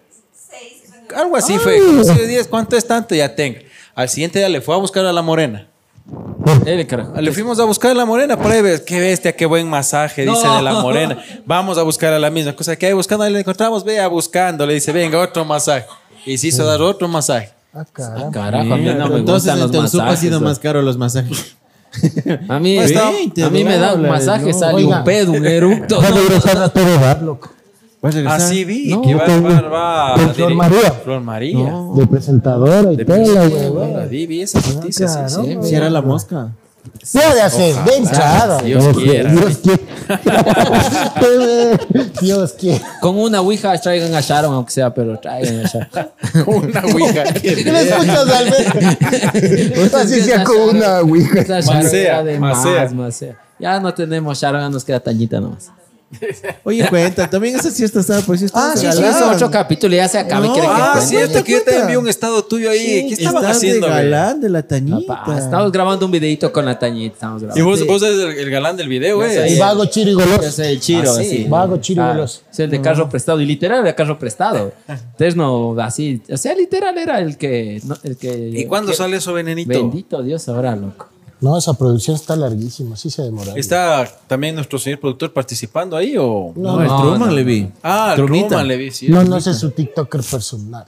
Algo 1.15 1.35
así 1.35 1.57
fue. 1.57 1.81
de 1.81 2.27
10, 2.27 2.47
¿cuánto 2.47 2.77
es 2.77 2.85
tanto? 2.85 3.15
Ya 3.15 3.33
tengo. 3.33 3.57
Al 3.95 4.07
siguiente 4.07 4.37
día 4.37 4.47
le 4.47 4.61
fue 4.61 4.75
a 4.75 4.77
buscar 4.77 5.03
a 5.07 5.11
la 5.11 5.23
morena. 5.23 5.65
Carajo. 6.87 7.19
Le 7.19 7.31
fuimos 7.31 7.59
a 7.59 7.63
buscar 7.63 7.91
a 7.91 7.95
la 7.95 8.05
morena, 8.05 8.37
por 8.37 8.51
ahí 8.51 8.61
ves, 8.61 8.81
qué 8.81 8.99
bestia, 8.99 9.35
qué 9.35 9.47
buen 9.47 9.67
masaje, 9.67 10.21
dice 10.23 10.43
No. 10.45 10.57
de 10.57 10.61
la 10.61 10.73
morena. 10.73 11.17
Vamos 11.45 11.79
a 11.79 11.83
buscar 11.83 12.13
a 12.13 12.19
la 12.19 12.29
misma 12.29 12.55
cosa 12.55 12.75
que 12.75 12.85
hay 12.85 12.93
buscando, 12.93 13.23
ahí 13.23 13.33
le 13.33 13.39
encontramos, 13.39 13.83
vea 13.83 14.07
buscando, 14.07 14.67
le 14.67 14.75
dice, 14.75 14.91
venga, 14.91 15.17
otro 15.19 15.43
masaje. 15.45 15.87
Y 16.25 16.37
se 16.37 16.47
hizo 16.47 16.65
dar 16.65 16.81
otro 16.81 17.07
masaje. 17.07 17.49
Ah, 17.73 17.85
caramba. 17.91 18.31
Carajo, 18.31 18.73
a 18.73 18.77
mí 18.77 18.85
no 18.85 19.07
me 19.09 19.17
Entonces 19.19 19.53
gustan 19.53 19.59
los 19.59 19.69
en 19.93 19.99
ha 19.99 20.03
masajes. 20.03 20.19
sido 20.19 20.33
loco. 20.39 20.45
más 20.45 20.59
caro 20.59 20.81
los 20.81 20.97
masajes. 20.97 21.55
A 22.47 22.59
mí, 22.59 22.75
Pues 22.77 22.91
está- 22.91 23.07
a 23.47 23.49
mí 23.49 23.63
me 23.63 23.77
da 23.77 23.93
un 23.95 24.03
20 24.03 24.09
masaje, 24.19 24.53
sale 24.53 24.75
Oiga. 24.75 24.99
un 24.99 25.03
pedo, 25.03 25.31
un 25.31 25.45
eructo. 25.45 25.99
Va 26.01 26.07
a 26.07 26.11
regresar 26.11 26.57
a 26.57 26.69
todo 26.69 26.97
dar, 26.99 27.21
loco. 27.23 27.49
¿Vas? 28.01 28.15
Así 28.15 28.63
vi, 28.63 28.87
No, 28.93 29.01
que 29.01 29.13
va, 29.13 29.25
con- 29.25 29.43
va, 29.45 29.61
va- 29.61 30.13
con 30.15 30.33
Flor 30.33 30.53
María. 30.55 30.91
Flor 31.03 31.21
María. 31.21 31.73
De 31.95 32.07
presentadora 32.07 32.93
y 32.93 32.95
De 32.95 33.05
toda 33.05 33.17
la 33.17 33.23
presentadora, 33.25 33.71
huevada. 33.71 34.05
vi, 34.05 34.25
vi 34.27 34.41
esa 34.41 34.61
noticia, 34.73 35.27
sí, 35.27 35.35
sí. 35.43 35.57
Si 35.63 35.75
era 35.75 35.89
la 35.89 36.01
mosca. 36.01 36.49
Puede 37.11 37.41
hacer, 37.41 37.75
de 37.85 37.95
entrada. 37.95 38.61
Dios 38.61 38.95
quiera. 38.97 39.31
Dios 39.31 39.57
quiere. 39.57 39.81
Dios. 42.21 42.55
Con 43.01 43.17
una 43.17 43.41
ouija 43.41 43.75
traigan 43.79 44.13
a 44.13 44.21
Sharon, 44.21 44.53
aunque 44.53 44.71
sea, 44.71 44.93
pero 44.93 45.17
traigan 45.19 45.65
a 45.65 45.67
Sharon. 45.67 46.11
Una 46.45 46.85
ouija. 46.85 47.23
¿Qué 47.33 47.55
le 47.55 47.81
escuchas, 47.81 48.29
Alberto? 48.29 49.97
Así 49.97 50.21
sea 50.21 50.43
con 50.43 50.75
una 50.75 51.01
ouija. 51.01 51.43
De 52.23 52.39
macea. 52.39 52.89
más. 52.93 53.23
Ya 53.59 53.79
no 53.79 53.93
tenemos 53.93 54.39
Sharon, 54.39 54.61
ya 54.61 54.69
nos 54.69 54.83
queda 54.83 54.99
Tañita 54.99 55.39
nomás. 55.39 55.71
Oye, 56.63 56.87
cuenta, 56.89 57.29
también 57.29 57.55
esa 57.55 57.69
siesta 57.69 57.99
estaba 57.99 58.21
por 58.21 58.37
si 58.37 58.45
Ah, 58.53 58.73
sí, 58.75 58.87
sí, 58.91 59.03
es 59.03 59.21
otro 59.21 59.51
capítulo, 59.51 59.95
ya 59.95 60.07
se 60.07 60.17
acaba 60.17 60.43
y 60.45 60.49
No, 60.49 60.55
que 60.55 60.61
Ah, 60.63 60.99
cierto 61.01 61.43
que 61.43 61.51
yo 61.51 61.61
también 61.63 61.87
vi 61.87 61.95
un 61.97 62.07
estado 62.09 62.43
tuyo 62.43 62.71
ahí. 62.71 63.07
¿Qué 63.07 63.13
estabas 63.13 63.45
haciendo? 63.45 63.85
de 63.87 63.93
galán 63.93 64.41
de 64.41 64.49
la 64.49 64.63
tañita. 64.63 65.05
Papá, 65.15 65.37
estamos 65.37 65.71
grabando 65.71 66.05
un 66.07 66.11
videito 66.11 66.51
con 66.51 66.65
la 66.65 66.77
Tañita, 66.79 67.13
estamos 67.13 67.43
Y 67.55 67.61
vos, 67.61 67.85
vos 67.85 68.01
eres 68.01 68.19
el, 68.19 68.31
el 68.39 68.49
galán 68.49 68.75
del 68.75 68.87
video, 68.89 69.17
güey. 69.17 69.53
Y 69.53 69.59
vago 69.59 69.85
chiro 69.85 70.09
y 70.09 70.13
Yo 70.13 70.19
goloso. 70.19 70.51
soy 70.51 70.67
el 70.67 70.79
chiro, 70.79 71.11
Ah, 71.11 71.15
sí. 71.15 71.21
así. 71.21 71.45
Vago, 71.47 71.77
chiro 71.77 72.01
y 72.01 72.05
Ah, 72.05 72.13
goloso. 72.13 72.41
soy 72.51 72.65
el 72.65 72.71
de 72.71 72.81
carro 72.81 73.09
prestado. 73.09 73.39
Y 73.41 73.45
literal 73.45 73.81
era 73.81 73.95
carro 73.95 74.17
prestado. 74.17 74.73
Entonces 74.87 75.35
no, 75.35 75.75
así. 75.79 76.21
O 76.31 76.37
sea, 76.37 76.55
literal 76.55 76.97
era 76.97 77.19
el 77.19 77.37
que. 77.37 77.81
no, 77.83 77.95
el 78.03 78.17
que 78.17 78.49
¿Y 78.53 78.65
cuándo 78.65 78.91
que- 78.91 78.97
sale 78.97 79.17
eso, 79.17 79.31
venenito? 79.33 79.69
Bendito 79.69 80.23
Dios 80.23 80.47
ahora, 80.49 80.75
loco. 80.75 81.07
No, 81.41 81.57
esa 81.57 81.73
producción 81.73 82.15
está 82.15 82.35
larguísima, 82.35 82.97
sí 82.97 83.09
se 83.09 83.21
demora. 83.21 83.53
¿Está 83.55 84.07
también 84.27 84.55
nuestro 84.55 84.77
señor 84.77 84.99
productor 84.99 85.31
participando 85.31 85.95
ahí 85.95 86.15
o...? 86.17 86.51
No, 86.55 86.81
el 86.81 86.87
No, 86.87 87.01
Truman 87.01 87.29
no. 87.29 87.35
le 87.35 87.43
vi. 87.43 87.71
Ah, 87.81 88.09
el 88.11 88.15
Trumita. 88.17 88.47
Truman 88.47 88.67
le 88.67 88.77
vi, 88.77 88.91
sí. 88.91 89.07
No, 89.07 89.23
no 89.23 89.39
sé 89.39 89.53
su 89.53 89.71
TikToker 89.71 90.21
personal. 90.21 90.85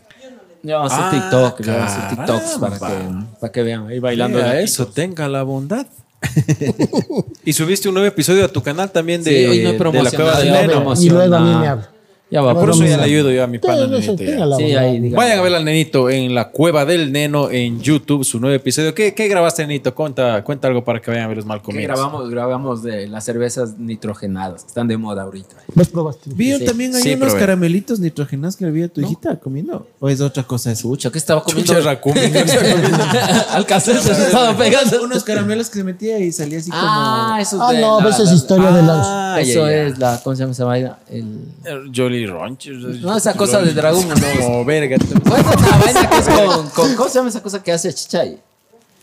Yo 0.63 0.77
hago 0.77 0.87
Ah, 0.91 1.09
TikTok, 1.11 1.67
hago 1.69 2.09
TikToks 2.15 2.57
para 2.59 2.77
que, 2.77 3.09
para 3.39 3.51
que 3.51 3.63
vean 3.63 3.87
ahí 3.87 3.99
bailando. 3.99 4.37
Mira 4.37 4.59
eso, 4.59 4.87
tenga 4.87 5.27
la 5.27 5.43
bondad. 5.43 5.87
y 7.45 7.53
subiste 7.53 7.87
un 7.87 7.95
nuevo 7.95 8.07
episodio 8.07 8.45
a 8.45 8.47
tu 8.47 8.61
canal 8.61 8.91
también 8.91 9.23
de, 9.23 9.31
Sí, 9.31 9.45
hoy 9.45 9.63
no 9.63 9.69
he 9.69 9.91
de 9.91 10.03
la 10.03 10.11
cueva 10.11 10.37
del 10.39 10.47
ya 10.49 10.63
Y 10.99 11.07
no 11.09 11.15
luego 11.15 11.35
a 11.35 11.39
mí 11.39 11.55
me 11.55 11.67
habla. 11.67 11.89
Ya 12.31 12.41
va, 12.41 12.53
Por 12.53 12.69
eso 12.69 12.85
ya 12.85 12.95
le 12.95 13.03
ayudo 13.03 13.29
yo 13.29 13.43
a 13.43 13.47
mi 13.47 13.59
pana 13.59 13.87
nenito. 13.87 14.15
ya. 14.15 14.55
Sí, 14.57 14.73
ahí. 14.73 15.09
Vayan 15.09 15.39
a 15.39 15.41
ver 15.41 15.53
al 15.53 15.65
nenito 15.65 16.09
en 16.09 16.33
la 16.33 16.47
cueva 16.49 16.85
del 16.85 17.11
neno 17.11 17.51
en 17.51 17.81
YouTube, 17.81 18.23
su 18.23 18.39
nuevo 18.39 18.55
episodio. 18.55 18.95
¿Qué, 18.95 19.13
qué 19.13 19.27
grabaste, 19.27 19.67
nenito? 19.67 19.93
Cuenta, 19.93 20.41
cuenta 20.43 20.69
algo 20.69 20.81
para 20.83 21.01
que 21.01 21.11
vayan 21.11 21.25
a 21.25 21.27
ver 21.27 21.35
los 21.37 21.45
mal 21.45 21.61
comidos. 21.61 21.87
grabamos, 21.87 22.29
grabamos 22.29 22.83
de 22.83 23.07
las 23.09 23.25
cervezas 23.25 23.77
nitrogenadas, 23.77 24.61
que 24.63 24.69
están 24.69 24.87
de 24.87 24.95
moda 24.97 25.23
ahorita. 25.23 25.57
¿Vos 25.75 25.89
probaste? 25.89 26.29
Vi 26.33 26.57
Sí. 26.57 26.63
también 26.65 26.95
hay 26.95 27.01
Sí, 27.01 27.13
unos 27.15 27.27
probé. 27.29 27.39
caramelitos 27.41 27.99
nitrogenados 27.99 28.55
que 28.55 28.63
le 28.65 28.71
vi 28.71 28.83
a 28.83 28.87
tu 28.87 29.01
hijita 29.01 29.35
comiendo. 29.37 29.87
¿O 29.99 30.07
es 30.07 30.21
otra 30.21 30.43
cosa 30.43 30.71
eso? 30.71 30.83
Chucha, 30.89 31.11
¿qué 31.11 31.17
estaba 31.17 31.43
comiendo? 31.43 31.73
Chucha, 31.73 31.83
Raccoon. 31.85 32.15
Al 33.51 33.65
cassette 33.65 33.99
se 33.99 34.11
estaba 34.11 34.55
pegando. 34.57 35.03
Unos 35.03 35.23
caramelos 35.23 35.69
que 35.69 35.79
se 35.79 35.83
metía 35.83 36.17
y 36.19 36.31
salía 36.31 36.59
así 36.59 36.69
como. 36.71 36.81
Ah, 36.83 37.37
eso 37.41 37.55
es 37.57 37.61
Ah, 37.61 37.79
no, 37.79 38.01
la- 38.01 38.09
esa 38.09 38.23
es 38.23 38.29
la- 38.29 38.35
historia 38.35 38.71
de 38.71 38.81
la. 38.83 39.01
Ah, 39.35 39.41
Eso 39.41 39.67
es 39.67 39.97
la, 39.97 40.19
¿cómo 40.23 40.35
se 40.35 40.41
llama 40.41 40.51
esa 40.51 40.65
vaina? 40.65 40.97
El, 41.09 41.39
El 41.63 41.91
Jolly 42.25 42.39
Rancher. 42.39 42.73
no, 42.75 43.17
esa 43.17 43.33
cosa 43.33 43.61
de 43.61 43.73
dragón. 43.73 44.07
No, 44.09 44.15
Como 44.41 44.65
verga. 44.65 44.97
¿Cuál 45.27 45.39
es 45.39 45.45
la 45.45 45.77
vaina 45.77 46.09
que 46.09 46.17
es 46.17 46.27
con, 46.55 46.69
con- 46.69 46.95
¿cómo 46.95 47.09
se 47.09 47.15
llama 47.19 47.29
esa 47.29 47.41
cosa 47.43 47.61
que 47.63 47.71
hace 47.71 47.93
Chichay? 47.93 48.37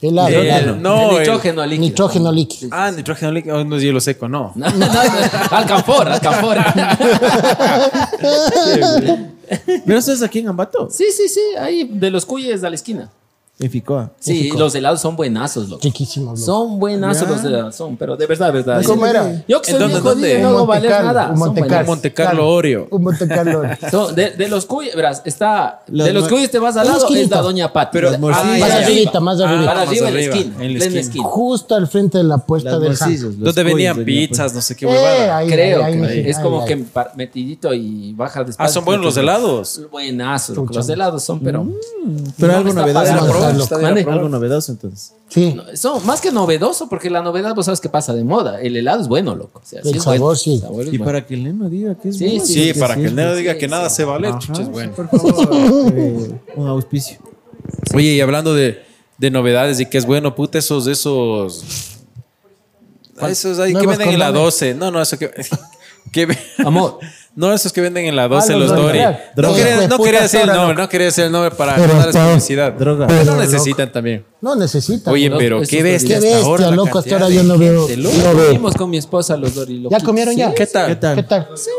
Helado. 0.01 0.29
Eh, 0.29 0.49
helado. 0.49 0.77
no, 0.77 1.11
el 1.11 1.15
el- 1.15 1.19
nitrógeno 1.21 1.67
líquido. 1.67 1.89
Nitrógeno 1.89 2.33
líquido. 2.33 2.69
Ah, 2.73 2.91
nitrógeno 2.93 3.33
líquido. 3.33 3.57
Oh, 3.59 3.65
no 3.65 3.77
es 3.77 3.83
hielo 3.83 4.01
seco, 4.01 4.29
no. 4.29 4.53
No, 4.55 4.71
no, 4.71 4.87
no, 4.87 5.01
alcanfor, 5.51 6.09
alcanfor. 6.09 6.57
¿Pero 9.87 9.99
eso 9.99 10.13
es 10.13 10.23
aquí 10.23 10.41
en 10.41 10.49
Ambato? 10.49 10.89
Sí, 10.91 11.07
sí, 11.17 11.29
sí, 11.29 11.41
ahí 11.59 11.89
de 11.93 12.11
los 12.11 12.25
cuyes 12.27 12.63
a 12.65 12.69
la 12.71 12.75
esquina. 12.77 13.11
En 13.61 13.71
Ficoa. 13.71 14.13
Sí, 14.21 14.51
los 14.57 14.73
helados 14.77 15.01
son 15.01 15.17
buenazos, 15.17 15.69
loco. 15.69 15.81
Chiquísimos. 15.83 16.39
loco. 16.39 16.47
Son 16.47 16.79
buenazos 16.79 17.25
Ya. 17.29 17.35
los 17.35 17.45
helados, 17.45 17.75
son, 17.75 17.97
pero 17.97 18.17
de 18.17 18.27
verdad, 18.27 18.47
de 18.47 18.53
verdad. 18.53 18.83
¿Cómo 18.85 19.05
era? 19.05 19.45
Yo 19.49 19.61
que 19.61 19.73
¿En 19.73 19.79
soy 19.79 19.89
dónde, 19.91 19.95
bien 19.95 20.03
jodido, 20.03 20.11
dónde? 20.15 20.39
no, 20.43 20.53
no 20.59 20.67
vale 20.67 20.89
nada. 20.89 21.31
un 21.33 21.39
son 21.39 21.55
Monte 21.87 22.15
Oreo. 22.39 22.87
Un 22.91 23.03
Monte 23.03 23.27
Carlo. 23.27 23.63
Son 23.91 24.15
de, 24.15 24.31
de 24.31 24.49
los 24.49 24.65
cuyes, 24.67 24.95
verás, 24.95 25.23
está. 25.25 25.83
Los 25.89 26.07
de 26.07 26.13
los 26.13 26.29
cuyes 26.29 26.51
te 26.51 26.59
vas 26.61 26.77
al 26.77 26.87
lado, 26.87 27.09
es 27.09 27.31
la 27.31 27.41
Doña 27.41 27.73
Pat. 27.73 27.89
Pero- 27.93 28.11
ah, 28.11 28.13
arriba, 28.13 28.67
Más 28.67 28.71
arribita, 28.77 29.21
más 29.21 29.41
Ah, 29.41 29.49
arriba. 29.49 29.65
Para 29.67 29.81
más 29.81 29.89
arriba 29.89 30.09
en 30.09 30.15
la 30.15 30.21
esquina. 30.21 30.55
en 30.65 30.79
la 30.95 31.01
esquina. 31.01 31.25
Justo 31.25 31.75
al 31.75 31.89
frente 31.89 32.19
de 32.19 32.25
la 32.25 32.39
puerta 32.39 32.79
Las 32.79 33.01
del 33.01 33.39
Donde 33.39 33.63
venían 33.65 34.05
pizzas, 34.05 34.55
no 34.55 34.61
sé 34.61 34.77
qué 34.77 34.87
Eh, 34.87 34.89
huevada. 34.89 35.37
ahí, 35.39 35.49
Creo 35.49 35.85
que 35.85 36.31
es 36.31 36.39
como 36.39 36.65
que 36.65 36.85
metidito 37.17 37.75
y 37.75 38.13
bajas 38.15 38.47
despacio. 38.47 38.71
Ah, 38.71 38.73
son 38.73 38.85
buenos 38.85 39.05
los 39.05 39.17
helados. 39.17 39.81
Buenazos, 39.91 40.57
los 40.57 40.89
helados 40.89 41.23
son, 41.25 41.41
pero. 41.41 41.65
pues. 41.65 42.35
Pero 42.39 42.57
algo 42.57 42.73
novedoso. 42.73 43.48
Algo- 43.51 43.65
Está 43.99 44.15
novedoso 44.29 44.73
entonces. 44.73 45.13
Sí, 45.29 45.57
Son 45.75 46.05
más 46.07 46.21
que 46.21 46.31
novedoso, 46.33 46.89
porque 46.89 47.11
la 47.11 47.23
novedad, 47.23 47.55
vos 47.55 47.67
sabes 47.67 47.81
que 47.81 47.89
pasa 47.89 48.15
de 48.15 48.25
moda. 48.25 48.61
El 48.61 48.77
helado 48.77 49.01
es 49.03 49.09
bueno, 49.09 49.35
loco. 49.35 49.61
O 49.63 49.67
sea, 49.67 49.83
sí 49.83 49.91
El 49.91 49.97
es 49.97 50.03
sabor, 50.03 50.19
bueno. 50.21 50.35
sí. 50.37 50.55
El 50.55 50.61
sabor 50.61 50.83
es 50.83 50.87
Y 50.89 50.91
bueno. 50.99 51.05
para 51.05 51.27
que 51.27 51.35
el 51.35 51.45
neno 51.45 51.69
diga 51.69 51.95
que 51.97 52.09
es 52.11 52.17
Sí, 52.19 52.25
bueno. 52.27 52.45
sí, 52.47 52.73
Sí, 52.73 52.79
para 52.81 52.95
que 52.97 53.05
el 53.07 53.15
neno 53.15 53.33
sí, 53.33 53.39
diga 53.39 53.55
que 53.55 53.67
sí, 53.67 53.71
nada 53.71 53.91
sí. 53.91 53.97
se 53.97 54.05
vale, 54.05 54.29
Ajá, 54.29 54.39
chucha, 54.39 54.63
es 54.63 54.69
bueno. 54.71 54.93
Por 54.95 55.09
favor, 55.11 55.93
eh, 55.95 56.41
un 56.57 56.67
auspicio. 56.69 57.19
Oye, 57.95 58.13
y 58.15 58.21
hablando 58.21 58.55
de, 58.55 58.83
de 59.19 59.31
novedades 59.31 59.81
y 59.81 59.87
que 59.87 59.99
es 59.99 60.07
bueno, 60.07 60.35
puta, 60.35 60.59
esos, 60.59 60.87
esos. 60.87 61.65
Esos 63.29 63.59
ahí 63.59 63.75
que 63.75 63.87
venden 63.87 64.11
en 64.11 64.19
la 64.19 64.27
condones. 64.27 64.55
12. 64.55 64.75
No, 64.75 64.91
no, 64.91 65.03
eso 65.03 65.19
que. 65.19 65.31
que 66.13 66.39
Amor, 66.65 66.99
no, 67.39 67.55
esos 67.55 67.73
que 67.73 67.81
venden 67.81 68.05
en 68.07 68.17
la 68.17 68.27
12, 68.29 68.53
Ah, 68.53 68.57
los 68.57 68.69
los. 68.71 68.77
Dori. 68.83 68.99
No 69.37 69.55
quería, 69.55 69.89
no 69.89 69.99
quería 69.99 70.23
decir 70.23 70.41
el 70.41 70.47
nombre, 70.49 70.75
no. 70.75 70.83
no 70.83 70.89
quería 70.89 71.07
decir 71.07 71.25
el 71.25 71.33
nombre 71.33 71.51
para 71.53 71.77
Pero 71.77 71.87
no 71.89 71.95
darles 71.95 72.15
está- 72.15 72.27
publicidad. 72.29 72.73
Droga. 72.73 73.07
Pero 73.07 73.21
Pero, 73.21 73.31
no 73.33 73.41
loco. 73.43 73.53
necesitan 73.53 73.93
también. 73.93 74.25
no 74.41 74.55
necesita. 74.57 75.11
Oye, 75.11 75.31
pero 75.31 75.61
qué 75.63 75.83
bestia 75.83 76.19
Qué 76.21 76.27
hasta 76.35 76.39
ahora. 76.39 76.51
bestia, 76.65 76.71
la 76.71 76.77
loco. 76.77 76.99
Hasta 76.99 77.15
ahora 77.15 77.29
yo 77.31 77.43
no 77.45 77.57
veo. 77.59 77.87
gente, 77.89 78.03
loco. 78.03 78.17
No 78.17 78.35
veo. 78.35 78.49
Fuimos 78.51 78.75
con 78.75 78.91
mi 78.91 78.99
esposa 78.99 79.37
los 79.37 79.55
Dori. 79.55 79.87
¿Ya 79.91 80.01
comieron 80.01 80.37
ya? 80.37 80.53
¿Qué 80.55 80.67
tal? 80.67 80.89
¿Qué 80.89 80.97
tal? 80.97 81.17
¿Qué 81.17 81.23
tal? 81.23 81.49
Sí, 81.55 81.71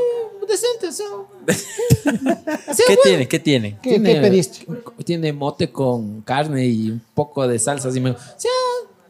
decentes 0.48 0.98
son. 0.98 1.28
¿Qué 2.88 2.98
tiene? 3.04 3.28
¿Qué 3.28 3.40
tiene? 3.40 3.78
¿Qué, 3.82 4.02
qué 4.02 4.16
pediste? 4.16 4.66
Tiene 5.04 5.34
mote 5.34 5.72
con 5.72 6.22
carne 6.22 6.66
y 6.68 6.90
un 6.92 7.02
poco 7.14 7.48
de 7.48 7.60
salsas. 7.60 7.96
Y 7.96 8.00
me, 8.00 8.12
o 8.12 8.16
sea, 8.38 8.50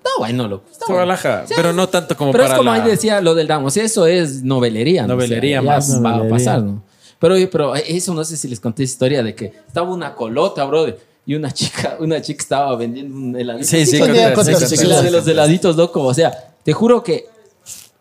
está 0.10 0.20
bueno, 0.20 0.48
loco. 0.48 0.66
Está 0.72 0.86
Toda 0.86 1.00
bueno. 1.00 1.12
laja, 1.12 1.46
pero 1.56 1.74
no 1.74 1.88
tanto 1.90 2.16
como 2.18 2.32
Pero 2.32 2.44
es 2.44 2.50
para 2.50 2.58
como 2.58 2.72
la... 2.72 2.84
ahí 2.84 2.90
decía 2.90 3.22
lo 3.22 3.36
del 3.36 3.48
Damo. 3.48 3.68
O 3.68 3.70
sea, 3.70 3.84
eso 3.84 4.06
es 4.08 4.44
novelería. 4.44 5.04
¿no? 5.04 5.10
Novelería 5.16 5.60
O 5.60 5.64
sea, 5.64 5.72
ya 5.72 5.76
más. 5.76 5.92
Va 5.94 5.98
a 5.98 6.18
Novelería. 6.18 6.30
pasar, 6.38 6.62
¿no? 6.64 6.84
Pero, 7.20 7.36
pero 7.52 7.76
eso 7.76 8.14
no 8.14 8.24
sé 8.24 8.38
si 8.38 8.48
les 8.48 8.60
conté 8.60 8.84
esa 8.84 8.94
historia 8.94 9.22
de 9.24 9.36
que 9.36 9.46
estaba 9.68 9.90
una 9.92 10.16
colota, 10.16 10.64
brother. 10.66 10.98
Y 11.26 11.36
una 11.36 11.52
chica, 11.52 11.98
una 12.00 12.22
chica 12.22 12.42
estaba 12.42 12.76
vendiendo 12.76 13.16
un 13.16 13.36
heladito. 13.36 13.68
Sí, 13.68 13.86
sí, 13.86 13.98
Sí, 13.98 14.00
contar, 14.00 14.46
sí, 14.46 14.78
sí. 14.78 14.84
Y 14.86 14.88
la 14.88 15.02
de 15.02 15.12
los 15.12 15.28
heladitos, 15.28 15.76
loco. 15.76 16.04
O 16.04 16.14
sea, 16.14 16.32
te 16.64 16.74
juro 16.74 17.04
que 17.04 17.26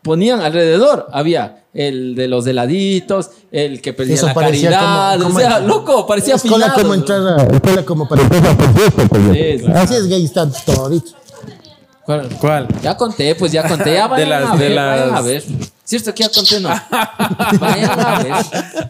ponían 0.02 0.40
alrededor, 0.40 1.08
había 1.12 1.64
el 1.74 2.14
de 2.14 2.28
los 2.28 2.46
heladitos, 2.46 3.30
el 3.52 3.80
que 3.82 3.92
pedía 3.92 4.14
Eso 4.14 4.26
la 4.26 4.34
parecía 4.34 4.70
caridad. 4.70 5.12
como- 5.18 5.24
como- 5.24 5.36
o 5.36 5.40
sea, 5.40 5.60
loco, 5.60 6.06
parecía 6.06 6.34
Escuela 6.36 6.66
afinado. 6.66 6.82
como 6.82 6.94
entrar 6.94 7.26
a, 7.40 7.42
escuela 7.54 7.84
como 7.84 8.08
para 8.08 8.28
fiesta, 8.28 9.08
pues. 9.08 9.22
Sí, 9.32 9.58
sí. 9.58 9.72
Así 9.74 9.94
es 9.96 10.06
gay 10.08 10.24
están 10.24 10.50
toditos. 10.64 11.14
¿Cuál? 12.08 12.26
¿Cuál? 12.40 12.68
Ya 12.80 12.96
conté, 12.96 13.34
pues 13.34 13.52
ya 13.52 13.68
conté. 13.68 13.92
Ya 13.92 14.06
vayan 14.08 14.30
las- 14.30 14.48
a 14.50 14.56
de 14.56 14.58
ver, 14.68 14.70
las- 14.74 14.98
vayan 15.00 15.14
a 15.14 15.20
ver. 15.20 15.44
¿Cierto 15.88 16.14
que 16.14 16.22
ya 16.22 16.28
conté? 16.28 16.60
No. 16.60 16.68
vayan 17.60 17.98
a 17.98 18.22
ver. 18.22 18.32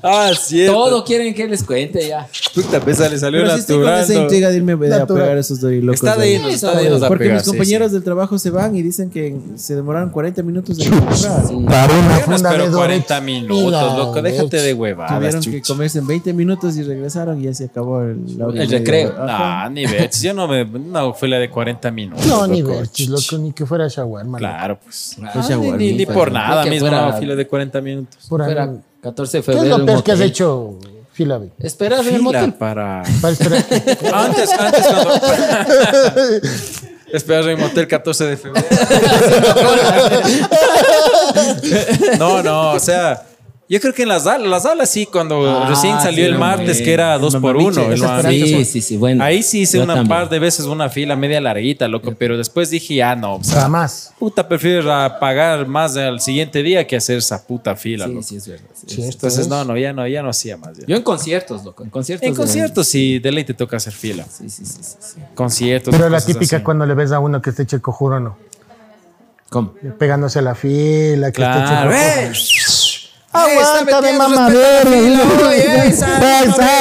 Ah, 0.03 0.33
cierto. 0.37 0.73
Todo 0.73 1.05
quieren 1.05 1.33
que 1.33 1.47
les 1.47 1.63
cuente 1.63 2.09
ya. 2.09 2.27
Puta, 2.53 2.81
pesa, 2.81 3.09
le 3.09 3.17
salió 3.21 3.43
Pero 3.43 3.55
sí 3.55 3.61
estoy 3.61 3.85
con 3.85 3.95
esa 3.95 4.13
¿no? 4.15 4.23
intriga 4.23 4.51
de 4.51 4.57
irme 4.57 4.73
a 4.73 4.77
Natural. 4.77 5.07
pegar 5.23 5.39
esos 5.39 5.61
dorilocos. 5.61 6.01
Está 6.03 6.17
de 6.17 6.25
ahí. 6.25 6.33
irnos, 6.35 6.55
está 6.55 6.77
de 6.77 6.85
irnos 6.87 7.03
a 7.05 7.07
Porque 7.07 7.25
pegar, 7.27 7.37
mis 7.37 7.45
sí, 7.45 7.51
compañeros 7.51 7.93
del 7.93 8.03
trabajo 8.03 8.37
se 8.41 8.51
van 8.51 8.75
y 8.75 8.83
dicen 8.83 9.11
que 9.11 9.37
se 9.55 9.77
demoraron 9.77 10.11
40 10.11 10.43
minutos 10.43 10.77
de 10.77 10.91
comprar. 10.91 11.19
Para 11.19 11.39
una 11.45 11.47
sí. 11.47 11.61
No 11.69 12.21
funda 12.21 12.37
espero 12.51 12.65
Dorex. 12.71 12.77
40 13.07 13.21
minutos, 13.21 13.97
loco. 13.97 14.21
Déjate 14.23 14.57
de 14.61 14.75
huevadas, 14.75 15.15
Tuvieron 15.19 15.41
que 15.43 15.63
comerse 15.63 15.99
en 16.01 16.07
20 16.09 16.33
minutos 16.33 16.77
y 16.79 16.83
regresaron 16.83 17.41
y 17.41 17.45
ya 17.45 17.55
se 17.55 17.67
acabó 17.67 18.03
el, 18.03 18.37
la 18.37 18.49
hora 18.49 18.57
y 18.57 18.61
El 18.63 18.67
media. 18.67 18.79
recreo. 18.81 19.15
Ah, 19.21 19.69
ni 19.71 19.87
veches. 19.87 20.21
Yo 20.23 20.35
no 20.35 20.49
me. 20.49 20.65
No, 20.65 21.15
fue 21.15 21.29
la 21.29 21.39
de 21.39 21.49
40 21.49 21.93
minutos. 21.93 22.27
No, 22.27 22.45
ni 22.49 22.61
ver, 22.63 22.89
loco, 23.07 23.39
ni 23.39 23.53
que 23.53 23.65
fuera 23.67 23.87
shawarma. 23.87 24.39
Claro, 24.39 24.81
pues. 24.83 25.17
Ah, 25.23 25.49
ni, 25.77 26.05
por 26.07 26.33
nada 26.33 26.65
mismo, 26.65 26.88
fuera- 26.91 27.07
una 27.09 27.17
fila 27.19 27.35
de 27.37 27.47
40 27.47 27.81
minutos. 27.81 28.27
Por 28.29 28.43
ahí. 28.43 28.47
Fuera 28.47 28.71
14 29.03 29.39
de 29.39 29.43
¿Qué 29.45 29.51
es 29.51 29.57
febrero. 29.57 29.79
lo 29.79 29.87
peor 29.87 30.03
que 30.05 30.13
has 30.13 30.21
hecho, 30.21 30.79
Filabe? 31.13 31.51
Esperar 31.59 32.01
en 32.01 32.07
el 32.07 32.13
Fila 32.21 32.25
motel. 32.25 32.53
para. 32.55 33.03
Para 33.21 33.33
esperar. 33.33 33.65
Antes, 34.13 34.51
antes 34.53 34.87
cuando. 34.87 35.13
Esperar 37.13 37.49
en 37.49 37.59
motel 37.61 37.89
14 37.89 38.25
de 38.27 38.37
febrero. 38.37 38.67
no, 42.19 42.43
no, 42.43 42.73
o 42.73 42.81
sea. 42.81 43.25
Yo 43.71 43.79
creo 43.83 43.93
que 43.93 44.03
en 44.05 44.09
las 44.09 44.27
alas, 44.27 44.49
las 44.49 44.65
alas 44.65 44.89
sí, 44.89 45.05
cuando 45.05 45.47
Ah, 45.47 45.69
recién 45.69 45.95
salió 46.01 46.25
sí, 46.25 46.29
el 46.31 46.35
hombre. 46.37 46.49
martes, 46.57 46.81
que 46.81 46.91
era 46.91 47.19
dos 47.19 47.37
por 47.37 47.55
uno. 47.55 47.83
Sí, 48.23 48.65
sí, 48.65 48.81
sí, 48.81 48.97
bueno. 48.97 49.23
Ahí 49.23 49.43
sí 49.43 49.61
hice 49.61 49.79
una 49.79 49.95
también. 49.97 50.09
par 50.09 50.31
de 50.31 50.39
veces 50.39 50.65
una 50.65 50.89
fila 50.89 51.17
media 51.17 51.39
larguita, 51.39 51.87
loco, 51.87 52.15
pero 52.19 52.39
después 52.39 52.71
dije, 52.71 52.95
ya 52.95 53.15
no, 53.15 53.35
o 53.35 53.45
sea, 53.45 53.61
Jamás. 53.63 54.15
puta, 54.19 54.49
prefiero 54.49 54.91
a 54.91 55.19
pagar 55.21 55.67
más 55.67 55.95
al 55.99 56.19
siguiente 56.23 56.63
día 56.63 56.87
que 56.87 56.97
hacer 56.97 57.19
esa 57.19 57.47
puta 57.47 57.77
fila, 57.77 58.07
Sí, 58.07 58.11
loco. 58.13 58.23
sí, 58.23 58.37
es 58.37 58.49
verdad. 58.49 58.67
sí. 58.73 58.87
Sí, 58.89 59.03
esto 59.03 59.13
Entonces, 59.27 59.41
es- 59.41 59.49
no, 59.49 59.63
no, 59.67 59.77
ya 59.77 59.93
no, 59.93 60.09
ya 60.09 60.23
no 60.23 60.31
hacía 60.31 60.57
más. 60.57 60.79
ya. 60.79 60.87
Yo 60.87 60.97
en 60.97 61.03
conciertos, 61.03 61.63
loco. 61.63 61.85
En 61.85 61.91
conciertos. 61.91 62.27
En 62.27 62.33
de- 62.33 62.39
conciertos 62.39 62.89
sí, 62.89 63.19
de 63.19 63.33
ley 63.33 63.45
te 63.45 63.53
toca 63.53 63.77
hacer 63.77 63.93
fila. 63.93 64.25
Sí, 64.25 64.49
sí, 64.49 64.65
sí, 64.65 64.79
sí, 64.83 64.95
sí. 64.99 65.21
Conciertos. 65.35 65.95
Pero 65.95 66.09
la 66.09 66.23
típica 66.23 66.57
así. 66.57 66.65
cuando 66.65 66.87
le 66.87 66.95
ves 66.95 67.13
a 67.13 67.19
uno 67.19 67.43
que 67.43 67.51
está 67.51 67.65
hecho 67.65 67.83
cojuro, 67.83 68.19
no. 68.19 68.49
¿Cómo? 69.51 69.73
Pegándose 69.99 70.41
a 70.41 70.43
la 70.43 70.55
fila, 70.55 71.29
que 71.33 71.37
Claro, 71.37 71.91
esté 71.91 72.27
¡eh! 72.27 72.33
Aguántame, 73.31 74.13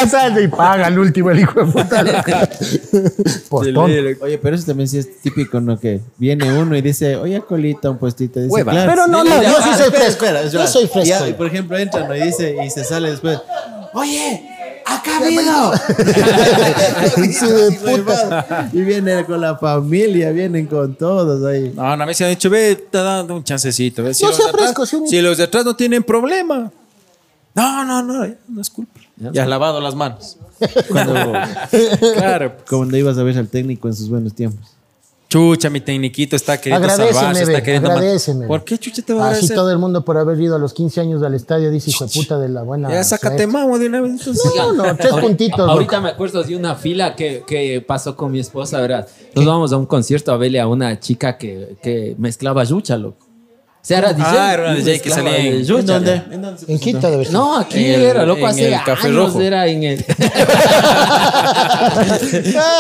sal, 0.09 0.41
Y 0.41 0.47
paga 0.47 0.87
el 0.87 0.97
último 0.99 1.31
el 1.31 1.39
hijo 1.41 1.63
de 1.65 1.71
puta. 1.71 2.03
Oye, 3.51 4.37
pero 4.41 4.55
eso 4.55 4.65
también 4.65 4.87
sí 4.87 4.97
es 4.97 5.21
típico, 5.21 5.59
¿no? 5.59 5.79
Que 5.79 5.99
viene 6.17 6.51
uno 6.57 6.75
y 6.75 6.81
dice, 6.81 7.15
oye, 7.17 7.41
colita, 7.41 7.89
un 7.89 7.97
puestito. 7.97 8.39
Dice, 8.39 8.51
Hueva. 8.53 8.71
claro. 8.71 8.91
Pero 8.91 9.07
no, 9.07 9.23
no, 9.23 9.43
yo 9.43 9.49
sí 9.61 9.69
Ah, 9.71 9.77
soy 9.77 9.91
fresco. 9.91 10.25
Yo 10.51 10.67
soy 10.67 10.87
fresco. 10.87 11.27
Y 11.27 11.33
por 11.33 11.47
ejemplo, 11.47 11.77
entra 11.77 12.07
¿no? 12.07 12.15
y 12.15 12.21
dice, 12.21 12.55
y 12.65 12.69
se 12.69 12.83
sale 12.83 13.11
después, 13.11 13.39
oye, 13.93 14.49
de 17.17 17.71
puta. 17.97 18.69
y 18.73 18.81
viene 18.81 19.25
con 19.25 19.41
la 19.41 19.57
familia, 19.57 20.31
vienen 20.31 20.65
con 20.67 20.95
todos 20.95 21.43
ahí. 21.45 21.71
No, 21.75 21.95
no, 21.97 22.03
a 22.03 22.07
mí 22.07 22.13
se 22.13 22.23
han 22.25 22.29
dicho, 22.31 22.49
ve, 22.49 22.75
te 22.89 22.97
dando 22.97 23.35
un 23.35 23.43
chancecito. 23.43 24.03
ve, 24.03 24.13
Si, 24.13 24.23
No 24.23 24.29
los 24.29 24.37
sea 24.37 24.51
fresco, 24.51 24.83
un- 24.97 25.07
si 25.07 25.21
los 25.21 25.37
de 25.37 25.43
atrás 25.45 25.65
no 25.65 25.75
tienen 25.75 26.03
problema. 26.03 26.71
No, 27.53 27.83
no, 27.85 28.03
no, 28.03 28.25
ya, 28.25 28.35
no 28.47 28.61
es 28.61 28.69
culpa. 28.69 28.99
Ya 29.17 29.41
has 29.43 29.47
lavado 29.49 29.81
las 29.81 29.95
manos. 29.95 30.37
Cuando, 30.89 31.13
Claro. 32.15 32.53
cuando 32.69 32.97
ibas 32.97 33.17
a 33.17 33.23
ver 33.23 33.37
al 33.37 33.47
técnico 33.47 33.87
en 33.87 33.93
sus 33.95 34.09
buenos 34.09 34.33
tiempos. 34.33 34.76
Chucha, 35.37 35.69
mi 35.69 35.81
tecniquito 35.81 36.35
está 36.35 36.59
queriendo 36.59 36.89
salvarse, 36.89 37.43
está 37.43 37.61
queriendo... 37.61 37.91
agradéceme. 37.91 38.47
¿Por 38.47 38.63
qué 38.63 38.77
chucha 38.79 39.03
te 39.03 39.13
va 39.13 39.19
a 39.19 39.23
Así 39.25 39.35
agradecer? 39.35 39.55
todo 39.55 39.71
el 39.71 39.77
mundo 39.77 40.03
por 40.03 40.17
haber 40.17 40.41
ido 40.41 40.55
a 40.55 40.59
los 40.59 40.73
15 40.73 41.01
años 41.01 41.21
al 41.21 41.35
estadio 41.35 41.69
dice 41.69 41.91
hijo 41.91 42.05
de 42.05 42.11
puta 42.11 42.39
de 42.39 42.49
la 42.49 42.63
buena. 42.63 42.89
Ya 42.89 43.03
sácate 43.03 43.45
mamo 43.45 43.77
de 43.77 43.85
una 43.85 44.01
vez. 44.01 44.13
entonces. 44.13 44.51
No, 44.57 44.73
no, 44.73 44.95
tres 44.95 45.13
puntitos. 45.13 45.59
Ahorita 45.59 46.01
me 46.01 46.09
acuerdo 46.09 46.43
de 46.43 46.55
una 46.55 46.75
fila 46.75 47.15
que, 47.15 47.43
que 47.45 47.83
pasó 47.85 48.15
con 48.15 48.31
mi 48.31 48.39
esposa, 48.39 48.81
¿verdad? 48.81 49.07
Nos 49.35 49.45
vamos 49.45 49.71
a 49.73 49.77
un 49.77 49.85
concierto 49.85 50.31
a 50.31 50.37
verle 50.37 50.59
a 50.59 50.67
una 50.67 50.99
chica 50.99 51.37
que, 51.37 51.77
que 51.83 52.15
mezclaba 52.17 52.63
yucha, 52.63 52.97
loco. 52.97 53.26
O 53.87 53.89
sea, 53.89 53.99
era 53.99 54.11
DJ. 54.11 54.25
Ah, 54.37 54.53
era 54.53 54.63
una 54.63 54.75
DJ 54.75 54.99
que 54.99 55.09
salía 55.09 55.37
en- 55.37 55.65
¿En. 55.65 56.21
¿En 56.29 56.41
dónde 56.41 56.63
En 56.67 56.77
debe 57.09 57.23
ser. 57.23 57.33
No, 57.33 57.57
aquí 57.57 57.85
En 57.85 57.93
el- 57.93 58.01
era, 58.01 58.25
loco, 58.25 58.41
en 58.41 58.45
hace 58.47 58.67
el 58.67 58.83
Café 58.83 59.07
años 59.07 59.15
Rojo. 59.27 59.41
era 59.41 59.65
en 59.67 59.83
el... 59.83 59.97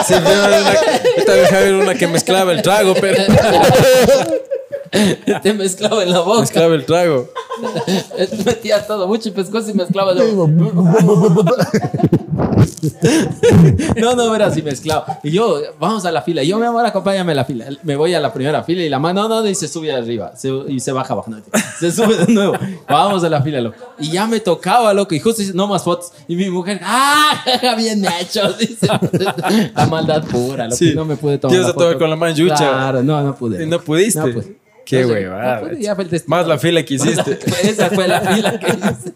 Sí, 0.05 0.13
pero 0.21 0.29
era 0.29 0.59
una, 0.59 0.71
esta 1.15 1.31
vez 1.33 1.49
era 1.53 1.77
una 1.77 1.95
que 1.95 2.07
mezclaba 2.07 2.51
el 2.51 2.61
trago, 2.61 2.93
pero 2.99 3.23
Te 5.43 5.53
mezclaba 5.53 6.03
en 6.03 6.11
la 6.11 6.19
boca. 6.21 6.41
mezclaba 6.41 6.75
el 6.75 6.85
trago. 6.85 7.29
Metía 8.45 8.85
todo, 8.85 9.07
mucho 9.07 9.33
pescozo 9.33 9.69
y 9.71 9.73
mezclaba. 9.73 10.13
yo- 10.15 10.47
No, 13.97 14.15
no, 14.15 14.35
era 14.35 14.47
así 14.47 14.61
mezclado. 14.61 15.05
Y 15.23 15.31
yo, 15.31 15.59
vamos 15.79 16.05
a 16.05 16.11
la 16.11 16.21
fila. 16.21 16.43
Yo, 16.43 16.59
mi 16.59 16.65
amor, 16.65 16.85
acompáñame 16.85 17.31
a 17.31 17.35
la 17.35 17.45
fila. 17.45 17.65
Me 17.83 17.95
voy 17.95 18.13
a 18.13 18.19
la 18.19 18.31
primera 18.33 18.63
fila 18.63 18.83
y 18.83 18.89
la 18.89 18.99
mano, 18.99 19.27
no, 19.27 19.41
no, 19.41 19.47
y 19.49 19.55
se 19.55 19.67
sube 19.67 19.91
arriba. 19.91 20.33
Se- 20.35 20.51
y 20.67 20.79
se 20.79 20.91
baja 20.91 21.13
abajo. 21.13 21.31
no, 21.31 21.37
se 21.79 21.91
sube 21.91 22.15
de 22.17 22.31
nuevo. 22.31 22.53
Vamos 22.87 23.23
a 23.23 23.29
la 23.29 23.41
fila, 23.41 23.61
loco. 23.61 23.77
Y 23.99 24.11
ya 24.11 24.27
me 24.27 24.39
tocaba, 24.39 24.93
loco. 24.93 25.15
Y 25.15 25.19
justo 25.19 25.41
dice, 25.41 25.53
no 25.53 25.67
más 25.67 25.83
fotos. 25.83 26.11
Y 26.27 26.35
mi 26.35 26.49
mujer, 26.49 26.79
¡ah! 26.83 27.43
Bien 27.77 28.05
hecho. 28.19 28.53
Dice, 28.53 28.87
la 29.75 29.85
maldad 29.87 30.23
pura, 30.25 30.65
loco. 30.65 30.75
Sí. 30.77 30.91
Y 30.91 30.95
No 30.95 31.05
me 31.05 31.15
pude 31.17 31.37
tomar. 31.37 31.55
Te 31.55 31.61
ibas 31.61 31.71
a 31.71 31.73
tomar 31.73 31.97
con 31.97 32.09
la 32.09 32.15
mano 32.15 32.35
yucha. 32.35 32.55
Claro, 32.57 33.03
no, 33.03 33.21
no 33.23 33.35
pude. 33.35 33.63
Y 33.63 33.67
no 33.67 33.79
pudiste. 33.79 34.19
No. 34.19 34.66
Qué 34.87 35.01
No 35.01 35.07
sé, 35.09 35.13
huevada. 35.13 35.55
no 35.61 35.67
pude, 35.67 35.81
ya 35.81 35.95
fue 35.95 36.03
el 36.05 36.09
destino. 36.09 36.35
Más 36.37 36.47
la 36.47 36.57
fila 36.57 36.83
que 36.83 36.93
hiciste. 36.95 37.39
Esa 37.63 37.89
fue 37.89 38.07
la 38.07 38.21
fila 38.21 38.57
que 38.59 38.67
hice. 38.67 39.13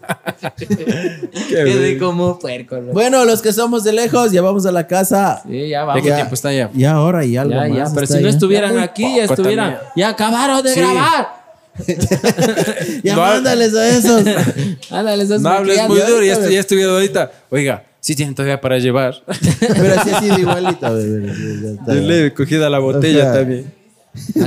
Quedé 1.49 1.97
como 1.97 2.37
puerco. 2.39 2.75
loco. 2.75 2.93
Bueno, 2.93 3.23
los 3.25 3.41
que 3.41 3.53
somos 3.53 3.83
de 3.83 3.93
lejos, 3.93 4.31
ya 4.31 4.41
vamos 4.41 4.65
a 4.65 4.71
la 4.71 4.85
casa. 4.87 5.41
Sí, 5.47 5.69
ya 5.69 5.79
¿De 5.81 5.85
vamos. 5.85 6.01
qué 6.03 6.09
Ya, 6.09 6.15
tiempo 6.17 6.33
está 6.35 6.51
ya? 6.51 6.69
Y 6.75 6.83
ahora 6.83 7.23
y 7.25 7.37
algo 7.37 7.53
ya, 7.53 7.67
más. 7.67 7.77
ya, 7.89 7.95
pero 7.95 8.07
si 8.07 8.13
no 8.15 8.19
ya. 8.21 8.29
estuvieran 8.29 8.79
aquí, 8.79 9.15
ya 9.15 9.23
estuvieran. 9.23 9.71
también. 9.71 9.91
Ya 9.95 10.09
acabaron 10.09 10.61
de 10.63 10.73
Sí. 10.73 10.79
grabar. 10.81 11.41
Ya 13.03 13.15
No, 13.15 13.21
mándales 13.21 13.73
a 13.73 13.87
esos. 13.89 14.23
Ándale, 14.91 15.23
esas 15.23 15.41
No 15.41 15.49
hables 15.49 15.87
muy 15.87 15.99
duro. 15.99 16.21
Ya, 16.23 16.37
ya 16.49 16.59
estuvieron 16.59 16.95
ahorita. 16.95 17.31
Oiga, 17.49 17.85
sí 18.01 18.13
tienen 18.13 18.35
todavía 18.35 18.59
para 18.59 18.77
llevar. 18.77 19.15
Pero 19.59 19.99
así 19.99 20.09
ha 20.09 20.19
sido 20.19 20.37
igualito. 20.37 20.93
bebé, 20.93 21.27
ya 21.63 21.69
está. 21.79 21.93
Yo 21.95 22.01
le 22.01 22.25
he 22.27 22.33
cogido 22.33 22.69
la 22.69 22.79
botella 22.79 23.19
O 23.19 23.21
sea, 23.21 23.33
también. 23.33 23.73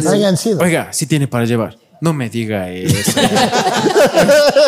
Hayan 0.08 0.36
sido. 0.36 0.60
Oiga, 0.60 0.92
sí 0.92 1.06
tiene 1.06 1.26
para 1.26 1.44
llevar. 1.44 1.76
No 2.00 2.12
me 2.12 2.28
diga 2.28 2.70
eso. 2.70 3.20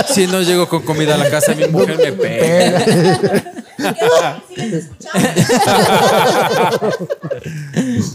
si 0.09 0.27
no 0.27 0.41
llego 0.41 0.69
con 0.69 0.83
comida 0.83 1.17
a 1.17 1.19
la 1.19 1.29
casa, 1.29 1.55
mi 1.55 1.67
mujer 1.67 1.99
me 1.99 2.13
pega. 2.13 2.83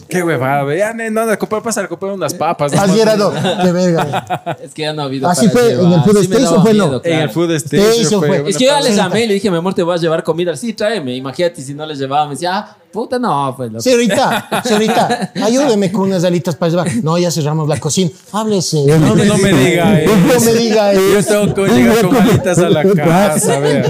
Qué 0.10 0.24
huevada, 0.24 0.64
ve. 0.64 0.80
Ya, 0.80 0.94
no, 0.94 1.10
no, 1.10 1.38
comprar, 1.38 1.62
pasar, 1.62 1.88
comprar 1.88 2.14
unas 2.14 2.34
papas. 2.34 2.74
Así 2.74 3.00
era, 3.00 3.16
no. 3.16 3.30
De 3.30 3.72
verga. 3.72 4.58
Es 4.62 4.74
que 4.74 4.82
ya 4.84 4.94
no 4.94 5.04
ha 5.04 5.06
habido. 5.06 5.30
Así 5.30 5.50
fue, 5.50 5.70
llevar. 5.70 5.86
en 5.86 5.94
el 5.94 6.02
Food 6.02 6.18
Sí 6.18 6.26
Station 6.26 6.62
fue, 6.64 6.74
¿no? 6.74 7.02
En 7.04 7.20
el 7.20 7.30
food 7.30 7.52
Station 7.52 8.20
fue. 8.20 8.42
fue. 8.42 8.50
Es 8.50 8.58
que 8.58 8.66
yo 8.66 8.72
ya 8.72 8.82
les 8.82 8.96
llamé 8.96 9.26
y 9.26 9.28
le 9.28 9.36
dije, 9.36 9.52
mi 9.52 9.58
amor, 9.58 9.74
te 9.74 9.84
voy 9.84 9.96
a 9.96 10.00
llevar 10.00 10.24
comida. 10.24 10.56
Sí, 10.56 10.74
tráeme. 10.74 11.16
Imagínate 11.16 11.62
si 11.62 11.74
no 11.74 11.86
les 11.86 12.00
llevaba. 12.00 12.26
Me 12.26 12.32
decía, 12.32 12.58
ah, 12.58 12.78
puta, 12.92 13.18
no, 13.20 13.54
pues. 13.56 13.72
loco. 13.72 13.82
Señorita, 13.82 14.62
señorita, 14.64 15.32
ayúdeme 15.44 15.92
con 15.92 16.04
unas 16.04 16.24
alitas 16.24 16.56
para 16.56 16.70
llevar. 16.70 16.88
No, 17.04 17.18
ya 17.18 17.32
cerramos 17.32 17.68
la 17.68 17.80
cocina. 17.80 18.12
Háblese. 18.32 18.86
No, 18.88 19.16
No 19.16 19.38
me 19.38 19.54
diga 19.54 20.00
eso. 20.02 20.16
No 20.16 20.40
me 20.42 20.54
diga 20.54 20.94
Yo 20.94 21.18
eso. 21.20 21.48
tengo 21.54 21.68
que 21.68 21.74
llegar 21.74 22.08
con 22.08 22.16
alitas 22.18 22.58
a 22.60 22.70
la 22.70 22.84
casa, 22.94 23.60
vea. 23.60 23.84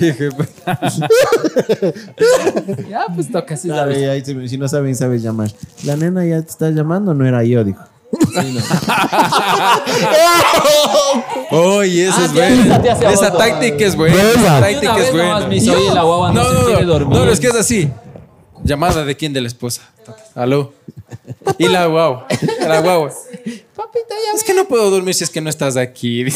Dije, 0.00 0.28
pues, 0.36 0.48
Ya, 2.90 3.06
pues 3.14 3.30
toca 3.30 3.54
así, 3.54 3.70
ahí 3.70 4.22
si- 4.24 4.58
no 4.58 4.68
saben, 4.68 4.94
sabes 4.96 5.22
llamar. 5.22 5.50
La 5.84 5.96
nena 5.96 6.24
ya 6.24 6.40
te 6.42 6.50
está 6.50 6.70
llamando, 6.70 7.14
no 7.14 7.26
era 7.26 7.42
yo, 7.44 7.62
dijo. 7.64 7.82
Sí, 8.12 8.54
no. 8.54 8.62
Oye, 11.50 12.06
esa 12.08 12.20
Ah, 12.20 12.24
es 12.84 12.92
hace 12.92 13.12
Esa 13.12 13.32
táctica 13.36 13.84
es 13.84 13.96
buena. 13.96 14.14
Esa 14.16 14.60
táctica 14.60 14.96
es 14.98 15.12
buena. 15.12 15.40
no, 15.40 16.32
No, 16.32 16.98
no. 16.98 17.24
No, 17.24 17.30
es 17.30 17.40
que 17.40 17.48
es 17.48 17.54
así. 17.56 17.90
Llamada 18.66 19.04
de 19.04 19.16
quién 19.16 19.32
de 19.32 19.40
la 19.40 19.46
esposa. 19.48 19.82
Aló. 20.34 20.72
Y 21.58 21.68
la 21.68 21.86
guagua. 21.86 22.26
La 22.60 22.80
guagua. 22.80 23.12
Papita, 23.76 24.14
ya 24.14 24.36
Es 24.36 24.42
que 24.44 24.54
no 24.54 24.66
puedo 24.66 24.90
dormir 24.90 25.14
si 25.14 25.24
es 25.24 25.30
que 25.30 25.40
no 25.40 25.48
estás 25.50 25.76
aquí. 25.76 26.22
A 26.24 26.26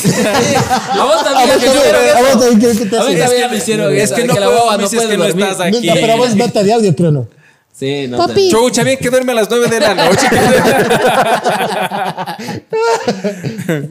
vos 1.04 1.24
también 1.24 1.48
también, 1.50 1.72
hicieron 1.72 2.16
a 2.16 2.20
vos 2.22 2.40
también, 2.46 2.60
¿qué- 2.60 2.78
qué 2.78 2.86
te 2.86 2.96
A 2.98 3.00
mí 3.04 3.06
hace? 3.14 3.18
también 3.24 3.50
me 3.50 3.56
hicieron 3.56 3.96
Es 3.96 4.12
que 4.12 4.24
no 4.24 4.34
la 4.34 4.46
puedo 4.46 4.50
guagua 4.52 4.72
dormir 4.72 4.88
si 4.88 4.96
es 4.96 5.02
puede 5.02 5.12
que 5.14 5.18
no 5.18 5.26
dormir. 5.26 5.44
estás 5.46 5.60
aquí. 5.66 5.86
No, 5.86 5.94
pero 5.94 6.12
a 6.12 6.16
vos 6.16 6.36
nota 6.36 6.62
de 6.62 6.72
audio, 6.72 6.94
creo, 6.96 7.10
¿no? 7.10 7.28
Sí, 7.72 8.06
no. 8.08 8.18
Papi. 8.18 8.50
Chucha, 8.50 8.82
bien 8.84 8.98
que 8.98 9.08
duerme 9.10 9.32
a 9.32 9.34
las 9.36 9.48
9 9.50 9.68
de 9.68 9.80
la 9.80 9.94
noche. 9.94 10.26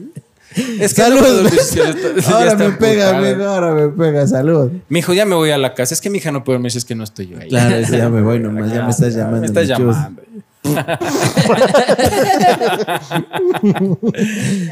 es 0.56 0.94
que 0.94 1.02
Salud. 1.02 1.48
ahora 2.32 2.54
me 2.56 2.70
pega, 2.72 3.16
amigo, 3.16 3.44
ahora 3.44 3.72
me 3.72 3.88
pega, 3.88 4.26
salud. 4.26 4.70
Mi 4.88 4.98
hijo, 4.98 5.12
ya 5.12 5.24
me 5.24 5.34
voy 5.36 5.50
a 5.50 5.58
la 5.58 5.74
casa. 5.74 5.94
Es 5.94 6.00
que 6.00 6.10
mi 6.10 6.18
hija 6.18 6.32
no 6.32 6.42
puede 6.44 6.56
dormir 6.56 6.72
si 6.72 6.78
es 6.78 6.84
que 6.84 6.94
no 6.94 7.04
estoy 7.04 7.28
yo 7.28 7.38
ahí. 7.38 7.48
Claro, 7.48 7.76
es 7.76 7.88
ya 7.88 8.08
me 8.08 8.20
voy 8.22 8.40
nomás, 8.40 8.72
ya 8.72 8.82
me 8.84 8.90
estás 8.90 9.14
llamando. 9.14 9.40
Me 9.40 9.46
está 9.46 9.60
mi 9.60 9.66
chus. 9.68 9.78
llamando. 9.78 10.22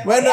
Bueno, 0.04 0.30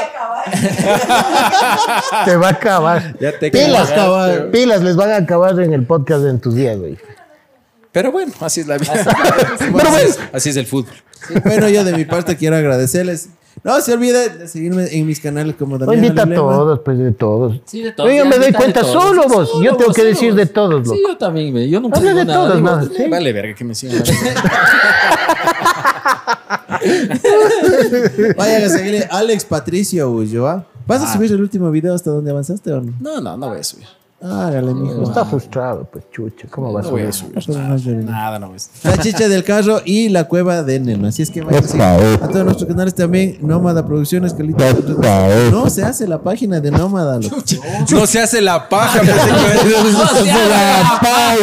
Te 2.25 2.35
va 2.35 2.47
a 2.47 2.51
acabar. 2.51 3.15
Ya 3.19 3.37
te 3.37 3.51
Pilas, 3.51 3.89
cabrón. 3.91 4.49
Pilas, 4.51 4.81
les 4.81 4.95
van 4.95 5.11
a 5.11 5.17
acabar 5.17 5.59
en 5.59 5.73
el 5.73 5.85
podcast 5.85 6.23
de 6.23 6.29
en 6.31 6.39
tus 6.39 6.55
días, 6.55 6.77
güey. 6.77 6.97
Pero 7.91 8.11
bueno, 8.11 8.33
así 8.41 8.61
es 8.61 8.67
la 8.67 8.77
vida. 8.77 8.93
Pero 9.59 9.71
bueno. 9.89 10.09
Así 10.33 10.49
es 10.49 10.57
el 10.57 10.65
fútbol. 10.65 10.93
bueno, 11.43 11.69
yo 11.69 11.83
de 11.83 11.93
mi 11.93 12.05
parte 12.05 12.35
quiero 12.35 12.55
agradecerles. 12.57 13.29
No 13.63 13.81
se 13.81 13.93
olviden 13.93 14.37
de 14.39 14.47
seguirme 14.47 14.85
en 14.91 15.07
mis 15.07 15.19
canales 15.19 15.55
como 15.55 15.77
No 15.77 15.85
Damián 15.85 16.05
invita 16.05 16.23
a 16.23 16.33
todos, 16.35 16.79
pues 16.85 16.97
de 16.99 17.11
todos. 17.11 17.59
Sí, 17.65 17.81
de 17.81 17.91
todos. 17.93 18.11
Ya 18.13 18.25
me 18.25 18.37
doy 18.37 18.51
cuenta, 18.53 18.81
todos. 18.81 18.93
solo 18.93 19.23
Sí, 19.23 19.29
vos. 19.29 19.49
solo 19.49 19.63
Yo 19.63 19.71
tengo 19.75 19.87
vos, 19.87 19.95
que 19.95 20.03
decir 20.03 20.29
vos. 20.29 20.37
de 20.37 20.45
todos, 20.45 20.87
Sí, 20.87 20.95
loco. 21.01 21.13
yo 21.13 21.17
también, 21.17 21.53
me- 21.53 21.67
yo 21.69 21.79
nunca 21.79 21.97
Habla 21.97 22.09
digo 22.11 22.19
de 22.19 22.25
nada, 22.25 22.47
todos, 22.59 22.81
digo. 22.89 22.95
Sí. 22.97 23.09
Vale, 23.09 23.33
verga, 23.33 23.55
que 23.55 23.63
me 23.63 23.73
sigan. 23.75 24.03
Vayan 28.37 28.63
a 28.63 28.69
seguirle 28.69 29.07
Alex 29.09 29.45
Patricio 29.45 30.09
Ulloa. 30.09 30.65
¿Vas 30.87 31.01
a 31.01 31.13
subir 31.13 31.31
el 31.31 31.41
último 31.41 31.71
video 31.71 31.95
hasta 31.95 32.11
donde 32.11 32.29
avanzaste 32.31 32.71
o 32.71 32.81
no? 32.81 32.93
No, 32.99 33.19
no, 33.21 33.37
no 33.37 33.49
voy 33.49 33.59
a 33.59 33.63
subir. 33.63 33.87
Hágale, 34.25 34.73
mijo. 34.73 35.03
Está 35.03 35.23
frustrado, 35.23 35.87
pues 35.91 36.05
chucha. 36.11 36.47
¿Cómo 36.49 36.73
vas 36.73 36.85
a 36.85 36.87
No 36.87 36.91
voy 36.93 37.01
ver? 37.01 37.09
a 37.09 37.13
subir. 37.13 37.39
Llores. 37.39 37.85
Nada, 38.05 38.39
no 38.39 38.47
subir. 38.47 38.69
La 38.83 38.97
chicha 38.97 39.27
del 39.27 39.43
carro 39.43 39.81
y 39.85 40.09
la 40.09 40.23
cueva 40.23 40.63
de 40.63 40.79
Neno. 40.79 41.07
Así 41.07 41.21
es 41.21 41.29
que 41.29 41.41
vayan 41.41 41.63
a 41.63 42.27
todos 42.27 42.43
nuestros 42.45 42.67
canales 42.67 42.95
también. 42.95 43.37
Nómada 43.41 43.85
Producciones, 43.85 44.33
Calita. 44.33 44.65
No 45.51 45.69
se 45.69 45.83
hace 45.83 46.07
la 46.07 46.19
página 46.21 46.59
de 46.59 46.71
Nómada. 46.71 47.19
No 47.91 48.07
se 48.07 48.19
hace 48.19 48.41
la 48.41 48.67
paja. 48.67 49.01
No 49.85 50.07
se 50.07 50.31
hace 50.31 50.49
la 50.49 50.99
paja. 51.01 51.35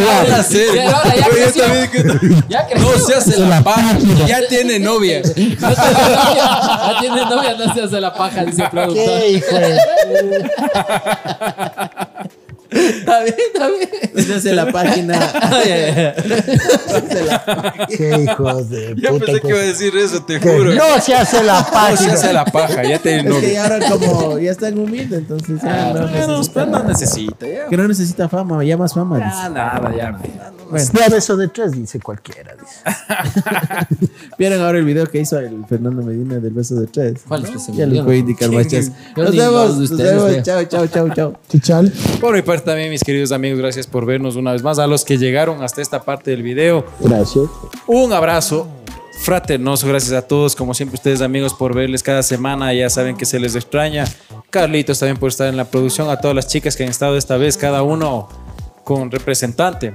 No 2.78 2.98
se 2.98 3.14
hace 3.14 3.38
la 3.40 3.62
paja. 3.62 3.98
Ya 4.26 4.40
tiene 4.48 4.78
novia. 4.80 5.22
No 5.22 5.30
tiene 5.30 5.54
novia, 5.54 6.34
ya 6.34 6.96
tiene 7.00 7.24
novia, 7.26 7.56
no 7.56 7.74
se 7.74 7.82
hace 7.82 8.00
la 8.00 8.12
paja, 8.14 8.44
dice 8.44 8.62
el 8.64 8.70
productor. 8.70 9.20
¿Qué, 12.82 12.88
hijo 12.88 12.98
de- 12.98 12.98
Está 12.98 13.22
bien, 13.24 13.34
está 13.52 13.68
bien. 13.68 13.90
Esa 14.14 14.36
es 14.36 14.44
la 14.56 14.72
página. 14.72 15.30
Ay, 15.42 15.70
ay. 15.70 16.12
Qué 17.96 18.22
hijos 18.22 18.68
de 18.70 18.94
Yo 18.96 19.10
puta. 19.10 19.26
pensé 19.26 19.40
que 19.40 19.48
iba 19.48 19.58
a 19.58 19.62
decir 19.62 19.96
eso, 19.96 20.22
te 20.24 20.40
que 20.40 20.48
juro. 20.48 20.74
no 20.74 21.00
se 21.00 21.14
hace 21.14 21.42
la 21.42 21.60
No 21.60 21.64
se 21.66 21.72
página. 21.72 22.12
hace 22.14 22.32
la 22.32 22.44
paja, 22.44 22.82
ya 22.84 22.98
tiene 22.98 23.30
Es 23.30 23.36
que 23.44 23.52
ya 23.52 23.62
ahora 23.64 23.88
como 23.90 24.38
ya 24.38 24.50
están 24.50 24.78
humildes, 24.78 25.18
entonces 25.20 25.60
ya 25.62 25.90
Ah, 25.90 25.92
no, 25.94 26.00
no, 26.00 26.06
no, 26.06 26.12
necesita, 26.38 26.66
no 26.66 26.82
necesita, 26.84 27.46
ya. 27.46 27.66
que 27.68 27.76
no 27.76 27.88
necesita 27.88 28.28
fama, 28.28 28.62
ya 28.64 28.76
más 28.76 28.92
fama. 28.94 29.16
dice. 29.18 29.30
Ya, 29.30 29.48
nada, 29.48 29.92
ya. 29.96 30.18
Ya 30.94 31.08
beso 31.08 31.36
de 31.36 31.48
tres, 31.48 31.72
dice 31.72 32.00
cualquiera. 32.00 32.54
Dice. 32.54 32.80
Vieron 34.38 34.60
ahora 34.62 34.78
el 34.78 34.84
video 34.84 35.06
que 35.06 35.20
hizo 35.20 35.38
el 35.38 35.64
Fernando 35.68 36.02
Medina 36.02 36.36
del 36.38 36.52
beso 36.52 36.74
de 36.76 36.86
tres. 36.86 37.20
¿Cuál 37.28 37.44
es 37.44 37.50
ese 37.50 37.72
Ya 37.74 37.86
les 37.86 38.02
voy 38.02 38.16
a 38.16 38.18
indicar. 38.18 38.50
Yo 38.50 38.58
Nos 39.22 39.36
vemos, 39.36 39.76
los 39.78 39.96
de 39.96 40.14
nos 40.14 40.24
vemos. 40.30 40.42
Chao, 40.42 40.64
chao, 40.64 40.86
chao, 40.86 41.08
chao. 41.14 41.34
Chichal. 41.48 41.92
Por 42.20 42.34
mi 42.34 42.42
parte 42.42 42.70
también, 42.72 42.90
mis 42.90 43.04
queridos 43.04 43.32
amigos, 43.32 43.58
gracias 43.58 43.86
por 43.86 44.06
vernos 44.06 44.34
una 44.36 44.52
vez 44.52 44.62
más. 44.62 44.78
A 44.78 44.86
los 44.86 45.04
que 45.04 45.18
llegaron 45.18 45.62
hasta 45.62 45.82
esta 45.82 46.02
parte 46.02 46.30
del 46.30 46.42
video, 46.42 46.86
Gracias. 47.00 47.44
un 47.86 48.12
abrazo 48.14 48.66
fraternoso. 49.20 49.86
Gracias 49.86 50.12
a 50.12 50.22
todos, 50.22 50.56
como 50.56 50.72
siempre, 50.72 50.96
ustedes 50.96 51.20
amigos, 51.20 51.52
por 51.52 51.74
verles 51.74 52.02
cada 52.02 52.22
semana. 52.22 52.72
Ya 52.72 52.88
saben 52.88 53.16
que 53.16 53.26
se 53.26 53.38
les 53.38 53.54
extraña. 53.54 54.06
Carlitos 54.48 54.98
también 54.98 55.18
por 55.18 55.28
estar 55.28 55.48
en 55.48 55.56
la 55.58 55.66
producción. 55.66 56.08
A 56.08 56.16
todas 56.18 56.34
las 56.34 56.48
chicas 56.48 56.74
que 56.76 56.82
han 56.82 56.88
estado 56.88 57.18
esta 57.18 57.36
vez, 57.36 57.58
cada 57.58 57.82
uno 57.82 58.28
con 58.84 59.10
representante. 59.10 59.94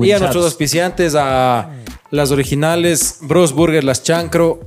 Y 0.00 0.12
a 0.12 0.18
nuestros 0.18 0.44
auspiciantes, 0.44 1.14
a 1.14 1.68
las 2.10 2.30
originales, 2.30 3.18
Bros 3.20 3.52
Burger, 3.52 3.84
las 3.84 4.02
Chancro, 4.02 4.60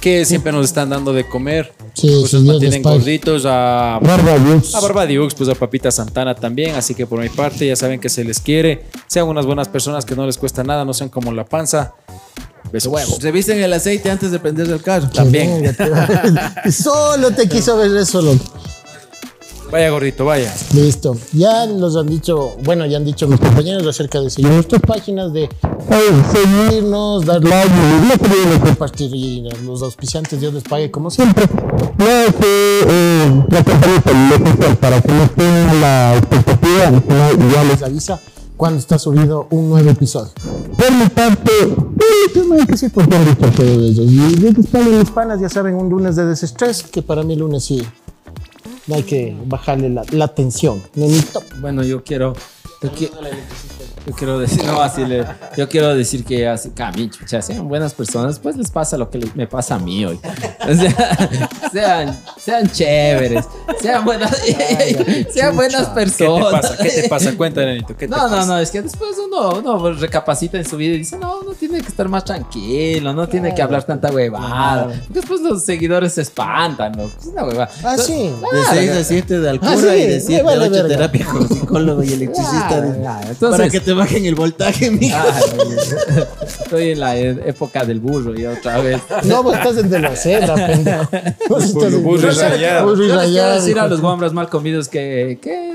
que 0.00 0.24
siempre 0.24 0.50
nos 0.52 0.66
están 0.66 0.90
dando 0.90 1.12
de 1.12 1.24
comer. 1.24 1.72
Sí, 1.94 2.08
pues 2.18 2.30
sí, 2.30 2.36
nos 2.36 2.44
mantienen 2.44 2.82
gorditos. 2.82 3.44
A 3.46 3.98
Barba 4.02 4.38
Dux. 4.38 4.74
a 4.74 4.80
Barbadiux, 4.80 5.34
pues 5.34 5.48
a 5.48 5.54
Papita 5.54 5.90
Santana 5.90 6.34
también. 6.34 6.74
Así 6.74 6.94
que 6.94 7.06
por 7.06 7.20
mi 7.20 7.28
parte, 7.28 7.66
ya 7.66 7.76
saben 7.76 8.00
que 8.00 8.08
se 8.08 8.24
les 8.24 8.40
quiere. 8.40 8.86
Sean 9.06 9.28
unas 9.28 9.46
buenas 9.46 9.68
personas 9.68 10.04
que 10.04 10.16
no 10.16 10.26
les 10.26 10.38
cuesta 10.38 10.64
nada, 10.64 10.84
no 10.84 10.94
sean 10.94 11.10
como 11.10 11.32
la 11.32 11.44
panza. 11.44 11.94
Beso 12.72 12.90
huevo. 12.90 13.16
Revisen 13.20 13.58
el 13.62 13.72
aceite 13.72 14.10
antes 14.10 14.30
de 14.30 14.38
prenderse 14.38 14.72
el 14.72 14.82
carro. 14.82 15.08
También. 15.10 15.76
Solo 16.70 17.30
te 17.32 17.48
quiso 17.48 17.76
ver 17.76 17.94
eso, 17.96 18.22
loco. 18.22 18.44
Vaya 19.70 19.90
gordito, 19.90 20.24
vaya. 20.24 20.52
Listo. 20.74 21.16
Ya 21.32 21.66
nos 21.66 21.96
han 21.96 22.06
dicho, 22.06 22.56
bueno, 22.64 22.86
ya 22.86 22.96
han 22.96 23.04
dicho 23.04 23.28
mis 23.28 23.38
compañeros 23.38 23.86
acerca 23.86 24.20
de 24.20 24.28
seguir 24.28 24.50
nuestras 24.50 24.82
páginas, 24.82 25.32
de 25.32 25.48
seguirnos, 26.32 27.24
dar 27.24 27.42
like, 27.44 28.60
compartir 28.60 29.14
y 29.14 29.48
los 29.64 29.82
auspiciantes, 29.82 30.40
Dios 30.40 30.54
les 30.54 30.64
pague 30.64 30.90
como 30.90 31.10
siempre. 31.10 31.46
No, 31.98 32.06
que 32.40 32.80
eh, 32.86 33.44
la 33.48 33.64
campanita 33.64 34.76
para 34.80 35.00
que 35.00 35.12
no 35.12 35.28
tengan 35.30 35.80
la 35.80 36.16
expectativa, 36.16 36.90
no, 36.90 37.52
ya 37.52 37.64
les 37.64 37.82
avisa 37.82 38.20
cuando 38.56 38.78
está 38.78 38.98
subido 38.98 39.46
un 39.50 39.70
nuevo 39.70 39.88
episodio. 39.88 40.32
Por 40.76 40.92
mi 40.92 41.08
parte, 41.08 41.50
hay 42.58 42.66
que 42.66 42.76
ser 42.76 42.90
por 42.90 43.06
todo 43.06 43.18
eso. 43.88 44.02
Y 44.02 44.52
pague 44.70 44.90
mis 44.98 45.10
panas, 45.10 45.40
ya 45.40 45.48
saben, 45.48 45.74
un 45.74 45.88
lunes 45.88 46.16
de 46.16 46.26
desestrés, 46.26 46.82
que 46.82 47.02
para 47.02 47.22
mí 47.22 47.36
lunes 47.36 47.64
sí. 47.64 47.82
Hay 48.92 49.02
que 49.02 49.36
bajarle 49.46 49.90
la, 50.12 50.28
tensión. 50.28 50.82
Nenito. 50.94 51.42
Bueno, 51.60 51.82
yo 51.82 52.02
quiero. 52.02 52.34
Yo 54.06 54.12
quiero 54.14 54.38
decir, 54.38 54.64
no, 54.66 54.80
así 54.80 55.04
le, 55.04 55.24
yo 55.56 55.68
quiero 55.68 55.94
decir 55.94 56.24
que 56.24 56.48
así, 56.48 56.70
chucha, 57.10 57.42
sean 57.42 57.68
buenas 57.68 57.94
personas, 57.94 58.38
pues 58.38 58.56
les 58.56 58.70
pasa 58.70 58.96
lo 58.96 59.10
que 59.10 59.18
les- 59.18 59.36
me 59.36 59.46
pasa 59.46 59.76
a 59.76 59.78
mí 59.78 60.04
hoy. 60.04 60.18
O 60.68 60.74
sea, 60.74 61.48
sean, 61.72 62.18
sean 62.42 62.70
chéveres, 62.70 63.44
sean 63.80 64.04
buenas, 64.04 64.36
sean 65.32 65.54
buenas 65.56 65.88
¿Qué 65.88 65.94
te 65.94 65.94
personas. 65.94 66.52
pasa? 66.62 66.76
¿Qué 66.82 66.88
te 67.02 67.08
pasa? 67.08 67.32
Cuéntame, 67.36 67.66
Nenito. 67.66 67.96
¿Qué 67.96 68.06
te 68.06 68.08
No, 68.08 68.28
no, 68.28 68.36
pasa? 68.36 68.46
no, 68.46 68.58
es 68.58 68.70
que 68.70 68.82
después 68.82 69.10
uno, 69.24 69.50
uno 69.58 69.92
recapacita 69.92 70.58
en 70.58 70.64
su 70.66 70.76
vida 70.76 70.94
y 70.94 70.98
dice, 70.98 71.18
no, 71.18 71.40
uno 71.40 71.52
tiene 71.54 71.80
que 71.80 71.88
estar 71.88 72.08
más 72.08 72.24
tranquilo, 72.24 73.12
no 73.12 73.28
tiene 73.28 73.54
que 73.54 73.62
hablar 73.62 73.84
tanta 73.84 74.10
huevada. 74.10 74.88
Después 75.08 75.40
los 75.40 75.64
seguidores 75.64 76.14
se 76.14 76.22
espantan, 76.22 76.92
¿no? 76.92 77.04
Es 77.04 77.26
una 77.26 77.44
huevada. 77.44 77.70
Ah, 77.84 77.96
sí. 77.98 78.30
De 78.52 78.64
6 78.70 78.90
a 78.92 79.04
7 79.04 79.40
de 79.40 79.50
alcura 79.50 79.72
Ah, 79.72 79.76
sí, 79.76 79.86
y 79.86 80.06
de 80.06 80.14
me 80.14 80.20
7 80.20 80.42
vale 80.42 80.64
a 80.64 80.68
8 80.68 80.72
verga. 80.72 80.88
terapia 80.88 81.26
con 81.26 81.48
psicólogo 81.48 82.02
y 82.02 82.12
electricista. 82.12 82.68
Claro, 82.68 82.94
claro. 83.00 83.28
Entonces- 83.28 83.58
Para 83.60 83.70
que 83.70 83.80
te 83.80 83.89
bajen 83.94 84.24
el 84.26 84.34
voltaje, 84.34 84.90
mijo. 84.90 85.16
Ay, 85.16 85.76
estoy 86.46 86.90
en 86.90 87.00
la 87.00 87.16
e- 87.16 87.48
época 87.48 87.84
del 87.84 88.00
burro 88.00 88.38
y 88.38 88.44
otra 88.46 88.80
vez. 88.80 89.00
No, 89.24 89.42
vos 89.42 89.54
estás 89.56 89.76
en 89.78 89.90
de 89.90 89.98
la 89.98 90.16
cebra, 90.16 90.54
pendejo. 90.54 91.08
Vos 91.48 91.64
estás 91.64 91.92
en 91.92 92.02
burro 92.02 92.30
y 92.30 92.34
de 92.34 92.42
la- 92.42 92.48
rayado. 92.50 92.86
burro 92.88 93.04
y 93.04 93.08
Yo 93.08 93.14
les 93.16 93.24
quiero 93.24 93.42
rayado, 93.42 93.54
decir 93.60 93.78
a 93.78 93.86
los 93.88 94.00
guambras 94.00 94.32
mal 94.32 94.48
comidos 94.48 94.88
que, 94.88 95.38
que 95.42 95.69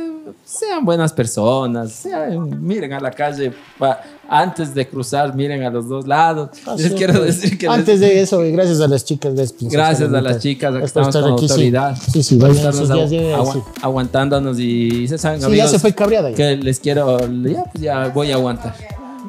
sean 0.60 0.86
buenas 0.86 1.14
personas, 1.14 1.92
sean- 1.92 2.62
miren 2.66 2.94
a 2.94 3.00
la 3.00 3.12
calle 3.12 3.54
pa- 3.78 4.00
antes 4.28 4.74
de 4.74 4.88
cruzar, 4.88 5.36
miren 5.36 5.62
a 5.64 5.70
los 5.70 5.88
dos 5.88 6.08
lados. 6.08 6.50
Ah, 6.66 6.76
les 6.78 6.88
sí, 6.90 6.96
quiero 6.96 7.14
pues. 7.14 7.40
decir 7.42 7.58
que 7.58 7.68
les- 7.68 7.76
Antes 7.76 8.00
de 8.00 8.22
eso, 8.22 8.40
gracias 8.40 8.82
a 8.82 8.88
las 8.88 9.06
chicas 9.06 9.34
Gracias 9.60 10.14
a 10.14 10.22
las 10.22 10.40
chicas, 10.40 10.70
aquí 10.72 10.80
Por 10.80 10.86
estamos 10.86 11.16
con 11.16 11.34
aquí, 11.34 11.48
sí. 11.48 11.52
autoridad. 11.54 11.96
Sí, 12.12 12.24
sí, 12.24 12.36
por 12.38 12.50
vayan 12.50 12.66
estarnos 12.68 12.88
sus 12.88 13.10
días, 13.10 13.12
agu- 13.12 13.30
ya, 13.30 13.36
agua- 13.38 13.54
sí. 13.54 13.60
aguantándonos 13.82 14.60
y 14.60 15.08
se 15.08 15.18
saben 15.18 15.40
Sí, 15.40 15.44
ya 15.44 15.48
amigos, 15.48 15.72
se 15.72 15.80
fue 15.80 15.94
cabreada. 15.94 16.30
ya. 16.32 16.36
que 16.36 16.56
les 16.58 16.80
quiero, 16.80 17.20
ya, 17.20 17.64
pues 17.72 17.84
ya 17.84 18.08
voy 18.10 18.32
a 18.32 18.36
aguantar. 18.36 18.76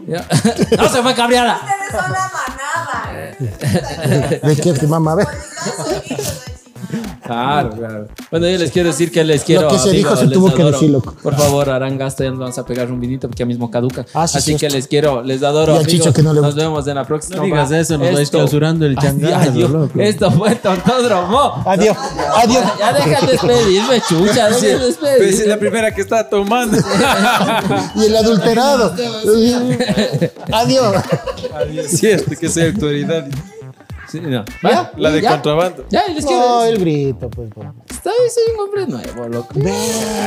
Ya. 0.08 0.24
no 0.78 0.88
se 0.88 1.02
fue 1.02 1.14
cabreada. 1.14 1.56
Ustedes 1.56 2.02
son 2.02 2.12
la 2.12 2.30
manada. 2.32 3.36
¿De 4.48 4.56
qué 4.56 4.72
te 4.72 4.86
mama? 4.86 5.12
A 5.12 5.14
ver. 5.16 5.26
Claro, 7.26 7.70
claro. 7.70 8.08
Bueno, 8.30 8.48
yo 8.48 8.58
les 8.58 8.70
quiero 8.70 8.88
decir 8.88 9.10
que 9.10 9.24
les 9.24 9.42
quiero. 9.44 9.62
Lo 9.62 9.68
que 9.70 9.78
se 9.78 9.90
digo, 9.90 10.10
dijo 10.10 10.16
se 10.20 10.28
tuvo 10.28 10.52
que 10.54 10.62
adoro. 10.62 10.76
decir, 10.76 10.90
loco. 10.90 11.14
Por 11.22 11.34
favor, 11.36 11.68
harán 11.70 11.98
gasto, 11.98 12.22
ya 12.24 12.30
nos 12.30 12.38
vamos 12.38 12.58
a 12.58 12.64
pegar 12.64 12.90
un 12.90 13.00
vinito 13.00 13.28
porque 13.28 13.40
ya 13.40 13.46
mismo 13.46 13.70
caduca. 13.70 14.04
Ah, 14.14 14.26
sí, 14.28 14.38
Así 14.38 14.46
cierto. 14.56 14.66
que 14.66 14.70
les 14.74 14.86
quiero, 14.88 15.22
les 15.22 15.42
adoro. 15.42 15.72
Y 15.72 15.76
al 15.76 15.82
amigos. 15.82 15.92
Chicho 15.92 16.12
que 16.12 16.22
no 16.22 16.32
le 16.32 16.40
Nos 16.40 16.54
gusta. 16.54 16.62
vemos 16.68 16.86
en 16.86 16.94
la 16.94 17.04
próxima. 17.04 17.36
No 17.36 17.42
digas 17.44 17.70
eso, 17.72 17.94
nos 17.98 18.06
vais 18.08 18.18
Esto- 18.20 18.38
clausurando 18.38 18.86
el 18.86 18.96
changarro, 18.96 19.50
adiós. 19.50 19.70
loco. 19.70 20.00
Esto 20.00 20.30
fue 20.30 20.54
Tontódromo. 20.56 21.62
Adiós. 21.66 21.96
Adiós. 22.36 22.64
Ya 22.78 22.92
deja 22.92 23.26
de 23.26 23.32
despedirme, 23.32 24.00
chucha. 24.08 24.48
Deja 24.48 24.48
de 24.48 24.50
Pues 24.50 24.62
es 24.62 24.80
despedirme. 25.00 25.46
la 25.46 25.58
primera 25.58 25.94
que 25.94 26.00
está 26.02 26.28
tomando. 26.28 26.76
Y 27.96 28.04
el 28.06 28.16
adulterado. 28.16 28.94
Adiós. 30.52 30.94
Cierto 31.88 32.30
que 32.38 32.48
soy 32.48 32.66
autoridad. 32.68 33.26
Sí, 34.10 34.20
no. 34.20 34.44
¿Ya? 34.62 34.92
La 34.96 35.10
de 35.10 35.20
¿Ya? 35.20 35.30
contrabando. 35.30 35.84
Ya, 35.90 36.04
y 36.08 36.14
les 36.14 36.24
quiero 36.24 36.40
No, 36.40 36.64
el 36.64 36.78
grito, 36.78 37.28
pues. 37.28 37.48
pues. 37.54 37.68
Estoy, 37.90 38.12
soy 38.32 38.54
un 38.54 38.60
hombre 38.64 38.86
nuevo, 38.86 39.28
loco. 39.28 39.48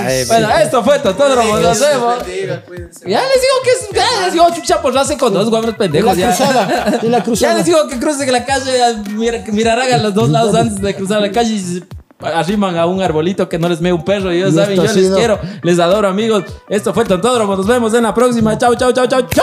Ay, 0.06 0.26
Bueno, 0.28 0.50
esto 0.62 0.84
fue 0.84 1.00
Tontódromo. 1.00 1.58
Nos 1.60 1.80
vemos. 1.80 2.16
Ya 2.26 3.22
les 3.22 3.42
digo 3.42 3.56
que 3.64 3.72
es. 3.72 3.90
Ya 3.94 4.06
les 4.26 4.34
digo, 4.34 4.46
chucha, 4.54 4.82
por 4.82 4.98
hace 4.98 5.18
con 5.18 5.34
dos 5.34 5.50
guambros 5.50 5.76
Y 5.76 5.78
pendejos. 5.78 6.18
la 6.18 6.22
ya. 6.22 6.36
cruzada. 6.36 7.00
Y 7.04 7.08
la 7.08 7.18
Ya 7.20 7.24
cruzada. 7.24 7.54
les 7.56 7.66
digo 7.66 7.88
que 7.88 8.00
crucen 8.00 8.32
la 8.32 8.44
calle, 8.46 8.72
mir- 9.16 9.50
mirarán 9.54 9.92
a 9.94 9.98
los 9.98 10.14
dos 10.14 10.30
lados 10.30 10.54
antes 10.56 10.82
de 10.82 10.96
cruzar 10.96 11.22
la 11.22 11.32
calle 11.32 11.54
y 11.54 11.60
se 11.60 11.84
arriman 12.22 12.76
a 12.78 12.86
un 12.86 13.02
arbolito 13.02 13.48
que 13.48 13.58
no 13.58 13.70
les 13.70 13.80
mee 13.80 13.94
un 13.94 14.04
perro. 14.04 14.34
Y 14.34 14.38
ellos 14.40 14.52
Y 14.54 14.56
saben, 14.58 14.76
yo 14.76 14.84
les 14.84 15.12
quiero, 15.16 15.40
les 15.64 15.80
adoro, 15.80 16.10
amigos. 16.10 16.44
Esto 16.68 16.94
fue 16.94 17.06
Tontódromo. 17.06 17.56
Nos 17.56 17.66
vemos 17.66 17.94
en 17.94 18.04
la 18.04 18.14
próxima. 18.14 18.58
Chao, 18.58 18.76
chao, 18.76 18.92
chao, 18.92 19.08
chao, 19.08 19.22
chao. 19.22 19.42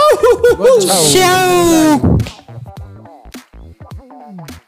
Chao. 1.11 2.46
Thank 4.37 4.51
you. 4.51 4.66